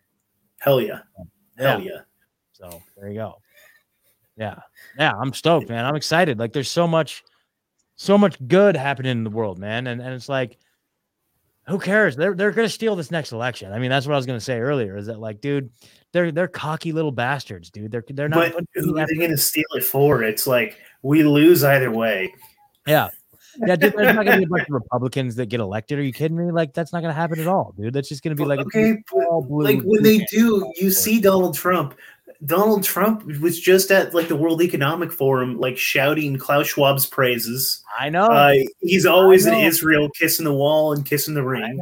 Hell 0.58 0.80
yeah. 0.80 1.02
Hell 1.60 1.80
yeah. 1.80 2.00
So 2.52 2.82
there 2.96 3.08
you 3.08 3.14
go. 3.14 3.40
Yeah, 4.36 4.58
yeah. 4.98 5.12
I'm 5.12 5.32
stoked, 5.32 5.68
man. 5.68 5.84
I'm 5.84 5.96
excited. 5.96 6.38
Like, 6.38 6.52
there's 6.52 6.70
so 6.70 6.86
much, 6.86 7.22
so 7.96 8.16
much 8.16 8.36
good 8.48 8.76
happening 8.76 9.12
in 9.12 9.24
the 9.24 9.30
world, 9.30 9.58
man, 9.58 9.86
and 9.86 10.00
and 10.00 10.14
it's 10.14 10.28
like 10.28 10.58
who 11.70 11.78
cares? 11.78 12.16
They're 12.16 12.34
they're 12.34 12.50
gonna 12.50 12.68
steal 12.68 12.96
this 12.96 13.10
next 13.10 13.32
election. 13.32 13.72
I 13.72 13.78
mean, 13.78 13.90
that's 13.90 14.06
what 14.06 14.14
I 14.14 14.16
was 14.16 14.26
gonna 14.26 14.40
say 14.40 14.58
earlier. 14.58 14.96
Is 14.96 15.06
that 15.06 15.20
like, 15.20 15.40
dude, 15.40 15.70
they're 16.12 16.32
they're 16.32 16.48
cocky 16.48 16.92
little 16.92 17.12
bastards, 17.12 17.70
dude. 17.70 17.92
They're 17.92 18.04
they're 18.08 18.28
not. 18.28 18.52
But 18.52 18.64
who 18.74 18.98
are 18.98 19.06
they 19.06 19.14
gonna 19.16 19.36
steal 19.36 19.66
it 19.74 19.84
for? 19.84 20.22
It's 20.22 20.46
like 20.46 20.78
we 21.02 21.22
lose 21.22 21.62
either 21.62 21.90
way. 21.90 22.34
Yeah, 22.86 23.08
yeah, 23.58 23.76
dude. 23.76 23.94
There's 23.94 24.14
not 24.14 24.24
gonna 24.24 24.38
be 24.38 24.44
a 24.44 24.48
bunch 24.48 24.68
of 24.68 24.74
Republicans 24.74 25.36
that 25.36 25.46
get 25.46 25.60
elected. 25.60 25.98
Are 25.98 26.02
you 26.02 26.12
kidding 26.12 26.36
me? 26.36 26.50
Like 26.52 26.74
that's 26.74 26.92
not 26.92 27.00
gonna 27.02 27.12
happen 27.12 27.40
at 27.40 27.46
all, 27.46 27.74
dude. 27.76 27.92
That's 27.92 28.08
just 28.08 28.22
gonna 28.22 28.36
be 28.36 28.44
like 28.44 28.60
okay, 28.60 28.96
but, 29.12 29.48
like 29.48 29.80
when 29.82 30.02
they 30.02 30.18
do, 30.30 30.72
you 30.76 30.90
see 30.90 31.20
Donald 31.20 31.54
Trump 31.54 31.94
Donald 32.44 32.82
Trump 32.82 33.24
was 33.40 33.60
just 33.60 33.90
at 33.90 34.14
like 34.14 34.28
the 34.28 34.36
World 34.36 34.62
Economic 34.62 35.12
Forum, 35.12 35.58
like 35.58 35.76
shouting 35.76 36.38
Klaus 36.38 36.68
Schwab's 36.68 37.04
praises. 37.04 37.84
I 37.98 38.08
know. 38.08 38.26
Uh, 38.26 38.54
he's 38.80 39.04
always 39.04 39.44
know. 39.44 39.52
in 39.52 39.64
Israel, 39.64 40.08
kissing 40.10 40.46
the 40.46 40.54
wall 40.54 40.94
and 40.94 41.04
kissing 41.04 41.34
the 41.34 41.44
ring. 41.44 41.78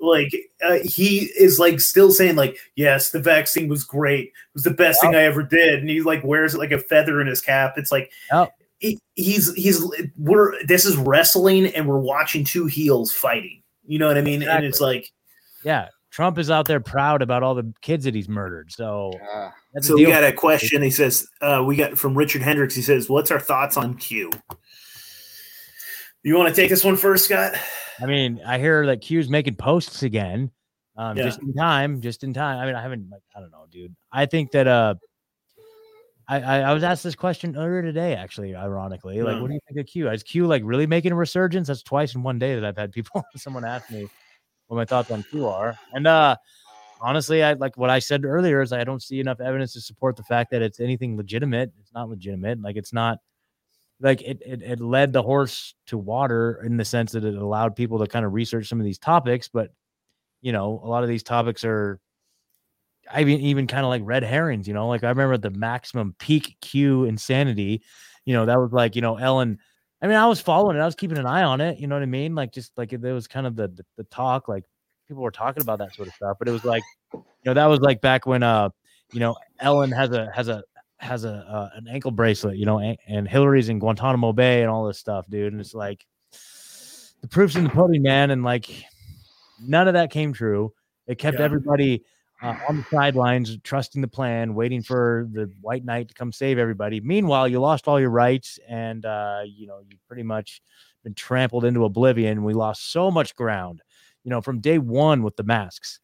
Like 0.00 0.34
uh, 0.62 0.78
he 0.84 1.30
is 1.38 1.58
like 1.58 1.80
still 1.80 2.10
saying 2.10 2.36
like, 2.36 2.58
yes, 2.74 3.10
the 3.10 3.20
vaccine 3.20 3.68
was 3.68 3.82
great. 3.82 4.26
It 4.26 4.32
was 4.52 4.64
the 4.64 4.72
best 4.72 5.00
yep. 5.02 5.12
thing 5.12 5.18
I 5.18 5.24
ever 5.24 5.42
did. 5.42 5.80
And 5.80 5.88
he 5.88 6.02
like 6.02 6.22
wears 6.22 6.54
it 6.54 6.58
like 6.58 6.72
a 6.72 6.78
feather 6.78 7.22
in 7.22 7.26
his 7.26 7.40
cap. 7.40 7.74
It's 7.78 7.90
like 7.90 8.12
yep. 8.30 8.52
He, 8.78 8.98
he's 9.14 9.52
he's 9.54 9.82
we're 10.16 10.62
this 10.64 10.84
is 10.84 10.96
wrestling 10.96 11.66
and 11.66 11.86
we're 11.88 11.98
watching 11.98 12.44
two 12.44 12.66
heels 12.66 13.12
fighting. 13.12 13.62
You 13.86 13.98
know 13.98 14.08
what 14.08 14.18
I 14.18 14.22
mean? 14.22 14.42
Exactly. 14.42 14.56
And 14.56 14.66
it's 14.66 14.80
like, 14.80 15.10
yeah, 15.64 15.88
Trump 16.10 16.38
is 16.38 16.50
out 16.50 16.66
there 16.66 16.80
proud 16.80 17.22
about 17.22 17.42
all 17.42 17.54
the 17.54 17.72
kids 17.82 18.04
that 18.04 18.14
he's 18.14 18.28
murdered. 18.28 18.70
So, 18.70 19.12
uh, 19.34 19.50
so 19.80 19.96
we 19.96 20.06
got 20.06 20.24
a 20.24 20.32
question. 20.32 20.80
He 20.80 20.90
says, 20.90 21.26
uh, 21.40 21.62
we 21.66 21.76
got 21.76 21.98
from 21.98 22.16
Richard 22.16 22.40
Hendricks. 22.40 22.74
He 22.74 22.82
says, 22.82 23.08
What's 23.08 23.30
our 23.30 23.40
thoughts 23.40 23.76
on 23.76 23.94
Q? 23.94 24.30
You 26.22 26.36
want 26.36 26.48
to 26.48 26.54
take 26.54 26.70
this 26.70 26.84
one 26.84 26.96
first, 26.96 27.26
Scott? 27.26 27.54
I 28.00 28.06
mean, 28.06 28.40
I 28.46 28.58
hear 28.58 28.86
that 28.86 29.00
Q's 29.00 29.28
making 29.28 29.56
posts 29.56 30.02
again. 30.02 30.50
Um, 30.96 31.16
yeah. 31.16 31.24
just 31.24 31.42
in 31.42 31.52
time, 31.52 32.00
just 32.00 32.22
in 32.22 32.32
time. 32.32 32.58
I 32.60 32.66
mean, 32.66 32.76
I 32.76 32.82
haven't 32.82 33.10
like, 33.10 33.22
I 33.36 33.40
don't 33.40 33.50
know, 33.50 33.66
dude. 33.70 33.94
I 34.12 34.26
think 34.26 34.52
that 34.52 34.68
uh 34.68 34.94
I, 36.28 36.40
I, 36.40 36.58
I 36.60 36.72
was 36.72 36.82
asked 36.82 37.04
this 37.04 37.14
question 37.14 37.56
earlier 37.56 37.82
today, 37.82 38.14
actually, 38.14 38.54
ironically. 38.54 39.22
Like, 39.22 39.40
what 39.40 39.48
do 39.48 39.54
you 39.54 39.60
think 39.68 39.78
of 39.80 39.86
Q? 39.86 40.10
Is 40.10 40.22
Q 40.22 40.46
like 40.46 40.62
really 40.64 40.86
making 40.86 41.12
a 41.12 41.16
resurgence? 41.16 41.68
That's 41.68 41.82
twice 41.82 42.14
in 42.14 42.22
one 42.22 42.38
day 42.38 42.54
that 42.54 42.64
I've 42.64 42.76
had 42.76 42.92
people 42.92 43.22
someone 43.36 43.64
ask 43.64 43.90
me 43.90 44.08
what 44.68 44.76
my 44.76 44.84
thoughts 44.84 45.10
on 45.10 45.22
Q 45.24 45.46
are. 45.48 45.78
And 45.92 46.06
uh 46.06 46.36
honestly, 47.00 47.42
I 47.42 47.52
like 47.54 47.76
what 47.76 47.90
I 47.90 47.98
said 47.98 48.24
earlier 48.24 48.62
is 48.62 48.72
I 48.72 48.84
don't 48.84 49.02
see 49.02 49.20
enough 49.20 49.40
evidence 49.40 49.74
to 49.74 49.80
support 49.80 50.16
the 50.16 50.22
fact 50.22 50.50
that 50.52 50.62
it's 50.62 50.80
anything 50.80 51.16
legitimate. 51.16 51.72
It's 51.80 51.92
not 51.92 52.08
legitimate. 52.08 52.60
Like 52.62 52.76
it's 52.76 52.92
not 52.92 53.18
like 54.00 54.22
it, 54.22 54.42
it, 54.44 54.62
it 54.62 54.80
led 54.80 55.12
the 55.12 55.22
horse 55.22 55.74
to 55.86 55.98
water 55.98 56.62
in 56.64 56.76
the 56.76 56.84
sense 56.84 57.12
that 57.12 57.24
it 57.24 57.36
allowed 57.36 57.76
people 57.76 57.98
to 57.98 58.06
kind 58.06 58.24
of 58.24 58.32
research 58.32 58.68
some 58.68 58.80
of 58.80 58.84
these 58.84 58.98
topics, 58.98 59.48
but 59.48 59.70
you 60.40 60.52
know, 60.52 60.80
a 60.82 60.88
lot 60.88 61.02
of 61.02 61.08
these 61.08 61.22
topics 61.22 61.64
are 61.64 62.00
I 63.14 63.24
mean 63.24 63.40
even 63.40 63.66
kind 63.66 63.84
of 63.84 63.90
like 63.90 64.02
red 64.04 64.24
herrings, 64.24 64.66
you 64.66 64.74
know, 64.74 64.88
like 64.88 65.04
I 65.04 65.08
remember 65.08 65.38
the 65.38 65.50
maximum 65.50 66.14
peak 66.18 66.56
Q 66.60 67.04
insanity, 67.04 67.82
you 68.24 68.34
know, 68.34 68.46
that 68.46 68.58
was 68.58 68.72
like, 68.72 68.96
you 68.96 69.02
know, 69.02 69.16
Ellen 69.16 69.58
I 70.02 70.06
mean, 70.06 70.16
I 70.16 70.26
was 70.26 70.38
following 70.40 70.76
it. 70.76 70.80
I 70.80 70.84
was 70.84 70.96
keeping 70.96 71.16
an 71.16 71.24
eye 71.24 71.44
on 71.44 71.62
it. 71.62 71.78
You 71.78 71.86
know 71.86 71.94
what 71.94 72.02
I 72.02 72.06
mean? 72.06 72.34
Like 72.34 72.52
just 72.52 72.76
like 72.76 72.90
there 72.90 73.14
was 73.14 73.26
kind 73.26 73.46
of 73.46 73.56
the, 73.56 73.68
the, 73.68 73.84
the 73.96 74.04
talk, 74.04 74.48
like 74.48 74.64
people 75.08 75.22
were 75.22 75.30
talking 75.30 75.62
about 75.62 75.78
that 75.78 75.94
sort 75.94 76.08
of 76.08 76.14
stuff, 76.14 76.36
but 76.38 76.46
it 76.46 76.50
was 76.50 76.64
like, 76.64 76.82
you 77.14 77.22
know, 77.46 77.54
that 77.54 77.66
was 77.66 77.80
like 77.80 78.02
back 78.02 78.26
when 78.26 78.42
uh, 78.42 78.68
you 79.12 79.20
know, 79.20 79.36
Ellen 79.60 79.90
has 79.92 80.10
a 80.10 80.30
has 80.34 80.48
a 80.48 80.62
has 80.98 81.24
a 81.24 81.32
uh, 81.32 81.70
an 81.76 81.86
ankle 81.88 82.10
bracelet, 82.10 82.56
you 82.56 82.66
know, 82.66 82.80
and, 82.80 82.98
and 83.06 83.28
Hillary's 83.28 83.68
in 83.68 83.78
Guantanamo 83.78 84.32
Bay 84.32 84.60
and 84.60 84.70
all 84.70 84.86
this 84.86 84.98
stuff, 84.98 85.26
dude. 85.28 85.52
And 85.52 85.60
it's 85.60 85.74
like 85.74 86.04
the 87.20 87.28
proof's 87.28 87.56
in 87.56 87.64
the 87.64 87.70
pudding, 87.70 88.02
man. 88.02 88.30
And 88.30 88.44
like 88.44 88.68
none 89.62 89.88
of 89.88 89.94
that 89.94 90.10
came 90.10 90.32
true. 90.32 90.72
It 91.06 91.18
kept 91.18 91.38
Yeah. 91.38 91.44
everybody 91.44 92.04
uh, 92.44 92.56
on 92.68 92.76
the 92.76 92.84
sidelines, 92.90 93.56
trusting 93.64 94.00
the 94.00 94.08
plan, 94.08 94.54
waiting 94.54 94.82
for 94.82 95.28
the 95.32 95.50
White 95.60 95.84
Knight 95.84 96.08
to 96.08 96.14
come 96.14 96.32
save 96.32 96.58
everybody. 96.58 97.00
Meanwhile, 97.00 97.48
you 97.48 97.60
lost 97.60 97.88
all 97.88 97.98
your 97.98 98.10
rights, 98.10 98.58
and 98.68 99.04
uh, 99.04 99.42
you 99.44 99.66
know 99.66 99.80
you 99.88 99.96
pretty 100.06 100.22
much 100.22 100.60
been 101.02 101.14
trampled 101.14 101.64
into 101.64 101.84
oblivion. 101.84 102.44
We 102.44 102.54
lost 102.54 102.92
so 102.92 103.10
much 103.10 103.34
ground, 103.34 103.82
you 104.22 104.30
know, 104.30 104.40
from 104.40 104.60
day 104.60 104.78
one 104.78 105.22
with 105.22 105.36
the 105.36 105.42
masks. 105.42 106.00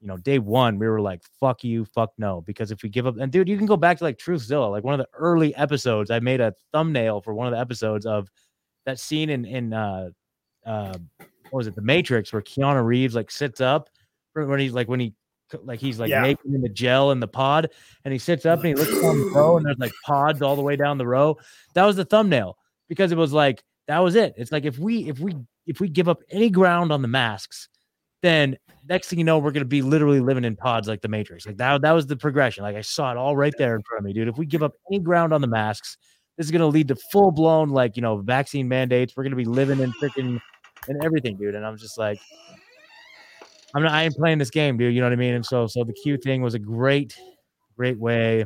You 0.00 0.08
know, 0.08 0.18
day 0.18 0.38
one 0.38 0.78
we 0.78 0.86
were 0.86 1.00
like, 1.00 1.22
"Fuck 1.40 1.64
you, 1.64 1.84
fuck 1.86 2.12
no," 2.18 2.42
because 2.42 2.70
if 2.70 2.82
we 2.82 2.88
give 2.88 3.06
up, 3.06 3.16
and 3.18 3.32
dude, 3.32 3.48
you 3.48 3.56
can 3.56 3.66
go 3.66 3.76
back 3.76 3.98
to 3.98 4.04
like 4.04 4.18
Truthzilla, 4.18 4.70
like 4.70 4.84
one 4.84 4.94
of 4.94 4.98
the 4.98 5.08
early 5.18 5.54
episodes. 5.54 6.10
I 6.10 6.18
made 6.18 6.40
a 6.40 6.54
thumbnail 6.72 7.22
for 7.22 7.32
one 7.32 7.46
of 7.46 7.52
the 7.52 7.60
episodes 7.60 8.04
of 8.04 8.28
that 8.84 8.98
scene 8.98 9.30
in 9.30 9.44
in 9.44 9.72
uh, 9.72 10.10
uh, 10.66 10.94
what 11.18 11.58
was 11.58 11.66
it, 11.66 11.74
The 11.74 11.82
Matrix, 11.82 12.32
where 12.32 12.42
Keanu 12.42 12.84
Reeves 12.84 13.14
like 13.14 13.30
sits 13.30 13.60
up 13.60 13.88
when 14.34 14.58
he's 14.58 14.72
like 14.72 14.88
when 14.88 15.00
he 15.00 15.14
like 15.62 15.78
he's 15.80 16.00
like 16.00 16.10
Yeah. 16.10 16.22
making 16.22 16.54
in 16.54 16.62
the 16.62 16.68
gel 16.68 17.10
in 17.12 17.20
the 17.20 17.28
pod, 17.28 17.70
and 18.04 18.12
he 18.12 18.18
sits 18.18 18.46
up 18.46 18.60
and 18.60 18.68
he 18.68 18.74
looks 18.74 19.00
down 19.00 19.18
the 19.18 19.30
row, 19.34 19.56
and 19.56 19.66
there's 19.66 19.78
like 19.78 19.92
pods 20.04 20.42
all 20.42 20.56
the 20.56 20.62
way 20.62 20.76
down 20.76 20.98
the 20.98 21.06
row. 21.06 21.36
That 21.74 21.84
was 21.84 21.96
the 21.96 22.04
thumbnail 22.04 22.56
because 22.88 23.12
it 23.12 23.18
was 23.18 23.32
like 23.32 23.62
that 23.86 23.98
was 23.98 24.14
it. 24.14 24.34
It's 24.36 24.52
like 24.52 24.64
if 24.64 24.78
we 24.78 25.08
if 25.08 25.18
we 25.20 25.34
if 25.66 25.80
we 25.80 25.88
give 25.88 26.08
up 26.08 26.20
any 26.30 26.50
ground 26.50 26.92
on 26.92 27.02
the 27.02 27.08
masks, 27.08 27.68
then 28.22 28.56
next 28.88 29.08
thing 29.08 29.18
you 29.18 29.24
know, 29.24 29.38
we're 29.38 29.50
gonna 29.52 29.64
be 29.64 29.82
literally 29.82 30.20
living 30.20 30.44
in 30.44 30.56
pods 30.56 30.88
like 30.88 31.00
the 31.02 31.08
Matrix. 31.08 31.46
Like 31.46 31.58
that 31.58 31.82
that 31.82 31.92
was 31.92 32.06
the 32.06 32.16
progression. 32.16 32.64
Like 32.64 32.76
I 32.76 32.80
saw 32.80 33.10
it 33.10 33.16
all 33.16 33.36
right 33.36 33.54
there 33.58 33.76
in 33.76 33.82
front 33.82 34.00
of 34.00 34.04
me, 34.04 34.12
dude. 34.12 34.28
If 34.28 34.38
we 34.38 34.46
give 34.46 34.62
up 34.62 34.72
any 34.90 34.98
ground 35.00 35.32
on 35.32 35.40
the 35.40 35.46
masks, 35.46 35.96
this 36.36 36.46
is 36.46 36.50
gonna 36.50 36.66
lead 36.66 36.88
to 36.88 36.96
full 37.12 37.30
blown 37.30 37.68
like 37.68 37.96
you 37.96 38.02
know 38.02 38.16
vaccine 38.18 38.66
mandates. 38.68 39.14
We're 39.16 39.24
gonna 39.24 39.36
be 39.36 39.44
living 39.44 39.80
in 39.80 39.92
freaking 39.92 40.40
and 40.88 41.04
everything, 41.04 41.36
dude. 41.36 41.54
And 41.54 41.64
I'm 41.64 41.76
just 41.78 41.96
like, 41.96 42.18
I'm 43.74 43.82
not. 43.82 43.92
I 43.92 44.04
ain't 44.04 44.14
playing 44.14 44.38
this 44.38 44.50
game, 44.50 44.76
dude. 44.76 44.94
You 44.94 45.00
know 45.00 45.06
what 45.06 45.12
I 45.12 45.16
mean? 45.16 45.34
And 45.34 45.44
so, 45.44 45.66
so 45.66 45.84
the 45.84 45.92
Q 45.92 46.16
thing 46.16 46.42
was 46.42 46.54
a 46.54 46.58
great, 46.58 47.18
great 47.76 47.98
way. 47.98 48.44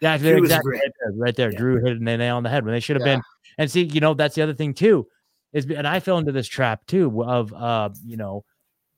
Yeah, 0.00 0.14
was 0.14 0.22
exactly 0.24 0.72
right 0.72 0.92
there. 1.00 1.12
Right 1.16 1.36
there. 1.36 1.52
Yeah. 1.52 1.58
Drew 1.58 1.84
hit 1.84 1.98
the 1.98 2.16
nail 2.16 2.36
on 2.36 2.42
the 2.42 2.48
head 2.48 2.64
when 2.64 2.74
they 2.74 2.80
should 2.80 2.96
have 2.96 3.06
Yeah. 3.06 3.16
been. 3.16 3.22
And 3.58 3.70
see, 3.70 3.84
you 3.84 4.00
know, 4.00 4.14
that's 4.14 4.34
the 4.34 4.42
other 4.42 4.54
thing 4.54 4.74
too, 4.74 5.06
is 5.52 5.66
and 5.66 5.86
I 5.86 6.00
fell 6.00 6.18
into 6.18 6.32
this 6.32 6.48
trap 6.48 6.86
too 6.86 7.22
of 7.24 7.52
uh, 7.52 7.90
you 8.04 8.16
know, 8.16 8.44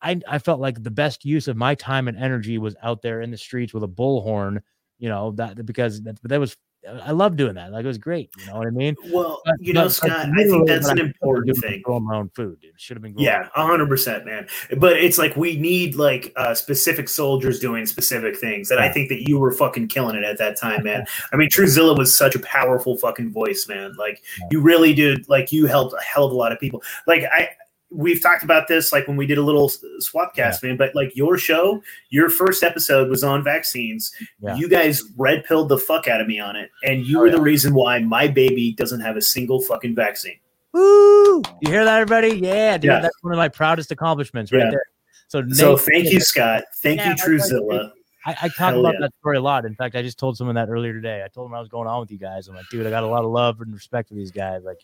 I 0.00 0.20
I 0.28 0.38
felt 0.38 0.60
like 0.60 0.82
the 0.82 0.90
best 0.90 1.24
use 1.24 1.48
of 1.48 1.56
my 1.56 1.74
time 1.74 2.08
and 2.08 2.16
energy 2.16 2.58
was 2.58 2.76
out 2.82 3.02
there 3.02 3.20
in 3.20 3.30
the 3.30 3.36
streets 3.36 3.74
with 3.74 3.82
a 3.82 3.88
bullhorn, 3.88 4.60
you 4.98 5.08
know, 5.08 5.32
that 5.32 5.64
because 5.66 6.02
that, 6.02 6.18
that 6.22 6.40
was 6.40 6.56
I 7.02 7.12
love 7.12 7.36
doing 7.36 7.54
that. 7.54 7.72
Like 7.72 7.84
it 7.84 7.88
was 7.88 7.98
great. 7.98 8.30
You 8.38 8.46
know 8.46 8.56
what 8.58 8.66
I 8.66 8.70
mean? 8.70 8.94
Well, 9.06 9.40
But- 9.44 9.54
you 9.58 9.72
know, 9.72 9.84
but- 9.84 9.92
Scott, 9.92 10.10
I 10.36 10.44
think 10.44 10.66
that's 10.66 10.88
an 10.88 11.00
I 11.00 11.04
important 11.04 11.58
thing. 11.58 11.82
Growing 11.82 12.04
my 12.04 12.16
own 12.16 12.30
food, 12.34 12.60
dude. 12.60 12.72
Should 12.76 12.96
have 12.96 13.02
been. 13.02 13.18
Yeah, 13.18 13.48
hundred 13.54 13.88
percent, 13.88 14.26
man. 14.26 14.46
But 14.78 14.96
it's 14.98 15.16
like 15.18 15.36
we 15.36 15.56
need 15.56 15.94
like 15.94 16.32
uh, 16.36 16.54
specific 16.54 17.08
soldiers 17.08 17.58
doing 17.60 17.86
specific 17.86 18.36
things, 18.36 18.70
and 18.70 18.80
I 18.80 18.88
think 18.90 19.08
that 19.08 19.28
you 19.28 19.38
were 19.38 19.52
fucking 19.52 19.88
killing 19.88 20.16
it 20.16 20.24
at 20.24 20.38
that 20.38 20.58
time, 20.58 20.84
man. 20.84 21.06
I 21.32 21.36
mean, 21.36 21.48
Truthzilla 21.48 21.96
was 21.96 22.16
such 22.16 22.34
a 22.34 22.40
powerful 22.40 22.96
fucking 22.98 23.32
voice, 23.32 23.66
man. 23.68 23.94
Like 23.96 24.22
you 24.50 24.60
really 24.60 24.92
did. 24.94 25.28
Like 25.28 25.52
you 25.52 25.66
helped 25.66 25.94
a 25.94 26.02
hell 26.02 26.24
of 26.26 26.32
a 26.32 26.34
lot 26.36 26.52
of 26.52 26.58
people. 26.60 26.82
Like 27.06 27.24
I, 27.32 27.50
we've 27.90 28.20
talked 28.22 28.42
about 28.42 28.66
this 28.68 28.92
like 28.92 29.06
when 29.06 29.16
we 29.16 29.26
did 29.26 29.38
a 29.38 29.42
little 29.42 29.66
s- 29.66 29.84
swap 30.00 30.34
cast, 30.34 30.62
man. 30.62 30.76
But 30.76 30.94
like 30.94 31.14
your 31.16 31.38
show, 31.38 31.82
your 32.10 32.28
first 32.28 32.62
episode 32.62 33.08
was 33.08 33.22
on 33.24 33.44
vaccines. 33.44 34.12
Yeah. 34.40 34.56
You 34.56 34.68
guys 34.68 35.02
red 35.16 35.44
pilled 35.44 35.68
the 35.68 35.78
fuck 35.78 36.08
out 36.08 36.20
of 36.20 36.26
me 36.26 36.38
on 36.40 36.56
it, 36.56 36.70
and 36.84 37.06
you 37.06 37.18
Oh, 37.18 37.22
were 37.22 37.30
the 37.30 37.40
reason 37.40 37.74
why 37.74 37.98
my 38.00 38.26
baby 38.28 38.72
doesn't 38.72 39.00
have 39.00 39.16
a 39.16 39.22
single 39.22 39.60
fucking 39.62 39.94
vaccine. 39.94 40.38
Woo! 40.72 41.42
You 41.60 41.70
hear 41.70 41.84
that, 41.84 42.00
everybody? 42.00 42.36
Yeah, 42.38 42.76
dude. 42.78 42.90
Yeah. 42.90 43.00
That's 43.00 43.22
one 43.22 43.32
of 43.32 43.36
my 43.38 43.48
proudest 43.48 43.90
accomplishments 43.92 44.50
right 44.52 44.60
Yeah. 44.64 44.70
there. 44.70 44.82
So, 45.28 45.42
So 45.52 45.76
thank 45.76 46.10
you, 46.12 46.20
Scott. 46.20 46.64
Thank 46.78 46.98
Yeah, 46.98 47.10
you, 47.10 47.14
that's 47.16 47.28
like- 47.28 47.60
Truthzilla. 47.60 47.90
I, 48.26 48.30
I 48.30 48.48
talk 48.48 48.56
Hell 48.56 48.80
about 48.80 48.94
yeah. 48.94 49.00
that 49.02 49.12
story 49.20 49.36
a 49.36 49.40
lot. 49.42 49.66
In 49.66 49.74
fact, 49.74 49.94
I 49.94 50.00
just 50.02 50.18
told 50.18 50.36
someone 50.38 50.54
that 50.56 50.70
earlier 50.70 50.94
today. 50.94 51.22
I 51.22 51.28
told 51.28 51.46
them 51.50 51.54
I 51.54 51.60
was 51.60 51.68
going 51.68 51.86
on 51.86 52.00
with 52.00 52.10
you 52.10 52.16
guys. 52.18 52.48
I'm 52.48 52.54
like, 52.56 52.64
dude, 52.70 52.86
I 52.86 52.90
got 52.90 53.02
a 53.02 53.06
lot 53.06 53.22
of 53.22 53.30
love 53.30 53.60
and 53.60 53.70
respect 53.72 54.08
for 54.08 54.14
these 54.14 54.30
guys. 54.30 54.62
Like, 54.64 54.78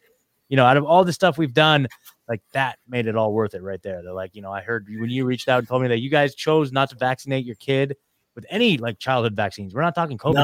you 0.50 0.56
know, 0.56 0.66
out 0.66 0.76
of 0.76 0.84
all 0.84 1.04
the 1.04 1.12
stuff 1.12 1.38
we've 1.38 1.54
done, 1.54 1.86
like 2.28 2.42
that 2.52 2.78
made 2.88 3.06
it 3.06 3.16
all 3.16 3.32
worth 3.32 3.54
it 3.54 3.62
right 3.62 3.80
there. 3.82 4.02
They're 4.02 4.12
like, 4.12 4.34
you 4.34 4.42
know, 4.42 4.52
I 4.52 4.60
heard 4.60 4.86
when 4.88 5.08
you 5.08 5.24
reached 5.24 5.48
out 5.48 5.60
and 5.60 5.68
told 5.68 5.80
me 5.80 5.88
that 5.88 6.00
you 6.00 6.10
guys 6.10 6.34
chose 6.34 6.72
not 6.72 6.90
to 6.90 6.96
vaccinate 6.96 7.46
your 7.46 7.54
kid 7.54 7.96
with 8.34 8.44
any 8.50 8.76
like 8.76 8.98
childhood 8.98 9.34
vaccines. 9.34 9.74
We're 9.74 9.82
not 9.82 9.94
talking 9.94 10.18
COVID 10.18 10.34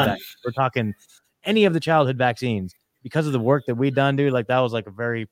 We're 0.45 0.53
talking 0.53 0.95
any 1.45 1.65
of 1.65 1.75
the 1.75 1.81
childhood 1.81 2.17
vaccines 2.17 2.73
because 3.03 3.27
of 3.27 3.33
the 3.33 3.41
work 3.41 3.65
that 3.67 3.75
we 3.75 3.91
done, 3.91 4.15
dude. 4.15 4.33
Like 4.33 4.47
that 4.47 4.61
was 4.61 4.73
like 4.73 4.87
a 4.87 4.93
very, 4.93 5.29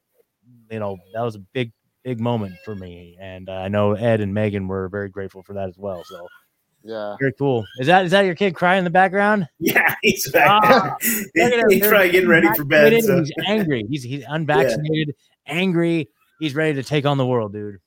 you 0.70 0.80
know, 0.80 0.98
that 1.14 1.22
was 1.22 1.36
a 1.36 1.40
big, 1.40 1.72
big 2.02 2.18
moment 2.18 2.56
for 2.64 2.74
me. 2.74 3.16
And 3.20 3.48
uh, 3.48 3.52
I 3.52 3.68
know 3.68 3.92
Ed 3.92 4.20
and 4.20 4.34
Megan 4.34 4.66
were 4.66 4.88
very 4.88 5.08
grateful 5.08 5.44
for 5.44 5.52
that 5.52 5.68
as 5.68 5.78
well. 5.78 6.02
So 6.04 6.26
Yeah. 6.84 7.16
very 7.18 7.32
cool. 7.32 7.64
Is 7.78 7.86
that 7.86 8.04
is 8.04 8.10
that 8.10 8.26
your 8.26 8.34
kid 8.34 8.54
crying 8.54 8.78
in 8.78 8.84
the 8.84 8.90
background? 8.90 9.48
Yeah, 9.58 9.94
he's 10.02 10.30
back. 10.30 10.46
Ah, 10.64 10.96
he's 11.00 11.26
Look 11.34 11.52
at 11.52 11.70
him, 11.72 11.80
probably 11.80 12.10
getting 12.10 12.28
ready 12.28 12.48
for 12.54 12.64
bed. 12.64 13.02
So. 13.02 13.18
He's 13.20 13.32
angry. 13.46 13.86
He's 13.88 14.02
he's 14.02 14.24
unvaccinated, 14.28 15.14
angry. 15.46 16.08
He's 16.40 16.54
ready 16.54 16.74
to 16.74 16.82
take 16.82 17.06
on 17.06 17.16
the 17.16 17.26
world, 17.26 17.52
dude. 17.52 17.78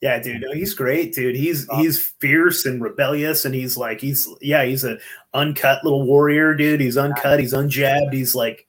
Yeah, 0.00 0.20
dude, 0.20 0.40
no, 0.40 0.52
he's 0.52 0.72
great, 0.72 1.14
dude. 1.14 1.36
He's 1.36 1.68
he's 1.76 1.98
fierce 2.18 2.64
and 2.64 2.82
rebellious, 2.82 3.44
and 3.44 3.54
he's 3.54 3.76
like 3.76 4.00
he's 4.00 4.26
yeah, 4.40 4.64
he's 4.64 4.84
a 4.84 4.96
uncut 5.34 5.84
little 5.84 6.06
warrior, 6.06 6.54
dude. 6.54 6.80
He's 6.80 6.96
uncut. 6.96 7.40
He's 7.40 7.52
unjabbed. 7.52 8.14
He's 8.14 8.34
like 8.34 8.66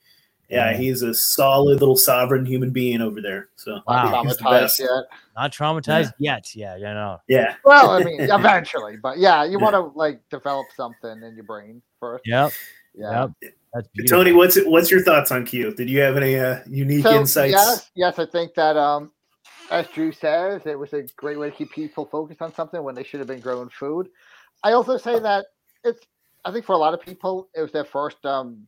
yeah, 0.49 0.71
Yeah. 0.71 0.77
he's 0.77 1.01
a 1.01 1.13
solid 1.13 1.79
little 1.79 1.95
sovereign 1.95 2.45
human 2.45 2.71
being 2.71 3.01
over 3.01 3.21
there. 3.21 3.49
So 3.55 3.79
Wow. 3.87 4.23
Not 4.23 4.37
traumatized 4.37 4.79
yet. 4.79 4.89
Not 5.35 5.51
traumatized 5.51 6.13
yet. 6.19 6.55
Yeah, 6.55 6.75
yeah, 6.75 6.93
no. 6.93 7.21
Yeah, 7.27 7.55
Well, 7.63 7.91
I 7.91 8.03
mean, 8.03 8.21
eventually, 8.21 8.97
but 8.97 9.17
yeah, 9.17 9.43
you 9.43 9.53
Yeah. 9.53 9.57
want 9.57 9.73
to 9.73 9.97
like 9.97 10.21
develop 10.29 10.67
something 10.75 11.21
in 11.23 11.35
your 11.35 11.43
brain 11.45 11.81
first. 11.99 12.25
Yep. 12.25 12.51
Yeah. 12.93 13.27
Yep. 13.41 13.53
That's. 13.73 13.89
Tony, 14.09 14.31
what's 14.31 14.57
what's 14.63 14.89
your 14.89 15.01
thoughts 15.01 15.31
on 15.31 15.45
Q? 15.45 15.73
Did 15.73 15.89
you 15.89 15.99
have 15.99 16.15
any 16.15 16.37
uh, 16.39 16.59
unique 16.69 17.03
So 17.03 17.19
insights? 17.19 17.51
yes, 17.51 17.91
yes, 17.95 18.19
I 18.19 18.25
think 18.25 18.53
that 18.53 18.77
um, 18.77 19.11
as 19.69 19.87
Drew 19.87 20.13
says, 20.13 20.61
it 20.65 20.79
was 20.79 20.93
a 20.93 21.03
great 21.17 21.37
way 21.37 21.49
to 21.49 21.55
keep 21.55 21.71
people 21.71 22.05
focused 22.05 22.41
on 22.41 22.53
something 22.53 22.81
when 22.83 22.95
they 22.95 23.03
should 23.03 23.19
have 23.19 23.27
been 23.27 23.41
growing 23.41 23.69
food. 23.69 24.07
I 24.63 24.71
also 24.71 24.97
say 24.97 25.19
that 25.19 25.47
it's, 25.83 25.99
I 26.45 26.51
think 26.53 26.63
for 26.65 26.71
a 26.73 26.77
lot 26.77 26.93
of 26.93 27.01
people, 27.01 27.49
it 27.53 27.61
was 27.61 27.73
their 27.73 27.83
first 27.83 28.25
um 28.25 28.65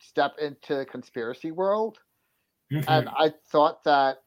step 0.00 0.36
into 0.38 0.74
the 0.76 0.84
conspiracy 0.84 1.50
world. 1.50 1.98
Mhm. 2.72 2.84
and 2.88 3.08
I 3.08 3.32
thought 3.52 3.84
that 3.84 4.24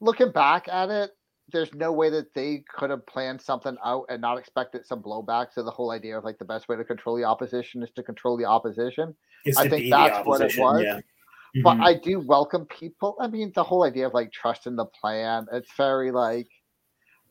looking 0.00 0.32
back 0.32 0.66
at 0.66 0.90
it, 0.90 1.16
there's 1.52 1.72
no 1.74 1.92
way 1.92 2.10
that 2.10 2.34
they 2.34 2.64
could 2.68 2.90
have 2.90 3.06
planned 3.06 3.40
something 3.40 3.76
out 3.84 4.06
and 4.08 4.20
not 4.20 4.36
expected 4.38 4.84
some 4.84 5.02
blowback. 5.02 5.52
So 5.52 5.62
the 5.62 5.70
whole 5.70 5.90
idea 5.90 6.18
of 6.18 6.24
like 6.24 6.38
the 6.38 6.44
best 6.44 6.68
way 6.68 6.76
to 6.76 6.84
control 6.84 7.16
the 7.16 7.24
opposition 7.24 7.82
is 7.82 7.90
to 7.92 8.02
control 8.02 8.36
the 8.36 8.44
opposition. 8.44 9.14
Is 9.44 9.56
I 9.56 9.68
think 9.68 9.90
that's 9.90 10.26
what 10.26 10.40
it 10.40 10.58
was. 10.58 10.82
Yeah. 10.82 11.00
But 11.62 11.76
Mhm. 11.78 11.84
I 11.84 11.94
do 11.94 12.20
welcome 12.20 12.66
people. 12.66 13.16
I 13.20 13.26
mean, 13.26 13.52
the 13.54 13.64
whole 13.64 13.82
idea 13.84 14.06
of 14.06 14.14
like 14.14 14.30
trusting 14.32 14.76
the 14.76 14.86
plan, 14.86 15.46
it's 15.52 15.72
very 15.76 16.10
like 16.10 16.48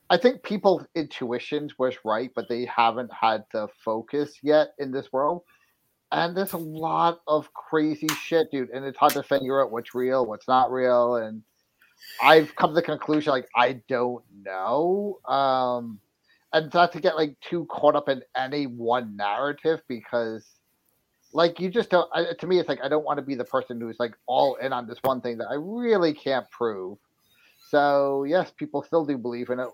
I 0.09 0.17
think 0.17 0.41
people's 0.41 0.85
intuitions 0.95 1.77
was 1.77 1.95
right, 2.03 2.31
but 2.33 2.49
they 2.49 2.65
haven't 2.65 3.13
had 3.13 3.45
the 3.51 3.67
focus 3.83 4.39
yet 4.41 4.73
in 4.79 4.91
this 4.91 5.13
world. 5.13 5.43
And 6.11 6.35
there's 6.35 6.53
a 6.53 6.57
lot 6.57 7.21
of 7.27 7.53
crazy 7.53 8.07
shit, 8.09 8.51
dude. 8.51 8.69
And 8.71 8.83
it's 8.85 8.97
hard 8.97 9.13
to 9.13 9.23
figure 9.23 9.61
out 9.63 9.71
what's 9.71 9.93
real, 9.93 10.25
what's 10.25 10.47
not 10.47 10.71
real. 10.71 11.17
And 11.17 11.43
I've 12.21 12.55
come 12.55 12.71
to 12.71 12.75
the 12.75 12.81
conclusion 12.81 13.31
like 13.31 13.47
I 13.55 13.81
don't 13.87 14.23
know. 14.43 15.19
Um 15.27 15.99
and 16.53 16.73
not 16.73 16.91
to 16.93 16.99
get 16.99 17.15
like 17.15 17.39
too 17.41 17.65
caught 17.65 17.95
up 17.95 18.09
in 18.09 18.21
any 18.35 18.65
one 18.65 19.15
narrative 19.15 19.81
because 19.87 20.45
like 21.33 21.59
you 21.59 21.69
just 21.69 21.89
don't 21.89 22.09
I, 22.13 22.33
to 22.33 22.47
me 22.47 22.59
it's 22.59 22.67
like 22.69 22.79
i 22.83 22.89
don't 22.89 23.05
want 23.05 23.17
to 23.17 23.23
be 23.23 23.35
the 23.35 23.45
person 23.45 23.79
who's 23.79 23.99
like 23.99 24.15
all 24.25 24.55
in 24.55 24.73
on 24.73 24.87
this 24.87 24.97
one 25.03 25.21
thing 25.21 25.37
that 25.37 25.47
i 25.49 25.55
really 25.55 26.13
can't 26.13 26.49
prove 26.49 26.97
so 27.69 28.23
yes 28.23 28.51
people 28.57 28.81
still 28.81 29.05
do 29.05 29.17
believe 29.17 29.49
in 29.49 29.59
it 29.59 29.69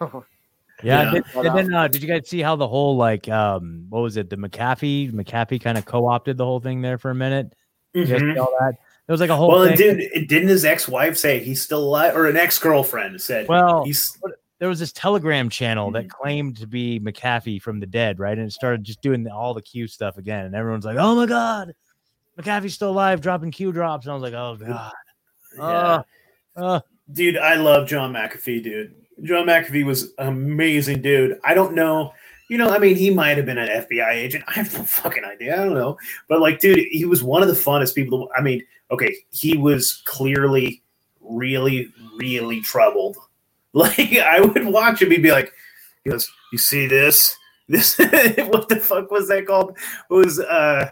Yeah. 0.82 1.02
Yeah. 1.02 1.10
Did, 1.12 1.24
But, 1.34 1.46
and 1.46 1.58
then 1.58 1.74
uh, 1.74 1.88
did 1.88 2.02
you 2.02 2.08
guys 2.08 2.28
see 2.28 2.40
how 2.40 2.56
the 2.56 2.68
whole 2.68 2.96
like 2.96 3.28
um 3.28 3.86
what 3.88 4.00
was 4.00 4.16
it 4.16 4.30
the 4.30 4.36
McAfee 4.36 5.12
McAfee 5.12 5.60
kind 5.60 5.76
of 5.78 5.84
co-opted 5.84 6.36
the 6.36 6.44
whole 6.44 6.60
thing 6.60 6.82
there 6.82 6.98
for 6.98 7.10
a 7.10 7.14
minute? 7.14 7.54
You 7.94 8.04
guys 8.06 8.20
Mhm. 8.20 8.34
see 8.34 8.38
all 8.38 8.54
that? 8.60 8.74
There 9.06 9.12
was 9.14 9.20
like 9.20 9.30
a 9.30 9.36
whole 9.36 9.48
Well, 9.48 9.62
thing. 9.64 9.70
and 9.70 9.78
didn't 9.78 10.28
didn't 10.28 10.48
his 10.48 10.64
ex 10.64 10.86
wife 10.88 11.16
say 11.16 11.40
he's 11.40 11.60
still 11.60 11.80
alive, 11.82 12.14
or 12.16 12.26
an 12.26 12.36
ex 12.36 12.58
girlfriend 12.58 13.20
said 13.20 13.48
well, 13.48 13.84
he's 13.84 14.16
there 14.60 14.68
was 14.68 14.78
this 14.78 14.92
Telegram 14.92 15.48
channel 15.48 15.90
that 15.92 16.04
Mhm. 16.06 16.10
claimed 16.10 16.56
to 16.58 16.66
be 16.66 17.00
McAfee 17.00 17.60
from 17.62 17.80
the 17.80 17.86
dead, 17.86 18.18
right? 18.20 18.36
And 18.38 18.46
it 18.46 18.52
started 18.52 18.84
just 18.84 19.00
doing 19.00 19.22
the, 19.24 19.32
all 19.32 19.54
the 19.54 19.62
Q 19.62 19.86
stuff 19.88 20.18
again, 20.18 20.44
and 20.46 20.54
everyone's 20.54 20.84
like, 20.84 20.98
"Oh 20.98 21.14
my 21.16 21.26
god, 21.26 21.72
McAfee's 22.38 22.74
still 22.74 22.90
alive, 22.90 23.20
dropping 23.20 23.50
Q 23.50 23.72
drops." 23.72 24.06
And 24.06 24.12
I 24.12 24.14
was 24.14 24.22
like, 24.22 24.34
"Oh 24.34 24.56
god, 24.60 24.92
yeah. 25.56 25.62
uh, 25.64 26.02
uh, 26.56 26.80
dude. 27.12 27.36
I 27.38 27.54
love 27.56 27.88
John 27.88 28.12
McAfee, 28.12 28.62
dude. 28.62 28.94
John 29.22 29.46
McAfee 29.46 29.84
was 29.84 30.12
an 30.18 30.28
amazing 30.28 31.02
dude. 31.02 31.38
I 31.44 31.54
don't 31.54 31.74
know. 31.74 32.12
You 32.48 32.58
know, 32.58 32.68
I 32.68 32.78
mean, 32.78 32.96
he 32.96 33.10
might 33.10 33.36
have 33.36 33.46
been 33.46 33.58
an 33.58 33.68
FBI 33.68 34.12
agent. 34.12 34.44
I 34.48 34.52
have 34.52 34.72
no 34.76 34.84
fucking 34.84 35.24
idea. 35.24 35.54
I 35.54 35.64
don't 35.64 35.74
know. 35.74 35.98
But 36.28 36.40
like, 36.40 36.60
dude, 36.60 36.86
he 36.90 37.04
was 37.04 37.22
one 37.22 37.42
of 37.42 37.48
the 37.48 37.54
funnest 37.54 37.94
people. 37.94 38.26
To, 38.26 38.32
I 38.34 38.42
mean, 38.42 38.62
okay, 38.90 39.14
he 39.30 39.56
was 39.56 40.02
clearly 40.04 40.82
really, 41.20 41.92
really 42.16 42.60
troubled. 42.60 43.16
Like, 43.72 44.00
I 44.00 44.40
would 44.40 44.66
watch 44.66 45.00
him. 45.00 45.12
He'd 45.12 45.22
be 45.22 45.30
like, 45.30 45.52
he 46.02 46.10
goes, 46.10 46.28
"You 46.50 46.58
see 46.58 46.88
this? 46.88 47.36
This 47.68 47.96
what 47.98 48.68
the 48.68 48.80
fuck 48.82 49.12
was 49.12 49.28
that 49.28 49.46
called? 49.46 49.78
It 50.10 50.12
was 50.12 50.40
uh, 50.40 50.90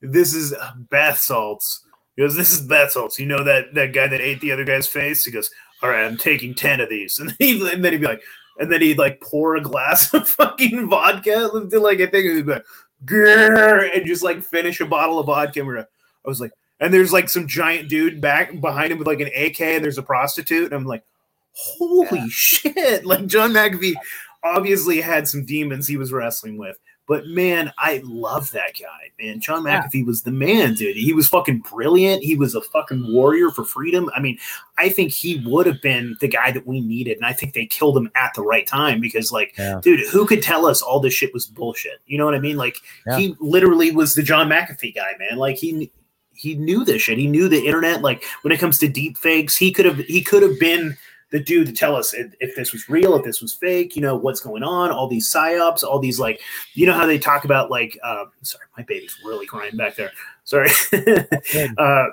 this 0.00 0.32
is 0.32 0.54
bath 0.90 1.18
salts." 1.18 1.84
He 2.14 2.22
goes, 2.22 2.36
"This 2.36 2.52
is 2.52 2.60
bath 2.60 2.92
salts." 2.92 3.18
You 3.18 3.26
know 3.26 3.42
that 3.42 3.74
that 3.74 3.92
guy 3.92 4.06
that 4.06 4.20
ate 4.20 4.40
the 4.40 4.52
other 4.52 4.64
guy's 4.64 4.86
face? 4.86 5.24
He 5.24 5.32
goes, 5.32 5.50
"All 5.82 5.90
right, 5.90 6.04
I'm 6.04 6.16
taking 6.16 6.54
ten 6.54 6.80
of 6.80 6.88
these," 6.88 7.18
and, 7.20 7.34
he, 7.38 7.60
and 7.72 7.84
then 7.84 7.92
he'd 7.92 8.00
be 8.00 8.06
like, 8.06 8.22
and 8.58 8.70
then 8.70 8.80
he'd 8.80 8.98
like 8.98 9.20
pour 9.20 9.56
a 9.56 9.62
glass 9.62 10.12
of 10.14 10.28
fucking 10.40 10.88
vodka, 10.88 11.50
like 11.52 12.00
I 12.00 12.06
think 12.06 12.24
he'd 12.32 12.46
be 12.46 12.52
like, 12.52 12.66
Grr, 13.04 13.88
and 13.94 14.06
just 14.06 14.22
like 14.22 14.42
finish 14.42 14.80
a 14.80 14.86
bottle 14.86 15.18
of 15.18 15.26
vodka. 15.26 15.60
I 15.62 16.28
was 16.28 16.40
like, 16.40 16.52
and 16.80 16.92
there's 16.92 17.12
like 17.12 17.28
some 17.28 17.46
giant 17.46 17.88
dude 17.88 18.20
back 18.20 18.60
behind 18.60 18.92
him 18.92 18.98
with 18.98 19.06
like 19.06 19.20
an 19.20 19.30
AK, 19.34 19.60
and 19.60 19.84
there's 19.84 19.98
a 19.98 20.02
prostitute, 20.02 20.66
and 20.66 20.74
I'm 20.74 20.86
like, 20.86 21.04
holy 21.52 22.18
yeah. 22.20 22.26
shit! 22.28 23.04
Like 23.06 23.26
John 23.26 23.52
McAfee 23.52 23.94
obviously 24.42 25.00
had 25.00 25.28
some 25.28 25.44
demons 25.44 25.86
he 25.86 25.96
was 25.96 26.12
wrestling 26.12 26.58
with. 26.58 26.78
But 27.10 27.26
man, 27.26 27.72
I 27.76 28.00
love 28.04 28.52
that 28.52 28.74
guy, 28.80 29.10
man. 29.20 29.40
John 29.40 29.64
McAfee 29.64 29.94
yeah. 29.94 30.04
was 30.04 30.22
the 30.22 30.30
man, 30.30 30.74
dude. 30.74 30.94
He 30.94 31.12
was 31.12 31.28
fucking 31.28 31.58
brilliant. 31.68 32.22
He 32.22 32.36
was 32.36 32.54
a 32.54 32.60
fucking 32.60 33.12
warrior 33.12 33.50
for 33.50 33.64
freedom. 33.64 34.08
I 34.14 34.20
mean, 34.20 34.38
I 34.78 34.90
think 34.90 35.10
he 35.10 35.42
would 35.44 35.66
have 35.66 35.82
been 35.82 36.16
the 36.20 36.28
guy 36.28 36.52
that 36.52 36.68
we 36.68 36.80
needed. 36.80 37.16
And 37.16 37.26
I 37.26 37.32
think 37.32 37.52
they 37.52 37.66
killed 37.66 37.96
him 37.96 38.12
at 38.14 38.32
the 38.34 38.42
right 38.42 38.64
time 38.64 39.00
because, 39.00 39.32
like, 39.32 39.58
yeah. 39.58 39.80
dude, 39.82 40.06
who 40.06 40.24
could 40.24 40.40
tell 40.40 40.66
us 40.66 40.82
all 40.82 41.00
this 41.00 41.12
shit 41.12 41.34
was 41.34 41.46
bullshit? 41.46 41.98
You 42.06 42.16
know 42.16 42.26
what 42.26 42.36
I 42.36 42.38
mean? 42.38 42.56
Like, 42.56 42.76
yeah. 43.04 43.18
he 43.18 43.34
literally 43.40 43.90
was 43.90 44.14
the 44.14 44.22
John 44.22 44.48
McAfee 44.48 44.94
guy, 44.94 45.14
man. 45.18 45.36
Like, 45.36 45.56
he 45.56 45.90
he 46.32 46.54
knew 46.54 46.84
this 46.84 47.02
shit. 47.02 47.18
He 47.18 47.26
knew 47.26 47.48
the 47.48 47.66
internet. 47.66 48.02
Like, 48.02 48.22
when 48.42 48.52
it 48.52 48.60
comes 48.60 48.78
to 48.78 48.88
deep 48.88 49.18
fakes, 49.18 49.56
he 49.56 49.72
could 49.72 49.84
have 49.84 49.98
he 49.98 50.22
could 50.22 50.44
have 50.44 50.60
been– 50.60 50.96
the 51.30 51.40
dude 51.40 51.66
to 51.68 51.72
tell 51.72 51.94
us 51.94 52.12
if, 52.12 52.34
if, 52.40 52.56
this 52.56 52.72
was 52.72 52.88
real, 52.88 53.14
if 53.14 53.24
this 53.24 53.40
was 53.40 53.54
fake, 53.54 53.94
you 53.94 54.02
know, 54.02 54.16
what's 54.16 54.40
going 54.40 54.62
on, 54.62 54.90
all 54.90 55.08
these 55.08 55.32
psyops, 55.32 55.82
all 55.82 55.98
these 55.98 56.18
like, 56.18 56.40
you 56.74 56.86
know 56.86 56.92
how 56.92 57.06
they 57.06 57.18
talk 57.18 57.44
about 57.44 57.70
like, 57.70 57.98
uh, 58.02 58.24
sorry, 58.42 58.64
my 58.76 58.82
baby's 58.82 59.16
really 59.24 59.46
crying 59.46 59.76
back 59.76 59.94
there. 59.94 60.10
Sorry. 60.44 60.70
uh, 61.78 62.06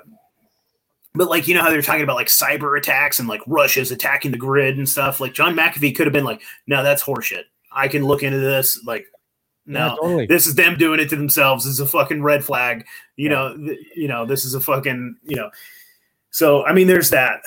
but 1.14 1.28
like, 1.28 1.48
you 1.48 1.54
know 1.54 1.62
how 1.62 1.70
they're 1.70 1.82
talking 1.82 2.04
about 2.04 2.16
like 2.16 2.28
cyber 2.28 2.78
attacks 2.78 3.18
and 3.18 3.28
like 3.28 3.40
Russia's 3.46 3.90
attacking 3.90 4.30
the 4.30 4.38
grid 4.38 4.78
and 4.78 4.88
stuff. 4.88 5.20
Like 5.20 5.34
John 5.34 5.56
McAfee 5.56 5.96
could 5.96 6.06
have 6.06 6.12
been 6.12 6.24
like, 6.24 6.40
no, 6.66 6.82
that's 6.84 7.02
horseshit. 7.02 7.44
I 7.72 7.88
can 7.88 8.04
look 8.04 8.22
into 8.22 8.38
this. 8.38 8.82
Like, 8.84 9.06
no, 9.66 9.86
yeah, 9.86 9.94
totally. 9.96 10.26
this 10.26 10.46
is 10.46 10.54
them 10.54 10.78
doing 10.78 11.00
it 11.00 11.10
to 11.10 11.16
themselves. 11.16 11.64
This 11.64 11.74
is 11.74 11.80
a 11.80 11.86
fucking 11.86 12.22
red 12.22 12.44
flag. 12.44 12.86
You 13.16 13.28
yeah. 13.28 13.34
know, 13.34 13.56
th- 13.56 13.78
you 13.96 14.08
know, 14.08 14.24
this 14.26 14.44
is 14.44 14.54
a 14.54 14.60
fucking, 14.60 15.16
you 15.24 15.36
know. 15.36 15.50
So 16.30 16.64
I 16.64 16.72
mean, 16.72 16.86
there's 16.86 17.10
that. 17.10 17.40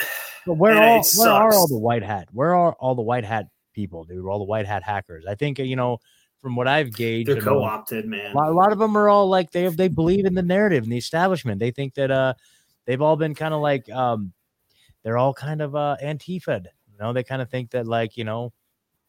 But 0.45 0.53
where 0.53 0.81
all 0.81 1.03
where 1.17 1.29
are 1.29 1.53
all 1.53 1.67
the 1.67 1.77
white 1.77 2.03
hat? 2.03 2.27
Where 2.31 2.55
are 2.55 2.73
all 2.73 2.95
the 2.95 3.01
white 3.01 3.25
hat 3.25 3.47
people, 3.73 4.05
dude? 4.05 4.25
All 4.25 4.39
the 4.39 4.45
white 4.45 4.65
hat 4.65 4.83
hackers. 4.83 5.25
I 5.27 5.35
think 5.35 5.59
you 5.59 5.75
know 5.75 5.99
from 6.41 6.55
what 6.55 6.67
I've 6.67 6.91
gauged, 6.91 7.29
they're 7.29 7.41
co-opted, 7.41 8.07
man. 8.07 8.33
A 8.33 8.37
lot, 8.37 8.49
a 8.49 8.51
lot, 8.51 8.71
of 8.71 8.79
them 8.79 8.97
are 8.97 9.07
all 9.07 9.29
like 9.29 9.51
they 9.51 9.67
they 9.67 9.87
believe 9.87 10.25
in 10.25 10.33
the 10.33 10.41
narrative 10.41 10.83
and 10.83 10.91
the 10.91 10.97
establishment. 10.97 11.59
They 11.59 11.71
think 11.71 11.93
that 11.95 12.09
uh 12.09 12.33
they've 12.85 13.01
all 13.01 13.15
been 13.15 13.35
kind 13.35 13.53
of 13.53 13.61
like 13.61 13.89
um 13.91 14.33
they're 15.03 15.17
all 15.17 15.33
kind 15.33 15.61
of 15.61 15.75
uh 15.75 15.97
antifa. 16.03 16.65
You 16.91 16.97
know, 16.99 17.13
they 17.13 17.23
kind 17.23 17.41
of 17.41 17.49
think 17.49 17.71
that 17.71 17.87
like 17.87 18.17
you 18.17 18.23
know 18.23 18.53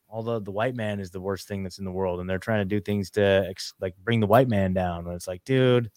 all 0.08 0.22
the 0.22 0.40
the 0.40 0.50
white 0.50 0.74
man 0.74 1.00
is 1.00 1.10
the 1.10 1.20
worst 1.20 1.48
thing 1.48 1.62
that's 1.62 1.78
in 1.78 1.86
the 1.86 1.90
world, 1.90 2.20
and 2.20 2.28
they're 2.28 2.38
trying 2.38 2.60
to 2.60 2.66
do 2.66 2.80
things 2.80 3.10
to 3.12 3.46
ex- 3.48 3.72
like 3.80 3.94
bring 4.04 4.20
the 4.20 4.26
white 4.26 4.48
man 4.48 4.74
down. 4.74 5.06
And 5.06 5.14
it's 5.14 5.26
like, 5.26 5.42
dude, 5.44 5.90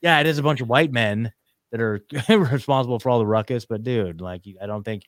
yeah, 0.00 0.20
it 0.20 0.26
is 0.26 0.38
a 0.38 0.42
bunch 0.44 0.60
of 0.60 0.68
white 0.68 0.92
men 0.92 1.32
that 1.70 1.80
are 1.80 2.02
responsible 2.28 2.98
for 2.98 3.10
all 3.10 3.18
the 3.18 3.26
ruckus. 3.26 3.66
But 3.66 3.82
dude, 3.82 4.20
like 4.20 4.42
I 4.60 4.66
don't 4.66 4.84
think, 4.84 5.04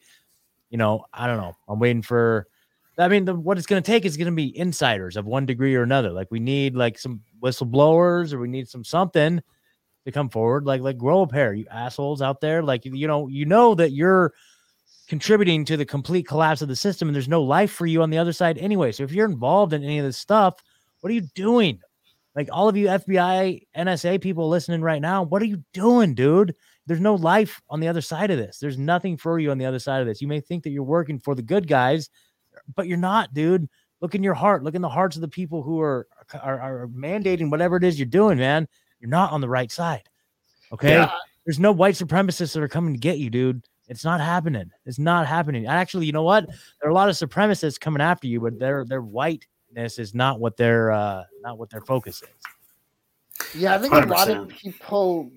you 0.68 0.78
know, 0.78 1.04
I 1.12 1.26
don't 1.26 1.38
know. 1.38 1.56
I'm 1.68 1.78
waiting 1.78 2.02
for. 2.02 2.46
I 2.98 3.08
mean, 3.08 3.24
the, 3.24 3.34
what 3.34 3.56
it's 3.56 3.66
going 3.66 3.82
to 3.82 3.86
take 3.86 4.04
is 4.04 4.18
going 4.18 4.26
to 4.26 4.32
be 4.32 4.56
insiders 4.58 5.16
of 5.16 5.24
one 5.24 5.46
degree 5.46 5.74
or 5.74 5.82
another. 5.82 6.10
Like 6.10 6.28
we 6.30 6.38
need 6.38 6.74
like 6.74 6.98
some 6.98 7.22
whistleblowers, 7.42 8.34
or 8.34 8.40
we 8.40 8.48
need 8.48 8.68
some 8.68 8.84
something 8.84 9.40
to 10.04 10.12
come 10.12 10.28
forward. 10.28 10.66
Like 10.66 10.82
like 10.82 10.98
grow 10.98 11.22
a 11.22 11.26
pair, 11.26 11.54
you 11.54 11.66
assholes 11.70 12.20
out 12.20 12.40
there. 12.40 12.62
Like 12.62 12.84
you 12.84 13.06
know, 13.06 13.28
you 13.28 13.46
know 13.46 13.74
that 13.74 13.92
you're 13.92 14.34
contributing 15.08 15.64
to 15.64 15.76
the 15.76 15.84
complete 15.84 16.26
collapse 16.26 16.62
of 16.62 16.68
the 16.68 16.76
system, 16.76 17.08
and 17.08 17.14
there's 17.14 17.28
no 17.28 17.42
life 17.42 17.72
for 17.72 17.86
you 17.86 18.02
on 18.02 18.10
the 18.10 18.18
other 18.18 18.32
side 18.32 18.58
anyway. 18.58 18.92
So 18.92 19.02
if 19.02 19.12
you're 19.12 19.28
involved 19.28 19.72
in 19.72 19.82
any 19.82 19.98
of 19.98 20.04
this 20.04 20.18
stuff, 20.18 20.62
what 21.00 21.10
are 21.10 21.14
you 21.14 21.26
doing? 21.34 21.80
Like 22.34 22.48
all 22.52 22.68
of 22.68 22.76
you 22.76 22.86
FBI, 22.86 23.62
NSA 23.76 24.20
people 24.20 24.48
listening 24.48 24.82
right 24.82 25.02
now, 25.02 25.22
what 25.22 25.42
are 25.42 25.46
you 25.46 25.64
doing, 25.72 26.14
dude? 26.14 26.54
There's 26.86 27.00
no 27.00 27.14
life 27.14 27.60
on 27.68 27.80
the 27.80 27.88
other 27.88 28.00
side 28.00 28.30
of 28.30 28.38
this. 28.38 28.58
There's 28.58 28.78
nothing 28.78 29.16
for 29.16 29.38
you 29.38 29.50
on 29.50 29.58
the 29.58 29.66
other 29.66 29.78
side 29.78 30.00
of 30.00 30.06
this. 30.06 30.22
You 30.22 30.28
may 30.28 30.40
think 30.40 30.62
that 30.64 30.70
you're 30.70 30.82
working 30.82 31.18
for 31.18 31.34
the 31.34 31.42
good 31.42 31.66
guys, 31.66 32.08
but 32.74 32.86
you're 32.86 32.98
not, 32.98 33.34
dude. 33.34 33.68
Look 34.00 34.14
in 34.14 34.22
your 34.22 34.34
heart. 34.34 34.62
Look 34.62 34.74
in 34.74 34.82
the 34.82 34.88
hearts 34.88 35.16
of 35.16 35.22
the 35.22 35.28
people 35.28 35.62
who 35.62 35.80
are 35.80 36.06
are, 36.42 36.60
are 36.60 36.88
mandating 36.88 37.50
whatever 37.50 37.76
it 37.76 37.84
is 37.84 37.98
you're 37.98 38.06
doing, 38.06 38.38
man. 38.38 38.66
You're 39.00 39.10
not 39.10 39.32
on 39.32 39.40
the 39.40 39.48
right 39.48 39.70
side. 39.70 40.08
Okay. 40.72 40.90
Yeah. 40.90 41.12
There's 41.44 41.58
no 41.58 41.72
white 41.72 41.94
supremacists 41.94 42.54
that 42.54 42.62
are 42.62 42.68
coming 42.68 42.94
to 42.94 43.00
get 43.00 43.18
you, 43.18 43.28
dude. 43.28 43.62
It's 43.88 44.04
not 44.04 44.20
happening. 44.20 44.70
It's 44.86 45.00
not 45.00 45.26
happening. 45.26 45.66
Actually, 45.66 46.06
you 46.06 46.12
know 46.12 46.22
what? 46.22 46.46
There 46.46 46.88
are 46.88 46.90
a 46.90 46.94
lot 46.94 47.08
of 47.08 47.16
supremacists 47.16 47.80
coming 47.80 48.00
after 48.00 48.28
you, 48.28 48.40
but 48.40 48.58
they're 48.58 48.84
they're 48.84 49.02
white 49.02 49.46
this 49.72 49.98
is 49.98 50.14
not 50.14 50.40
what 50.40 50.56
their 50.56 50.90
uh 50.92 51.24
not 51.42 51.58
what 51.58 51.70
their 51.70 51.80
focus 51.80 52.22
is. 52.22 53.54
Yeah, 53.54 53.74
I 53.74 53.78
think 53.78 53.92
100%. 53.94 54.04
a 54.04 54.08
lot 54.08 54.30
of 54.30 54.48
people 54.48 55.30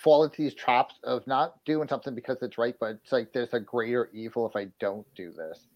fall 0.00 0.24
into 0.24 0.42
these 0.42 0.54
traps 0.54 0.94
of 1.04 1.26
not 1.26 1.62
doing 1.64 1.86
something 1.88 2.14
because 2.14 2.38
it's 2.42 2.58
right, 2.58 2.74
but 2.80 2.98
it's 3.02 3.12
like 3.12 3.32
there's 3.32 3.52
a 3.52 3.60
greater 3.60 4.10
evil 4.12 4.48
if 4.48 4.56
I 4.56 4.68
don't 4.80 5.06
do 5.14 5.30
this. 5.30 5.66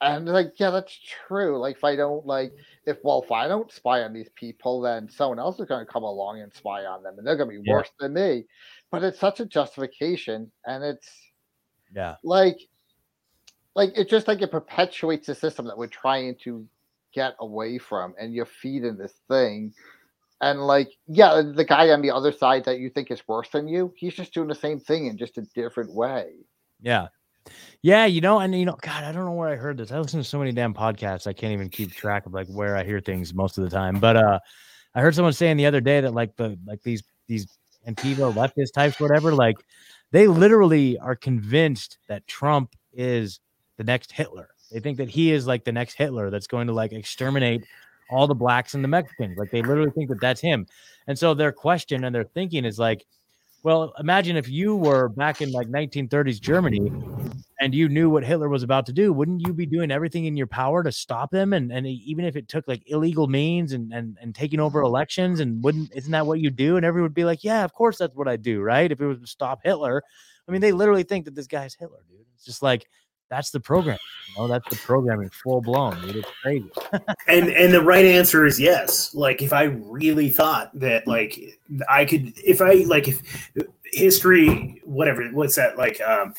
And 0.00 0.26
like, 0.26 0.52
yeah, 0.56 0.70
that's 0.70 0.98
true. 1.26 1.58
Like, 1.58 1.76
if 1.76 1.84
I 1.84 1.96
don't 1.96 2.26
like, 2.26 2.52
if 2.84 2.98
well, 3.02 3.22
if 3.22 3.32
I 3.32 3.48
don't 3.48 3.72
spy 3.72 4.02
on 4.02 4.12
these 4.12 4.28
people, 4.34 4.82
then 4.82 5.08
someone 5.08 5.38
else 5.38 5.58
is 5.58 5.66
going 5.66 5.84
to 5.84 5.90
come 5.90 6.02
along 6.02 6.40
and 6.40 6.52
spy 6.52 6.84
on 6.84 7.02
them, 7.02 7.14
and 7.18 7.26
they're 7.26 7.36
going 7.36 7.48
to 7.48 7.62
be 7.62 7.66
yeah. 7.66 7.74
worse 7.74 7.90
than 7.98 8.12
me. 8.12 8.44
But 8.90 9.02
it's 9.02 9.18
such 9.18 9.40
a 9.40 9.46
justification, 9.46 10.52
and 10.66 10.84
it's 10.84 11.08
yeah, 11.94 12.16
like, 12.22 12.58
like 13.74 13.92
it's 13.96 14.10
just 14.10 14.28
like 14.28 14.42
it 14.42 14.50
perpetuates 14.50 15.28
the 15.28 15.34
system 15.34 15.66
that 15.66 15.78
we're 15.78 15.86
trying 15.86 16.36
to 16.42 16.66
get 17.16 17.34
away 17.40 17.78
from 17.78 18.14
and 18.20 18.34
you're 18.34 18.44
feeding 18.44 18.96
this 18.96 19.14
thing. 19.28 19.72
And 20.42 20.66
like 20.66 20.90
yeah 21.08 21.42
the 21.42 21.64
guy 21.64 21.88
on 21.90 22.02
the 22.02 22.10
other 22.10 22.30
side 22.30 22.64
that 22.66 22.78
you 22.78 22.90
think 22.90 23.10
is 23.10 23.26
worse 23.26 23.48
than 23.48 23.66
you 23.66 23.94
he's 23.96 24.14
just 24.14 24.34
doing 24.34 24.48
the 24.48 24.54
same 24.54 24.78
thing 24.78 25.06
in 25.06 25.16
just 25.16 25.38
a 25.38 25.42
different 25.54 25.92
way. 25.92 26.32
Yeah. 26.80 27.08
Yeah 27.80 28.04
you 28.04 28.20
know 28.20 28.38
and 28.40 28.54
you 28.54 28.66
know 28.66 28.76
god 28.82 29.02
i 29.02 29.12
don't 29.12 29.24
know 29.24 29.32
where 29.32 29.48
i 29.48 29.56
heard 29.56 29.78
this. 29.78 29.90
I 29.90 29.98
listen 29.98 30.20
to 30.20 30.24
so 30.24 30.38
many 30.38 30.52
damn 30.52 30.74
podcasts 30.74 31.26
i 31.26 31.32
can't 31.32 31.54
even 31.54 31.70
keep 31.70 31.92
track 31.92 32.26
of 32.26 32.34
like 32.34 32.48
where 32.48 32.76
i 32.76 32.84
hear 32.84 33.00
things 33.00 33.32
most 33.32 33.56
of 33.56 33.64
the 33.64 33.70
time. 33.70 33.98
But 33.98 34.16
uh 34.16 34.38
i 34.94 35.00
heard 35.00 35.14
someone 35.14 35.32
saying 35.32 35.56
the 35.56 35.66
other 35.66 35.80
day 35.80 36.02
that 36.02 36.12
like 36.12 36.36
the 36.36 36.58
like 36.66 36.82
these 36.82 37.02
these 37.28 37.46
antifa 37.88 38.34
leftist 38.34 38.72
types 38.74 39.00
whatever 39.00 39.32
like 39.32 39.56
they 40.10 40.26
literally 40.26 40.98
are 40.98 41.16
convinced 41.16 41.98
that 42.08 42.26
trump 42.26 42.74
is 42.92 43.40
the 43.78 43.84
next 43.84 44.12
hitler 44.12 44.48
they 44.76 44.80
think 44.80 44.98
that 44.98 45.08
he 45.08 45.32
is 45.32 45.46
like 45.46 45.64
the 45.64 45.72
next 45.72 45.94
Hitler 45.94 46.28
that's 46.28 46.46
going 46.46 46.66
to 46.66 46.72
like 46.74 46.92
exterminate 46.92 47.64
all 48.10 48.26
the 48.26 48.34
blacks 48.34 48.74
and 48.74 48.84
the 48.84 48.88
Mexicans. 48.88 49.38
Like 49.38 49.50
they 49.50 49.62
literally 49.62 49.90
think 49.90 50.10
that 50.10 50.20
that's 50.20 50.38
him. 50.38 50.66
And 51.06 51.18
so 51.18 51.32
their 51.32 51.50
question 51.50 52.04
and 52.04 52.14
their 52.14 52.24
thinking 52.24 52.66
is 52.66 52.78
like, 52.78 53.06
well, 53.62 53.94
imagine 53.98 54.36
if 54.36 54.50
you 54.50 54.76
were 54.76 55.08
back 55.08 55.40
in 55.40 55.50
like 55.50 55.68
1930s 55.68 56.38
Germany 56.38 56.92
and 57.58 57.74
you 57.74 57.88
knew 57.88 58.10
what 58.10 58.22
Hitler 58.22 58.50
was 58.50 58.62
about 58.62 58.84
to 58.84 58.92
do, 58.92 59.14
wouldn't 59.14 59.46
you 59.46 59.54
be 59.54 59.64
doing 59.64 59.90
everything 59.90 60.26
in 60.26 60.36
your 60.36 60.46
power 60.46 60.82
to 60.82 60.92
stop 60.92 61.32
him? 61.32 61.54
And 61.54 61.72
and 61.72 61.86
even 61.86 62.26
if 62.26 62.36
it 62.36 62.46
took 62.46 62.68
like 62.68 62.82
illegal 62.84 63.28
means 63.28 63.72
and 63.72 63.94
and, 63.94 64.18
and 64.20 64.34
taking 64.34 64.60
over 64.60 64.82
elections, 64.82 65.40
and 65.40 65.64
wouldn't 65.64 65.90
isn't 65.94 66.12
that 66.12 66.26
what 66.26 66.40
you 66.40 66.50
do? 66.50 66.76
And 66.76 66.84
everyone 66.84 67.06
would 67.06 67.14
be 67.14 67.24
like, 67.24 67.42
yeah, 67.42 67.64
of 67.64 67.72
course 67.72 67.96
that's 67.96 68.14
what 68.14 68.28
I 68.28 68.36
do, 68.36 68.60
right? 68.60 68.92
If 68.92 69.00
it 69.00 69.06
was 69.06 69.20
to 69.20 69.26
stop 69.26 69.60
Hitler, 69.64 70.02
I 70.46 70.52
mean, 70.52 70.60
they 70.60 70.72
literally 70.72 71.02
think 71.02 71.24
that 71.24 71.34
this 71.34 71.46
guy's 71.46 71.74
Hitler, 71.74 72.04
dude. 72.10 72.26
It's 72.34 72.44
just 72.44 72.62
like 72.62 72.86
that's 73.28 73.50
the 73.50 73.60
program. 73.60 73.98
You 74.28 74.42
know, 74.42 74.48
that's 74.48 74.68
the 74.68 74.76
programming 74.76 75.30
full 75.30 75.60
blown, 75.60 76.00
dude. 76.00 76.16
It's 76.16 76.30
crazy. 76.42 76.70
and 77.28 77.48
and 77.48 77.72
the 77.72 77.82
right 77.82 78.04
answer 78.04 78.46
is 78.46 78.60
yes. 78.60 79.14
Like 79.14 79.42
if 79.42 79.52
I 79.52 79.64
really 79.64 80.28
thought 80.28 80.70
that 80.78 81.06
like 81.06 81.38
I 81.88 82.04
could 82.04 82.32
if 82.36 82.60
I 82.60 82.84
like 82.86 83.08
if 83.08 83.22
history 83.92 84.80
whatever 84.84 85.24
what's 85.28 85.54
that 85.54 85.78
like 85.78 86.00
um 86.00 86.34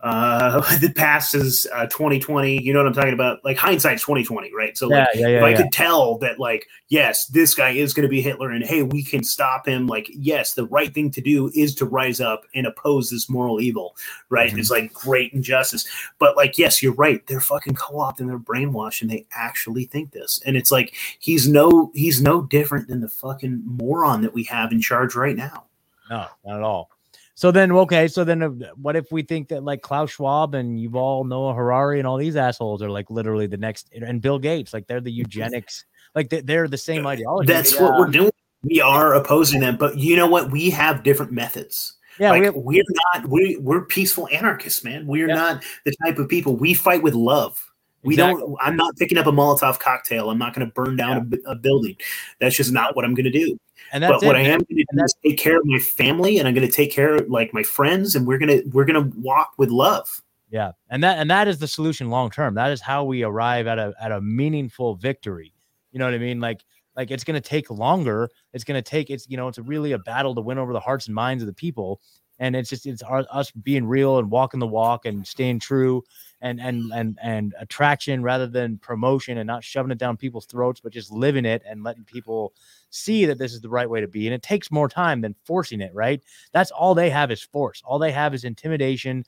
uh 0.00 0.60
the 0.78 0.92
past 0.94 1.34
is 1.34 1.66
uh 1.74 1.84
2020 1.86 2.62
you 2.62 2.72
know 2.72 2.78
what 2.78 2.86
i'm 2.86 2.92
talking 2.92 3.12
about 3.12 3.44
like 3.44 3.56
hindsight's 3.56 4.02
2020 4.02 4.54
right 4.54 4.78
so 4.78 4.86
like 4.86 5.08
yeah, 5.14 5.26
yeah, 5.26 5.36
if 5.38 5.42
i 5.42 5.50
yeah. 5.50 5.56
could 5.56 5.72
tell 5.72 6.16
that 6.18 6.38
like 6.38 6.68
yes 6.88 7.26
this 7.26 7.52
guy 7.52 7.70
is 7.70 7.92
going 7.92 8.04
to 8.04 8.08
be 8.08 8.20
hitler 8.20 8.50
and 8.52 8.64
hey 8.64 8.84
we 8.84 9.02
can 9.02 9.24
stop 9.24 9.66
him 9.66 9.88
like 9.88 10.08
yes 10.14 10.54
the 10.54 10.66
right 10.68 10.94
thing 10.94 11.10
to 11.10 11.20
do 11.20 11.50
is 11.52 11.74
to 11.74 11.84
rise 11.84 12.20
up 12.20 12.44
and 12.54 12.64
oppose 12.64 13.10
this 13.10 13.28
moral 13.28 13.60
evil 13.60 13.96
right 14.28 14.52
Mhm. 14.52 14.58
it's 14.60 14.70
like 14.70 14.92
great 14.92 15.32
injustice 15.32 15.84
but 16.20 16.36
like 16.36 16.56
yes 16.58 16.80
you're 16.80 16.94
right 16.94 17.26
they're 17.26 17.40
fucking 17.40 17.74
co-opted 17.74 18.20
and 18.20 18.30
they're 18.30 18.38
brainwashed 18.38 19.02
and 19.02 19.10
they 19.10 19.26
actually 19.32 19.84
think 19.86 20.12
this 20.12 20.40
and 20.46 20.56
it's 20.56 20.70
like 20.70 20.94
he's 21.18 21.48
no 21.48 21.90
he's 21.92 22.22
no 22.22 22.42
different 22.42 22.86
than 22.86 23.00
the 23.00 23.08
fucking 23.08 23.62
moron 23.64 24.22
that 24.22 24.32
we 24.32 24.44
have 24.44 24.70
in 24.70 24.80
charge 24.80 25.16
right 25.16 25.36
now 25.36 25.64
No, 26.08 26.26
not 26.46 26.56
at 26.58 26.62
all. 26.62 26.90
So 27.38 27.52
then, 27.52 27.70
okay, 27.70 28.08
so 28.08 28.24
then, 28.24 28.42
uh, 28.42 28.48
what 28.74 28.96
if 28.96 29.12
we 29.12 29.22
think 29.22 29.46
that 29.50 29.62
like 29.62 29.80
Klaus 29.80 30.10
Schwab 30.10 30.56
and 30.56 30.76
Yuval 30.76 31.24
Noah 31.24 31.54
Harari 31.54 32.00
and 32.00 32.08
all 32.08 32.16
these 32.16 32.34
assholes 32.34 32.82
are 32.82 32.90
like 32.90 33.10
literally 33.10 33.46
the 33.46 33.56
next, 33.56 33.88
and 33.92 34.20
Bill 34.20 34.40
Gates, 34.40 34.72
like 34.74 34.88
they're 34.88 35.00
the 35.00 35.12
eugenics, 35.22 35.84
like 36.16 36.30
they- 36.30 36.40
they're 36.40 36.66
the 36.66 36.76
same 36.76 37.06
ideology. 37.06 37.46
That's 37.46 37.78
what 37.78 37.96
we're 37.96 38.08
doing. 38.10 38.32
We 38.64 38.80
are 38.80 39.14
opposing 39.14 39.60
them, 39.60 39.76
but 39.76 39.96
you 39.96 40.16
know 40.16 40.26
what? 40.26 40.50
We 40.50 40.68
have 40.70 41.04
different 41.04 41.30
methods. 41.30 41.94
yeah, 42.18 42.30
like 42.30 42.40
we 42.40 42.46
have, 42.46 42.54
we 42.56 42.80
are 42.80 42.84
not 43.14 43.28
we 43.28 43.56
we're 43.60 43.84
peaceful 43.84 44.28
anarchists, 44.32 44.82
man. 44.82 45.06
We 45.06 45.22
are 45.22 45.28
Yeah. 45.28 45.34
not 45.36 45.64
the 45.84 45.94
type 46.04 46.18
of 46.18 46.28
people. 46.28 46.56
We 46.56 46.74
fight 46.74 47.04
with 47.04 47.14
love. 47.14 47.64
We 48.02 48.14
Exactly. 48.14 48.40
don't. 48.42 48.56
I'm 48.60 48.74
not 48.74 48.96
picking 48.96 49.16
up 49.16 49.26
a 49.28 49.30
Molotov 49.32 49.78
cocktail. 49.78 50.28
I'm 50.30 50.38
not 50.38 50.54
going 50.54 50.66
to 50.66 50.72
burn 50.72 50.96
down 50.96 51.30
a 51.46 51.50
a, 51.52 51.54
building. 51.54 51.94
That's 52.40 52.56
just 52.56 52.72
not 52.72 52.96
what 52.96 53.04
I'm 53.04 53.14
going 53.14 53.30
to 53.30 53.30
do. 53.30 53.56
And 53.92 54.02
that's 54.02 54.12
but 54.12 54.26
what 54.26 54.36
it. 54.36 54.40
I 54.40 54.42
am 54.42 54.60
going 54.60 54.66
to 54.66 54.74
do 54.74 55.04
is 55.04 55.14
take 55.24 55.38
care 55.38 55.58
of 55.58 55.64
my 55.64 55.78
family, 55.78 56.38
and 56.38 56.46
I'm 56.46 56.54
going 56.54 56.66
to 56.66 56.72
take 56.72 56.92
care 56.92 57.16
of 57.16 57.28
like 57.28 57.52
my 57.54 57.62
friends, 57.62 58.14
and 58.14 58.26
we're 58.26 58.38
gonna 58.38 58.60
we're 58.72 58.84
gonna 58.84 59.10
walk 59.16 59.52
with 59.56 59.70
love. 59.70 60.22
Yeah, 60.50 60.72
and 60.88 61.02
that 61.04 61.18
and 61.18 61.30
that 61.30 61.48
is 61.48 61.58
the 61.58 61.68
solution 61.68 62.10
long 62.10 62.30
term. 62.30 62.54
That 62.54 62.70
is 62.70 62.80
how 62.80 63.04
we 63.04 63.22
arrive 63.22 63.66
at 63.66 63.78
a 63.78 63.92
at 64.00 64.12
a 64.12 64.20
meaningful 64.20 64.94
victory. 64.96 65.52
You 65.92 65.98
know 65.98 66.04
what 66.04 66.14
I 66.14 66.18
mean? 66.18 66.40
Like 66.40 66.64
like 66.96 67.10
it's 67.10 67.24
going 67.24 67.40
to 67.40 67.48
take 67.48 67.70
longer. 67.70 68.28
It's 68.52 68.64
going 68.64 68.82
to 68.82 68.88
take 68.88 69.10
it's 69.10 69.28
you 69.28 69.36
know 69.36 69.48
it's 69.48 69.58
really 69.58 69.92
a 69.92 69.98
battle 69.98 70.34
to 70.34 70.40
win 70.40 70.58
over 70.58 70.72
the 70.72 70.80
hearts 70.80 71.06
and 71.06 71.14
minds 71.14 71.42
of 71.42 71.46
the 71.46 71.52
people. 71.54 72.00
And 72.38 72.54
it's 72.54 72.70
just 72.70 72.86
it's 72.86 73.02
our, 73.02 73.24
us 73.30 73.50
being 73.50 73.86
real 73.86 74.18
and 74.18 74.30
walking 74.30 74.60
the 74.60 74.66
walk 74.66 75.06
and 75.06 75.26
staying 75.26 75.60
true 75.60 76.04
and 76.40 76.60
and 76.60 76.92
and 76.94 77.18
and 77.20 77.54
attraction 77.58 78.22
rather 78.22 78.46
than 78.46 78.78
promotion 78.78 79.38
and 79.38 79.46
not 79.46 79.64
shoving 79.64 79.90
it 79.90 79.98
down 79.98 80.16
people's 80.16 80.46
throats, 80.46 80.80
but 80.80 80.92
just 80.92 81.10
living 81.10 81.44
it 81.44 81.62
and 81.66 81.82
letting 81.82 82.04
people 82.04 82.52
see 82.90 83.24
that 83.26 83.38
this 83.38 83.52
is 83.52 83.60
the 83.60 83.68
right 83.68 83.90
way 83.90 84.00
to 84.00 84.08
be. 84.08 84.26
And 84.26 84.34
it 84.34 84.42
takes 84.42 84.70
more 84.70 84.88
time 84.88 85.20
than 85.20 85.34
forcing 85.44 85.80
it. 85.80 85.92
Right? 85.94 86.22
That's 86.52 86.70
all 86.70 86.94
they 86.94 87.10
have 87.10 87.30
is 87.30 87.42
force. 87.42 87.82
All 87.84 87.98
they 87.98 88.12
have 88.12 88.34
is 88.34 88.44
intimidation, 88.44 89.24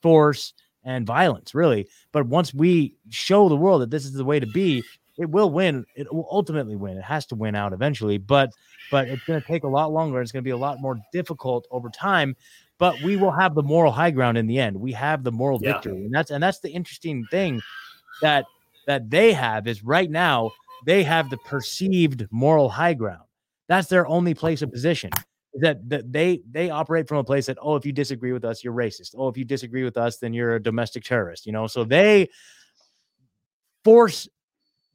force, 0.00 0.54
and 0.84 1.06
violence, 1.06 1.54
really. 1.54 1.88
But 2.12 2.26
once 2.26 2.52
we 2.52 2.96
show 3.10 3.48
the 3.48 3.56
world 3.56 3.82
that 3.82 3.90
this 3.90 4.04
is 4.04 4.12
the 4.12 4.24
way 4.24 4.40
to 4.40 4.46
be, 4.46 4.82
it 5.18 5.28
will 5.30 5.50
win. 5.50 5.84
It 5.94 6.12
will 6.12 6.28
ultimately 6.30 6.76
win. 6.76 6.96
It 6.96 7.04
has 7.04 7.26
to 7.26 7.34
win 7.34 7.54
out 7.54 7.72
eventually, 7.72 8.18
but 8.18 8.50
but 8.90 9.08
it's 9.08 9.22
going 9.24 9.40
to 9.40 9.46
take 9.46 9.64
a 9.64 9.68
lot 9.68 9.92
longer. 9.92 10.20
It's 10.20 10.32
going 10.32 10.42
to 10.42 10.46
be 10.46 10.50
a 10.50 10.56
lot 10.56 10.80
more 10.80 10.98
difficult 11.12 11.66
over 11.70 11.88
time. 11.90 12.36
But 12.78 13.00
we 13.00 13.16
will 13.16 13.30
have 13.30 13.54
the 13.54 13.62
moral 13.62 13.92
high 13.92 14.10
ground 14.10 14.36
in 14.36 14.46
the 14.46 14.58
end. 14.58 14.76
We 14.76 14.92
have 14.92 15.22
the 15.24 15.32
moral 15.32 15.58
Yeah. 15.60 15.72
victory, 15.74 16.04
and 16.04 16.12
that's 16.14 16.30
and 16.30 16.42
that's 16.42 16.60
the 16.60 16.70
interesting 16.70 17.26
thing 17.30 17.60
that 18.22 18.44
that 18.86 19.10
they 19.10 19.32
have 19.32 19.66
is 19.66 19.84
right 19.84 20.10
now 20.10 20.50
they 20.86 21.02
have 21.04 21.30
the 21.30 21.36
perceived 21.38 22.26
moral 22.30 22.68
high 22.68 22.94
ground. 22.94 23.22
That's 23.68 23.88
their 23.88 24.06
only 24.06 24.34
place 24.34 24.62
of 24.62 24.72
position. 24.72 25.10
is 25.54 25.60
That, 25.62 25.88
that 25.90 26.12
they 26.12 26.42
they 26.50 26.70
operate 26.70 27.06
from 27.08 27.18
a 27.18 27.24
place 27.24 27.46
that 27.46 27.58
oh 27.62 27.76
if 27.76 27.86
you 27.86 27.92
disagree 27.92 28.32
with 28.32 28.44
us 28.44 28.64
you're 28.64 28.72
racist 28.74 29.14
oh 29.16 29.28
if 29.28 29.36
you 29.36 29.44
disagree 29.44 29.84
with 29.84 29.96
us 29.96 30.16
then 30.18 30.32
you're 30.34 30.56
a 30.56 30.62
domestic 30.62 31.04
terrorist 31.04 31.46
you 31.46 31.52
know 31.52 31.66
so 31.66 31.84
they 31.84 32.28
force 33.84 34.28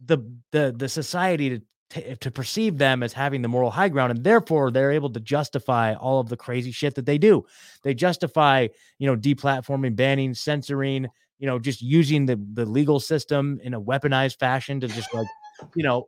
the 0.05 0.19
the 0.51 0.73
the 0.77 0.89
society 0.89 1.49
to 1.49 1.61
to, 1.89 2.15
to 2.17 2.31
perceive 2.31 2.77
them 2.77 3.01
as 3.01 3.13
having 3.13 3.41
the 3.41 3.47
moral 3.47 3.71
high 3.71 3.87
ground 3.87 4.11
and 4.11 4.23
therefore 4.23 4.71
they're 4.71 4.91
able 4.91 5.09
to 5.09 5.21
justify 5.21 5.93
all 5.93 6.19
of 6.19 6.27
the 6.27 6.35
crazy 6.35 6.71
shit 6.71 6.95
that 6.95 7.05
they 7.05 7.17
do. 7.17 7.45
They 7.83 7.93
justify 7.93 8.67
you 8.99 9.07
know 9.07 9.15
deplatforming 9.15 9.95
banning 9.95 10.33
censoring 10.33 11.07
you 11.39 11.47
know 11.47 11.59
just 11.59 11.81
using 11.81 12.25
the 12.25 12.39
the 12.53 12.65
legal 12.65 12.99
system 12.99 13.59
in 13.63 13.73
a 13.73 13.81
weaponized 13.81 14.39
fashion 14.39 14.79
to 14.81 14.87
just 14.87 15.13
like 15.13 15.27
you 15.75 15.83
know 15.83 16.07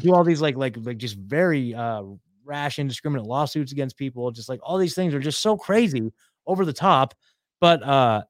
do 0.00 0.14
all 0.14 0.24
these 0.24 0.40
like 0.40 0.56
like 0.56 0.76
like 0.80 0.98
just 0.98 1.16
very 1.16 1.74
uh 1.74 2.02
rash 2.44 2.78
indiscriminate 2.78 3.26
lawsuits 3.26 3.72
against 3.72 3.96
people 3.96 4.30
just 4.30 4.48
like 4.48 4.60
all 4.62 4.76
these 4.76 4.94
things 4.94 5.14
are 5.14 5.20
just 5.20 5.40
so 5.40 5.56
crazy 5.56 6.12
over 6.46 6.64
the 6.64 6.72
top 6.72 7.14
but 7.60 7.82
uh 7.82 8.22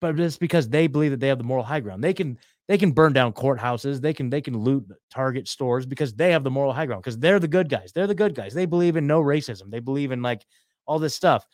but 0.00 0.18
it's 0.18 0.38
because 0.38 0.68
they 0.68 0.86
believe 0.86 1.10
that 1.10 1.20
they 1.20 1.28
have 1.28 1.38
the 1.38 1.44
moral 1.44 1.64
high 1.64 1.80
ground. 1.80 2.02
They 2.02 2.14
can 2.14 2.38
they 2.70 2.78
can 2.78 2.92
burn 2.92 3.12
down 3.12 3.32
courthouses 3.32 4.00
they 4.00 4.14
can 4.14 4.30
they 4.30 4.40
can 4.40 4.56
loot 4.56 4.86
target 5.10 5.48
stores 5.48 5.84
because 5.84 6.14
they 6.14 6.30
have 6.30 6.44
the 6.44 6.50
moral 6.50 6.72
high 6.72 6.86
ground 6.86 7.02
because 7.02 7.18
they're 7.18 7.40
the 7.40 7.48
good 7.48 7.68
guys 7.68 7.90
they're 7.92 8.06
the 8.06 8.14
good 8.14 8.32
guys 8.32 8.54
they 8.54 8.64
believe 8.64 8.96
in 8.96 9.08
no 9.08 9.20
racism 9.20 9.70
they 9.70 9.80
believe 9.80 10.12
in 10.12 10.22
like 10.22 10.46
all 10.86 10.98
this 10.98 11.14
stuff. 11.14 11.44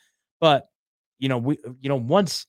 But 0.40 0.66
you 1.18 1.28
know 1.28 1.38
we 1.38 1.56
uh, 1.66 1.72
you 1.80 1.88
know 1.88 1.97
once 1.97 2.47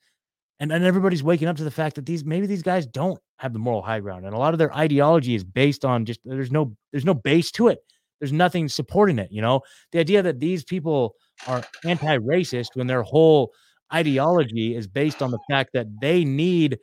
and, 0.59 0.71
and 0.71 0.83
everybody's 0.83 1.23
waking 1.23 1.47
up 1.47 1.55
to 1.57 1.63
the 1.63 1.71
fact 1.71 1.95
that 1.95 2.05
these 2.05 2.25
maybe 2.25 2.45
these 2.45 2.61
guys 2.61 2.85
don't 2.85 3.19
have 3.39 3.53
the 3.53 3.59
moral 3.59 3.81
high 3.81 4.01
ground 4.01 4.25
and 4.25 4.35
a 4.35 4.37
lot 4.37 4.53
of 4.53 4.57
their 4.57 4.75
ideology 4.75 5.33
is 5.33 5.45
based 5.45 5.85
on 5.85 6.05
just 6.05 6.19
there's 6.25 6.51
no 6.51 6.75
there's 6.91 7.05
no 7.05 7.13
base 7.13 7.51
to 7.51 7.69
it. 7.69 7.79
There's 8.19 8.33
nothing 8.33 8.67
supporting 8.67 9.17
it 9.17 9.31
you 9.31 9.41
know? 9.41 9.61
The 9.93 9.99
idea 9.99 10.21
that 10.23 10.41
these 10.41 10.65
people 10.65 11.15
are 11.47 11.63
anti-racist 11.85 12.69
when 12.73 12.87
their 12.87 13.03
whole 13.03 13.53
ideology 13.93 14.75
is 14.75 14.87
based 14.87 15.21
on 15.21 15.31
the 15.31 15.39
fact 15.49 15.69
that 15.73 15.87
they 16.01 16.25
need 16.25 16.79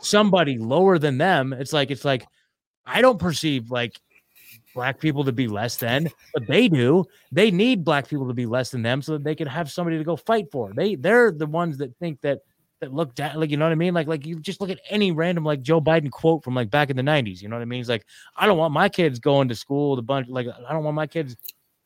somebody 0.00 0.58
lower 0.58 0.98
than 0.98 1.18
them 1.18 1.52
it's 1.52 1.72
like 1.72 1.90
it's 1.90 2.04
like 2.04 2.26
i 2.86 3.00
don't 3.00 3.18
perceive 3.18 3.70
like 3.70 3.98
black 4.74 5.00
people 5.00 5.24
to 5.24 5.32
be 5.32 5.48
less 5.48 5.76
than 5.76 6.08
but 6.34 6.46
they 6.46 6.68
do 6.68 7.04
they 7.32 7.50
need 7.50 7.84
black 7.84 8.08
people 8.08 8.28
to 8.28 8.34
be 8.34 8.46
less 8.46 8.70
than 8.70 8.82
them 8.82 9.02
so 9.02 9.12
that 9.12 9.24
they 9.24 9.34
can 9.34 9.48
have 9.48 9.70
somebody 9.70 9.98
to 9.98 10.04
go 10.04 10.16
fight 10.16 10.50
for 10.52 10.72
they 10.74 10.94
they're 10.94 11.32
the 11.32 11.46
ones 11.46 11.78
that 11.78 11.94
think 11.98 12.20
that 12.20 12.40
that 12.80 12.94
look 12.94 13.12
down 13.14 13.34
like 13.40 13.50
you 13.50 13.56
know 13.56 13.64
what 13.64 13.72
i 13.72 13.76
mean 13.76 13.92
like 13.92 14.06
like 14.06 14.24
you 14.24 14.38
just 14.38 14.60
look 14.60 14.70
at 14.70 14.78
any 14.88 15.10
random 15.10 15.44
like 15.44 15.62
joe 15.62 15.80
biden 15.80 16.10
quote 16.10 16.44
from 16.44 16.54
like 16.54 16.70
back 16.70 16.90
in 16.90 16.96
the 16.96 17.02
90s 17.02 17.42
you 17.42 17.48
know 17.48 17.56
what 17.56 17.62
i 17.62 17.64
mean 17.64 17.78
he's 17.78 17.88
like 17.88 18.04
i 18.36 18.46
don't 18.46 18.58
want 18.58 18.72
my 18.72 18.88
kids 18.88 19.18
going 19.18 19.48
to 19.48 19.54
school 19.54 19.90
with 19.90 19.98
a 19.98 20.02
bunch 20.02 20.28
like 20.28 20.46
i 20.46 20.72
don't 20.72 20.84
want 20.84 20.94
my 20.94 21.06
kids 21.06 21.36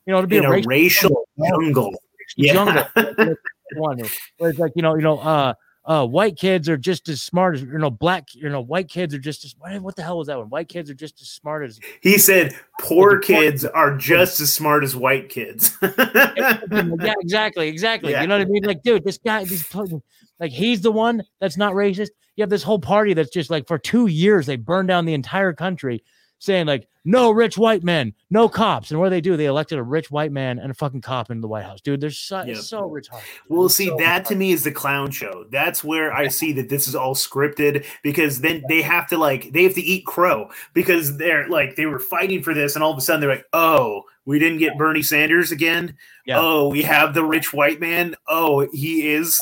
you 0.05 0.13
know 0.13 0.21
to 0.21 0.27
be 0.27 0.37
In 0.37 0.45
a 0.45 0.49
racial 0.49 0.67
racial 0.67 1.25
jungle. 1.39 1.95
Yeah. 2.35 2.53
jungle. 2.53 3.35
One 3.75 4.01
where 4.37 4.49
it's 4.49 4.59
like 4.59 4.73
you 4.75 4.81
know, 4.81 4.95
you 4.95 5.01
know, 5.01 5.19
uh, 5.19 5.53
uh, 5.85 6.05
white 6.07 6.37
kids 6.37 6.69
are 6.69 6.77
just 6.77 7.09
as 7.09 7.21
smart 7.21 7.55
as 7.55 7.61
you 7.61 7.77
know, 7.77 7.89
black, 7.89 8.33
you 8.33 8.47
know, 8.47 8.61
white 8.61 8.87
kids 8.87 9.13
are 9.13 9.19
just 9.19 9.43
as 9.43 9.53
what, 9.81 9.95
the 9.95 10.01
hell 10.03 10.17
was 10.17 10.27
that 10.27 10.37
one? 10.37 10.49
White 10.49 10.69
kids 10.69 10.89
are 10.89 10.93
just 10.93 11.21
as 11.21 11.27
smart 11.27 11.65
as 11.65 11.79
He 12.01 12.17
said, 12.17 12.55
"Poor 12.79 13.11
The 13.11 13.15
poor- 13.15 13.21
kids 13.21 13.65
are 13.65 13.97
just 13.97 14.39
as 14.39 14.53
smart 14.53 14.83
as 14.83 14.95
white 14.95 15.29
kids." 15.29 15.77
yeah, 15.81 17.13
exactly, 17.19 17.67
exactly. 17.67 18.11
Yeah. 18.11 18.21
You 18.21 18.27
know 18.27 18.37
what 18.37 18.47
I 18.47 18.49
mean? 18.49 18.63
Like, 18.63 18.83
dude, 18.83 19.03
this 19.03 19.17
guy, 19.17 19.43
fucking- 19.45 20.01
like 20.39 20.51
he's 20.51 20.81
the 20.81 20.91
one 20.91 21.23
that's 21.39 21.57
not 21.57 21.73
racist. 21.73 22.09
You 22.35 22.41
have 22.43 22.49
this 22.49 22.63
whole 22.63 22.79
party 22.79 23.13
that's 23.13 23.29
just 23.29 23.49
like 23.49 23.67
for 23.67 23.77
two 23.77 24.07
years 24.07 24.45
they 24.45 24.55
burned 24.55 24.87
down 24.87 25.05
the 25.05 25.13
entire 25.13 25.53
country, 25.53 26.03
saying 26.43 26.67
like 26.67 26.87
no 27.05 27.31
rich 27.31 27.57
white 27.57 27.83
men, 27.83 28.13
no 28.29 28.47
cops. 28.49 28.91
And 28.91 28.99
what 28.99 29.07
do 29.07 29.09
they 29.11 29.21
do? 29.21 29.35
They 29.37 29.45
elected 29.45 29.77
a 29.79 29.83
rich 29.83 30.11
white 30.11 30.31
man 30.31 30.59
and 30.59 30.71
a 30.71 30.73
fucking 30.73 31.01
cop 31.01 31.31
into 31.31 31.41
the 31.41 31.47
White 31.47 31.63
House, 31.65 31.79
dude. 31.81 32.01
They're 32.01 32.09
so, 32.11 32.39
Yep. 32.39 32.47
it's 32.47 32.67
so 32.67 32.89
retarded. 32.89 33.21
Well, 33.49 33.65
It's 33.65 33.75
see, 33.75 33.87
so 33.87 33.97
that 33.97 34.25
to 34.25 34.35
me 34.35 34.51
is 34.51 34.63
the 34.63 34.71
clown 34.71 35.11
show. 35.11 35.45
That's 35.51 35.83
where 35.83 36.13
I 36.13 36.27
see 36.27 36.51
that 36.53 36.69
this 36.69 36.87
is 36.87 36.95
all 36.95 37.15
scripted 37.15 37.85
because 38.03 38.41
then 38.41 38.63
they 38.67 38.81
have 38.81 39.07
to 39.07 39.17
like 39.17 39.51
they 39.53 39.63
have 39.63 39.73
to 39.75 39.81
eat 39.81 40.05
crow 40.05 40.49
because 40.73 41.17
they're 41.17 41.47
like 41.49 41.75
they 41.75 41.85
were 41.85 41.99
fighting 41.99 42.43
for 42.43 42.53
this, 42.53 42.75
and 42.75 42.83
all 42.83 42.91
of 42.91 42.97
a 42.97 43.01
sudden 43.01 43.21
they're 43.21 43.29
like, 43.29 43.45
"Oh, 43.53 44.03
we 44.25 44.37
didn't 44.39 44.59
get 44.59 44.77
Bernie 44.77 45.01
Sanders 45.01 45.51
again. 45.51 45.95
Yeah. 46.25 46.39
Oh, 46.39 46.69
we 46.69 46.81
have 46.83 47.13
the 47.13 47.23
rich 47.25 47.53
white 47.53 47.79
man. 47.79 48.15
Oh, 48.27 48.67
he 48.73 49.09
is 49.11 49.41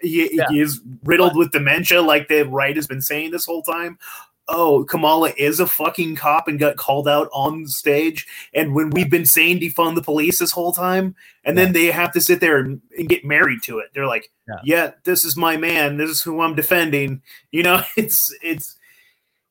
he, 0.00 0.28
Yeah. 0.36 0.48
he 0.50 0.60
is 0.60 0.80
riddled 1.04 1.36
with 1.36 1.52
dementia, 1.52 2.02
like 2.02 2.28
the 2.28 2.42
right 2.42 2.74
has 2.76 2.86
been 2.86 3.02
saying 3.02 3.30
this 3.30 3.44
whole 3.46 3.62
time." 3.62 3.98
Oh, 4.48 4.84
Kamala 4.84 5.32
is 5.36 5.60
a 5.60 5.66
fucking 5.66 6.16
cop 6.16 6.48
and 6.48 6.58
got 6.58 6.76
called 6.76 7.08
out 7.08 7.28
on 7.32 7.66
stage. 7.68 8.26
And 8.52 8.74
when 8.74 8.90
we've 8.90 9.10
been 9.10 9.24
saying 9.24 9.60
defund 9.60 9.94
the 9.94 10.02
police 10.02 10.40
this 10.40 10.50
whole 10.52 10.72
time, 10.72 11.14
and 11.44 11.56
then 11.56 11.72
they 11.72 11.86
have 11.86 12.12
to 12.12 12.20
sit 12.20 12.40
there 12.40 12.58
and, 12.58 12.80
and 12.98 13.08
get 13.08 13.24
married 13.24 13.62
to 13.64 13.78
it. 13.78 13.90
They're 13.94 14.06
like, 14.06 14.30
Yeah. 14.48 14.56
yeah. 14.64 14.90
this 15.04 15.24
is 15.24 15.36
my 15.36 15.56
man. 15.56 15.96
This 15.96 16.10
is 16.10 16.22
who 16.22 16.40
I'm 16.42 16.54
defending. 16.56 17.22
You 17.52 17.62
know, 17.62 17.82
it's 17.96 18.18
it's 18.42 18.76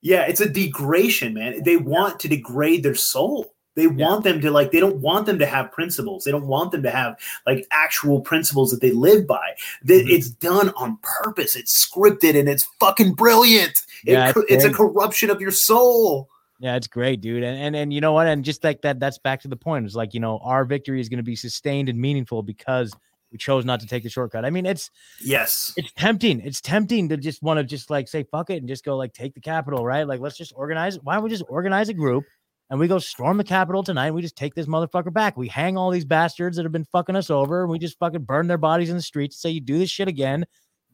yeah, 0.01 0.23
it's 0.23 0.41
a 0.41 0.49
degradation, 0.49 1.33
man. 1.35 1.63
They 1.63 1.77
want 1.77 2.19
to 2.21 2.27
degrade 2.27 2.83
their 2.83 2.95
soul. 2.95 3.53
They 3.75 3.87
want 3.87 4.23
them 4.25 4.41
to 4.41 4.51
like. 4.51 4.71
They 4.71 4.79
don't 4.81 4.97
want 4.97 5.25
them 5.27 5.39
to 5.39 5.45
have 5.45 5.71
principles. 5.71 6.23
They 6.25 6.31
don't 6.31 6.47
want 6.47 6.71
them 6.71 6.83
to 6.83 6.91
have 6.91 7.17
like 7.47 7.65
actual 7.71 8.19
principles 8.19 8.71
that 8.71 8.81
they 8.81 8.91
live 8.91 9.25
by. 9.25 9.53
That 9.85 10.05
Mhm. 10.05 10.09
it's 10.11 10.29
done 10.29 10.69
on 10.75 10.97
purpose. 11.01 11.55
It's 11.55 11.87
scripted 11.87 12.37
and 12.37 12.49
it's 12.49 12.67
fucking 12.81 13.13
brilliant. 13.13 13.83
It 14.05 14.13
Yeah, 14.13 14.29
it's 14.29 14.39
it's 14.49 14.63
a 14.63 14.71
corruption 14.71 15.29
of 15.29 15.41
your 15.41 15.51
soul. 15.51 16.29
Yeah, 16.59 16.75
it's 16.75 16.87
great, 16.87 17.21
dude. 17.21 17.43
And 17.43 17.57
and 17.57 17.75
and 17.75 17.93
you 17.93 18.01
know 18.01 18.13
what? 18.13 18.27
And 18.27 18.45
just 18.45 18.63
like 18.63 18.81
that, 18.83 18.99
that's 18.99 19.17
back 19.17 19.41
to 19.41 19.47
the 19.47 19.55
point. 19.55 19.85
It's 19.85 19.95
like, 19.95 20.13
you 20.13 20.19
know, 20.19 20.39
our 20.43 20.63
victory 20.63 21.01
is 21.01 21.09
going 21.09 21.17
to 21.17 21.23
be 21.23 21.35
sustained 21.35 21.89
and 21.89 21.99
meaningful 21.99 22.43
because 22.43 22.93
We 23.31 23.37
chose 23.37 23.63
not 23.63 23.79
to 23.79 23.87
take 23.87 24.03
the 24.03 24.09
shortcut. 24.09 24.43
I 24.43 24.49
mean, 24.49 24.65
it's 24.65 24.91
yes, 25.23 25.73
it's 25.77 25.91
tempting. 25.93 26.41
It's 26.41 26.59
tempting 26.59 27.09
to 27.09 27.17
just 27.17 27.41
want 27.41 27.59
to 27.59 27.63
just 27.63 27.89
like 27.89 28.09
say 28.09 28.23
fuck 28.23 28.49
it 28.49 28.57
and 28.57 28.67
just 28.67 28.83
go 28.83 28.97
like 28.97 29.13
take 29.13 29.33
the 29.33 29.39
capital, 29.39 29.85
right? 29.85 30.05
Like 30.05 30.19
let's 30.19 30.37
just 30.37 30.51
organize. 30.55 30.99
Why 31.01 31.15
don't 31.15 31.23
we 31.23 31.29
just 31.29 31.45
organize 31.47 31.87
a 31.87 31.93
group 31.93 32.25
and 32.69 32.77
we 32.77 32.89
go 32.89 32.99
storm 32.99 33.37
the 33.37 33.45
capital 33.45 33.83
tonight? 33.83 34.07
And 34.07 34.15
we 34.15 34.21
just 34.21 34.35
take 34.35 34.53
this 34.53 34.65
motherfucker 34.65 35.13
back. 35.13 35.37
We 35.37 35.47
hang 35.47 35.77
all 35.77 35.91
these 35.91 36.03
bastards 36.03 36.57
that 36.57 36.63
have 36.63 36.73
been 36.73 36.85
fucking 36.85 37.15
us 37.15 37.29
over, 37.29 37.61
and 37.61 37.71
we 37.71 37.79
just 37.79 37.97
fucking 37.99 38.23
burn 38.23 38.47
their 38.47 38.57
bodies 38.57 38.89
in 38.89 38.97
the 38.97 39.01
streets. 39.01 39.41
Say 39.41 39.51
you 39.51 39.61
do 39.61 39.79
this 39.79 39.89
shit 39.89 40.09
again, 40.09 40.45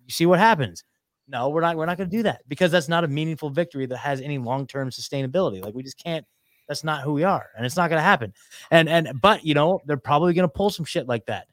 you 0.06 0.12
see 0.12 0.28
what 0.28 0.38
happens. 0.38 0.84
No, 1.28 1.49
we're 1.49 1.62
not. 1.62 1.76
We're 1.76 1.86
not 1.86 1.98
going 1.98 2.10
to 2.10 2.18
do 2.18 2.24
that 2.24 2.41
because 2.48 2.72
that's 2.72 2.88
not 2.88 3.04
a 3.04 3.08
meaningful 3.08 3.49
victory 3.49 3.86
that 3.86 3.98
has 3.98 4.22
any 4.22 4.38
long 4.38 4.66
term 4.68 4.90
sustainability. 4.90 5.62
Like 5.62 5.74
we 5.74 5.84
just 5.84 6.02
can't. 6.02 6.26
That's 6.68 6.84
not 6.84 7.02
who 7.02 7.14
we 7.14 7.24
are, 7.24 7.48
and 7.56 7.66
it's 7.66 7.78
not 7.78 7.90
going 7.90 7.99
to 7.99 8.04
happen. 8.04 8.34
And 8.72 8.88
and 8.90 9.22
but 9.22 9.45
you 9.45 9.54
know 9.54 9.82
they're 9.86 9.98
probably 9.98 10.34
going 10.34 10.48
to 10.48 10.54
pull 10.54 10.70
some 10.70 10.86
shit 10.86 11.08
like 11.08 11.26
that 11.26 11.48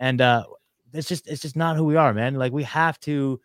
and 0.00 0.20
uh 0.20 0.44
it's 0.92 1.06
just 1.06 1.28
it's 1.28 1.40
just 1.40 1.54
not 1.54 1.76
who 1.76 1.84
we 1.84 1.94
are, 1.94 2.12
man. 2.12 2.34
Like 2.34 2.52
we 2.52 2.64
have 2.64 2.98
to 3.00 3.40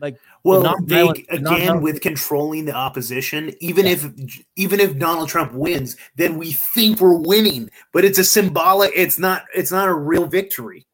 like 0.00 0.18
well 0.42 0.76
they 0.82 1.08
again 1.30 1.80
with 1.80 2.00
controlling 2.00 2.64
the 2.64 2.74
opposition 2.74 3.54
even 3.60 3.86
yeah. 3.86 3.92
if 3.92 4.40
even 4.56 4.80
if 4.80 4.98
donald 4.98 5.28
trump 5.28 5.52
wins 5.52 5.96
then 6.16 6.36
we 6.36 6.50
think 6.50 6.98
we're 7.00 7.14
winning 7.14 7.70
but 7.92 8.04
it's 8.04 8.18
a 8.18 8.24
symbolic 8.24 8.90
it's 8.96 9.20
not 9.20 9.44
it's 9.54 9.70
not 9.70 9.86
a 9.88 9.94
real 9.94 10.26
victory 10.26 10.84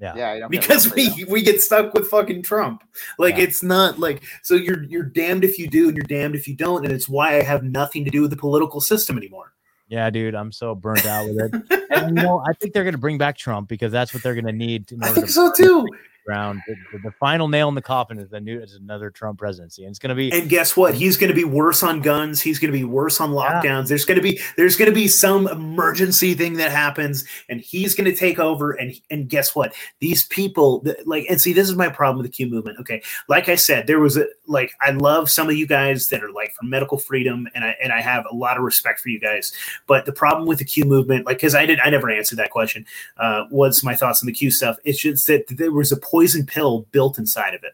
yeah 0.00 0.34
yeah 0.34 0.48
because 0.48 0.92
we 0.94 1.24
we 1.28 1.42
get 1.42 1.60
stuck 1.60 1.92
with 1.94 2.06
fucking 2.08 2.42
trump 2.42 2.82
like 3.18 3.36
yeah. 3.36 3.44
it's 3.44 3.62
not 3.62 3.98
like 3.98 4.22
so 4.42 4.54
you're 4.54 4.82
you're 4.84 5.02
damned 5.02 5.44
if 5.44 5.58
you 5.58 5.68
do 5.68 5.88
and 5.88 5.96
you're 5.96 6.06
damned 6.06 6.34
if 6.34 6.48
you 6.48 6.54
don't 6.54 6.84
and 6.84 6.92
it's 6.92 7.08
why 7.08 7.36
i 7.36 7.42
have 7.42 7.62
nothing 7.62 8.04
to 8.04 8.10
do 8.10 8.22
with 8.22 8.30
the 8.30 8.36
political 8.36 8.80
system 8.80 9.16
anymore 9.16 9.52
yeah, 9.88 10.08
dude, 10.08 10.36
I'm 10.36 10.52
so 10.52 10.76
burnt 10.76 11.04
out 11.04 11.28
with 11.28 11.52
it. 11.52 11.88
and 11.90 12.16
you 12.16 12.22
know, 12.22 12.40
I 12.48 12.52
think 12.52 12.74
they're 12.74 12.84
going 12.84 12.94
to 12.94 12.98
bring 12.98 13.18
back 13.18 13.36
Trump 13.36 13.68
because 13.68 13.90
that's 13.90 14.14
what 14.14 14.22
they're 14.22 14.36
going 14.36 14.46
to 14.46 14.52
need. 14.52 14.88
I 15.02 15.08
think 15.08 15.28
so 15.28 15.52
too 15.52 15.84
ground. 16.30 16.62
The, 16.66 16.98
the, 16.98 17.10
final 17.18 17.48
nail 17.48 17.68
in 17.68 17.74
the 17.74 17.82
coffin 17.82 18.18
is 18.18 18.30
the 18.30 18.40
new 18.40 18.60
is 18.60 18.74
another 18.74 19.10
Trump 19.10 19.40
presidency, 19.40 19.82
and 19.82 19.90
it's 19.90 19.98
going 19.98 20.10
to 20.10 20.14
be. 20.14 20.30
And 20.32 20.48
guess 20.48 20.76
what? 20.76 20.94
He's 20.94 21.16
going 21.16 21.28
to 21.28 21.34
be 21.34 21.44
worse 21.44 21.82
on 21.82 22.00
guns. 22.00 22.40
He's 22.40 22.60
going 22.60 22.72
to 22.72 22.78
be 22.78 22.84
worse 22.84 23.20
on 23.20 23.30
lockdowns. 23.30 23.64
Yeah. 23.64 23.88
There's 23.88 24.04
going 24.04 24.16
to 24.16 24.22
be 24.22 24.40
there's 24.56 24.76
going 24.76 24.88
to 24.88 24.94
be 24.94 25.08
some 25.08 25.48
emergency 25.48 26.34
thing 26.34 26.54
that 26.54 26.70
happens, 26.70 27.24
and 27.48 27.60
he's 27.60 27.96
going 27.96 28.08
to 28.08 28.16
take 28.16 28.38
over. 28.38 28.70
And 28.72 28.94
and 29.10 29.28
guess 29.28 29.56
what? 29.56 29.74
These 29.98 30.24
people 30.24 30.84
like 31.04 31.26
and 31.28 31.40
see 31.40 31.52
this 31.52 31.68
is 31.68 31.74
my 31.74 31.88
problem 31.88 32.18
with 32.18 32.30
the 32.30 32.32
Q 32.32 32.46
movement. 32.46 32.78
Okay, 32.78 33.02
like 33.28 33.48
I 33.48 33.56
said, 33.56 33.88
there 33.88 33.98
was 33.98 34.16
a 34.16 34.26
like 34.46 34.72
I 34.80 34.92
love 34.92 35.28
some 35.28 35.48
of 35.48 35.56
you 35.56 35.66
guys 35.66 36.10
that 36.10 36.22
are 36.22 36.30
like 36.30 36.52
for 36.52 36.64
medical 36.64 36.96
freedom, 36.96 37.48
and 37.56 37.64
I 37.64 37.76
and 37.82 37.92
I 37.92 38.00
have 38.00 38.24
a 38.30 38.34
lot 38.34 38.56
of 38.56 38.62
respect 38.62 39.00
for 39.00 39.08
you 39.08 39.18
guys. 39.18 39.52
But 39.88 40.06
the 40.06 40.12
problem 40.12 40.46
with 40.46 40.58
the 40.58 40.64
Q 40.64 40.84
movement, 40.84 41.26
like 41.26 41.38
because 41.38 41.56
I 41.56 41.66
did 41.66 41.80
I 41.80 41.90
never 41.90 42.08
answered 42.08 42.38
that 42.38 42.50
question. 42.50 42.86
Uh, 43.16 43.46
what's 43.50 43.82
my 43.82 43.96
thoughts 43.96 44.22
on 44.22 44.26
the 44.26 44.32
Q 44.32 44.52
stuff? 44.52 44.76
It's 44.84 45.00
just 45.00 45.26
that 45.26 45.48
there 45.48 45.72
was 45.72 45.90
a 45.90 45.96
poison 46.20 46.44
pill 46.44 46.86
built 46.92 47.18
inside 47.18 47.54
of 47.54 47.64
it. 47.64 47.72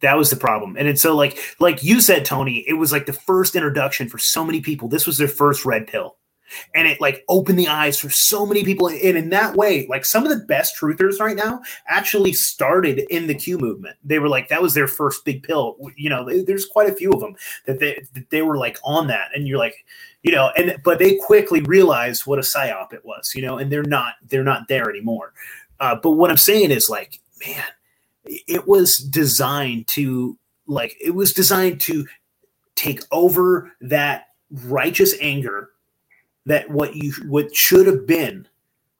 That 0.00 0.18
was 0.18 0.30
the 0.30 0.36
problem. 0.36 0.76
And 0.76 0.88
it's 0.88 1.00
so 1.00 1.14
like 1.14 1.38
like 1.60 1.82
you 1.82 2.00
said, 2.00 2.24
Tony, 2.24 2.64
it 2.66 2.74
was 2.74 2.92
like 2.92 3.06
the 3.06 3.12
first 3.12 3.54
introduction 3.54 4.08
for 4.08 4.18
so 4.18 4.44
many 4.44 4.60
people. 4.60 4.88
This 4.88 5.06
was 5.06 5.16
their 5.16 5.28
first 5.28 5.64
red 5.64 5.86
pill. 5.86 6.16
And 6.74 6.86
it 6.86 7.00
like 7.00 7.24
opened 7.28 7.58
the 7.58 7.68
eyes 7.68 7.98
for 7.98 8.10
so 8.10 8.46
many 8.46 8.62
people. 8.64 8.88
And 8.88 9.16
in 9.16 9.30
that 9.30 9.56
way, 9.56 9.86
like 9.88 10.04
some 10.04 10.24
of 10.24 10.30
the 10.30 10.44
best 10.44 10.76
truthers 10.78 11.18
right 11.18 11.36
now 11.36 11.60
actually 11.88 12.32
started 12.32 13.04
in 13.10 13.26
the 13.26 13.34
Q 13.34 13.58
movement. 13.58 13.96
They 14.04 14.18
were 14.18 14.28
like, 14.28 14.48
that 14.48 14.62
was 14.62 14.74
their 14.74 14.86
first 14.86 15.24
big 15.24 15.42
pill. 15.42 15.76
You 15.96 16.10
know, 16.10 16.24
there's 16.44 16.66
quite 16.66 16.90
a 16.90 16.94
few 16.94 17.10
of 17.12 17.20
them 17.20 17.36
that 17.66 17.80
they, 17.80 18.00
that 18.14 18.30
they 18.30 18.42
were 18.42 18.58
like 18.58 18.78
on 18.84 19.06
that. 19.08 19.30
And 19.34 19.48
you're 19.48 19.58
like, 19.58 19.84
you 20.22 20.32
know, 20.32 20.50
and 20.56 20.76
but 20.84 20.98
they 20.98 21.16
quickly 21.16 21.62
realized 21.62 22.26
what 22.26 22.38
a 22.38 22.42
psyop 22.42 22.92
it 22.92 23.04
was, 23.04 23.32
you 23.34 23.42
know, 23.42 23.58
and 23.58 23.70
they're 23.70 23.82
not 23.82 24.14
they're 24.28 24.44
not 24.44 24.68
there 24.68 24.90
anymore. 24.90 25.32
Uh, 25.80 25.96
but 26.02 26.12
what 26.12 26.30
I'm 26.30 26.36
saying 26.36 26.70
is 26.70 26.88
like, 26.88 27.20
man, 27.44 27.64
it 28.24 28.66
was 28.66 28.98
designed 28.98 29.86
to 29.88 30.38
like 30.66 30.96
it 31.00 31.14
was 31.14 31.32
designed 31.32 31.80
to 31.82 32.06
take 32.74 33.00
over 33.12 33.72
that 33.80 34.28
righteous 34.50 35.14
anger 35.20 35.70
that 36.46 36.70
what 36.70 36.94
you 36.96 37.12
what 37.28 37.54
should 37.54 37.86
have 37.86 38.06
been 38.06 38.46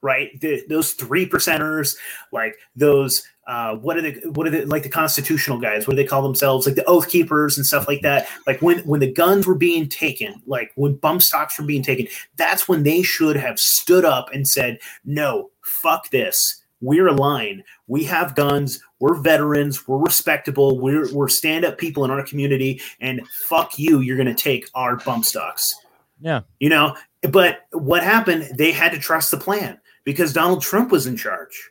right? 0.02 0.40
The, 0.40 0.62
those 0.68 0.92
three 0.92 1.28
percenters 1.28 1.96
like 2.30 2.56
those 2.76 3.26
uh, 3.48 3.74
what 3.76 3.96
are 3.96 4.02
they 4.02 4.12
what 4.28 4.46
are 4.46 4.50
they 4.50 4.64
like 4.64 4.84
the 4.84 4.88
constitutional 4.88 5.58
guys 5.58 5.86
what 5.86 5.96
do 5.96 6.02
they 6.02 6.08
call 6.08 6.22
themselves? 6.22 6.66
Like 6.66 6.76
the 6.76 6.84
oath 6.84 7.08
keepers 7.08 7.56
and 7.56 7.66
stuff 7.66 7.88
like 7.88 8.02
that. 8.02 8.28
Like 8.46 8.62
when 8.62 8.80
when 8.80 9.00
the 9.00 9.12
guns 9.12 9.46
were 9.46 9.54
being 9.56 9.88
taken 9.88 10.42
like 10.46 10.70
when 10.76 10.94
bump 10.96 11.22
stocks 11.22 11.58
were 11.58 11.64
being 11.64 11.82
taken 11.82 12.06
that's 12.36 12.68
when 12.68 12.84
they 12.84 13.02
should 13.02 13.36
have 13.36 13.58
stood 13.58 14.04
up 14.04 14.32
and 14.32 14.46
said 14.46 14.78
no 15.04 15.50
fuck 15.62 16.10
this 16.10 16.62
we're 16.80 17.08
aligned. 17.08 17.64
We 17.86 18.04
have 18.04 18.34
guns. 18.34 18.80
We're 18.98 19.14
veterans. 19.14 19.86
We're 19.88 19.98
respectable. 19.98 20.78
We're, 20.78 21.12
we're 21.14 21.28
stand 21.28 21.64
up 21.64 21.78
people 21.78 22.04
in 22.04 22.10
our 22.10 22.24
community. 22.24 22.80
And 23.00 23.26
fuck 23.48 23.78
you. 23.78 24.00
You're 24.00 24.16
going 24.16 24.26
to 24.26 24.34
take 24.34 24.68
our 24.74 24.96
bump 24.96 25.24
stocks. 25.24 25.74
Yeah. 26.20 26.42
You 26.60 26.68
know, 26.68 26.96
but 27.22 27.66
what 27.72 28.02
happened? 28.02 28.50
They 28.56 28.72
had 28.72 28.92
to 28.92 28.98
trust 28.98 29.30
the 29.30 29.36
plan 29.36 29.78
because 30.04 30.32
Donald 30.32 30.62
Trump 30.62 30.90
was 30.90 31.06
in 31.06 31.16
charge. 31.16 31.70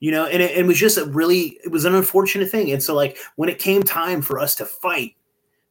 You 0.00 0.10
know, 0.10 0.26
and 0.26 0.42
it, 0.42 0.58
it 0.58 0.66
was 0.66 0.78
just 0.78 0.98
a 0.98 1.04
really, 1.04 1.58
it 1.64 1.70
was 1.70 1.84
an 1.84 1.94
unfortunate 1.94 2.50
thing. 2.50 2.72
And 2.72 2.82
so, 2.82 2.92
like, 2.92 3.18
when 3.36 3.48
it 3.48 3.60
came 3.60 3.84
time 3.84 4.20
for 4.20 4.40
us 4.40 4.56
to 4.56 4.64
fight, 4.64 5.14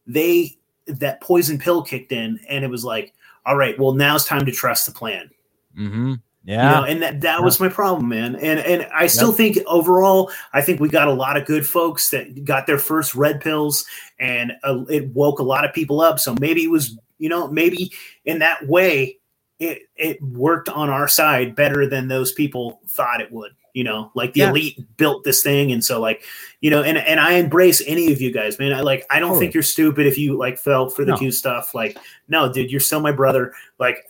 they, 0.06 0.56
that 0.86 1.20
poison 1.20 1.58
pill 1.58 1.82
kicked 1.82 2.12
in 2.12 2.40
and 2.48 2.64
it 2.64 2.68
was 2.68 2.82
like, 2.82 3.12
all 3.44 3.58
right, 3.58 3.78
well, 3.78 3.92
now 3.92 4.14
it's 4.16 4.24
time 4.24 4.46
to 4.46 4.52
trust 4.52 4.86
the 4.86 4.92
plan. 4.92 5.30
Mm-hmm. 5.78 6.14
Yeah. 6.44 6.68
You 6.68 6.74
know, 6.74 6.92
and 6.92 7.02
that, 7.02 7.20
that 7.20 7.38
yeah. 7.38 7.44
was 7.44 7.60
my 7.60 7.68
problem, 7.68 8.08
man. 8.08 8.34
And 8.36 8.58
and 8.60 8.88
I 8.92 9.06
still 9.06 9.28
yep. 9.28 9.36
think 9.36 9.58
overall, 9.66 10.30
I 10.52 10.60
think 10.60 10.80
we 10.80 10.88
got 10.88 11.08
a 11.08 11.12
lot 11.12 11.36
of 11.36 11.46
good 11.46 11.66
folks 11.66 12.10
that 12.10 12.44
got 12.44 12.66
their 12.66 12.78
first 12.78 13.14
red 13.14 13.40
pills 13.40 13.86
and 14.18 14.52
uh, 14.64 14.84
it 14.88 15.08
woke 15.08 15.38
a 15.38 15.44
lot 15.44 15.64
of 15.64 15.72
people 15.72 16.00
up. 16.00 16.18
So 16.18 16.34
maybe 16.40 16.64
it 16.64 16.70
was, 16.70 16.98
you 17.18 17.28
know, 17.28 17.46
maybe 17.48 17.92
in 18.24 18.40
that 18.40 18.66
way 18.66 19.18
it 19.62 19.82
it 19.96 20.20
worked 20.20 20.68
on 20.68 20.90
our 20.90 21.06
side 21.06 21.54
better 21.54 21.88
than 21.88 22.08
those 22.08 22.32
people 22.32 22.80
thought 22.88 23.20
it 23.20 23.30
would. 23.30 23.52
You 23.74 23.84
know, 23.84 24.10
like 24.14 24.34
the 24.34 24.40
yeah. 24.40 24.50
elite 24.50 24.78
built 24.98 25.24
this 25.24 25.42
thing, 25.42 25.72
and 25.72 25.82
so 25.82 25.98
like, 25.98 26.24
you 26.60 26.70
know, 26.70 26.82
and 26.82 26.98
and 26.98 27.18
I 27.18 27.34
embrace 27.34 27.82
any 27.86 28.12
of 28.12 28.20
you 28.20 28.30
guys, 28.30 28.58
man. 28.58 28.74
I 28.74 28.80
like 28.80 29.06
I 29.08 29.18
don't 29.18 29.30
totally. 29.30 29.46
think 29.46 29.54
you're 29.54 29.62
stupid 29.62 30.06
if 30.06 30.18
you 30.18 30.36
like 30.36 30.58
fell 30.58 30.90
for 30.90 31.06
the 31.06 31.12
no. 31.12 31.16
Q 31.16 31.32
stuff. 31.32 31.74
Like, 31.74 31.96
no, 32.28 32.52
dude, 32.52 32.70
you're 32.70 32.80
still 32.80 33.00
my 33.00 33.12
brother. 33.12 33.54
Like, 33.78 34.04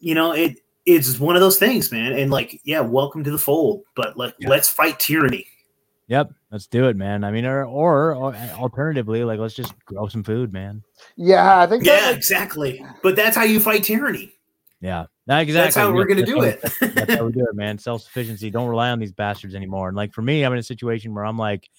you 0.00 0.14
know, 0.14 0.32
it 0.32 0.58
it's 0.86 1.18
one 1.18 1.36
of 1.36 1.40
those 1.40 1.58
things, 1.58 1.90
man. 1.90 2.12
And 2.12 2.30
like, 2.30 2.60
yeah, 2.64 2.80
welcome 2.80 3.24
to 3.24 3.30
the 3.30 3.38
fold. 3.38 3.82
But 3.96 4.16
let 4.16 4.34
yeah. 4.38 4.48
let's 4.48 4.68
fight 4.68 4.98
tyranny. 4.98 5.46
Yep, 6.08 6.32
let's 6.50 6.66
do 6.66 6.86
it, 6.88 6.96
man. 6.96 7.24
I 7.24 7.30
mean, 7.30 7.46
or, 7.46 7.64
or, 7.64 8.14
or 8.14 8.34
alternatively, 8.34 9.24
like 9.24 9.38
let's 9.38 9.54
just 9.54 9.72
grow 9.86 10.06
some 10.06 10.22
food, 10.22 10.52
man. 10.52 10.82
Yeah, 11.16 11.60
I 11.60 11.66
think. 11.66 11.84
Yeah, 11.84 12.10
exactly. 12.10 12.84
But 13.02 13.16
that's 13.16 13.34
how 13.34 13.44
you 13.44 13.58
fight 13.58 13.84
tyranny. 13.84 14.34
Yeah, 14.80 15.06
exactly. 15.26 15.52
That's 15.54 15.76
how 15.76 15.92
we're 15.92 16.04
gonna 16.04 16.26
do 16.26 16.42
it. 16.42 16.60
that's 16.80 17.14
how 17.14 17.24
we 17.24 17.32
do 17.32 17.46
it, 17.48 17.54
man. 17.54 17.78
Self 17.78 18.02
sufficiency. 18.02 18.50
Don't 18.50 18.68
rely 18.68 18.90
on 18.90 18.98
these 18.98 19.12
bastards 19.12 19.54
anymore. 19.54 19.88
And 19.88 19.96
like 19.96 20.12
for 20.12 20.20
me, 20.20 20.44
I'm 20.44 20.52
in 20.52 20.58
a 20.58 20.62
situation 20.62 21.14
where 21.14 21.24
I'm 21.24 21.38
like, 21.38 21.70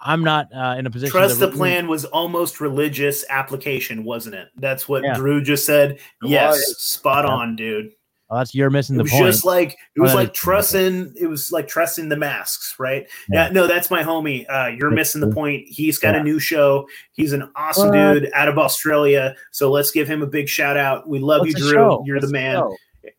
I'm 0.00 0.22
not 0.22 0.54
uh, 0.54 0.76
in 0.78 0.86
a 0.86 0.90
position. 0.90 1.10
Trust 1.10 1.40
the 1.40 1.50
plan 1.50 1.88
was 1.88 2.04
almost 2.04 2.60
religious 2.60 3.24
application, 3.30 4.04
wasn't 4.04 4.36
it? 4.36 4.48
That's 4.56 4.88
what 4.88 5.02
yeah. 5.02 5.16
Drew 5.16 5.42
just 5.42 5.66
said. 5.66 5.98
Yes, 6.22 6.62
spot 6.78 7.24
yeah. 7.24 7.32
on, 7.32 7.56
dude. 7.56 7.92
Oh, 8.28 8.38
that's 8.38 8.54
you're 8.54 8.70
missing 8.70 8.96
the 8.96 9.04
it 9.04 9.10
point. 9.10 9.24
Just 9.24 9.44
like 9.44 9.78
it 9.94 10.00
was 10.00 10.12
oh, 10.12 10.16
like 10.16 10.34
trusting. 10.34 11.14
It 11.16 11.28
was 11.28 11.52
like 11.52 11.68
trusting 11.68 12.08
the 12.08 12.16
masks, 12.16 12.74
right? 12.78 13.06
Yeah. 13.28 13.46
yeah 13.46 13.52
no, 13.52 13.66
that's 13.68 13.88
my 13.88 14.02
homie. 14.02 14.44
Uh, 14.48 14.68
you're 14.76 14.90
missing 14.90 15.20
the 15.20 15.30
point. 15.30 15.68
He's 15.68 15.98
got 15.98 16.14
yeah. 16.14 16.20
a 16.20 16.24
new 16.24 16.40
show. 16.40 16.88
He's 17.12 17.32
an 17.32 17.48
awesome 17.54 17.92
dude 17.92 18.30
out 18.34 18.48
of 18.48 18.58
Australia. 18.58 19.36
So 19.52 19.70
let's 19.70 19.92
give 19.92 20.08
him 20.08 20.22
a 20.22 20.26
big 20.26 20.48
shout 20.48 20.76
out. 20.76 21.08
We 21.08 21.20
love 21.20 21.42
What's 21.42 21.54
you, 21.54 21.60
Drew. 21.60 21.72
Show? 21.72 22.02
You're 22.04 22.16
What's 22.16 22.26
the 22.26 22.32
man. 22.32 22.54
The 22.54 22.76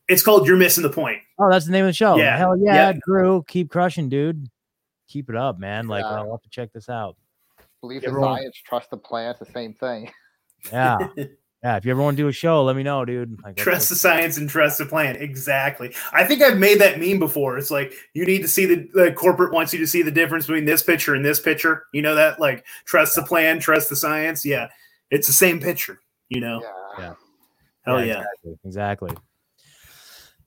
it's 0.10 0.24
called 0.24 0.46
You're 0.46 0.58
Missing 0.58 0.84
the 0.84 0.90
Point. 0.90 1.20
Oh, 1.40 1.50
that's 1.50 1.66
the 1.66 1.72
name 1.72 1.86
of 1.86 1.90
the 1.90 1.94
show. 1.94 2.18
Yeah, 2.18 2.38
hell 2.38 2.58
yeah, 2.58 2.94
Drew. 3.06 3.46
Keep 3.48 3.70
crushing, 3.70 4.10
dude. 4.10 4.50
Keep 5.08 5.30
it 5.30 5.38
up, 5.38 5.58
man. 5.58 5.88
Like 5.88 6.04
I'll 6.04 6.32
have 6.32 6.42
to 6.42 6.50
check 6.50 6.74
this 6.74 6.90
out. 6.90 7.16
Believe 7.80 8.04
in 8.04 8.14
science, 8.14 8.58
trust 8.66 8.90
the 8.90 8.98
plants. 8.98 9.40
the 9.40 9.46
same 9.46 9.74
thing. 9.74 10.12
Yeah. 10.72 11.08
Yeah, 11.64 11.76
if 11.76 11.86
you 11.86 11.92
ever 11.92 12.02
want 12.02 12.16
to 12.18 12.24
do 12.24 12.28
a 12.28 12.32
show, 12.32 12.64
let 12.64 12.76
me 12.76 12.84
know, 12.84 13.04
dude. 13.04 13.40
Like, 13.44 13.56
trust 13.56 13.90
the 13.90 13.96
science 13.96 14.38
and 14.38 14.48
trust 14.48 14.78
the 14.78 14.86
plan. 14.86 15.16
Exactly. 15.16 15.94
I 16.14 16.24
think 16.24 16.44
I've 16.44 16.58
made 16.58 16.80
that 16.80 17.00
meme 17.00 17.18
before. 17.18 17.58
It's 17.58 17.72
like 17.72 17.94
you 18.14 18.26
need 18.26 18.44
to 18.44 18.48
see 18.48 18.66
the, 18.66 18.88
the 18.94 19.12
corporate 19.12 19.52
wants 19.52 19.74
you 19.74 19.80
to 19.80 19.88
see 19.88 20.04
the 20.04 20.12
difference 20.12 20.46
between 20.46 20.66
this 20.66 20.84
picture 20.84 21.16
and 21.16 21.26
this 21.26 21.40
picture. 21.40 21.86
You 21.94 22.04
know 22.04 22.14
that? 22.14 22.40
Like 22.40 22.64
trust 22.86 23.16
the 23.16 23.24
plan, 23.24 23.60
trust 23.60 23.90
the 23.90 23.96
science. 23.96 24.46
Yeah, 24.46 24.68
it's 25.10 25.26
the 25.26 25.34
same 25.34 25.60
picture. 25.60 26.00
You 26.30 26.42
know. 26.42 26.62
Yeah. 27.00 27.14
Hell 27.86 28.06
yeah. 28.06 28.24
Exactly. 28.44 28.58
exactly. 28.64 29.18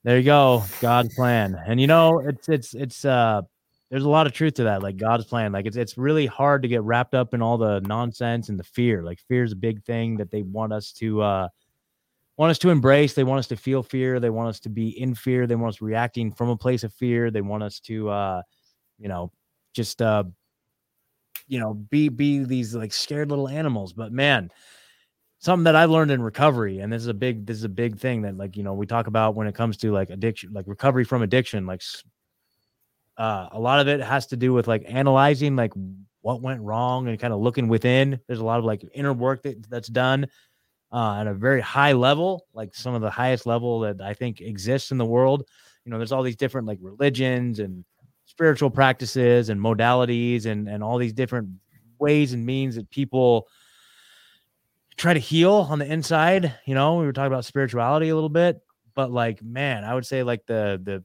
There 0.03 0.17
you 0.17 0.23
go. 0.23 0.63
God's 0.79 1.13
plan. 1.13 1.61
And 1.67 1.81
you 1.81 1.87
know, 1.87 2.19
it's 2.19 2.47
it's 2.47 2.73
it's 2.73 3.03
uh 3.03 3.41
there's 3.91 4.03
a 4.03 4.09
lot 4.09 4.25
of 4.25 4.33
truth 4.33 4.55
to 4.55 4.63
that 4.63 4.81
like 4.81 4.97
god's 4.97 5.25
plan 5.25 5.51
like 5.51 5.67
it's 5.67 5.77
it's 5.77 5.97
really 5.97 6.25
hard 6.25 6.63
to 6.63 6.67
get 6.67 6.81
wrapped 6.81 7.13
up 7.13 7.35
in 7.35 7.41
all 7.41 7.57
the 7.57 7.79
nonsense 7.81 8.49
and 8.49 8.57
the 8.57 8.63
fear 8.63 9.03
like 9.03 9.19
fear 9.27 9.43
is 9.43 9.51
a 9.51 9.55
big 9.55 9.83
thing 9.83 10.17
that 10.17 10.31
they 10.31 10.41
want 10.41 10.73
us 10.73 10.91
to 10.91 11.21
uh 11.21 11.47
want 12.41 12.49
us 12.49 12.57
to 12.57 12.69
embrace. 12.71 13.13
They 13.13 13.23
want 13.23 13.37
us 13.37 13.47
to 13.47 13.55
feel 13.55 13.83
fear. 13.83 14.19
They 14.19 14.31
want 14.31 14.49
us 14.49 14.59
to 14.61 14.69
be 14.69 14.99
in 14.99 15.13
fear. 15.13 15.45
They 15.45 15.55
want 15.55 15.75
us 15.75 15.81
reacting 15.81 16.31
from 16.31 16.49
a 16.49 16.57
place 16.57 16.83
of 16.83 16.91
fear. 16.91 17.29
They 17.29 17.41
want 17.41 17.61
us 17.61 17.79
to, 17.81 18.09
uh, 18.09 18.41
you 18.97 19.09
know, 19.09 19.31
just, 19.73 20.01
uh, 20.01 20.23
you 21.47 21.59
know, 21.59 21.75
be 21.75 22.09
be 22.09 22.43
these 22.43 22.73
like 22.73 22.93
scared 22.93 23.29
little 23.29 23.47
animals. 23.47 23.93
But 23.93 24.11
man, 24.11 24.49
something 25.37 25.65
that 25.65 25.75
I've 25.75 25.91
learned 25.91 26.09
in 26.09 26.21
recovery, 26.23 26.79
and 26.79 26.91
this 26.91 27.03
is 27.03 27.09
a 27.09 27.13
big 27.13 27.45
this 27.45 27.57
is 27.57 27.63
a 27.63 27.69
big 27.69 27.99
thing 27.99 28.23
that 28.23 28.37
like 28.37 28.57
you 28.57 28.63
know 28.63 28.73
we 28.73 28.87
talk 28.87 29.05
about 29.05 29.35
when 29.35 29.45
it 29.45 29.53
comes 29.53 29.77
to 29.77 29.91
like 29.91 30.09
addiction, 30.09 30.51
like 30.51 30.65
recovery 30.67 31.03
from 31.03 31.21
addiction. 31.21 31.65
Like, 31.65 31.83
uh, 33.21 33.49
a 33.51 33.59
lot 33.59 33.79
of 33.79 33.87
it 33.87 34.01
has 34.01 34.25
to 34.25 34.35
do 34.35 34.51
with 34.51 34.67
like 34.67 34.83
analyzing 34.87 35.55
like 35.55 35.73
what 36.21 36.41
went 36.41 36.59
wrong 36.59 37.07
and 37.07 37.19
kind 37.19 37.31
of 37.31 37.39
looking 37.39 37.67
within. 37.67 38.19
There's 38.25 38.39
a 38.39 38.43
lot 38.43 38.57
of 38.57 38.65
like 38.65 38.83
inner 38.95 39.13
work 39.13 39.43
that, 39.43 39.69
that's 39.69 39.89
done 39.89 40.25
uh, 40.91 41.19
at 41.19 41.27
a 41.27 41.33
very 41.35 41.61
high 41.61 41.91
level, 41.91 42.47
like 42.55 42.73
some 42.73 42.95
of 42.95 43.01
the 43.01 43.11
highest 43.11 43.45
level 43.45 43.81
that 43.81 44.01
I 44.01 44.15
think 44.15 44.41
exists 44.41 44.89
in 44.89 44.97
the 44.97 45.05
world. 45.05 45.47
You 45.85 45.91
know, 45.91 45.99
there's 45.99 46.11
all 46.11 46.23
these 46.23 46.35
different 46.35 46.67
like 46.67 46.79
religions 46.81 47.59
and 47.59 47.85
spiritual 48.25 48.71
practices 48.71 49.49
and 49.49 49.61
modalities 49.61 50.47
and 50.47 50.67
and 50.67 50.83
all 50.83 50.97
these 50.97 51.13
different 51.13 51.47
ways 51.99 52.33
and 52.33 52.43
means 52.43 52.73
that 52.73 52.89
people 52.89 53.47
try 54.97 55.13
to 55.13 55.19
heal 55.19 55.67
on 55.69 55.77
the 55.77 55.85
inside. 55.85 56.55
You 56.65 56.73
know, 56.73 56.95
we 56.95 57.05
were 57.05 57.13
talking 57.13 57.31
about 57.31 57.45
spirituality 57.45 58.09
a 58.09 58.15
little 58.15 58.29
bit, 58.29 58.61
but 58.95 59.11
like, 59.11 59.43
man, 59.43 59.83
I 59.83 59.93
would 59.93 60.07
say 60.07 60.23
like 60.23 60.47
the 60.47 60.81
the 60.83 61.03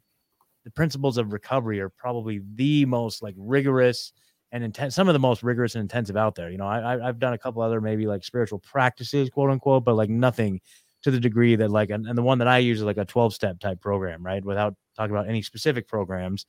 the 0.66 0.70
principles 0.72 1.16
of 1.16 1.32
recovery 1.32 1.80
are 1.80 1.88
probably 1.88 2.40
the 2.56 2.84
most 2.86 3.22
like 3.22 3.36
rigorous 3.38 4.12
and 4.51 4.64
intense, 4.64 4.97
some 4.97 5.09
of 5.09 5.12
the 5.12 5.20
most 5.20 5.44
rigorous 5.44 5.76
and 5.76 5.82
intensive 5.82 6.16
out 6.16 6.34
there. 6.34 6.51
You 6.51 6.59
know, 6.59 6.66
I, 6.66 7.09
I've 7.09 7.20
done 7.20 7.34
a 7.34 7.38
couple 7.38 7.62
other 7.62 7.80
maybe 7.80 8.09
like 8.09 8.24
spiritual 8.24 8.59
practices, 8.59 9.30
quote 9.30 9.48
unquote, 9.48 9.84
but 9.84 9.94
like 9.94 10.10
nothing 10.10 10.60
to 11.02 11.12
the 11.12 11.20
degree 11.20 11.55
that 11.55 11.70
like, 11.70 11.90
and, 11.90 12.05
and 12.05 12.18
the 12.18 12.22
one 12.22 12.38
that 12.38 12.48
I 12.48 12.59
use 12.59 12.78
is 12.78 12.84
like 12.84 12.97
a 12.97 13.05
12 13.05 13.32
step 13.32 13.60
type 13.60 13.80
program, 13.80 14.26
right? 14.26 14.44
Without 14.44 14.74
talking 14.97 15.14
about 15.14 15.28
any 15.28 15.40
specific 15.40 15.86
programs, 15.86 16.47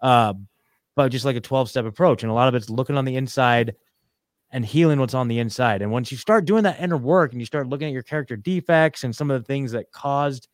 uh, 0.00 0.32
but 0.94 1.08
just 1.08 1.24
like 1.24 1.34
a 1.34 1.40
12 1.40 1.68
step 1.68 1.86
approach. 1.86 2.22
And 2.22 2.30
a 2.30 2.34
lot 2.34 2.46
of 2.46 2.54
it's 2.54 2.70
looking 2.70 2.96
on 2.96 3.04
the 3.04 3.16
inside 3.16 3.74
and 4.52 4.64
healing 4.64 5.00
what's 5.00 5.14
on 5.14 5.26
the 5.26 5.40
inside. 5.40 5.82
And 5.82 5.90
once 5.90 6.12
you 6.12 6.18
start 6.18 6.44
doing 6.44 6.62
that 6.62 6.80
inner 6.80 6.96
work 6.96 7.32
and 7.32 7.42
you 7.42 7.46
start 7.46 7.66
looking 7.66 7.88
at 7.88 7.92
your 7.92 8.04
character 8.04 8.36
defects 8.36 9.02
and 9.02 9.14
some 9.14 9.28
of 9.28 9.42
the 9.42 9.44
things 9.44 9.72
that 9.72 9.90
caused 9.90 10.46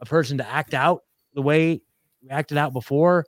a 0.00 0.06
person 0.06 0.38
to 0.38 0.48
act 0.48 0.72
out 0.72 1.02
the 1.34 1.42
way 1.42 1.82
acted 2.30 2.58
out 2.58 2.72
before, 2.72 3.26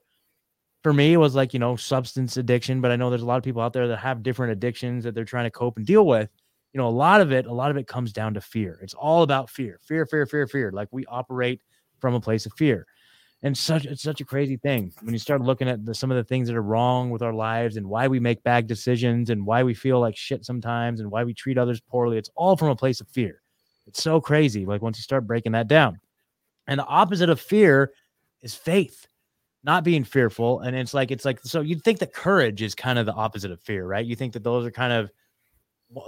for 0.82 0.92
me 0.92 1.16
was 1.16 1.34
like 1.34 1.52
you 1.52 1.58
know 1.58 1.76
substance 1.76 2.36
addiction 2.36 2.80
but 2.80 2.90
i 2.90 2.96
know 2.96 3.10
there's 3.10 3.22
a 3.22 3.26
lot 3.26 3.36
of 3.36 3.42
people 3.42 3.62
out 3.62 3.72
there 3.72 3.88
that 3.88 3.98
have 3.98 4.22
different 4.22 4.52
addictions 4.52 5.04
that 5.04 5.14
they're 5.14 5.24
trying 5.24 5.44
to 5.44 5.50
cope 5.50 5.76
and 5.76 5.86
deal 5.86 6.06
with. 6.06 6.30
You 6.72 6.78
know 6.78 6.88
a 6.88 6.90
lot 6.90 7.20
of 7.20 7.32
it 7.32 7.46
a 7.46 7.52
lot 7.52 7.70
of 7.70 7.76
it 7.76 7.86
comes 7.86 8.12
down 8.12 8.34
to 8.34 8.40
fear. 8.40 8.78
It's 8.82 8.94
all 8.94 9.22
about 9.22 9.50
fear 9.50 9.78
fear 9.82 10.06
fear 10.06 10.26
fear 10.26 10.46
fear. 10.46 10.72
Like 10.72 10.88
we 10.90 11.04
operate 11.06 11.60
from 11.98 12.14
a 12.14 12.20
place 12.20 12.46
of 12.46 12.52
fear. 12.54 12.86
And 13.42 13.56
such 13.56 13.86
it's 13.86 14.02
such 14.02 14.20
a 14.20 14.24
crazy 14.24 14.56
thing 14.56 14.92
when 15.02 15.12
you 15.14 15.18
start 15.18 15.40
looking 15.40 15.68
at 15.68 15.84
the, 15.84 15.94
some 15.94 16.10
of 16.10 16.16
the 16.16 16.24
things 16.24 16.48
that 16.48 16.56
are 16.56 16.62
wrong 16.62 17.10
with 17.10 17.22
our 17.22 17.32
lives 17.32 17.76
and 17.76 17.86
why 17.86 18.08
we 18.08 18.18
make 18.18 18.42
bad 18.42 18.66
decisions 18.66 19.30
and 19.30 19.46
why 19.46 19.62
we 19.62 19.74
feel 19.74 20.00
like 20.00 20.16
shit 20.16 20.44
sometimes 20.44 21.00
and 21.00 21.10
why 21.10 21.22
we 21.24 21.32
treat 21.32 21.56
others 21.56 21.80
poorly. 21.80 22.18
It's 22.18 22.30
all 22.34 22.56
from 22.56 22.68
a 22.68 22.76
place 22.76 23.00
of 23.00 23.08
fear. 23.08 23.40
It's 23.86 24.02
so 24.02 24.20
crazy 24.20 24.66
like 24.66 24.82
once 24.82 24.98
you 24.98 25.02
start 25.02 25.26
breaking 25.26 25.52
that 25.52 25.68
down. 25.68 26.00
And 26.66 26.80
the 26.80 26.86
opposite 26.86 27.30
of 27.30 27.40
fear 27.40 27.92
is 28.42 28.54
faith 28.54 29.06
not 29.64 29.84
being 29.84 30.04
fearful. 30.04 30.60
And 30.60 30.76
it's 30.76 30.94
like, 30.94 31.10
it's 31.10 31.24
like, 31.24 31.40
so 31.42 31.60
you'd 31.60 31.82
think 31.82 31.98
that 31.98 32.12
courage 32.12 32.62
is 32.62 32.74
kind 32.74 32.98
of 32.98 33.06
the 33.06 33.12
opposite 33.12 33.50
of 33.50 33.60
fear, 33.60 33.86
right? 33.86 34.04
You 34.04 34.16
think 34.16 34.32
that 34.34 34.44
those 34.44 34.64
are 34.64 34.70
kind 34.70 34.92
of 34.92 35.10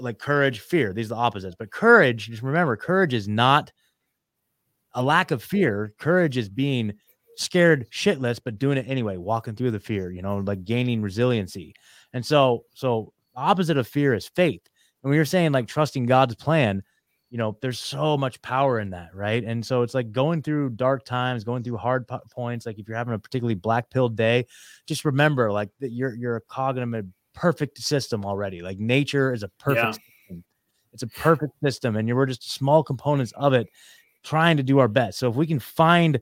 like 0.00 0.18
courage, 0.18 0.60
fear. 0.60 0.92
These 0.92 1.06
are 1.06 1.14
the 1.14 1.16
opposites. 1.16 1.56
But 1.58 1.70
courage, 1.70 2.28
just 2.28 2.42
remember, 2.42 2.76
courage 2.76 3.14
is 3.14 3.28
not 3.28 3.72
a 4.94 5.02
lack 5.02 5.30
of 5.30 5.42
fear. 5.42 5.94
Courage 5.98 6.36
is 6.36 6.48
being 6.48 6.92
scared 7.36 7.90
shitless, 7.90 8.38
but 8.42 8.58
doing 8.58 8.78
it 8.78 8.86
anyway, 8.88 9.16
walking 9.16 9.54
through 9.54 9.70
the 9.70 9.80
fear, 9.80 10.10
you 10.10 10.22
know, 10.22 10.38
like 10.38 10.64
gaining 10.64 11.02
resiliency. 11.02 11.74
And 12.12 12.24
so, 12.24 12.64
so 12.74 13.12
opposite 13.34 13.78
of 13.78 13.88
fear 13.88 14.14
is 14.14 14.28
faith. 14.28 14.62
And 15.02 15.10
when 15.10 15.16
you're 15.16 15.24
saying 15.24 15.52
like 15.52 15.66
trusting 15.66 16.06
God's 16.06 16.34
plan, 16.34 16.82
you 17.30 17.38
know, 17.38 17.56
there's 17.62 17.78
so 17.78 18.16
much 18.16 18.42
power 18.42 18.80
in 18.80 18.90
that, 18.90 19.14
right? 19.14 19.44
And 19.44 19.64
so 19.64 19.82
it's 19.82 19.94
like 19.94 20.10
going 20.10 20.42
through 20.42 20.70
dark 20.70 21.04
times, 21.04 21.44
going 21.44 21.62
through 21.62 21.76
hard 21.76 22.08
po- 22.08 22.20
points. 22.30 22.66
Like 22.66 22.78
if 22.78 22.88
you're 22.88 22.96
having 22.96 23.14
a 23.14 23.18
particularly 23.18 23.54
black 23.54 23.88
pill 23.88 24.08
day, 24.08 24.46
just 24.86 25.04
remember 25.04 25.52
like 25.52 25.70
that 25.78 25.92
you're 25.92 26.14
you're 26.14 26.36
a 26.36 26.40
cognitive 26.40 27.06
perfect 27.32 27.78
system 27.78 28.24
already. 28.24 28.62
Like 28.62 28.78
nature 28.78 29.32
is 29.32 29.44
a 29.44 29.48
perfect 29.48 29.84
yeah. 29.84 29.92
system. 29.92 30.44
It's 30.92 31.04
a 31.04 31.06
perfect 31.06 31.52
system, 31.62 31.94
and 31.94 32.12
we're 32.16 32.26
just 32.26 32.52
small 32.52 32.82
components 32.82 33.32
of 33.36 33.52
it, 33.52 33.68
trying 34.24 34.56
to 34.56 34.64
do 34.64 34.80
our 34.80 34.88
best. 34.88 35.20
So 35.20 35.30
if 35.30 35.36
we 35.36 35.46
can 35.46 35.60
find 35.60 36.20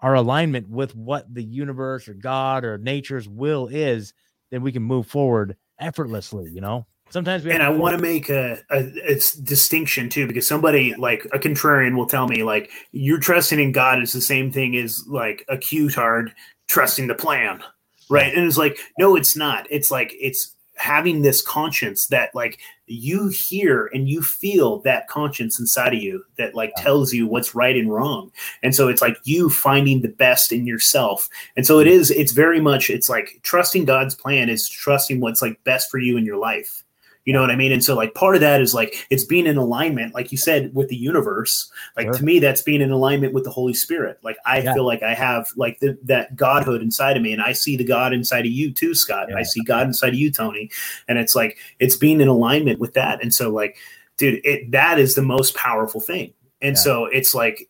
our 0.00 0.14
alignment 0.14 0.70
with 0.70 0.96
what 0.96 1.32
the 1.34 1.42
universe 1.44 2.08
or 2.08 2.14
God 2.14 2.64
or 2.64 2.78
nature's 2.78 3.28
will 3.28 3.66
is, 3.66 4.14
then 4.50 4.62
we 4.62 4.72
can 4.72 4.82
move 4.82 5.06
forward 5.06 5.54
effortlessly. 5.78 6.50
You 6.50 6.62
know. 6.62 6.86
Sometimes 7.10 7.44
we 7.44 7.50
and 7.50 7.62
I 7.62 7.70
want 7.70 7.96
to 7.96 8.02
make 8.02 8.28
a, 8.28 8.58
a, 8.70 8.84
a, 9.08 9.14
distinction 9.42 10.08
too, 10.08 10.28
because 10.28 10.46
somebody 10.46 10.94
like 10.94 11.24
a 11.32 11.38
contrarian 11.38 11.96
will 11.96 12.06
tell 12.06 12.28
me 12.28 12.44
like 12.44 12.70
you're 12.92 13.18
trusting 13.18 13.58
in 13.58 13.72
God 13.72 14.00
is 14.00 14.12
the 14.12 14.20
same 14.20 14.52
thing 14.52 14.76
as 14.76 15.04
like 15.08 15.44
a 15.48 15.58
Q-tard 15.58 16.32
trusting 16.68 17.08
the 17.08 17.16
plan, 17.16 17.62
right? 18.08 18.32
And 18.32 18.46
it's 18.46 18.56
like 18.56 18.78
no, 18.96 19.16
it's 19.16 19.36
not. 19.36 19.66
It's 19.70 19.90
like 19.90 20.14
it's 20.20 20.54
having 20.76 21.22
this 21.22 21.42
conscience 21.42 22.06
that 22.06 22.34
like 22.34 22.58
you 22.86 23.28
hear 23.28 23.90
and 23.92 24.08
you 24.08 24.22
feel 24.22 24.78
that 24.78 25.08
conscience 25.08 25.58
inside 25.58 25.92
of 25.92 26.00
you 26.00 26.24
that 26.38 26.54
like 26.54 26.72
tells 26.76 27.12
you 27.12 27.26
what's 27.26 27.56
right 27.56 27.76
and 27.76 27.92
wrong. 27.92 28.30
And 28.62 28.74
so 28.74 28.88
it's 28.88 29.02
like 29.02 29.18
you 29.24 29.50
finding 29.50 30.00
the 30.00 30.08
best 30.08 30.52
in 30.52 30.64
yourself. 30.64 31.28
And 31.56 31.66
so 31.66 31.80
it 31.80 31.84
mm-hmm. 31.84 32.00
is 32.00 32.10
it's 32.12 32.32
very 32.32 32.60
much 32.60 32.88
it's 32.88 33.08
like 33.08 33.40
trusting 33.42 33.84
god's 33.84 34.14
plan 34.14 34.48
is 34.48 34.68
trusting 34.68 35.20
what's 35.20 35.42
like 35.42 35.62
best 35.64 35.90
for 35.90 35.98
you 35.98 36.16
in 36.16 36.24
your 36.24 36.38
life 36.38 36.84
you 37.30 37.34
know 37.34 37.42
what 37.42 37.52
I 37.52 37.54
mean? 37.54 37.70
And 37.70 37.84
so, 37.84 37.94
like, 37.94 38.14
part 38.14 38.34
of 38.34 38.40
that 38.40 38.60
is 38.60 38.74
like 38.74 39.06
it's 39.08 39.22
being 39.22 39.46
in 39.46 39.56
alignment, 39.56 40.14
like 40.14 40.32
you 40.32 40.36
said, 40.36 40.74
with 40.74 40.88
the 40.88 40.96
universe. 40.96 41.70
Like 41.96 42.06
sure. 42.06 42.14
to 42.14 42.24
me, 42.24 42.40
that's 42.40 42.60
being 42.60 42.80
in 42.80 42.90
alignment 42.90 43.34
with 43.34 43.44
the 43.44 43.52
Holy 43.52 43.72
Spirit. 43.72 44.18
Like 44.24 44.36
I 44.44 44.62
yeah. 44.62 44.74
feel 44.74 44.84
like 44.84 45.04
I 45.04 45.14
have 45.14 45.46
like 45.54 45.78
the, 45.78 45.96
that 46.02 46.34
Godhood 46.34 46.82
inside 46.82 47.16
of 47.16 47.22
me, 47.22 47.32
and 47.32 47.40
I 47.40 47.52
see 47.52 47.76
the 47.76 47.84
God 47.84 48.12
inside 48.12 48.46
of 48.46 48.50
you 48.50 48.72
too, 48.72 48.96
Scott. 48.96 49.28
Yeah. 49.30 49.36
I 49.36 49.44
see 49.44 49.62
God 49.62 49.86
inside 49.86 50.08
of 50.08 50.16
you, 50.16 50.32
Tony. 50.32 50.72
And 51.06 51.18
it's 51.20 51.36
like 51.36 51.56
it's 51.78 51.94
being 51.94 52.20
in 52.20 52.26
alignment 52.26 52.80
with 52.80 52.94
that. 52.94 53.22
And 53.22 53.32
so, 53.32 53.48
like, 53.48 53.76
dude, 54.16 54.44
it 54.44 54.72
that 54.72 54.98
is 54.98 55.14
the 55.14 55.22
most 55.22 55.54
powerful 55.54 56.00
thing. 56.00 56.34
And 56.60 56.74
yeah. 56.74 56.82
so 56.82 57.04
it's 57.04 57.32
like 57.32 57.69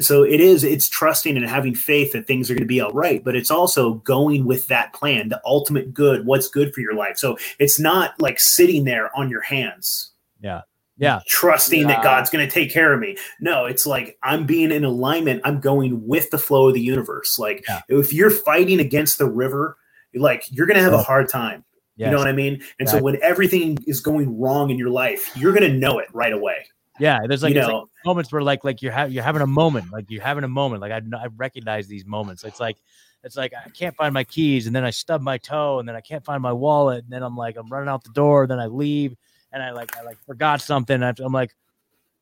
so 0.00 0.22
it 0.22 0.40
is 0.40 0.64
it's 0.64 0.88
trusting 0.88 1.36
and 1.36 1.46
having 1.46 1.74
faith 1.74 2.12
that 2.12 2.26
things 2.26 2.50
are 2.50 2.54
going 2.54 2.62
to 2.62 2.66
be 2.66 2.80
all 2.80 2.92
right 2.92 3.22
but 3.22 3.36
it's 3.36 3.50
also 3.50 3.94
going 3.94 4.46
with 4.46 4.66
that 4.68 4.92
plan 4.94 5.28
the 5.28 5.40
ultimate 5.44 5.92
good 5.92 6.24
what's 6.24 6.48
good 6.48 6.72
for 6.72 6.80
your 6.80 6.94
life 6.94 7.18
so 7.18 7.36
it's 7.58 7.78
not 7.78 8.18
like 8.20 8.40
sitting 8.40 8.84
there 8.84 9.14
on 9.16 9.28
your 9.28 9.42
hands 9.42 10.12
yeah 10.40 10.62
yeah 10.96 11.20
trusting 11.26 11.82
yeah. 11.82 11.88
that 11.88 12.02
god's 12.02 12.30
going 12.30 12.46
to 12.46 12.52
take 12.52 12.72
care 12.72 12.94
of 12.94 13.00
me 13.00 13.16
no 13.40 13.66
it's 13.66 13.84
like 13.84 14.16
i'm 14.22 14.46
being 14.46 14.70
in 14.70 14.84
alignment 14.84 15.40
i'm 15.44 15.60
going 15.60 16.06
with 16.06 16.30
the 16.30 16.38
flow 16.38 16.68
of 16.68 16.74
the 16.74 16.80
universe 16.80 17.38
like 17.38 17.64
yeah. 17.68 17.82
if 17.88 18.12
you're 18.12 18.30
fighting 18.30 18.80
against 18.80 19.18
the 19.18 19.28
river 19.28 19.76
like 20.14 20.44
you're 20.50 20.66
going 20.66 20.78
to 20.78 20.82
have 20.82 20.94
oh. 20.94 21.00
a 21.00 21.02
hard 21.02 21.28
time 21.28 21.62
yes. 21.96 22.06
you 22.06 22.10
know 22.10 22.18
what 22.18 22.28
i 22.28 22.32
mean 22.32 22.54
and 22.54 22.62
exactly. 22.80 23.00
so 23.00 23.04
when 23.04 23.18
everything 23.22 23.78
is 23.86 24.00
going 24.00 24.38
wrong 24.38 24.70
in 24.70 24.78
your 24.78 24.90
life 24.90 25.30
you're 25.36 25.52
going 25.52 25.70
to 25.70 25.78
know 25.78 25.98
it 25.98 26.08
right 26.14 26.32
away 26.32 26.66
yeah, 26.98 27.20
there's 27.26 27.42
like, 27.42 27.54
you 27.54 27.60
know, 27.60 27.80
like 27.80 27.88
moments 28.04 28.32
where 28.32 28.42
like 28.42 28.64
like 28.64 28.82
you're 28.82 28.92
ha- 28.92 29.04
you're 29.04 29.22
having 29.22 29.42
a 29.42 29.46
moment, 29.46 29.92
like 29.92 30.06
you're 30.08 30.22
having 30.22 30.44
a 30.44 30.48
moment. 30.48 30.80
Like 30.80 30.92
I 30.92 31.00
I 31.16 31.26
recognize 31.36 31.86
these 31.86 32.04
moments. 32.06 32.44
It's 32.44 32.60
like 32.60 32.76
it's 33.24 33.36
like 33.36 33.52
I 33.54 33.68
can't 33.70 33.96
find 33.96 34.14
my 34.14 34.24
keys, 34.24 34.66
and 34.66 34.74
then 34.74 34.84
I 34.84 34.90
stub 34.90 35.20
my 35.20 35.38
toe, 35.38 35.78
and 35.78 35.88
then 35.88 35.96
I 35.96 36.00
can't 36.00 36.24
find 36.24 36.42
my 36.42 36.52
wallet, 36.52 37.04
and 37.04 37.12
then 37.12 37.22
I'm 37.22 37.36
like 37.36 37.56
I'm 37.56 37.68
running 37.68 37.88
out 37.88 38.04
the 38.04 38.12
door, 38.12 38.46
then 38.46 38.60
I 38.60 38.66
leave, 38.66 39.16
and 39.52 39.62
I 39.62 39.70
like 39.70 39.96
I 39.96 40.02
like 40.02 40.18
forgot 40.26 40.60
something. 40.60 41.02
I'm 41.02 41.32
like, 41.32 41.54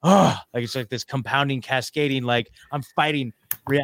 oh, 0.02 0.38
like 0.54 0.64
it's 0.64 0.74
like 0.74 0.88
this 0.88 1.04
compounding, 1.04 1.60
cascading. 1.60 2.22
Like 2.22 2.50
I'm 2.72 2.82
fighting, 2.82 3.32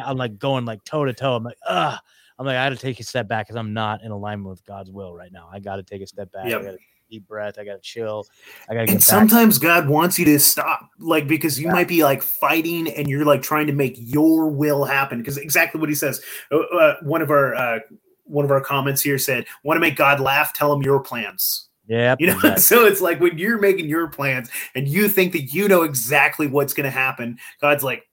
I'm 0.05 0.17
like 0.17 0.37
going 0.37 0.65
like 0.65 0.83
toe 0.83 1.05
to 1.05 1.13
toe. 1.13 1.35
I'm 1.35 1.43
like, 1.43 1.57
ah, 1.67 1.99
I'm 2.39 2.45
like 2.45 2.57
I 2.57 2.69
got 2.69 2.75
to 2.75 2.81
take 2.81 2.99
a 2.99 3.03
step 3.03 3.27
back 3.27 3.47
because 3.47 3.57
I'm 3.57 3.73
not 3.73 4.03
in 4.03 4.11
alignment 4.11 4.49
with 4.49 4.65
God's 4.65 4.91
will 4.91 5.13
right 5.13 5.31
now. 5.31 5.49
I 5.51 5.59
got 5.59 5.77
to 5.77 5.83
take 5.83 6.01
a 6.01 6.07
step 6.07 6.31
back. 6.31 6.47
Yep 6.47 6.77
deep 7.13 7.27
breath. 7.27 7.57
I 7.59 7.65
got 7.65 7.73
to 7.73 7.79
chill. 7.79 8.27
I 8.69 8.73
got 8.73 8.87
to. 8.87 8.93
And 8.93 9.03
sometimes 9.03 9.57
God 9.57 9.87
wants 9.87 10.17
you 10.17 10.25
to 10.25 10.39
stop, 10.39 10.89
like 10.99 11.27
because 11.27 11.59
you 11.59 11.67
yeah. 11.67 11.73
might 11.73 11.87
be 11.87 12.03
like 12.03 12.23
fighting 12.23 12.87
and 12.89 13.07
you're 13.07 13.25
like 13.25 13.41
trying 13.41 13.67
to 13.67 13.73
make 13.73 13.95
your 13.97 14.49
will 14.49 14.83
happen. 14.85 15.19
Because 15.19 15.37
exactly 15.37 15.79
what 15.79 15.89
he 15.89 15.95
says. 15.95 16.21
Uh, 16.51 16.59
uh, 16.59 16.95
one 17.01 17.21
of 17.21 17.29
our 17.29 17.55
uh, 17.55 17.79
one 18.25 18.45
of 18.45 18.51
our 18.51 18.61
comments 18.61 19.01
here 19.01 19.17
said, 19.17 19.45
"Want 19.63 19.77
to 19.77 19.81
make 19.81 19.95
God 19.95 20.19
laugh? 20.19 20.53
Tell 20.53 20.73
him 20.73 20.81
your 20.81 20.99
plans." 20.99 21.69
Yeah, 21.87 22.15
you 22.19 22.27
know. 22.27 22.33
Exactly. 22.37 22.61
So 22.61 22.85
it's 22.85 23.01
like 23.01 23.19
when 23.19 23.37
you're 23.37 23.59
making 23.59 23.87
your 23.87 24.07
plans 24.07 24.49
and 24.75 24.87
you 24.87 25.07
think 25.07 25.33
that 25.33 25.53
you 25.53 25.67
know 25.67 25.83
exactly 25.83 26.47
what's 26.47 26.73
going 26.73 26.85
to 26.85 26.91
happen, 26.91 27.37
God's 27.61 27.83
like, 27.83 28.03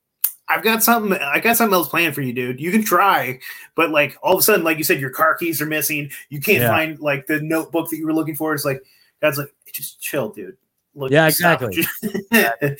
I've 0.50 0.64
got 0.64 0.82
something. 0.82 1.12
I 1.12 1.38
got 1.40 1.56
something 1.56 1.74
else 1.74 1.88
planned 1.88 2.14
for 2.14 2.22
you, 2.22 2.32
dude. 2.32 2.60
You 2.60 2.72
can 2.72 2.84
try, 2.84 3.38
but 3.76 3.90
like 3.90 4.16
all 4.22 4.34
of 4.34 4.40
a 4.40 4.42
sudden, 4.42 4.64
like 4.64 4.78
you 4.78 4.84
said, 4.84 5.00
your 5.00 5.10
car 5.10 5.36
keys 5.36 5.62
are 5.62 5.66
missing. 5.66 6.10
You 6.28 6.40
can't 6.40 6.60
yeah. 6.60 6.68
find 6.68 6.98
like 6.98 7.26
the 7.26 7.40
notebook 7.40 7.88
that 7.90 7.96
you 7.96 8.06
were 8.06 8.14
looking 8.14 8.34
for. 8.34 8.52
It's 8.52 8.64
like 8.64 8.82
God's 9.22 9.38
like, 9.38 9.54
just 9.72 10.00
chill, 10.00 10.30
dude. 10.30 10.56
Look, 10.94 11.12
yeah, 11.12 11.28
exactly. 11.28 11.84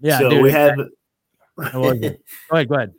Yeah, 0.00 0.18
so 0.18 0.28
dude, 0.28 0.42
we 0.42 0.52
have. 0.52 0.76
Go 1.72 1.90
ahead, 1.90 2.68
go 2.68 2.74
ahead. 2.74 2.92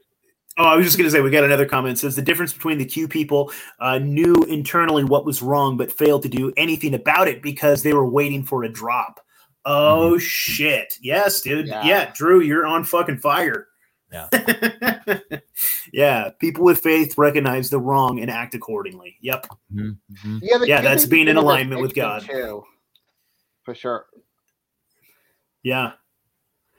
Oh, 0.57 0.63
I 0.63 0.75
was 0.75 0.85
just 0.85 0.97
going 0.97 1.05
to 1.05 1.11
say 1.11 1.21
we 1.21 1.29
got 1.29 1.43
another 1.43 1.65
comment. 1.65 1.97
It 1.97 1.99
says 1.99 2.15
the 2.15 2.21
difference 2.21 2.53
between 2.53 2.77
the 2.77 2.85
Q 2.85 3.07
people 3.07 3.51
uh, 3.79 3.99
knew 3.99 4.33
internally 4.47 5.03
what 5.03 5.25
was 5.25 5.41
wrong, 5.41 5.77
but 5.77 5.91
failed 5.91 6.23
to 6.23 6.29
do 6.29 6.53
anything 6.57 6.93
about 6.95 7.27
it 7.27 7.41
because 7.41 7.83
they 7.83 7.93
were 7.93 8.07
waiting 8.07 8.43
for 8.43 8.63
a 8.63 8.69
drop. 8.69 9.19
Oh 9.65 10.17
shit! 10.17 10.97
Yes, 11.01 11.41
dude. 11.41 11.67
Yeah. 11.67 11.83
Yeah. 11.85 12.11
Drew, 12.13 12.41
you're 12.41 12.65
on 12.67 12.83
fucking 12.83 13.17
fire. 13.17 13.67
Yeah. 14.11 14.29
yeah. 15.91 16.29
People 16.39 16.63
with 16.63 16.79
faith 16.79 17.17
recognize 17.17 17.69
the 17.69 17.79
wrong 17.79 18.19
and 18.19 18.29
act 18.29 18.53
accordingly. 18.55 19.17
Yep. 19.21 19.47
Mhm, 19.73 19.97
mhm. 20.23 20.39
Yeah, 20.41 20.57
Yeah, 20.65 20.81
that's 20.81 21.05
being 21.05 21.27
in 21.27 21.37
alignment 21.37 21.81
with 21.81 21.95
God. 21.95 22.21
too, 22.21 22.63
for 23.63 23.73
sure. 23.75 24.05
Yeah. 25.63 25.93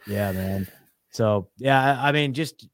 Yeah, 0.07 0.33
man. 0.33 0.69
So 1.11 1.49
yeah, 1.59 1.99
I 2.01 2.09
I 2.09 2.13
mean, 2.13 2.33
just 2.33 2.69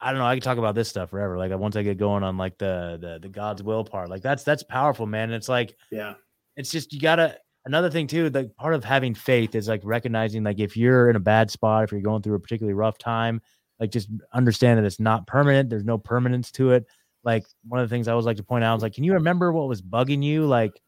I 0.00 0.10
don't 0.10 0.18
know. 0.18 0.26
I 0.26 0.34
could 0.36 0.42
talk 0.42 0.58
about 0.58 0.74
this 0.74 0.88
stuff 0.88 1.10
forever. 1.10 1.38
Like 1.38 1.56
once 1.58 1.76
I 1.76 1.82
get 1.82 1.96
going 1.98 2.22
on 2.22 2.36
like 2.36 2.58
the 2.58 2.98
the 3.00 3.18
the 3.20 3.28
God's 3.28 3.62
will 3.62 3.84
part, 3.84 4.10
like 4.10 4.22
that's 4.22 4.44
that's 4.44 4.62
powerful, 4.62 5.06
man. 5.06 5.24
And 5.24 5.34
it's 5.34 5.48
like 5.48 5.74
Yeah. 5.90 6.14
it's 6.56 6.70
just 6.70 6.92
you 6.92 7.00
gotta 7.00 7.38
another 7.66 7.90
thing 7.90 8.06
too 8.06 8.30
like 8.30 8.54
part 8.56 8.74
of 8.74 8.82
having 8.84 9.14
faith 9.14 9.54
is 9.54 9.68
like 9.68 9.80
recognizing 9.84 10.42
like 10.42 10.58
if 10.58 10.76
you're 10.76 11.10
in 11.10 11.16
a 11.16 11.20
bad 11.20 11.50
spot 11.50 11.84
if 11.84 11.92
you're 11.92 12.00
going 12.00 12.22
through 12.22 12.34
a 12.34 12.40
particularly 12.40 12.74
rough 12.74 12.98
time 12.98 13.40
like 13.80 13.90
just 13.90 14.08
understand 14.32 14.78
that 14.78 14.84
it's 14.84 15.00
not 15.00 15.26
permanent 15.26 15.70
there's 15.70 15.84
no 15.84 15.98
permanence 15.98 16.52
to 16.52 16.72
it. 16.72 16.86
Like 17.24 17.46
one 17.66 17.80
of 17.80 17.88
the 17.88 17.94
things 17.94 18.08
i 18.08 18.12
always 18.12 18.26
like 18.26 18.36
to 18.36 18.42
point 18.42 18.62
out 18.62 18.76
is 18.76 18.82
like 18.82 18.94
can 18.94 19.04
you 19.04 19.14
remember 19.14 19.52
what 19.52 19.68
was 19.68 19.82
bugging 19.82 20.22
you 20.22 20.46
like 20.46 20.80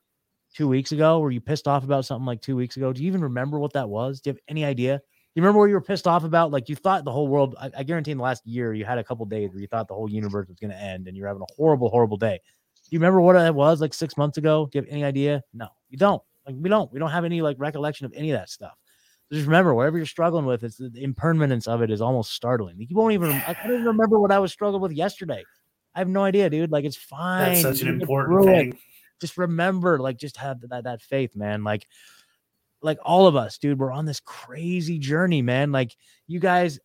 two 0.55 0.69
weeks 0.69 0.93
ago? 0.93 1.19
Were 1.19 1.31
you 1.31 1.41
pissed 1.41 1.67
off 1.67 1.85
about 1.85 2.05
something 2.05 2.27
like 2.27 2.43
two 2.43 2.57
weeks 2.57 2.77
ago? 2.77 2.93
Do 2.93 3.03
you 3.03 3.07
even 3.07 3.23
remember 3.23 3.59
what 3.59 3.73
that 3.73 3.89
was? 3.89 4.21
Do 4.21 4.29
you 4.29 4.35
have 4.35 4.41
any 4.49 4.65
idea? 4.65 4.99
Do 4.99 5.03
you 5.35 5.43
remember 5.43 5.61
what 5.61 5.67
you 5.67 5.75
were 5.75 5.81
pissed 5.81 6.07
off 6.07 6.25
about? 6.25 6.51
Like 6.51 6.69
you 6.69 6.77
thought 6.77 7.05
the 7.05 7.11
whole 7.11 7.29
world 7.29 7.55
i, 7.59 7.71
I 7.79 7.83
guarantee 7.83 8.11
in 8.11 8.19
the 8.19 8.25
last 8.25 8.47
year 8.47 8.75
you 8.75 8.85
had 8.85 8.99
a 8.99 9.05
couple 9.05 9.25
days 9.27 9.51
where 9.51 9.61
you 9.61 9.67
thought 9.67 9.89
the 9.89 9.95
whole 9.95 10.11
universe 10.11 10.49
was 10.49 10.59
going 10.59 10.71
to 10.71 10.77
end 10.77 11.09
and 11.09 11.17
you're 11.17 11.27
having 11.27 11.43
a 11.43 11.53
horrible 11.57 11.89
horrible 11.89 12.19
day. 12.19 12.41
Do 12.75 12.89
you 12.91 12.99
remember 12.99 13.21
what 13.21 13.37
it 13.37 13.55
was 13.55 13.81
like 13.81 13.95
six 13.95 14.17
months 14.17 14.37
ago? 14.37 14.69
Do 14.71 14.79
you 14.79 14.85
have 14.85 14.93
any 14.93 15.05
idea? 15.05 15.43
No 15.55 15.69
you 15.89 15.99
don't 15.99 16.23
like 16.47 16.57
we 16.59 16.69
don't, 16.69 16.93
we 16.93 16.99
don't 16.99 17.11
have 17.11 17.25
any 17.25 17.43
like 17.43 17.57
recollection 17.59 18.07
of 18.07 18.13
any 18.15 18.31
of 18.31 18.39
that 18.39 18.51
stuff. 18.51 18.75
So 19.29 19.37
just 19.37 19.47
remember, 19.47 19.75
whatever 19.75 19.97
you're 19.97 20.07
struggling 20.07 20.45
with, 20.45 20.63
it's 20.63 20.77
the 20.77 20.91
impermanence 20.97 21.67
of 21.67 21.81
it 21.81 21.91
is 21.91 22.01
almost 22.01 22.33
startling. 22.33 22.77
You 22.79 22.95
won't 22.95 23.15
even. 23.15 23.31
I 23.31 23.57
don't 23.63 23.73
even 23.73 23.87
remember 23.87 24.19
what 24.19 24.31
I 24.33 24.39
was 24.39 24.53
struggling 24.53 24.83
with 24.83 24.93
yesterday. 24.93 25.45
I 25.95 26.01
have 26.01 26.09
no 26.09 26.23
idea, 26.23 26.51
dude. 26.51 26.71
Like 26.71 26.85
it's 26.85 26.97
fine. 26.97 27.55
That's 27.55 27.63
such 27.63 27.81
an 27.83 28.01
important 28.01 28.43
it. 28.43 28.47
thing. 28.47 28.79
Just 29.21 29.39
remember, 29.39 29.99
like, 29.99 30.19
just 30.19 30.37
have 30.37 30.61
that 30.69 30.85
that 30.85 31.01
faith, 31.01 31.37
man. 31.37 31.65
Like, 31.65 31.87
like 32.83 32.99
all 33.05 33.27
of 33.27 33.37
us, 33.37 33.57
dude. 33.59 33.79
We're 33.79 33.93
on 33.93 34.05
this 34.05 34.21
crazy 34.21 34.99
journey, 34.99 35.41
man. 35.41 35.73
Like 35.73 35.97
you 36.27 36.41
guys, 36.41 36.79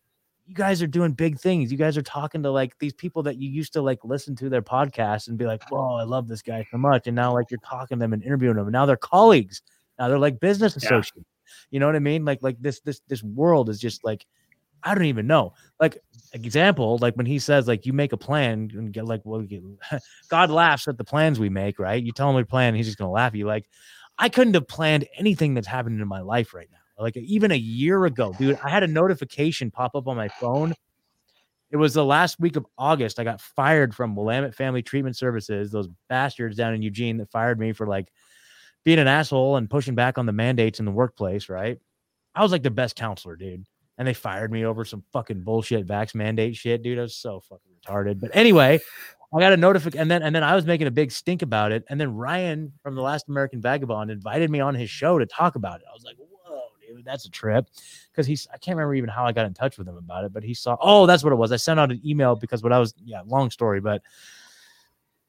you 0.48 0.54
guys 0.54 0.80
are 0.82 0.86
doing 0.86 1.12
big 1.12 1.38
things. 1.38 1.70
You 1.70 1.76
guys 1.76 1.98
are 1.98 2.02
talking 2.02 2.42
to 2.42 2.50
like 2.50 2.78
these 2.78 2.94
people 2.94 3.22
that 3.24 3.36
you 3.36 3.50
used 3.50 3.74
to 3.74 3.82
like 3.82 3.98
listen 4.02 4.34
to 4.36 4.48
their 4.48 4.62
podcast 4.62 5.28
and 5.28 5.36
be 5.36 5.44
like, 5.44 5.62
"Whoa, 5.70 5.96
I 5.96 6.04
love 6.04 6.26
this 6.26 6.40
guy 6.40 6.66
so 6.70 6.78
much." 6.78 7.06
And 7.06 7.14
now 7.14 7.34
like 7.34 7.50
you're 7.50 7.60
talking 7.60 7.98
to 7.98 8.00
them 8.00 8.14
and 8.14 8.22
interviewing 8.22 8.56
them. 8.56 8.66
And 8.66 8.72
now 8.72 8.86
they're 8.86 8.96
colleagues. 8.96 9.60
Now 9.98 10.08
they're 10.08 10.18
like 10.18 10.40
business 10.40 10.74
Yeah. 10.74 10.84
associates. 10.88 11.28
You 11.70 11.80
know 11.80 11.86
what 11.86 11.96
I 11.96 12.00
mean? 12.00 12.24
Like 12.24 12.38
like 12.42 12.56
this 12.60 12.80
this 12.80 13.00
this 13.08 13.22
world 13.22 13.68
is 13.68 13.78
just 13.78 14.04
like 14.04 14.24
I 14.82 14.94
don't 14.94 15.04
even 15.04 15.26
know. 15.26 15.52
Like 15.80 15.98
example, 16.32 16.96
like 16.98 17.14
when 17.16 17.26
he 17.26 17.38
says 17.38 17.68
like 17.68 17.84
you 17.84 17.92
make 17.92 18.14
a 18.14 18.16
plan 18.16 18.70
and 18.72 18.90
get 18.90 19.04
like 19.04 19.20
well, 19.24 19.46
God 20.30 20.50
laughs 20.50 20.88
at 20.88 20.96
the 20.96 21.04
plans 21.04 21.38
we 21.38 21.50
make, 21.50 21.78
right? 21.78 22.02
You 22.02 22.12
tell 22.12 22.30
him 22.30 22.36
we 22.36 22.44
plan, 22.44 22.74
he's 22.74 22.86
just 22.86 22.96
gonna 22.98 23.10
laugh 23.10 23.32
at 23.32 23.38
you. 23.38 23.46
Like 23.46 23.68
I 24.16 24.30
couldn't 24.30 24.54
have 24.54 24.66
planned 24.66 25.06
anything 25.18 25.52
that's 25.52 25.66
happening 25.66 26.00
in 26.00 26.08
my 26.08 26.20
life 26.20 26.54
right 26.54 26.68
now. 26.72 26.77
Like 26.98 27.16
even 27.16 27.52
a 27.52 27.56
year 27.56 28.04
ago, 28.06 28.34
dude, 28.38 28.58
I 28.62 28.70
had 28.70 28.82
a 28.82 28.88
notification 28.88 29.70
pop 29.70 29.94
up 29.94 30.08
on 30.08 30.16
my 30.16 30.28
phone. 30.28 30.74
It 31.70 31.76
was 31.76 31.94
the 31.94 32.04
last 32.04 32.40
week 32.40 32.56
of 32.56 32.66
August. 32.76 33.20
I 33.20 33.24
got 33.24 33.40
fired 33.40 33.94
from 33.94 34.16
Willamette 34.16 34.54
Family 34.54 34.82
Treatment 34.82 35.16
Services, 35.16 35.70
those 35.70 35.88
bastards 36.08 36.56
down 36.56 36.74
in 36.74 36.82
Eugene 36.82 37.18
that 37.18 37.30
fired 37.30 37.58
me 37.58 37.72
for 37.72 37.86
like 37.86 38.10
being 38.84 38.98
an 38.98 39.06
asshole 39.06 39.56
and 39.56 39.68
pushing 39.68 39.94
back 39.94 40.18
on 40.18 40.26
the 40.26 40.32
mandates 40.32 40.80
in 40.80 40.86
the 40.86 40.92
workplace, 40.92 41.48
right? 41.48 41.78
I 42.34 42.42
was 42.42 42.52
like 42.52 42.62
the 42.62 42.70
best 42.70 42.96
counselor, 42.96 43.36
dude. 43.36 43.64
And 43.98 44.06
they 44.06 44.14
fired 44.14 44.50
me 44.50 44.64
over 44.64 44.84
some 44.84 45.02
fucking 45.12 45.42
bullshit 45.42 45.86
vax 45.86 46.14
mandate 46.14 46.56
shit, 46.56 46.82
dude. 46.82 46.98
I 46.98 47.02
was 47.02 47.16
so 47.16 47.40
fucking 47.40 47.70
retarded. 47.84 48.20
But 48.20 48.30
anyway, 48.32 48.80
I 49.34 49.40
got 49.40 49.52
a 49.52 49.56
notification 49.56 50.00
and 50.00 50.10
then 50.10 50.22
and 50.22 50.34
then 50.34 50.44
I 50.44 50.54
was 50.54 50.64
making 50.64 50.86
a 50.86 50.92
big 50.92 51.10
stink 51.10 51.42
about 51.42 51.72
it. 51.72 51.84
And 51.90 52.00
then 52.00 52.14
Ryan 52.14 52.72
from 52.82 52.94
the 52.94 53.02
Last 53.02 53.28
American 53.28 53.60
Vagabond 53.60 54.10
invited 54.10 54.50
me 54.50 54.60
on 54.60 54.74
his 54.74 54.88
show 54.88 55.18
to 55.18 55.26
talk 55.26 55.56
about 55.56 55.80
it. 55.80 55.86
I 55.90 55.92
was 55.92 56.04
like, 56.04 56.16
that's 57.04 57.24
a 57.24 57.30
trip. 57.30 57.68
Because 58.10 58.26
he's 58.26 58.46
I 58.52 58.58
can't 58.58 58.76
remember 58.76 58.94
even 58.94 59.10
how 59.10 59.24
I 59.24 59.32
got 59.32 59.46
in 59.46 59.54
touch 59.54 59.78
with 59.78 59.88
him 59.88 59.96
about 59.96 60.24
it, 60.24 60.32
but 60.32 60.42
he 60.42 60.54
saw 60.54 60.76
oh, 60.80 61.06
that's 61.06 61.22
what 61.22 61.32
it 61.32 61.36
was. 61.36 61.52
I 61.52 61.56
sent 61.56 61.80
out 61.80 61.90
an 61.90 62.00
email 62.04 62.36
because 62.36 62.62
what 62.62 62.72
I 62.72 62.78
was, 62.78 62.94
yeah, 63.04 63.22
long 63.26 63.50
story, 63.50 63.80
but 63.80 64.02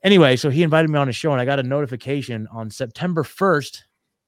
anyway, 0.04 0.36
so 0.36 0.50
he 0.50 0.64
invited 0.64 0.90
me 0.90 0.98
on 0.98 1.08
his 1.08 1.16
show 1.16 1.32
and 1.32 1.42
I 1.42 1.46
got 1.46 1.60
a 1.60 1.64
notification 1.64 2.48
on 2.52 2.70
September 2.70 3.24
1st. 3.24 3.84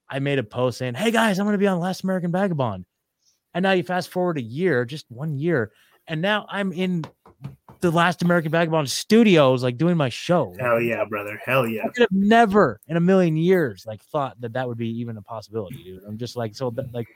I 0.09 0.19
made 0.19 0.39
a 0.39 0.43
post 0.43 0.77
saying, 0.77 0.95
Hey 0.95 1.11
guys, 1.11 1.39
I'm 1.39 1.45
gonna 1.45 1.57
be 1.57 1.67
on 1.67 1.79
Last 1.79 2.03
American 2.03 2.31
Vagabond. 2.31 2.85
And 3.53 3.63
now 3.63 3.71
you 3.71 3.83
fast 3.83 4.09
forward 4.09 4.37
a 4.37 4.41
year, 4.41 4.85
just 4.85 5.05
one 5.09 5.37
year, 5.37 5.71
and 6.07 6.21
now 6.21 6.45
I'm 6.49 6.71
in 6.71 7.03
the 7.81 7.91
Last 7.91 8.21
American 8.21 8.51
Vagabond 8.51 8.89
studios, 8.89 9.63
like 9.63 9.77
doing 9.77 9.97
my 9.97 10.09
show. 10.09 10.55
Hell 10.59 10.79
yeah, 10.79 11.03
brother. 11.03 11.39
Hell 11.43 11.67
yeah. 11.67 11.81
I 11.83 11.89
could 11.89 12.01
have 12.01 12.11
never 12.11 12.79
in 12.87 12.95
a 12.95 12.99
million 12.99 13.35
years 13.35 13.85
like 13.85 14.01
thought 14.03 14.39
that 14.41 14.53
that 14.53 14.67
would 14.67 14.77
be 14.77 14.89
even 14.99 15.17
a 15.17 15.21
possibility, 15.21 15.83
dude. 15.83 16.03
I'm 16.07 16.17
just 16.17 16.35
like 16.35 16.55
so 16.55 16.69
that, 16.71 16.93
like 16.93 17.07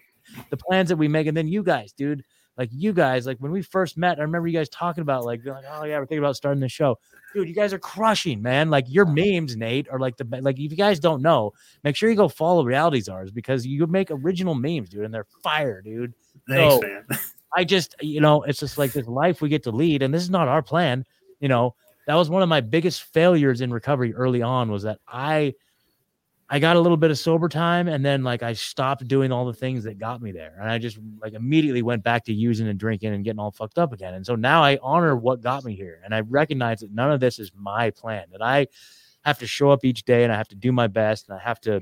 the 0.49 0.57
plans 0.57 0.89
that 0.89 0.97
we 0.97 1.07
make, 1.07 1.27
and 1.27 1.35
then 1.35 1.47
you 1.47 1.63
guys, 1.63 1.91
dude, 1.93 2.23
like 2.57 2.69
you 2.71 2.93
guys, 2.93 3.25
like 3.25 3.37
when 3.39 3.51
we 3.51 3.61
first 3.61 3.97
met, 3.97 4.17
I 4.19 4.21
remember 4.21 4.47
you 4.47 4.57
guys 4.57 4.69
talking 4.69 5.01
about 5.01 5.25
like, 5.25 5.45
like 5.45 5.65
oh 5.69 5.83
yeah, 5.83 5.97
we're 5.99 6.05
thinking 6.05 6.19
about 6.19 6.35
starting 6.37 6.61
the 6.61 6.69
show, 6.69 6.97
dude. 7.33 7.49
You 7.49 7.55
guys 7.55 7.73
are 7.73 7.79
crushing, 7.79 8.41
man. 8.41 8.69
Like 8.69 8.85
your 8.87 9.05
memes, 9.05 9.57
Nate, 9.57 9.89
are 9.89 9.99
like 9.99 10.15
the 10.17 10.25
like 10.41 10.55
if 10.55 10.71
you 10.71 10.77
guys 10.77 10.99
don't 10.99 11.21
know, 11.21 11.51
make 11.83 11.95
sure 11.95 12.09
you 12.09 12.15
go 12.15 12.29
follow 12.29 12.63
Reality 12.63 13.01
Czars 13.01 13.31
because 13.31 13.65
you 13.65 13.85
make 13.87 14.09
original 14.09 14.55
memes, 14.55 14.89
dude, 14.89 15.03
and 15.03 15.13
they're 15.13 15.27
fire, 15.43 15.81
dude. 15.81 16.13
Thanks, 16.47 16.75
So- 16.75 16.81
man. 16.81 17.05
I 17.57 17.63
just, 17.63 17.95
you 18.01 18.19
know, 18.19 18.43
it's 18.43 18.59
just 18.59 18.77
like 18.77 18.91
this 18.91 19.07
life 19.07 19.41
we 19.41 19.47
get 19.47 19.63
to 19.63 19.71
lead, 19.71 20.01
and 20.01 20.13
this 20.13 20.21
is 20.21 20.29
not 20.29 20.49
our 20.49 20.61
plan. 20.61 21.05
You 21.39 21.47
know, 21.47 21.73
that 22.05 22.15
was 22.15 22.29
one 22.29 22.41
of 22.43 22.49
my 22.49 22.59
biggest 22.59 23.03
failures 23.13 23.61
in 23.61 23.71
recovery 23.71 24.13
early 24.13 24.41
on 24.41 24.69
was 24.69 24.83
that 24.83 24.99
I, 25.07 25.53
I 26.47 26.59
got 26.59 26.75
a 26.75 26.79
little 26.79 26.97
bit 26.97 27.09
of 27.09 27.17
sober 27.17 27.49
time, 27.49 27.87
and 27.87 28.05
then 28.05 28.23
like 28.23 28.43
I 28.43 28.53
stopped 28.53 29.07
doing 29.07 29.31
all 29.31 29.45
the 29.45 29.53
things 29.53 29.83
that 29.85 29.97
got 29.97 30.21
me 30.21 30.31
there, 30.31 30.55
and 30.59 30.69
I 30.69 30.77
just 30.77 30.99
like 31.19 31.33
immediately 31.33 31.81
went 31.81 32.03
back 32.03 32.23
to 32.25 32.33
using 32.33 32.67
and 32.67 32.79
drinking 32.79 33.13
and 33.13 33.23
getting 33.23 33.39
all 33.39 33.51
fucked 33.51 33.79
up 33.79 33.93
again. 33.93 34.13
And 34.13 34.25
so 34.25 34.35
now 34.35 34.63
I 34.63 34.77
honor 34.83 35.15
what 35.15 35.41
got 35.41 35.65
me 35.65 35.75
here, 35.75 36.01
and 36.05 36.13
I 36.13 36.21
recognize 36.21 36.81
that 36.81 36.91
none 36.93 37.11
of 37.11 37.19
this 37.19 37.39
is 37.39 37.51
my 37.55 37.89
plan. 37.89 38.25
That 38.31 38.43
I 38.43 38.67
have 39.23 39.39
to 39.39 39.47
show 39.47 39.71
up 39.71 39.83
each 39.83 40.05
day, 40.05 40.23
and 40.23 40.31
I 40.31 40.37
have 40.37 40.47
to 40.49 40.55
do 40.55 40.71
my 40.71 40.85
best, 40.85 41.29
and 41.29 41.37
I 41.37 41.41
have 41.41 41.59
to, 41.61 41.81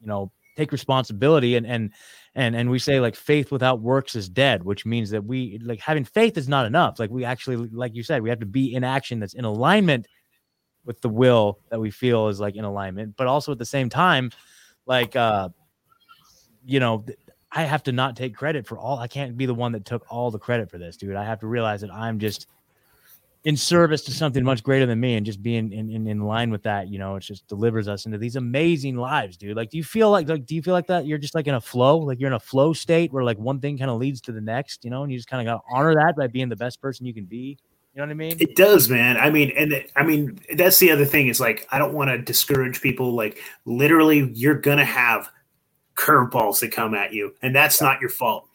you 0.00 0.06
know, 0.06 0.32
take 0.56 0.72
responsibility 0.72 1.54
and 1.54 1.64
and 1.64 1.92
and 2.34 2.56
and 2.56 2.68
we 2.68 2.80
say 2.80 2.98
like 2.98 3.14
faith 3.14 3.52
without 3.52 3.80
works 3.80 4.16
is 4.16 4.28
dead 4.28 4.64
which 4.64 4.84
means 4.84 5.08
that 5.10 5.24
we 5.24 5.56
like 5.62 5.78
having 5.78 6.04
faith 6.04 6.36
is 6.36 6.48
not 6.48 6.66
enough 6.66 6.98
like 6.98 7.10
we 7.10 7.24
actually 7.24 7.54
like 7.54 7.94
you 7.94 8.02
said 8.02 8.22
we 8.22 8.28
have 8.28 8.40
to 8.40 8.46
be 8.46 8.74
in 8.74 8.82
action 8.82 9.20
that's 9.20 9.34
in 9.34 9.44
alignment 9.44 10.08
with 10.88 11.00
the 11.00 11.08
will 11.08 11.60
that 11.68 11.80
we 11.80 11.90
feel 11.90 12.26
is 12.26 12.40
like 12.40 12.56
in 12.56 12.64
alignment 12.64 13.14
but 13.16 13.28
also 13.28 13.52
at 13.52 13.58
the 13.58 13.64
same 13.64 13.88
time 13.88 14.30
like 14.86 15.14
uh 15.14 15.48
you 16.64 16.80
know 16.80 17.04
i 17.52 17.62
have 17.62 17.84
to 17.84 17.92
not 17.92 18.16
take 18.16 18.34
credit 18.34 18.66
for 18.66 18.76
all 18.76 18.98
i 18.98 19.06
can't 19.06 19.36
be 19.36 19.46
the 19.46 19.54
one 19.54 19.70
that 19.70 19.84
took 19.84 20.04
all 20.10 20.32
the 20.32 20.38
credit 20.38 20.68
for 20.68 20.78
this 20.78 20.96
dude 20.96 21.14
i 21.14 21.24
have 21.24 21.38
to 21.38 21.46
realize 21.46 21.82
that 21.82 21.92
i'm 21.92 22.18
just 22.18 22.48
in 23.44 23.56
service 23.56 24.02
to 24.02 24.12
something 24.12 24.44
much 24.44 24.62
greater 24.62 24.84
than 24.84 24.98
me 24.98 25.14
and 25.14 25.24
just 25.24 25.42
being 25.42 25.72
in, 25.72 25.88
in, 25.90 26.06
in 26.06 26.20
line 26.20 26.50
with 26.50 26.62
that, 26.64 26.88
you 26.88 26.98
know, 26.98 27.16
it 27.16 27.20
just 27.20 27.46
delivers 27.46 27.86
us 27.86 28.04
into 28.04 28.18
these 28.18 28.36
amazing 28.36 28.96
lives, 28.96 29.36
dude. 29.36 29.56
Like, 29.56 29.70
do 29.70 29.76
you 29.76 29.84
feel 29.84 30.10
like, 30.10 30.28
like, 30.28 30.44
do 30.44 30.56
you 30.56 30.62
feel 30.62 30.74
like 30.74 30.88
that? 30.88 31.06
You're 31.06 31.18
just 31.18 31.34
like 31.36 31.46
in 31.46 31.54
a 31.54 31.60
flow, 31.60 31.98
like 31.98 32.18
you're 32.18 32.26
in 32.26 32.34
a 32.34 32.40
flow 32.40 32.72
state 32.72 33.12
where 33.12 33.22
like 33.22 33.38
one 33.38 33.60
thing 33.60 33.78
kind 33.78 33.90
of 33.90 33.98
leads 33.98 34.20
to 34.22 34.32
the 34.32 34.40
next, 34.40 34.84
you 34.84 34.90
know, 34.90 35.04
and 35.04 35.12
you 35.12 35.16
just 35.16 35.28
kind 35.28 35.40
of 35.40 35.50
got 35.50 35.62
to 35.62 35.74
honor 35.74 35.94
that 35.94 36.16
by 36.16 36.26
being 36.26 36.48
the 36.48 36.56
best 36.56 36.80
person 36.82 37.06
you 37.06 37.14
can 37.14 37.26
be. 37.26 37.56
You 37.98 38.06
know 38.06 38.10
what 38.10 38.12
I 38.12 38.28
mean? 38.28 38.36
It 38.38 38.54
does, 38.54 38.88
man. 38.88 39.16
I 39.16 39.28
mean, 39.28 39.52
and 39.56 39.72
it- 39.72 39.90
I 39.96 40.04
mean, 40.04 40.38
that's 40.54 40.78
the 40.78 40.92
other 40.92 41.04
thing 41.04 41.26
is 41.26 41.40
like, 41.40 41.66
I 41.72 41.78
don't 41.78 41.94
want 41.94 42.10
to 42.10 42.18
discourage 42.18 42.80
people. 42.80 43.12
Like, 43.12 43.40
literally, 43.64 44.30
you're 44.34 44.54
going 44.54 44.78
to 44.78 44.84
have 44.84 45.28
curveballs 45.96 46.60
that 46.60 46.70
come 46.70 46.94
at 46.94 47.12
you, 47.12 47.34
and 47.42 47.52
that's 47.52 47.80
not 47.80 48.00
your 48.00 48.10
fault. 48.10 48.46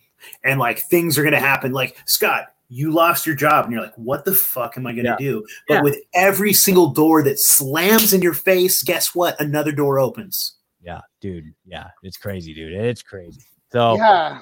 And 0.45 0.61
like, 0.61 0.79
things 0.83 1.17
are 1.17 1.23
going 1.23 1.33
to 1.33 1.41
happen. 1.41 1.73
Like, 1.73 1.97
Scott, 2.05 2.53
you 2.69 2.91
lost 2.91 3.25
your 3.25 3.35
job, 3.35 3.65
and 3.65 3.73
you're 3.73 3.81
like, 3.83 3.97
what 3.97 4.23
the 4.23 4.33
fuck 4.33 4.77
am 4.77 4.87
I 4.87 4.93
going 4.93 5.03
to 5.03 5.09
Yeah. 5.11 5.17
do? 5.17 5.45
But 5.67 5.73
Yeah. 5.73 5.81
with 5.81 5.97
every 6.13 6.53
single 6.53 6.91
door 6.91 7.21
that 7.23 7.37
slams 7.37 8.13
in 8.13 8.21
your 8.21 8.33
face, 8.33 8.81
guess 8.81 9.13
what? 9.13 9.37
Another 9.41 9.73
door 9.73 9.99
opens. 9.99 10.53
Yeah, 10.81 11.01
dude. 11.19 11.53
Yeah, 11.65 11.89
it's 12.01 12.15
crazy, 12.15 12.53
dude. 12.53 12.71
It's 12.71 13.03
crazy. 13.03 13.41
So, 13.73 13.97
Yeah. 13.97 14.39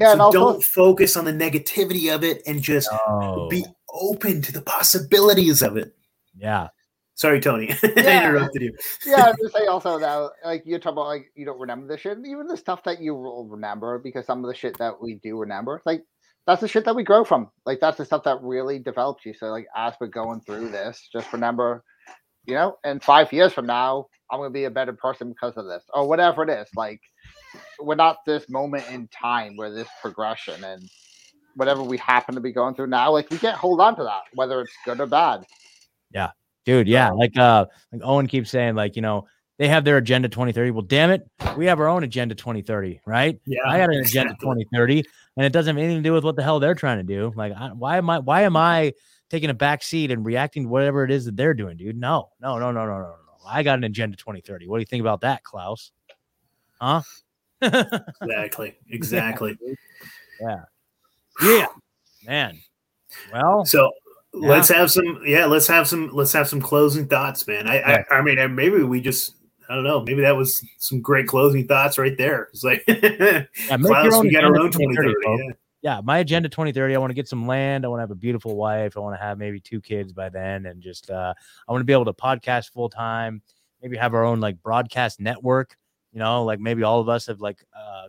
Yeah, 0.00 0.12
and 0.12 0.18
so 0.18 0.24
also 0.24 0.38
don't 0.38 0.62
focus 0.64 1.16
on 1.16 1.24
the 1.24 1.32
negativity 1.32 2.14
of 2.14 2.24
it 2.24 2.42
and 2.46 2.60
just 2.62 2.88
oh, 2.92 3.48
be 3.48 3.64
open 3.92 4.42
to 4.42 4.52
the 4.52 4.62
possibilities 4.62 5.62
of 5.62 5.76
it. 5.76 5.94
yeah, 6.36 6.68
Sorry, 7.14 7.40
Tony. 7.40 7.70
I 7.82 7.88
Yeah. 7.96 8.28
interrupted 8.28 8.62
you. 8.62 8.76
yeah, 9.06 9.26
I'm 9.26 9.34
just 9.40 9.54
saying 9.54 9.68
also 9.68 9.98
that 9.98 10.30
like 10.44 10.64
you 10.66 10.78
talk 10.78 10.92
about 10.92 11.06
like 11.06 11.30
you 11.36 11.46
don't 11.46 11.60
remember 11.60 11.86
the 11.86 11.96
shit, 11.96 12.18
even 12.26 12.46
the 12.48 12.56
stuff 12.56 12.82
that 12.84 13.00
you 13.00 13.14
will 13.14 13.46
remember 13.46 13.98
because 13.98 14.26
some 14.26 14.44
of 14.44 14.48
the 14.48 14.54
shit 14.54 14.76
that 14.78 15.00
we 15.00 15.20
do 15.22 15.38
remember, 15.38 15.80
like 15.86 16.02
that's 16.46 16.60
the 16.60 16.68
shit 16.68 16.84
that 16.84 16.96
we 16.96 17.04
grow 17.04 17.24
from. 17.24 17.50
Like 17.64 17.78
that's 17.80 17.98
the 17.98 18.04
stuff 18.04 18.24
that 18.24 18.42
really 18.42 18.78
develops 18.80 19.24
you. 19.24 19.32
So 19.32 19.46
like 19.46 19.66
as 19.76 19.94
we're 20.00 20.08
going 20.08 20.40
through 20.40 20.70
this, 20.70 21.08
just 21.12 21.32
remember, 21.32 21.84
you 22.46 22.54
know, 22.54 22.78
in 22.84 22.98
five 22.98 23.32
years 23.32 23.52
from 23.52 23.66
now, 23.66 24.06
I'm 24.30 24.40
gonna 24.40 24.50
be 24.50 24.64
a 24.64 24.70
better 24.70 24.92
person 24.92 25.28
because 25.28 25.56
of 25.56 25.66
this, 25.66 25.84
or 25.94 26.08
whatever 26.08 26.42
it 26.42 26.50
is. 26.50 26.68
Like 26.74 27.00
without 27.82 28.24
this 28.24 28.48
moment 28.48 28.84
in 28.90 29.08
time 29.08 29.56
where 29.56 29.70
this 29.70 29.88
progression 30.00 30.62
and 30.64 30.88
whatever 31.56 31.82
we 31.82 31.96
happen 31.98 32.34
to 32.34 32.40
be 32.40 32.52
going 32.52 32.74
through 32.74 32.88
now, 32.88 33.10
like 33.12 33.30
we 33.30 33.38
can't 33.38 33.56
hold 33.56 33.80
on 33.80 33.96
to 33.96 34.02
that, 34.04 34.22
whether 34.34 34.60
it's 34.60 34.72
good 34.84 35.00
or 35.00 35.06
bad. 35.06 35.44
Yeah. 36.12 36.30
Dude, 36.64 36.88
yeah. 36.88 37.10
Like 37.10 37.36
uh 37.36 37.66
like 37.92 38.02
Owen 38.04 38.26
keeps 38.26 38.50
saying, 38.50 38.74
like, 38.74 38.96
you 38.96 39.02
know, 39.02 39.26
they 39.58 39.68
have 39.68 39.84
their 39.84 39.96
agenda 39.96 40.28
2030. 40.28 40.70
Well, 40.72 40.82
damn 40.82 41.10
it, 41.10 41.28
we 41.56 41.66
have 41.66 41.78
our 41.78 41.88
own 41.88 42.02
agenda 42.02 42.34
2030, 42.34 43.00
right? 43.06 43.38
Yeah, 43.46 43.60
I 43.66 43.78
had 43.78 43.90
an 43.90 44.00
agenda 44.00 44.34
2030, 44.40 45.04
and 45.36 45.46
it 45.46 45.52
doesn't 45.52 45.76
have 45.76 45.82
anything 45.82 46.02
to 46.02 46.08
do 46.08 46.12
with 46.12 46.24
what 46.24 46.36
the 46.36 46.42
hell 46.42 46.58
they're 46.58 46.74
trying 46.74 46.98
to 46.98 47.04
do. 47.04 47.32
Like, 47.36 47.52
I, 47.52 47.68
why 47.68 47.98
am 47.98 48.10
I 48.10 48.18
why 48.18 48.42
am 48.42 48.56
I 48.56 48.94
taking 49.30 49.50
a 49.50 49.54
back 49.54 49.82
seat 49.82 50.10
and 50.10 50.26
reacting 50.26 50.64
to 50.64 50.68
whatever 50.68 51.04
it 51.04 51.10
is 51.10 51.26
that 51.26 51.36
they're 51.36 51.54
doing, 51.54 51.76
dude? 51.76 51.96
No, 51.96 52.30
no, 52.40 52.58
no, 52.58 52.72
no, 52.72 52.84
no, 52.86 52.98
no, 52.98 53.02
no. 53.02 53.16
I 53.46 53.62
got 53.62 53.78
an 53.78 53.84
agenda 53.84 54.16
2030. 54.16 54.66
What 54.66 54.78
do 54.78 54.80
you 54.80 54.86
think 54.86 55.02
about 55.02 55.20
that, 55.20 55.44
Klaus? 55.44 55.92
Huh? 56.80 57.02
Exactly. 58.22 58.76
Exactly. 58.90 59.58
yeah 60.40 60.60
Yeah. 61.42 61.66
man 62.26 62.58
well 63.32 63.64
So 63.64 63.90
Yeah. 64.34 64.48
let's 64.48 64.68
have 64.68 64.90
some. 64.90 65.20
Yeah, 65.24 65.46
let's 65.46 65.66
have 65.68 65.86
some. 65.86 66.10
Let's 66.12 66.32
have 66.32 66.48
some 66.48 66.60
closing 66.60 67.06
thoughts, 67.06 67.46
man. 67.46 67.68
I. 67.68 67.76
Yeah. 67.76 68.02
I, 68.10 68.16
I 68.16 68.22
mean, 68.22 68.54
maybe 68.54 68.82
we 68.82 69.00
just. 69.00 69.36
I 69.68 69.74
don't 69.76 69.84
know. 69.84 70.02
Maybe 70.02 70.20
that 70.22 70.36
was 70.36 70.60
some 70.78 71.00
great 71.00 71.26
closing 71.28 71.66
thoughts 71.68 71.96
right 71.98 72.18
there. 72.18 72.48
It's 72.52 72.64
like, 72.64 72.82
yeah, 72.88 72.96
make 72.98 73.46
your 73.70 73.78
Klaus, 73.78 74.14
own 74.14 74.26
we 74.26 74.32
got 74.32 74.44
our 74.44 74.58
own 74.60 74.70
2030. 74.72 75.14
2030. 75.22 75.42
Yeah. 75.46 75.52
yeah, 75.94 76.00
my 76.04 76.18
agenda 76.18 76.48
2030, 76.50 76.94
I 76.94 76.98
want 76.98 77.10
to 77.10 77.14
get 77.14 77.28
some 77.28 77.46
land. 77.46 77.84
I 77.84 77.88
want 77.88 78.00
to 78.00 78.02
have 78.02 78.10
a 78.10 78.14
beautiful 78.16 78.56
wife. 78.56 78.96
I 78.96 79.00
want 79.00 79.16
to 79.18 79.22
have 79.24 79.38
maybe 79.38 79.60
two 79.60 79.80
kids 79.80 80.12
by 80.12 80.28
then. 80.28 80.66
And 80.66 80.82
just, 80.82 81.10
uh, 81.10 81.32
I 81.66 81.72
want 81.72 81.80
to 81.80 81.86
be 81.86 81.94
able 81.94 82.04
to 82.06 82.12
podcast 82.12 82.72
full 82.72 82.90
time, 82.90 83.40
maybe 83.80 83.96
have 83.96 84.12
our 84.14 84.24
own 84.24 84.38
like 84.40 84.60
broadcast 84.62 85.18
network, 85.20 85.76
you 86.14 86.20
know, 86.20 86.44
like 86.44 86.60
maybe 86.60 86.82
all 86.84 87.00
of 87.00 87.10
us 87.10 87.26
have 87.26 87.40
like, 87.42 87.62
uh, 87.76 88.06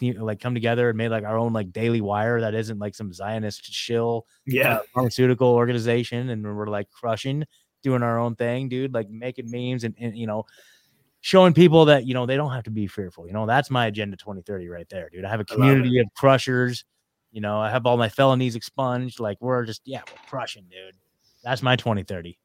like 0.00 0.40
come 0.40 0.54
together 0.54 0.88
and 0.88 0.96
made 0.96 1.10
like 1.10 1.24
our 1.24 1.36
own 1.36 1.52
like 1.52 1.72
daily 1.72 2.00
wire 2.00 2.40
that 2.40 2.54
isn't 2.54 2.78
like 2.78 2.94
some 2.94 3.12
Zionist 3.12 3.64
shill 3.70 4.24
Yeah. 4.46 4.76
uh, 4.76 4.82
pharmaceutical 4.94 5.48
organization 5.48 6.30
and 6.30 6.42
we're 6.42 6.68
like 6.68 6.90
crushing 6.90 7.44
doing 7.82 8.02
our 8.02 8.18
own 8.18 8.34
thing 8.34 8.70
dude 8.70 8.94
like 8.94 9.10
making 9.10 9.50
memes 9.50 9.84
and, 9.84 9.94
and 9.98 10.16
you 10.16 10.26
know 10.26 10.46
showing 11.20 11.52
people 11.52 11.84
that 11.86 12.06
you 12.06 12.14
know 12.14 12.24
they 12.24 12.36
don't 12.36 12.52
have 12.52 12.64
to 12.64 12.70
be 12.70 12.86
fearful 12.86 13.26
you 13.26 13.34
know 13.34 13.44
that's 13.44 13.68
my 13.68 13.86
agenda 13.86 14.16
2030 14.16 14.68
right 14.68 14.88
there 14.88 15.10
dude. 15.10 15.24
I 15.24 15.28
have 15.28 15.40
a 15.40 15.44
community 15.44 15.98
of 15.98 16.06
crushers 16.16 16.84
you 17.30 17.40
know 17.42 17.60
i 17.60 17.68
have 17.70 17.84
all 17.84 17.96
my 17.98 18.08
felonies 18.08 18.56
expunged 18.56 19.20
like 19.20 19.36
we're 19.40 19.64
just 19.66 19.82
yeah 19.84 20.00
we're 20.10 20.28
crushing 20.30 20.64
dude. 20.70 20.94
That's 21.44 21.62
my 21.62 21.76
2030 21.76 22.38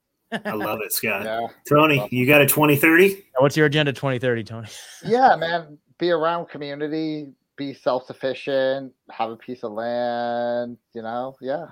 I 0.45 0.53
love 0.53 0.79
it, 0.81 0.91
Scott. 0.91 1.23
Yeah. 1.23 1.47
Tony, 1.69 2.07
you 2.11 2.25
got 2.25 2.41
a 2.41 2.45
2030? 2.45 3.25
What's 3.39 3.55
your 3.55 3.65
agenda 3.67 3.93
2030 3.93 4.43
tony 4.43 4.67
yeah, 5.05 5.35
man, 5.35 5.77
be 5.97 6.11
around 6.11 6.49
community, 6.49 7.27
be 7.55 7.73
self 7.73 8.05
sufficient, 8.05 8.93
have 9.09 9.31
a 9.31 9.35
piece 9.35 9.63
of 9.63 9.71
land, 9.71 10.77
you 10.93 11.01
know, 11.01 11.35
yeah. 11.41 11.67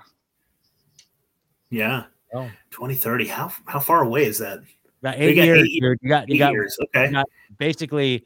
Yeah. 1.70 2.04
Oh. 2.34 2.50
2030. 2.70 3.26
How 3.26 3.52
how 3.66 3.80
far 3.80 4.02
away 4.04 4.24
is 4.24 4.38
that? 4.38 4.60
About 5.02 5.18
We 5.18 5.26
eight 5.26 5.36
years 5.36 5.58
eight- 5.64 5.98
you 6.00 6.08
got 6.08 6.28
you 6.28 6.34
Eight 6.36 6.38
got 6.38 6.52
years. 6.52 6.76
Okay. 6.94 7.10
got 7.10 7.26
basically 7.58 8.24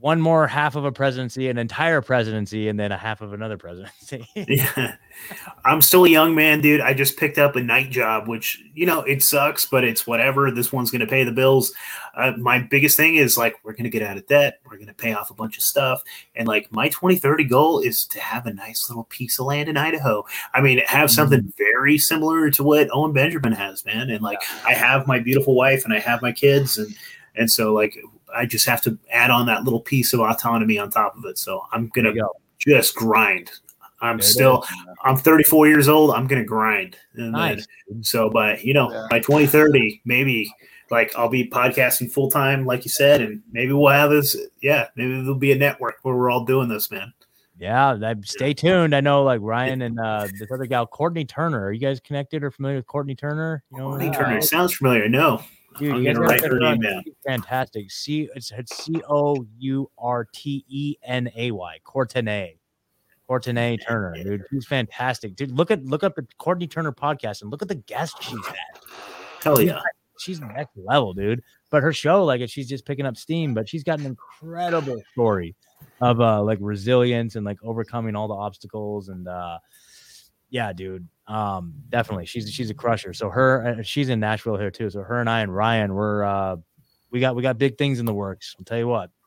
one 0.00 0.20
more 0.20 0.46
half 0.46 0.76
of 0.76 0.84
a 0.84 0.92
presidency 0.92 1.48
an 1.48 1.58
entire 1.58 2.00
presidency 2.00 2.68
and 2.68 2.80
then 2.80 2.90
a 2.90 2.96
half 2.96 3.20
of 3.20 3.32
another 3.32 3.58
presidency 3.58 4.26
Yeah. 4.34 4.96
I'm 5.64 5.82
still 5.82 6.04
a 6.04 6.08
young 6.08 6.34
man, 6.34 6.60
dude. 6.60 6.80
I 6.80 6.94
just 6.94 7.18
picked 7.18 7.36
up 7.36 7.54
a 7.54 7.62
night 7.62 7.90
job, 7.90 8.26
which, 8.26 8.62
you 8.74 8.86
know, 8.86 9.02
it 9.02 9.22
sucks, 9.22 9.66
but 9.66 9.84
it's 9.84 10.06
whatever. 10.06 10.50
This 10.50 10.72
one's 10.72 10.90
going 10.90 11.00
to 11.00 11.06
pay 11.06 11.24
the 11.24 11.32
bills. 11.32 11.72
Uh, 12.14 12.32
my 12.38 12.60
biggest 12.60 12.96
thing 12.96 13.16
is 13.16 13.36
like, 13.36 13.56
we're 13.62 13.72
going 13.72 13.84
to 13.84 13.90
get 13.90 14.02
out 14.02 14.16
of 14.16 14.26
debt. 14.26 14.60
We're 14.64 14.76
going 14.76 14.86
to 14.86 14.94
pay 14.94 15.12
off 15.12 15.30
a 15.30 15.34
bunch 15.34 15.58
of 15.58 15.62
stuff. 15.62 16.02
And 16.34 16.48
like, 16.48 16.72
my 16.72 16.88
2030 16.88 17.44
goal 17.44 17.80
is 17.80 18.06
to 18.06 18.20
have 18.20 18.46
a 18.46 18.54
nice 18.54 18.88
little 18.88 19.04
piece 19.04 19.38
of 19.38 19.46
land 19.46 19.68
in 19.68 19.76
Idaho. 19.76 20.24
I 20.54 20.60
mean, 20.60 20.80
have 20.86 21.10
something 21.10 21.52
very 21.58 21.98
similar 21.98 22.50
to 22.50 22.62
what 22.62 22.88
Owen 22.92 23.12
Benjamin 23.12 23.52
has, 23.52 23.84
man. 23.84 24.10
And 24.10 24.22
like, 24.22 24.40
I 24.64 24.72
have 24.72 25.06
my 25.06 25.18
beautiful 25.18 25.54
wife 25.54 25.84
and 25.84 25.92
I 25.92 25.98
have 25.98 26.22
my 26.22 26.32
kids. 26.32 26.78
And, 26.78 26.94
and 27.36 27.50
so 27.50 27.74
like, 27.74 27.98
I 28.34 28.46
just 28.46 28.66
have 28.66 28.80
to 28.82 28.98
add 29.12 29.30
on 29.30 29.46
that 29.46 29.64
little 29.64 29.80
piece 29.80 30.12
of 30.12 30.20
autonomy 30.20 30.78
on 30.78 30.90
top 30.90 31.16
of 31.16 31.24
it. 31.24 31.38
So 31.38 31.64
I'm 31.72 31.88
gonna 31.88 32.12
go. 32.14 32.30
just 32.58 32.94
grind. 32.94 33.50
I'm 34.02 34.16
There 34.18 34.26
still. 34.26 34.64
I'm 35.04 35.16
34 35.16 35.68
years 35.68 35.88
old. 35.88 36.12
I'm 36.12 36.26
gonna 36.26 36.44
grind. 36.44 36.96
And 37.14 37.32
nice 37.32 37.66
then, 37.88 38.02
so 38.02 38.30
by 38.30 38.58
you 38.58 38.72
know 38.74 38.90
Yeah. 38.90 39.06
by 39.10 39.18
2030, 39.20 40.00
maybe 40.04 40.50
like 40.90 41.12
I'll 41.16 41.28
be 41.28 41.48
podcasting 41.48 42.10
full 42.10 42.30
time, 42.30 42.64
like 42.66 42.84
you 42.84 42.90
said, 42.90 43.20
and 43.20 43.42
maybe 43.52 43.72
we'll 43.72 43.92
have 43.92 44.10
this. 44.10 44.36
Yeah, 44.62 44.86
maybe 44.96 45.12
there'll 45.12 45.34
be 45.34 45.52
a 45.52 45.56
network 45.56 45.96
where 46.02 46.14
we're 46.16 46.30
all 46.30 46.44
doing 46.44 46.68
this, 46.68 46.90
man. 46.90 47.12
Yeah, 47.58 47.92
that, 48.00 48.24
stay 48.24 48.54
tuned. 48.54 48.96
I 48.96 49.00
know 49.02 49.22
like 49.22 49.40
Ryan 49.42 49.82
and 49.82 50.00
uh 50.00 50.26
this 50.38 50.50
other 50.50 50.64
gal, 50.64 50.86
Courtenay 50.86 51.24
Turner. 51.24 51.66
Are 51.66 51.72
you 51.72 51.78
guys 51.80 52.00
connected 52.00 52.42
or 52.42 52.50
familiar 52.50 52.78
with 52.78 52.86
Courtenay 52.86 53.14
Turner? 53.16 53.62
You 53.70 53.78
know, 53.78 53.90
Courtenay 53.90 54.08
uh, 54.08 54.12
Turner 54.14 54.40
sounds 54.40 54.74
familiar. 54.74 55.08
No, 55.10 55.42
dude, 55.78 55.92
I'm 55.92 56.02
you 56.02 56.12
gonna 56.12 56.26
write 56.26 56.44
her 56.44 56.58
name 56.58 56.80
down. 56.80 57.04
Fantastic. 57.26 57.90
C 57.90 58.28
it's, 58.34 58.52
C 58.84 59.02
O 59.08 59.46
U 59.58 59.90
R 59.98 60.26
T 60.32 60.64
E 60.68 60.96
N 61.02 61.30
A 61.36 61.50
Y. 61.50 61.78
Courtenay. 61.84 62.56
Courtenay 63.26 63.76
Turner, 63.76 64.14
dude. 64.22 64.42
She's 64.50 64.66
fantastic. 64.66 65.36
Dude, 65.36 65.52
look 65.52 65.70
at 65.70 65.84
look 65.84 66.02
up 66.02 66.16
the 66.16 66.26
Courtenay 66.38 66.66
Turner 66.66 66.92
podcast 66.92 67.42
and 67.42 67.50
look 67.50 67.62
at 67.62 67.68
the 67.68 67.76
guests 67.76 68.16
she's 68.20 68.46
had. 68.46 68.56
hell 69.42 69.60
yeah, 69.60 69.80
She's 70.18 70.40
next 70.40 70.76
level, 70.76 71.14
dude. 71.14 71.42
But 71.70 71.82
her 71.82 71.92
show, 71.92 72.24
like 72.24 72.46
she's 72.50 72.68
just 72.68 72.84
picking 72.84 73.06
up 73.06 73.16
steam, 73.16 73.54
but 73.54 73.68
she's 73.68 73.84
got 73.84 74.00
an 74.00 74.06
incredible 74.06 75.00
story 75.12 75.54
of 76.00 76.20
uh 76.20 76.42
like 76.42 76.58
resilience 76.60 77.36
and 77.36 77.46
like 77.46 77.58
overcoming 77.62 78.14
all 78.14 78.28
the 78.28 78.34
obstacles 78.34 79.08
and 79.08 79.26
uh 79.28 79.58
yeah, 80.50 80.72
dude. 80.72 81.08
Um 81.30 81.74
definitely. 81.88 82.26
She's 82.26 82.50
she's 82.52 82.70
a 82.70 82.74
crusher. 82.74 83.12
So 83.14 83.30
her 83.30 83.78
uh, 83.78 83.82
she's 83.82 84.08
in 84.08 84.20
Nashville 84.20 84.56
here 84.56 84.70
too. 84.70 84.90
So 84.90 85.02
her 85.02 85.20
and 85.20 85.30
I 85.30 85.40
and 85.40 85.54
Ryan 85.54 85.94
we're 85.94 86.24
uh 86.24 86.56
we 87.10 87.20
got 87.20 87.36
we 87.36 87.42
got 87.42 87.56
big 87.56 87.78
things 87.78 88.00
in 88.00 88.06
the 88.06 88.14
works. 88.14 88.56
I'll 88.58 88.64
tell 88.64 88.78
you 88.78 88.88
what. 88.88 89.10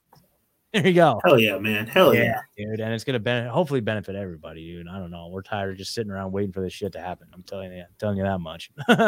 There 0.73 0.87
you 0.87 0.93
go. 0.93 1.21
hell 1.23 1.37
yeah, 1.39 1.59
man, 1.59 1.85
hell 1.85 2.15
yeah. 2.15 2.39
dude. 2.57 2.79
And 2.79 2.91
it's 2.95 3.03
gonna 3.03 3.19
ben- 3.19 3.47
hopefully 3.47 3.79
benefit 3.79 4.15
everybody, 4.15 4.65
dude. 4.65 4.87
I 4.87 4.97
don't 4.97 5.11
know. 5.11 5.27
We're 5.27 5.43
tired 5.43 5.69
of 5.69 5.77
just 5.77 5.93
sitting 5.93 6.11
around 6.11 6.31
waiting 6.31 6.51
for 6.51 6.61
this 6.61 6.73
shit 6.73 6.93
to 6.93 6.99
happen. 6.99 7.27
I'm 7.31 7.43
telling 7.43 7.71
you, 7.71 7.83
telling 7.99 8.17
you 8.17 8.23
that 8.23 8.39
much. 8.39 8.71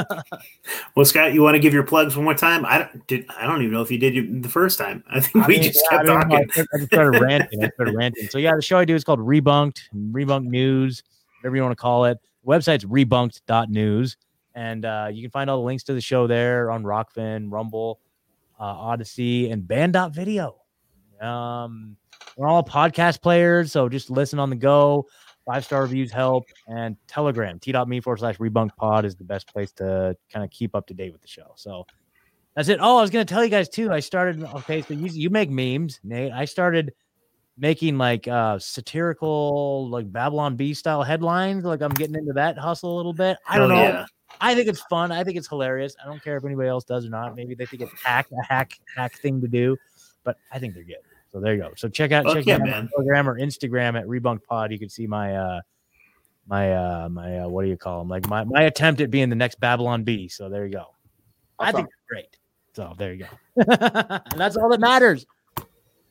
Well, 0.96 1.06
Scott, 1.06 1.34
you 1.34 1.42
want 1.42 1.56
to 1.56 1.60
give 1.60 1.74
your 1.74 1.84
plugs 1.84 2.16
one 2.16 2.24
more 2.24 2.36
time? 2.36 2.66
I 2.66 2.78
don't 2.78 3.08
did. 3.08 3.26
I 3.30 3.48
don't 3.48 3.62
even 3.62 3.74
know 3.74 3.82
if 3.82 3.92
you 3.92 3.98
did 3.98 4.16
you 4.16 4.42
the 4.42 4.48
first 4.48 4.78
time. 4.78 5.04
I 5.10 5.20
think 5.20 5.44
I 5.44 5.48
we 5.48 5.56
mean, 5.56 5.64
just 5.64 5.84
yeah, 5.92 5.98
kept 5.98 6.10
I 6.10 6.14
mean, 6.14 6.22
talking. 6.22 6.38
I 6.56 6.62
I 6.74 6.78
just 6.78 6.94
started 6.94 7.20
ranting. 7.20 7.64
I 7.64 7.70
started 7.70 7.96
ranting. 7.96 8.28
So 8.28 8.38
yeah, 8.38 8.56
the 8.56 8.62
show 8.62 8.78
I 8.78 8.86
do 8.86 8.96
is 8.96 9.04
called 9.04 9.20
Rebunked, 9.20 9.80
Rebunked 9.94 10.46
News, 10.46 11.04
whatever 11.42 11.56
you 11.56 11.64
want 11.64 11.74
to 11.74 11.82
call 11.82 12.06
it. 12.06 12.20
The 12.46 12.52
website's 12.52 12.86
rebunked.news. 12.86 14.18
And 14.54 14.86
uh, 14.86 15.10
you 15.12 15.22
can 15.22 15.32
find 15.32 15.50
all 15.50 15.58
the 15.58 15.66
links 15.66 15.84
to 15.86 15.94
the 15.94 16.02
show 16.02 16.28
there 16.28 16.72
on 16.72 16.84
Rokfin, 16.84 17.52
Rumble, 17.52 18.00
uh, 18.60 18.92
Odysee, 18.92 19.52
and 19.52 19.68
Banned.video. 19.68 20.56
Um, 21.20 21.98
we're 22.38 22.48
all 22.48 22.64
podcast 22.64 23.22
players, 23.22 23.72
so 23.72 23.90
just 23.90 24.10
listen 24.10 24.40
on 24.40 24.50
the 24.50 24.56
go. 24.56 25.08
Five 25.46 25.66
star 25.66 25.84
reviews 25.84 26.12
help. 26.12 26.46
And 26.68 26.96
Telegram, 27.08 27.60
t.me 27.60 28.00
forward 28.02 28.20
slash 28.20 28.38
rebunk 28.38 28.76
pod 28.78 29.06
is 29.06 29.16
the 29.16 29.24
best 29.24 29.48
place 29.52 29.72
to 29.74 30.16
kind 30.32 30.44
of 30.44 30.52
keep 30.52 30.76
up 30.76 30.88
to 30.88 30.94
date 30.94 31.12
with 31.12 31.22
the 31.22 31.28
show. 31.28 31.52
So 31.56 31.86
that's 32.56 32.70
it. 32.70 32.80
Oh, 32.82 32.98
I 32.98 33.02
was 33.02 33.12
gonna 33.12 33.26
tell 33.26 33.44
you 33.44 33.50
guys 33.50 33.70
too. 33.70 33.92
I 33.92 34.00
started. 34.00 34.44
Okay, 34.44 34.82
so 34.82 34.94
you 34.94 35.08
you 35.08 35.30
make 35.30 35.50
memes, 35.50 36.00
Nate. 36.04 36.32
I 36.32 36.46
started 36.46 36.94
making 37.57 37.98
like 37.98 38.27
uh 38.27 38.60
satirical, 38.60 39.90
like 39.90 40.11
Babylon 40.11 40.56
Bee 40.56 40.73
style 40.73 41.03
headlines. 41.03 41.64
Like 41.64 41.82
I'm 41.82 41.94
getting 41.94 42.15
into 42.15 42.34
that 42.34 42.57
hustle 42.57 42.95
a 42.95 42.98
little 42.98 43.14
bit. 43.14 43.38
I 43.48 43.57
don't 43.57 43.69
know. 43.69 43.76
Yeah. 43.76 44.06
I 44.41 44.56
think 44.56 44.68
it's 44.68 44.82
fun. 44.90 45.11
I 45.11 45.23
think 45.23 45.38
it's 45.38 45.48
hilarious. 45.48 45.95
I 46.03 46.07
don't 46.07 46.22
care 46.23 46.36
if 46.38 46.44
anybody 46.44 46.68
else 46.68 46.84
does 46.84 47.06
or 47.06 47.10
not. 47.10 47.36
Maybe 47.36 47.56
they 47.56 47.65
think 47.65 47.84
it's 47.84 48.03
hack 48.03 48.27
a 48.32 48.45
hack 48.45 48.77
hack 48.95 49.18
thing 49.19 49.40
to 49.41 49.48
do, 49.48 49.77
but 50.23 50.38
I 50.52 50.60
think 50.60 50.73
they're 50.73 50.84
good. 50.84 50.98
So 51.32 51.40
there 51.40 51.53
you 51.53 51.61
go. 51.61 51.72
So 51.76 51.90
check 51.90 52.11
out 52.11 52.26
Fuck 52.26 52.36
check 52.36 52.45
yeah, 52.45 52.56
out 52.56 52.61
my 52.61 52.68
man. 52.68 52.90
Telegram 52.95 53.30
or 53.30 53.40
Instagram 53.40 53.99
at 53.99 54.06
Rebunk 54.06 54.44
Pod. 54.44 54.72
You 54.72 54.80
can 54.80 54.90
see 54.90 55.07
my 55.07 55.36
uh 55.36 55.61
my 56.48 56.73
uh 56.73 57.10
my 57.10 57.40
uh, 57.40 57.48
what 57.48 57.64
do 57.64 57.69
you 57.69 57.77
call 57.77 57.99
them? 57.99 58.10
Like 58.10 58.27
my 58.27 58.44
my 58.44 58.64
attempt 58.64 59.02
at 59.02 59.11
being 59.11 59.30
the 59.30 59.36
next 59.36 59.60
Babylon 59.60 60.03
Bee. 60.03 60.27
So 60.27 60.49
there 60.49 60.65
you 60.65 60.73
go. 60.73 60.86
I 61.60 61.72
think 61.72 61.88
it's 61.88 61.95
great. 62.10 62.38
So 62.73 62.94
there 62.98 63.14
you 63.14 63.26
go. 63.26 63.64
and 64.32 64.40
that's 64.40 64.57
all 64.57 64.69
that 64.69 64.80
matters. 64.80 65.26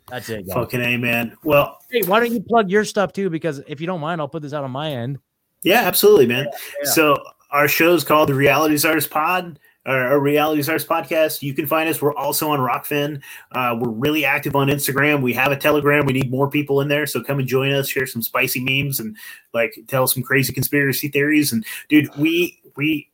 That's 0.09 0.29
it. 0.29 0.47
Guys. 0.47 0.55
Fucking 0.55 0.81
a 0.83 0.97
man. 0.97 1.37
Well, 1.45 1.79
Hey, 1.91 2.03
why 2.03 2.21
don't 2.21 2.33
you 2.33 2.41
plug 2.41 2.71
your 2.71 2.85
stuff 2.85 3.13
too? 3.13 3.31
Because 3.31 3.61
if 3.67 3.81
you 3.81 3.87
don't 3.87 4.01
mind, 4.01 4.21
I'll 4.21 4.29
put 4.29 4.43
this 4.43 4.53
out 4.53 4.65
on 4.65 4.71
my 4.71 4.91
end. 4.91 5.19
yeah, 5.63 5.83
absolutely, 5.83 6.27
man. 6.27 6.47
Yeah. 6.83 6.91
So 6.91 7.17
our 7.51 7.69
show 7.69 7.95
is 7.95 8.05
called 8.05 8.29
the 8.29 8.35
Reality 8.35 8.77
Czars 8.77 9.07
Pod. 9.07 9.59
our, 9.87 9.99
our 10.13 10.19
Reality 10.21 10.61
Czars 10.63 10.85
podcast. 10.87 11.41
You 11.43 11.55
can 11.55 11.67
find 11.67 11.89
us. 11.89 12.03
We're 12.03 12.15
also 12.15 12.51
on 12.51 12.59
Rokfin. 12.59 13.23
Uh, 13.53 13.77
we're 13.81 13.91
really 13.91 14.25
active 14.25 14.55
on 14.57 14.69
Instagram. 14.69 15.23
We 15.23 15.33
have 15.35 15.53
a 15.53 15.57
Telegram. 15.57 16.05
We 16.05 16.13
need 16.15 16.31
more 16.31 16.51
people 16.51 16.81
in 16.81 16.89
there, 16.89 17.07
so 17.07 17.23
come 17.23 17.39
and 17.39 17.49
join 17.49 17.71
us. 17.73 17.89
Share 17.89 18.07
some 18.07 18.23
spicy 18.23 18.61
memes 18.61 18.99
and 19.01 19.17
like 19.55 19.79
tell 19.89 20.07
some 20.07 20.23
crazy 20.23 20.53
conspiracy 20.53 21.09
theories. 21.09 21.53
And 21.53 21.65
dude, 21.89 22.09
we 22.17 22.59
we 22.77 23.09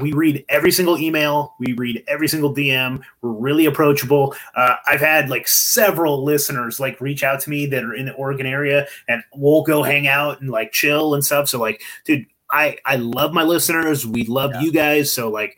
we 0.00 0.12
read 0.12 0.44
every 0.48 0.72
single 0.72 0.98
email. 0.98 1.54
We 1.60 1.72
read 1.74 2.02
every 2.08 2.26
single 2.28 2.54
dm 2.54 3.00
we're 3.22 3.30
really 3.32 3.66
approachable. 3.66 4.34
Uh, 4.56 4.76
i've 4.86 5.00
had 5.00 5.30
like 5.30 5.46
several 5.46 6.24
listeners 6.24 6.80
like 6.80 7.00
reach 7.00 7.22
out 7.22 7.40
to 7.40 7.50
me 7.50 7.66
that 7.66 7.84
are 7.84 7.94
in 7.94 8.06
the 8.06 8.12
oregon 8.14 8.46
area 8.46 8.86
and 9.08 9.22
we'll 9.34 9.62
go 9.62 9.82
hang 9.82 10.06
out 10.08 10.40
and 10.40 10.50
like 10.50 10.72
chill 10.72 11.14
and 11.14 11.24
stuff. 11.24 11.48
So 11.48 11.60
like 11.60 11.80
dude 12.04 12.26
i 12.50 12.76
i 12.86 12.96
love 12.96 13.32
my 13.32 13.42
listeners. 13.42 14.06
We 14.06 14.24
love 14.24 14.50
Yeah. 14.54 14.60
you 14.60 14.72
guys. 14.72 15.12
So 15.12 15.30
like 15.30 15.56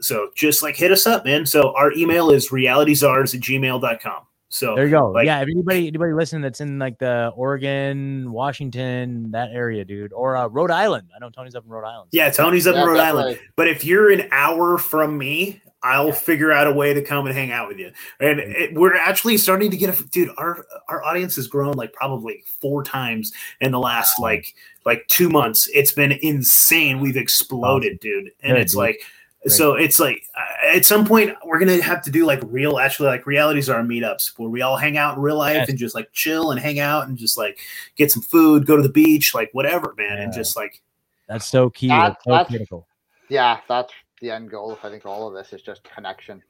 so 0.00 0.30
just 0.34 0.62
like 0.62 0.76
hit 0.76 0.90
us 0.92 1.06
up 1.06 1.24
man. 1.24 1.44
So 1.46 1.74
our 1.76 1.92
email 1.92 2.30
is 2.30 2.48
realityczars 2.50 3.34
at 3.34 3.40
gmail.com 3.42 4.22
so 4.54 4.74
There 4.76 4.84
you 4.84 4.90
go. 4.90 5.10
like- 5.10 5.26
yeah, 5.26 5.40
if 5.40 5.48
anybody 5.48 5.88
anybody 5.88 6.12
listening 6.12 6.42
that's 6.42 6.60
in 6.60 6.78
like 6.78 6.98
the 6.98 7.32
Oregon, 7.34 8.30
Washington, 8.30 9.30
that 9.32 9.50
area, 9.52 9.84
dude, 9.84 10.12
or 10.12 10.36
uh, 10.36 10.46
Rhode 10.46 10.70
Island. 10.70 11.08
I 11.14 11.18
know 11.18 11.30
Tony's 11.30 11.54
up 11.54 11.64
in 11.64 11.70
Rhode 11.70 11.84
Island. 11.86 12.08
yeah 12.12 12.30
tony's 12.30 12.66
up 12.66 12.74
Yeah, 12.76 12.82
in 12.82 12.88
rhode 12.88 13.00
island 13.00 13.28
definitely. 13.30 13.48
But 13.56 13.68
if 13.68 13.84
you're 13.84 14.10
an 14.12 14.28
hour 14.30 14.78
from 14.78 15.18
me, 15.18 15.60
I'll 15.82 16.06
Yeah. 16.08 16.12
figure 16.12 16.50
out 16.52 16.66
a 16.66 16.72
way 16.72 16.94
to 16.94 17.02
come 17.02 17.26
and 17.26 17.34
hang 17.34 17.50
out 17.52 17.68
with 17.68 17.78
you. 17.78 17.90
And 18.20 18.38
it, 18.40 18.74
we're 18.74 18.94
actually 18.96 19.36
starting 19.38 19.70
to 19.70 19.76
get 19.76 19.90
a 19.98 20.04
dude. 20.08 20.30
Our 20.38 20.64
our 20.88 21.02
audience 21.04 21.36
has 21.36 21.46
grown 21.46 21.72
like 21.74 21.92
probably 21.92 22.42
four 22.60 22.82
times 22.84 23.32
in 23.60 23.72
the 23.72 23.78
last 23.80 24.18
like 24.20 24.54
like 24.86 25.04
two 25.08 25.28
months. 25.28 25.68
It's 25.74 25.92
been 25.92 26.12
insane. 26.22 27.00
We've 27.00 27.16
exploded, 27.16 27.98
dude. 28.00 28.30
And 28.42 28.52
Good, 28.54 28.60
it's 28.62 28.72
dude. 28.72 28.78
like. 28.78 29.00
So 29.46 29.74
it's 29.74 30.00
like 30.00 30.22
uh, 30.36 30.76
at 30.76 30.86
some 30.86 31.04
point 31.06 31.36
we're 31.44 31.58
gonna 31.58 31.82
have 31.82 32.02
to 32.04 32.10
do 32.10 32.24
like 32.24 32.40
real, 32.46 32.78
actually 32.78 33.08
like 33.08 33.26
Reality 33.26 33.60
Czars 33.60 33.86
meetups 33.86 34.32
where 34.38 34.48
we 34.48 34.62
all 34.62 34.76
hang 34.76 34.96
out 34.96 35.16
in 35.16 35.22
real 35.22 35.36
life 35.36 35.54
Yes. 35.56 35.68
and 35.68 35.78
just 35.78 35.94
like 35.94 36.10
chill 36.12 36.50
and 36.50 36.58
hang 36.58 36.78
out 36.80 37.08
and 37.08 37.18
just 37.18 37.36
like 37.36 37.58
get 37.96 38.10
some 38.10 38.22
food, 38.22 38.64
go 38.66 38.76
to 38.76 38.82
the 38.82 38.88
beach, 38.88 39.34
like 39.34 39.50
whatever, 39.52 39.94
man, 39.98 40.18
and 40.18 40.32
just 40.32 40.56
like 40.56 40.80
That's 41.28 41.46
so 41.46 41.68
key. 41.70 41.88
That- 41.88 42.16
That's 42.24 42.48
so 42.48 42.56
critical. 42.56 42.88
Yeah, 43.28 43.58
that's 43.68 43.92
the 44.20 44.30
end 44.30 44.50
goal. 44.50 44.72
of 44.72 44.78
I 44.82 44.88
think 44.90 45.04
all 45.04 45.28
of 45.28 45.34
this 45.34 45.52
is 45.52 45.60
just 45.62 45.82
connection. 45.84 46.42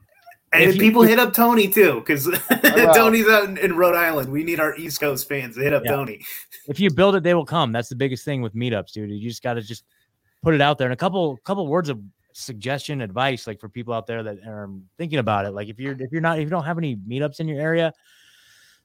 And 0.53 0.63
If 0.63 0.77
you- 0.77 0.81
people 0.83 1.03
hit 1.03 1.19
up 1.19 1.33
Tony 1.33 1.67
too, 1.67 1.95
because 2.01 2.27
will. 2.63 2.95
Tony's 2.95 3.27
out 3.29 3.49
in, 3.49 3.59
in 3.59 3.77
Rhode 3.77 3.97
Island. 3.97 4.31
We 4.31 4.45
need 4.45 4.61
our 4.61 4.77
East 4.77 5.01
Coast 5.01 5.29
fans 5.29 5.57
to 5.57 5.63
hit 5.63 5.73
up 5.73 5.83
Yeah. 5.85 5.97
Tony. 5.97 6.25
If 6.69 6.79
you 6.79 6.91
build 6.93 7.17
it, 7.17 7.25
they 7.25 7.35
will 7.35 7.45
come. 7.45 7.73
That's 7.73 7.89
the 7.89 7.97
biggest 7.97 8.25
thing 8.25 8.41
with 8.41 8.55
meetups, 8.55 8.93
dude. 8.93 9.11
You 9.11 9.29
just 9.29 9.43
got 9.43 9.55
to 9.55 9.63
just 9.63 9.83
put 10.43 10.55
it 10.55 10.61
out 10.61 10.79
there. 10.79 10.87
And 10.87 10.93
a 10.93 10.97
couple 10.97 11.37
couple 11.39 11.67
words 11.67 11.89
of 11.89 11.99
suggestion, 12.35 13.01
advice, 13.01 13.47
like 13.47 13.61
for 13.61 13.69
people 13.69 13.95
out 13.95 14.07
there 14.07 14.23
that 14.23 14.39
are 14.47 14.69
thinking 14.99 15.19
about 15.19 15.47
it. 15.47 15.53
Like 15.53 15.69
if 15.69 15.79
you're 15.79 15.95
if 15.99 16.13
you're 16.13 16.21
not 16.21 16.39
if 16.39 16.45
you 16.45 16.51
don't 16.51 16.65
have 16.65 16.79
any 16.79 16.97
meetups 16.97 17.41
in 17.41 17.49
your 17.49 17.61
area, 17.61 17.93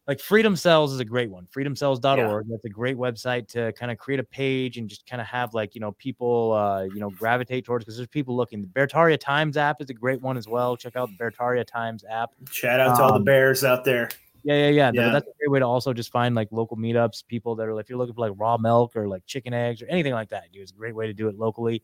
like 0.07 0.19
Freedom 0.19 0.55
Cells 0.55 0.93
is 0.93 0.99
a 0.99 1.05
great 1.05 1.29
one. 1.29 1.47
Freedomcells.org. 1.55 2.47
That's 2.49 2.65
a 2.65 2.69
great 2.69 2.97
website 2.97 3.47
to 3.49 3.71
kind 3.73 3.91
of 3.91 3.97
create 3.97 4.19
a 4.19 4.23
page 4.23 4.77
and 4.77 4.89
just 4.89 5.05
kind 5.05 5.21
of 5.21 5.27
have 5.27 5.53
like, 5.53 5.75
you 5.75 5.81
know, 5.81 5.91
people 5.93 6.53
uh, 6.53 6.83
you 6.83 6.99
know, 6.99 7.09
gravitate 7.11 7.65
towards 7.65 7.85
because 7.85 7.97
there's 7.97 8.07
people 8.07 8.35
looking. 8.35 8.61
The 8.61 8.67
Beartaria 8.67 9.19
Times 9.19 9.57
app 9.57 9.81
is 9.81 9.89
a 9.89 9.93
great 9.93 10.21
one 10.21 10.37
as 10.37 10.47
well. 10.47 10.77
Check 10.77 10.95
out 10.95 11.09
the 11.15 11.23
Beartaria 11.23 11.65
Times 11.65 12.03
app. 12.09 12.31
Shout 12.51 12.79
out 12.79 12.95
to 12.97 13.03
all 13.03 13.09
the 13.09 13.15
Um, 13.15 13.23
Bears 13.23 13.63
out 13.63 13.83
there. 13.83 14.09
Yeah, 14.43 14.55
yeah, 14.55 14.69
yeah. 14.69 14.91
Yeah. 14.93 15.11
That's 15.11 15.27
a 15.27 15.33
great 15.37 15.51
way 15.51 15.59
to 15.59 15.65
also 15.65 15.93
just 15.93 16.11
find 16.11 16.33
like 16.33 16.47
local 16.51 16.77
meetups, 16.77 17.27
people 17.27 17.55
that 17.55 17.67
are 17.67 17.79
if 17.79 17.89
you're 17.89 17.97
looking 17.97 18.15
for 18.15 18.21
like 18.21 18.39
raw 18.39 18.57
milk 18.57 18.95
or 18.95 19.07
like 19.07 19.25
chicken 19.25 19.53
eggs 19.53 19.81
or 19.81 19.87
anything 19.87 20.13
like 20.13 20.29
that, 20.29 20.51
dude. 20.51 20.61
It's 20.63 20.71
a 20.71 20.75
great 20.75 20.95
way 20.95 21.07
to 21.07 21.13
do 21.13 21.27
it 21.27 21.37
locally. 21.37 21.83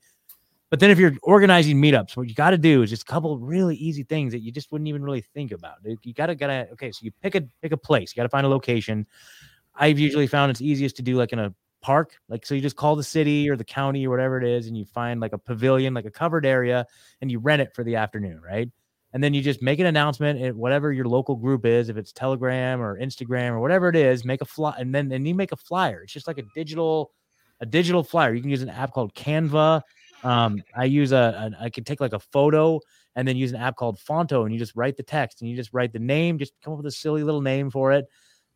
But 0.69 0.79
then 0.79 0.89
if 0.89 0.97
you're 0.97 1.13
organizing 1.21 1.77
meetups, 1.77 2.17
what 2.17 2.27
you 2.27 2.33
got 2.33 2.49
to 2.49 2.57
do 2.57 2.81
is 2.81 2.89
just 2.89 3.03
a 3.03 3.05
couple 3.05 3.37
really 3.37 3.75
easy 3.75 4.03
things 4.03 4.33
that 4.33 4.39
you 4.39 4.51
just 4.51 4.71
wouldn't 4.71 4.87
even 4.87 5.03
really 5.03 5.21
think 5.21 5.51
about. 5.51 5.75
You 5.83 6.13
gotta 6.13 6.35
gotta 6.35 6.67
okay, 6.73 6.91
so 6.91 6.99
you 7.03 7.11
pick 7.21 7.35
a 7.35 7.41
pick 7.61 7.71
a 7.71 7.77
place, 7.77 8.13
you 8.13 8.19
gotta 8.19 8.29
find 8.29 8.45
a 8.45 8.49
location. 8.49 9.05
I've 9.75 9.99
usually 9.99 10.27
found 10.27 10.49
it's 10.49 10.61
easiest 10.61 10.95
to 10.97 11.01
do 11.03 11.15
like 11.17 11.33
in 11.33 11.39
a 11.39 11.53
park. 11.81 12.15
Like 12.29 12.45
so 12.45 12.55
you 12.55 12.61
just 12.61 12.75
call 12.75 12.95
the 12.95 13.03
city 13.03 13.49
or 13.49 13.55
the 13.55 13.63
county 13.63 14.07
or 14.07 14.09
whatever 14.09 14.37
it 14.37 14.43
is, 14.43 14.67
and 14.67 14.75
you 14.77 14.85
find 14.85 15.19
like 15.19 15.33
a 15.33 15.37
pavilion, 15.37 15.93
like 15.93 16.05
a 16.05 16.11
covered 16.11 16.45
area, 16.45 16.85
and 17.21 17.31
you 17.31 17.39
rent 17.39 17.61
it 17.61 17.73
for 17.75 17.83
the 17.83 17.95
afternoon, 17.95 18.41
right? 18.41 18.69
and 19.15 19.23
then 19.23 19.33
you 19.33 19.41
just 19.41 19.61
make 19.61 19.79
an 19.79 19.85
announcement 19.85 20.41
at 20.41 20.53
whatever 20.53 20.91
your 20.91 21.05
local 21.05 21.37
group 21.37 21.65
is 21.65 21.87
if 21.87 21.95
it's 21.95 22.11
telegram 22.11 22.81
or 22.81 22.99
instagram 22.99 23.51
or 23.51 23.61
whatever 23.61 23.87
it 23.87 23.95
is 23.95 24.25
make 24.25 24.41
a 24.41 24.45
fly 24.45 24.75
and 24.77 24.93
then 24.93 25.11
and 25.11 25.25
you 25.27 25.33
make 25.33 25.53
a 25.53 25.55
flyer 25.55 26.03
it's 26.03 26.11
just 26.11 26.27
like 26.27 26.37
a 26.37 26.43
digital 26.53 27.11
a 27.61 27.65
digital 27.65 28.03
flyer 28.03 28.33
you 28.33 28.41
can 28.41 28.49
use 28.51 28.61
an 28.61 28.69
app 28.69 28.91
called 28.91 29.15
canva 29.15 29.81
um, 30.25 30.61
i 30.75 30.83
use 30.83 31.11
a, 31.11 31.51
a 31.59 31.63
i 31.63 31.69
can 31.69 31.83
take 31.83 32.01
like 32.01 32.13
a 32.13 32.19
photo 32.19 32.79
and 33.15 33.27
then 33.27 33.37
use 33.37 33.51
an 33.51 33.61
app 33.61 33.77
called 33.77 33.97
Phonto 33.97 34.43
and 34.43 34.51
you 34.53 34.59
just 34.59 34.75
write 34.75 34.97
the 34.97 35.03
text 35.03 35.41
and 35.41 35.49
you 35.49 35.55
just 35.55 35.73
write 35.73 35.93
the 35.93 35.99
name 35.99 36.37
just 36.37 36.53
come 36.63 36.73
up 36.73 36.77
with 36.77 36.87
a 36.87 36.91
silly 36.91 37.23
little 37.23 37.41
name 37.41 37.69
for 37.69 37.91
it 37.91 38.05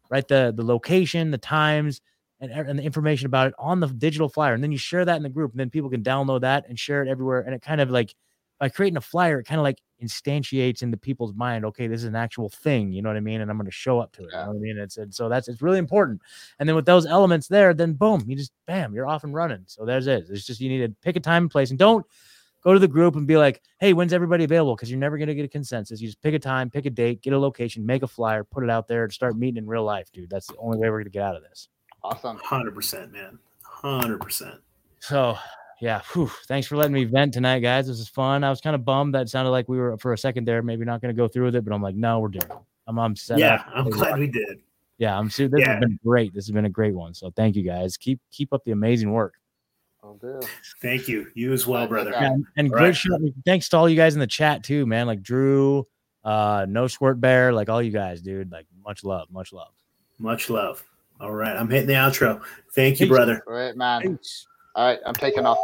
write 0.09 0.27
the 0.27 0.53
the 0.55 0.63
location 0.63 1.31
the 1.31 1.37
times 1.37 2.01
and, 2.41 2.51
and 2.51 2.79
the 2.79 2.83
information 2.83 3.25
about 3.25 3.47
it 3.47 3.53
on 3.59 3.79
the 3.79 3.87
digital 3.87 4.29
flyer 4.29 4.53
and 4.53 4.63
then 4.63 4.71
you 4.71 4.77
share 4.77 5.05
that 5.05 5.17
in 5.17 5.23
the 5.23 5.29
group 5.29 5.51
and 5.51 5.59
then 5.59 5.69
people 5.69 5.89
can 5.89 6.03
download 6.03 6.41
that 6.41 6.65
and 6.67 6.79
share 6.79 7.01
it 7.03 7.09
everywhere 7.09 7.41
and 7.41 7.53
it 7.53 7.61
kind 7.61 7.81
of 7.81 7.89
like 7.89 8.13
by 8.59 8.69
creating 8.69 8.97
a 8.97 9.01
flyer, 9.01 9.39
it 9.39 9.45
kind 9.45 9.59
of 9.59 9.63
like 9.63 9.81
instantiates 10.03 10.81
into 10.81 10.97
people's 10.97 11.33
mind, 11.33 11.65
okay, 11.65 11.87
this 11.87 12.01
is 12.01 12.07
an 12.07 12.15
actual 12.15 12.49
thing, 12.49 12.91
you 12.91 13.01
know 13.01 13.09
what 13.09 13.17
I 13.17 13.21
mean? 13.21 13.41
And 13.41 13.49
I'm 13.49 13.57
going 13.57 13.65
to 13.65 13.71
show 13.71 13.99
up 13.99 14.11
to 14.13 14.23
it. 14.23 14.29
You 14.31 14.37
know 14.37 14.47
what 14.47 14.55
I 14.55 14.59
mean? 14.59 14.77
It's 14.77 14.97
and 14.97 15.13
so 15.13 15.29
that's 15.29 15.47
it's 15.47 15.61
really 15.61 15.77
important. 15.77 16.21
And 16.59 16.67
then 16.67 16.75
with 16.75 16.85
those 16.85 17.05
elements 17.05 17.47
there, 17.47 17.73
then 17.73 17.93
boom, 17.93 18.23
you 18.27 18.35
just 18.35 18.51
bam, 18.67 18.93
you're 18.93 19.07
off 19.07 19.23
and 19.23 19.33
running. 19.33 19.63
So 19.65 19.85
there's 19.85 20.07
it. 20.07 20.25
It's 20.29 20.45
just 20.45 20.59
you 20.59 20.69
need 20.69 20.85
to 20.85 20.95
pick 21.01 21.15
a 21.15 21.19
time 21.19 21.43
and 21.43 21.51
place 21.51 21.69
and 21.69 21.79
don't 21.79 22.05
go 22.63 22.73
to 22.73 22.79
the 22.79 22.87
group 22.87 23.15
and 23.15 23.25
be 23.25 23.37
like, 23.37 23.61
hey, 23.79 23.93
when's 23.93 24.13
everybody 24.13 24.43
available? 24.43 24.75
Because 24.75 24.89
you're 24.89 24.99
never 24.99 25.17
going 25.17 25.29
to 25.29 25.35
get 25.35 25.45
a 25.45 25.49
consensus. 25.49 26.01
You 26.01 26.07
just 26.07 26.21
pick 26.21 26.33
a 26.33 26.39
time, 26.39 26.69
pick 26.69 26.85
a 26.85 26.89
date, 26.89 27.21
get 27.21 27.33
a 27.33 27.39
location, 27.39 27.85
make 27.85 28.03
a 28.03 28.07
flyer, 28.07 28.43
put 28.43 28.63
it 28.63 28.69
out 28.69 28.87
there, 28.87 29.03
and 29.03 29.13
start 29.13 29.37
meeting 29.37 29.57
in 29.57 29.67
real 29.67 29.85
life, 29.85 30.11
dude. 30.11 30.29
That's 30.29 30.47
the 30.47 30.57
only 30.57 30.77
way 30.77 30.89
we're 30.89 30.97
going 30.97 31.05
to 31.05 31.11
get 31.11 31.23
out 31.23 31.37
of 31.37 31.43
this. 31.43 31.69
Awesome. 32.03 32.37
Hundred 32.43 32.75
percent, 32.75 33.11
man. 33.11 33.39
Hundred 33.63 34.19
percent. 34.19 34.55
So 34.99 35.37
yeah, 35.81 36.01
whew, 36.13 36.31
thanks 36.47 36.67
for 36.67 36.75
letting 36.75 36.93
me 36.93 37.05
vent 37.05 37.33
tonight, 37.33 37.59
guys. 37.59 37.87
This 37.87 37.99
is 37.99 38.07
fun. 38.09 38.43
I 38.43 38.49
was 38.49 38.61
kind 38.61 38.75
of 38.75 38.83
bummed 38.85 39.13
that 39.15 39.23
it 39.23 39.29
sounded 39.29 39.51
like 39.51 39.69
we 39.69 39.77
were 39.77 39.97
for 39.97 40.13
a 40.13 40.17
second 40.17 40.45
there, 40.45 40.61
maybe 40.61 40.85
not 40.85 41.01
going 41.01 41.13
to 41.15 41.17
go 41.19 41.27
through 41.27 41.45
with 41.45 41.55
it, 41.55 41.63
but 41.65 41.73
I'm 41.73 41.81
like, 41.81 41.95
no, 41.95 42.19
we're 42.19 42.27
doing 42.29 42.43
it. 42.49 42.57
I'm, 42.87 42.97
I'm 42.99 43.15
set 43.15 43.39
Yeah, 43.39 43.55
up. 43.55 43.65
I'm 43.73 43.89
glad 43.89 44.17
we 44.19 44.27
did. 44.27 44.61
Yeah, 44.97 45.17
I'm 45.17 45.29
su- 45.29 45.47
This 45.47 45.61
Yeah. 45.61 45.73
has 45.73 45.79
been 45.79 45.99
great. 46.05 46.33
This 46.33 46.45
has 46.47 46.51
been 46.53 46.65
a 46.65 46.69
great 46.69 46.93
one. 46.93 47.13
So 47.13 47.31
thank 47.31 47.55
you 47.55 47.63
guys. 47.63 47.95
Keep 47.97 48.19
keep 48.31 48.51
up 48.51 48.63
the 48.65 48.71
amazing 48.71 49.11
work. 49.11 49.35
I'll 50.03 50.15
do. 50.15 50.41
Thank 50.81 51.07
you. 51.07 51.27
You 51.35 51.53
as 51.53 51.67
well, 51.67 51.87
brother. 51.87 52.11
yeah. 52.11 52.21
Yeah, 52.21 52.31
and, 52.33 52.45
and 52.57 52.67
All 52.71 52.77
great 52.77 52.85
right. 52.87 52.95
show. 52.95 53.17
Thanks 53.45 53.69
to 53.69 53.77
all 53.77 53.87
you 53.87 53.95
guys 53.95 54.13
in 54.13 54.19
the 54.19 54.27
chat 54.27 54.63
too, 54.63 54.85
man. 54.85 55.07
Like 55.07 55.21
Drew, 55.21 55.87
uh, 56.23 56.65
No 56.67 56.87
Squirt 56.87 57.21
Bear, 57.21 57.53
like 57.53 57.69
all 57.69 57.81
you 57.81 57.91
guys, 57.91 58.21
dude. 58.21 58.51
Like 58.51 58.65
much 58.83 59.03
love, 59.03 59.29
much 59.31 59.53
love. 59.53 59.73
Much 60.17 60.49
love. 60.49 60.83
All 61.21 61.31
right, 61.31 61.55
I'm 61.55 61.69
hitting 61.69 61.87
the 61.87 61.93
outro. 61.93 62.41
Thank 62.73 62.99
you, 62.99 63.05
Peace. 63.05 63.15
brother. 63.15 63.43
Great, 63.45 63.75
man. 63.77 64.19
All 64.75 64.85
right, 64.85 64.99
I'm 65.05 65.15
taking 65.15 65.45
off. 65.45 65.57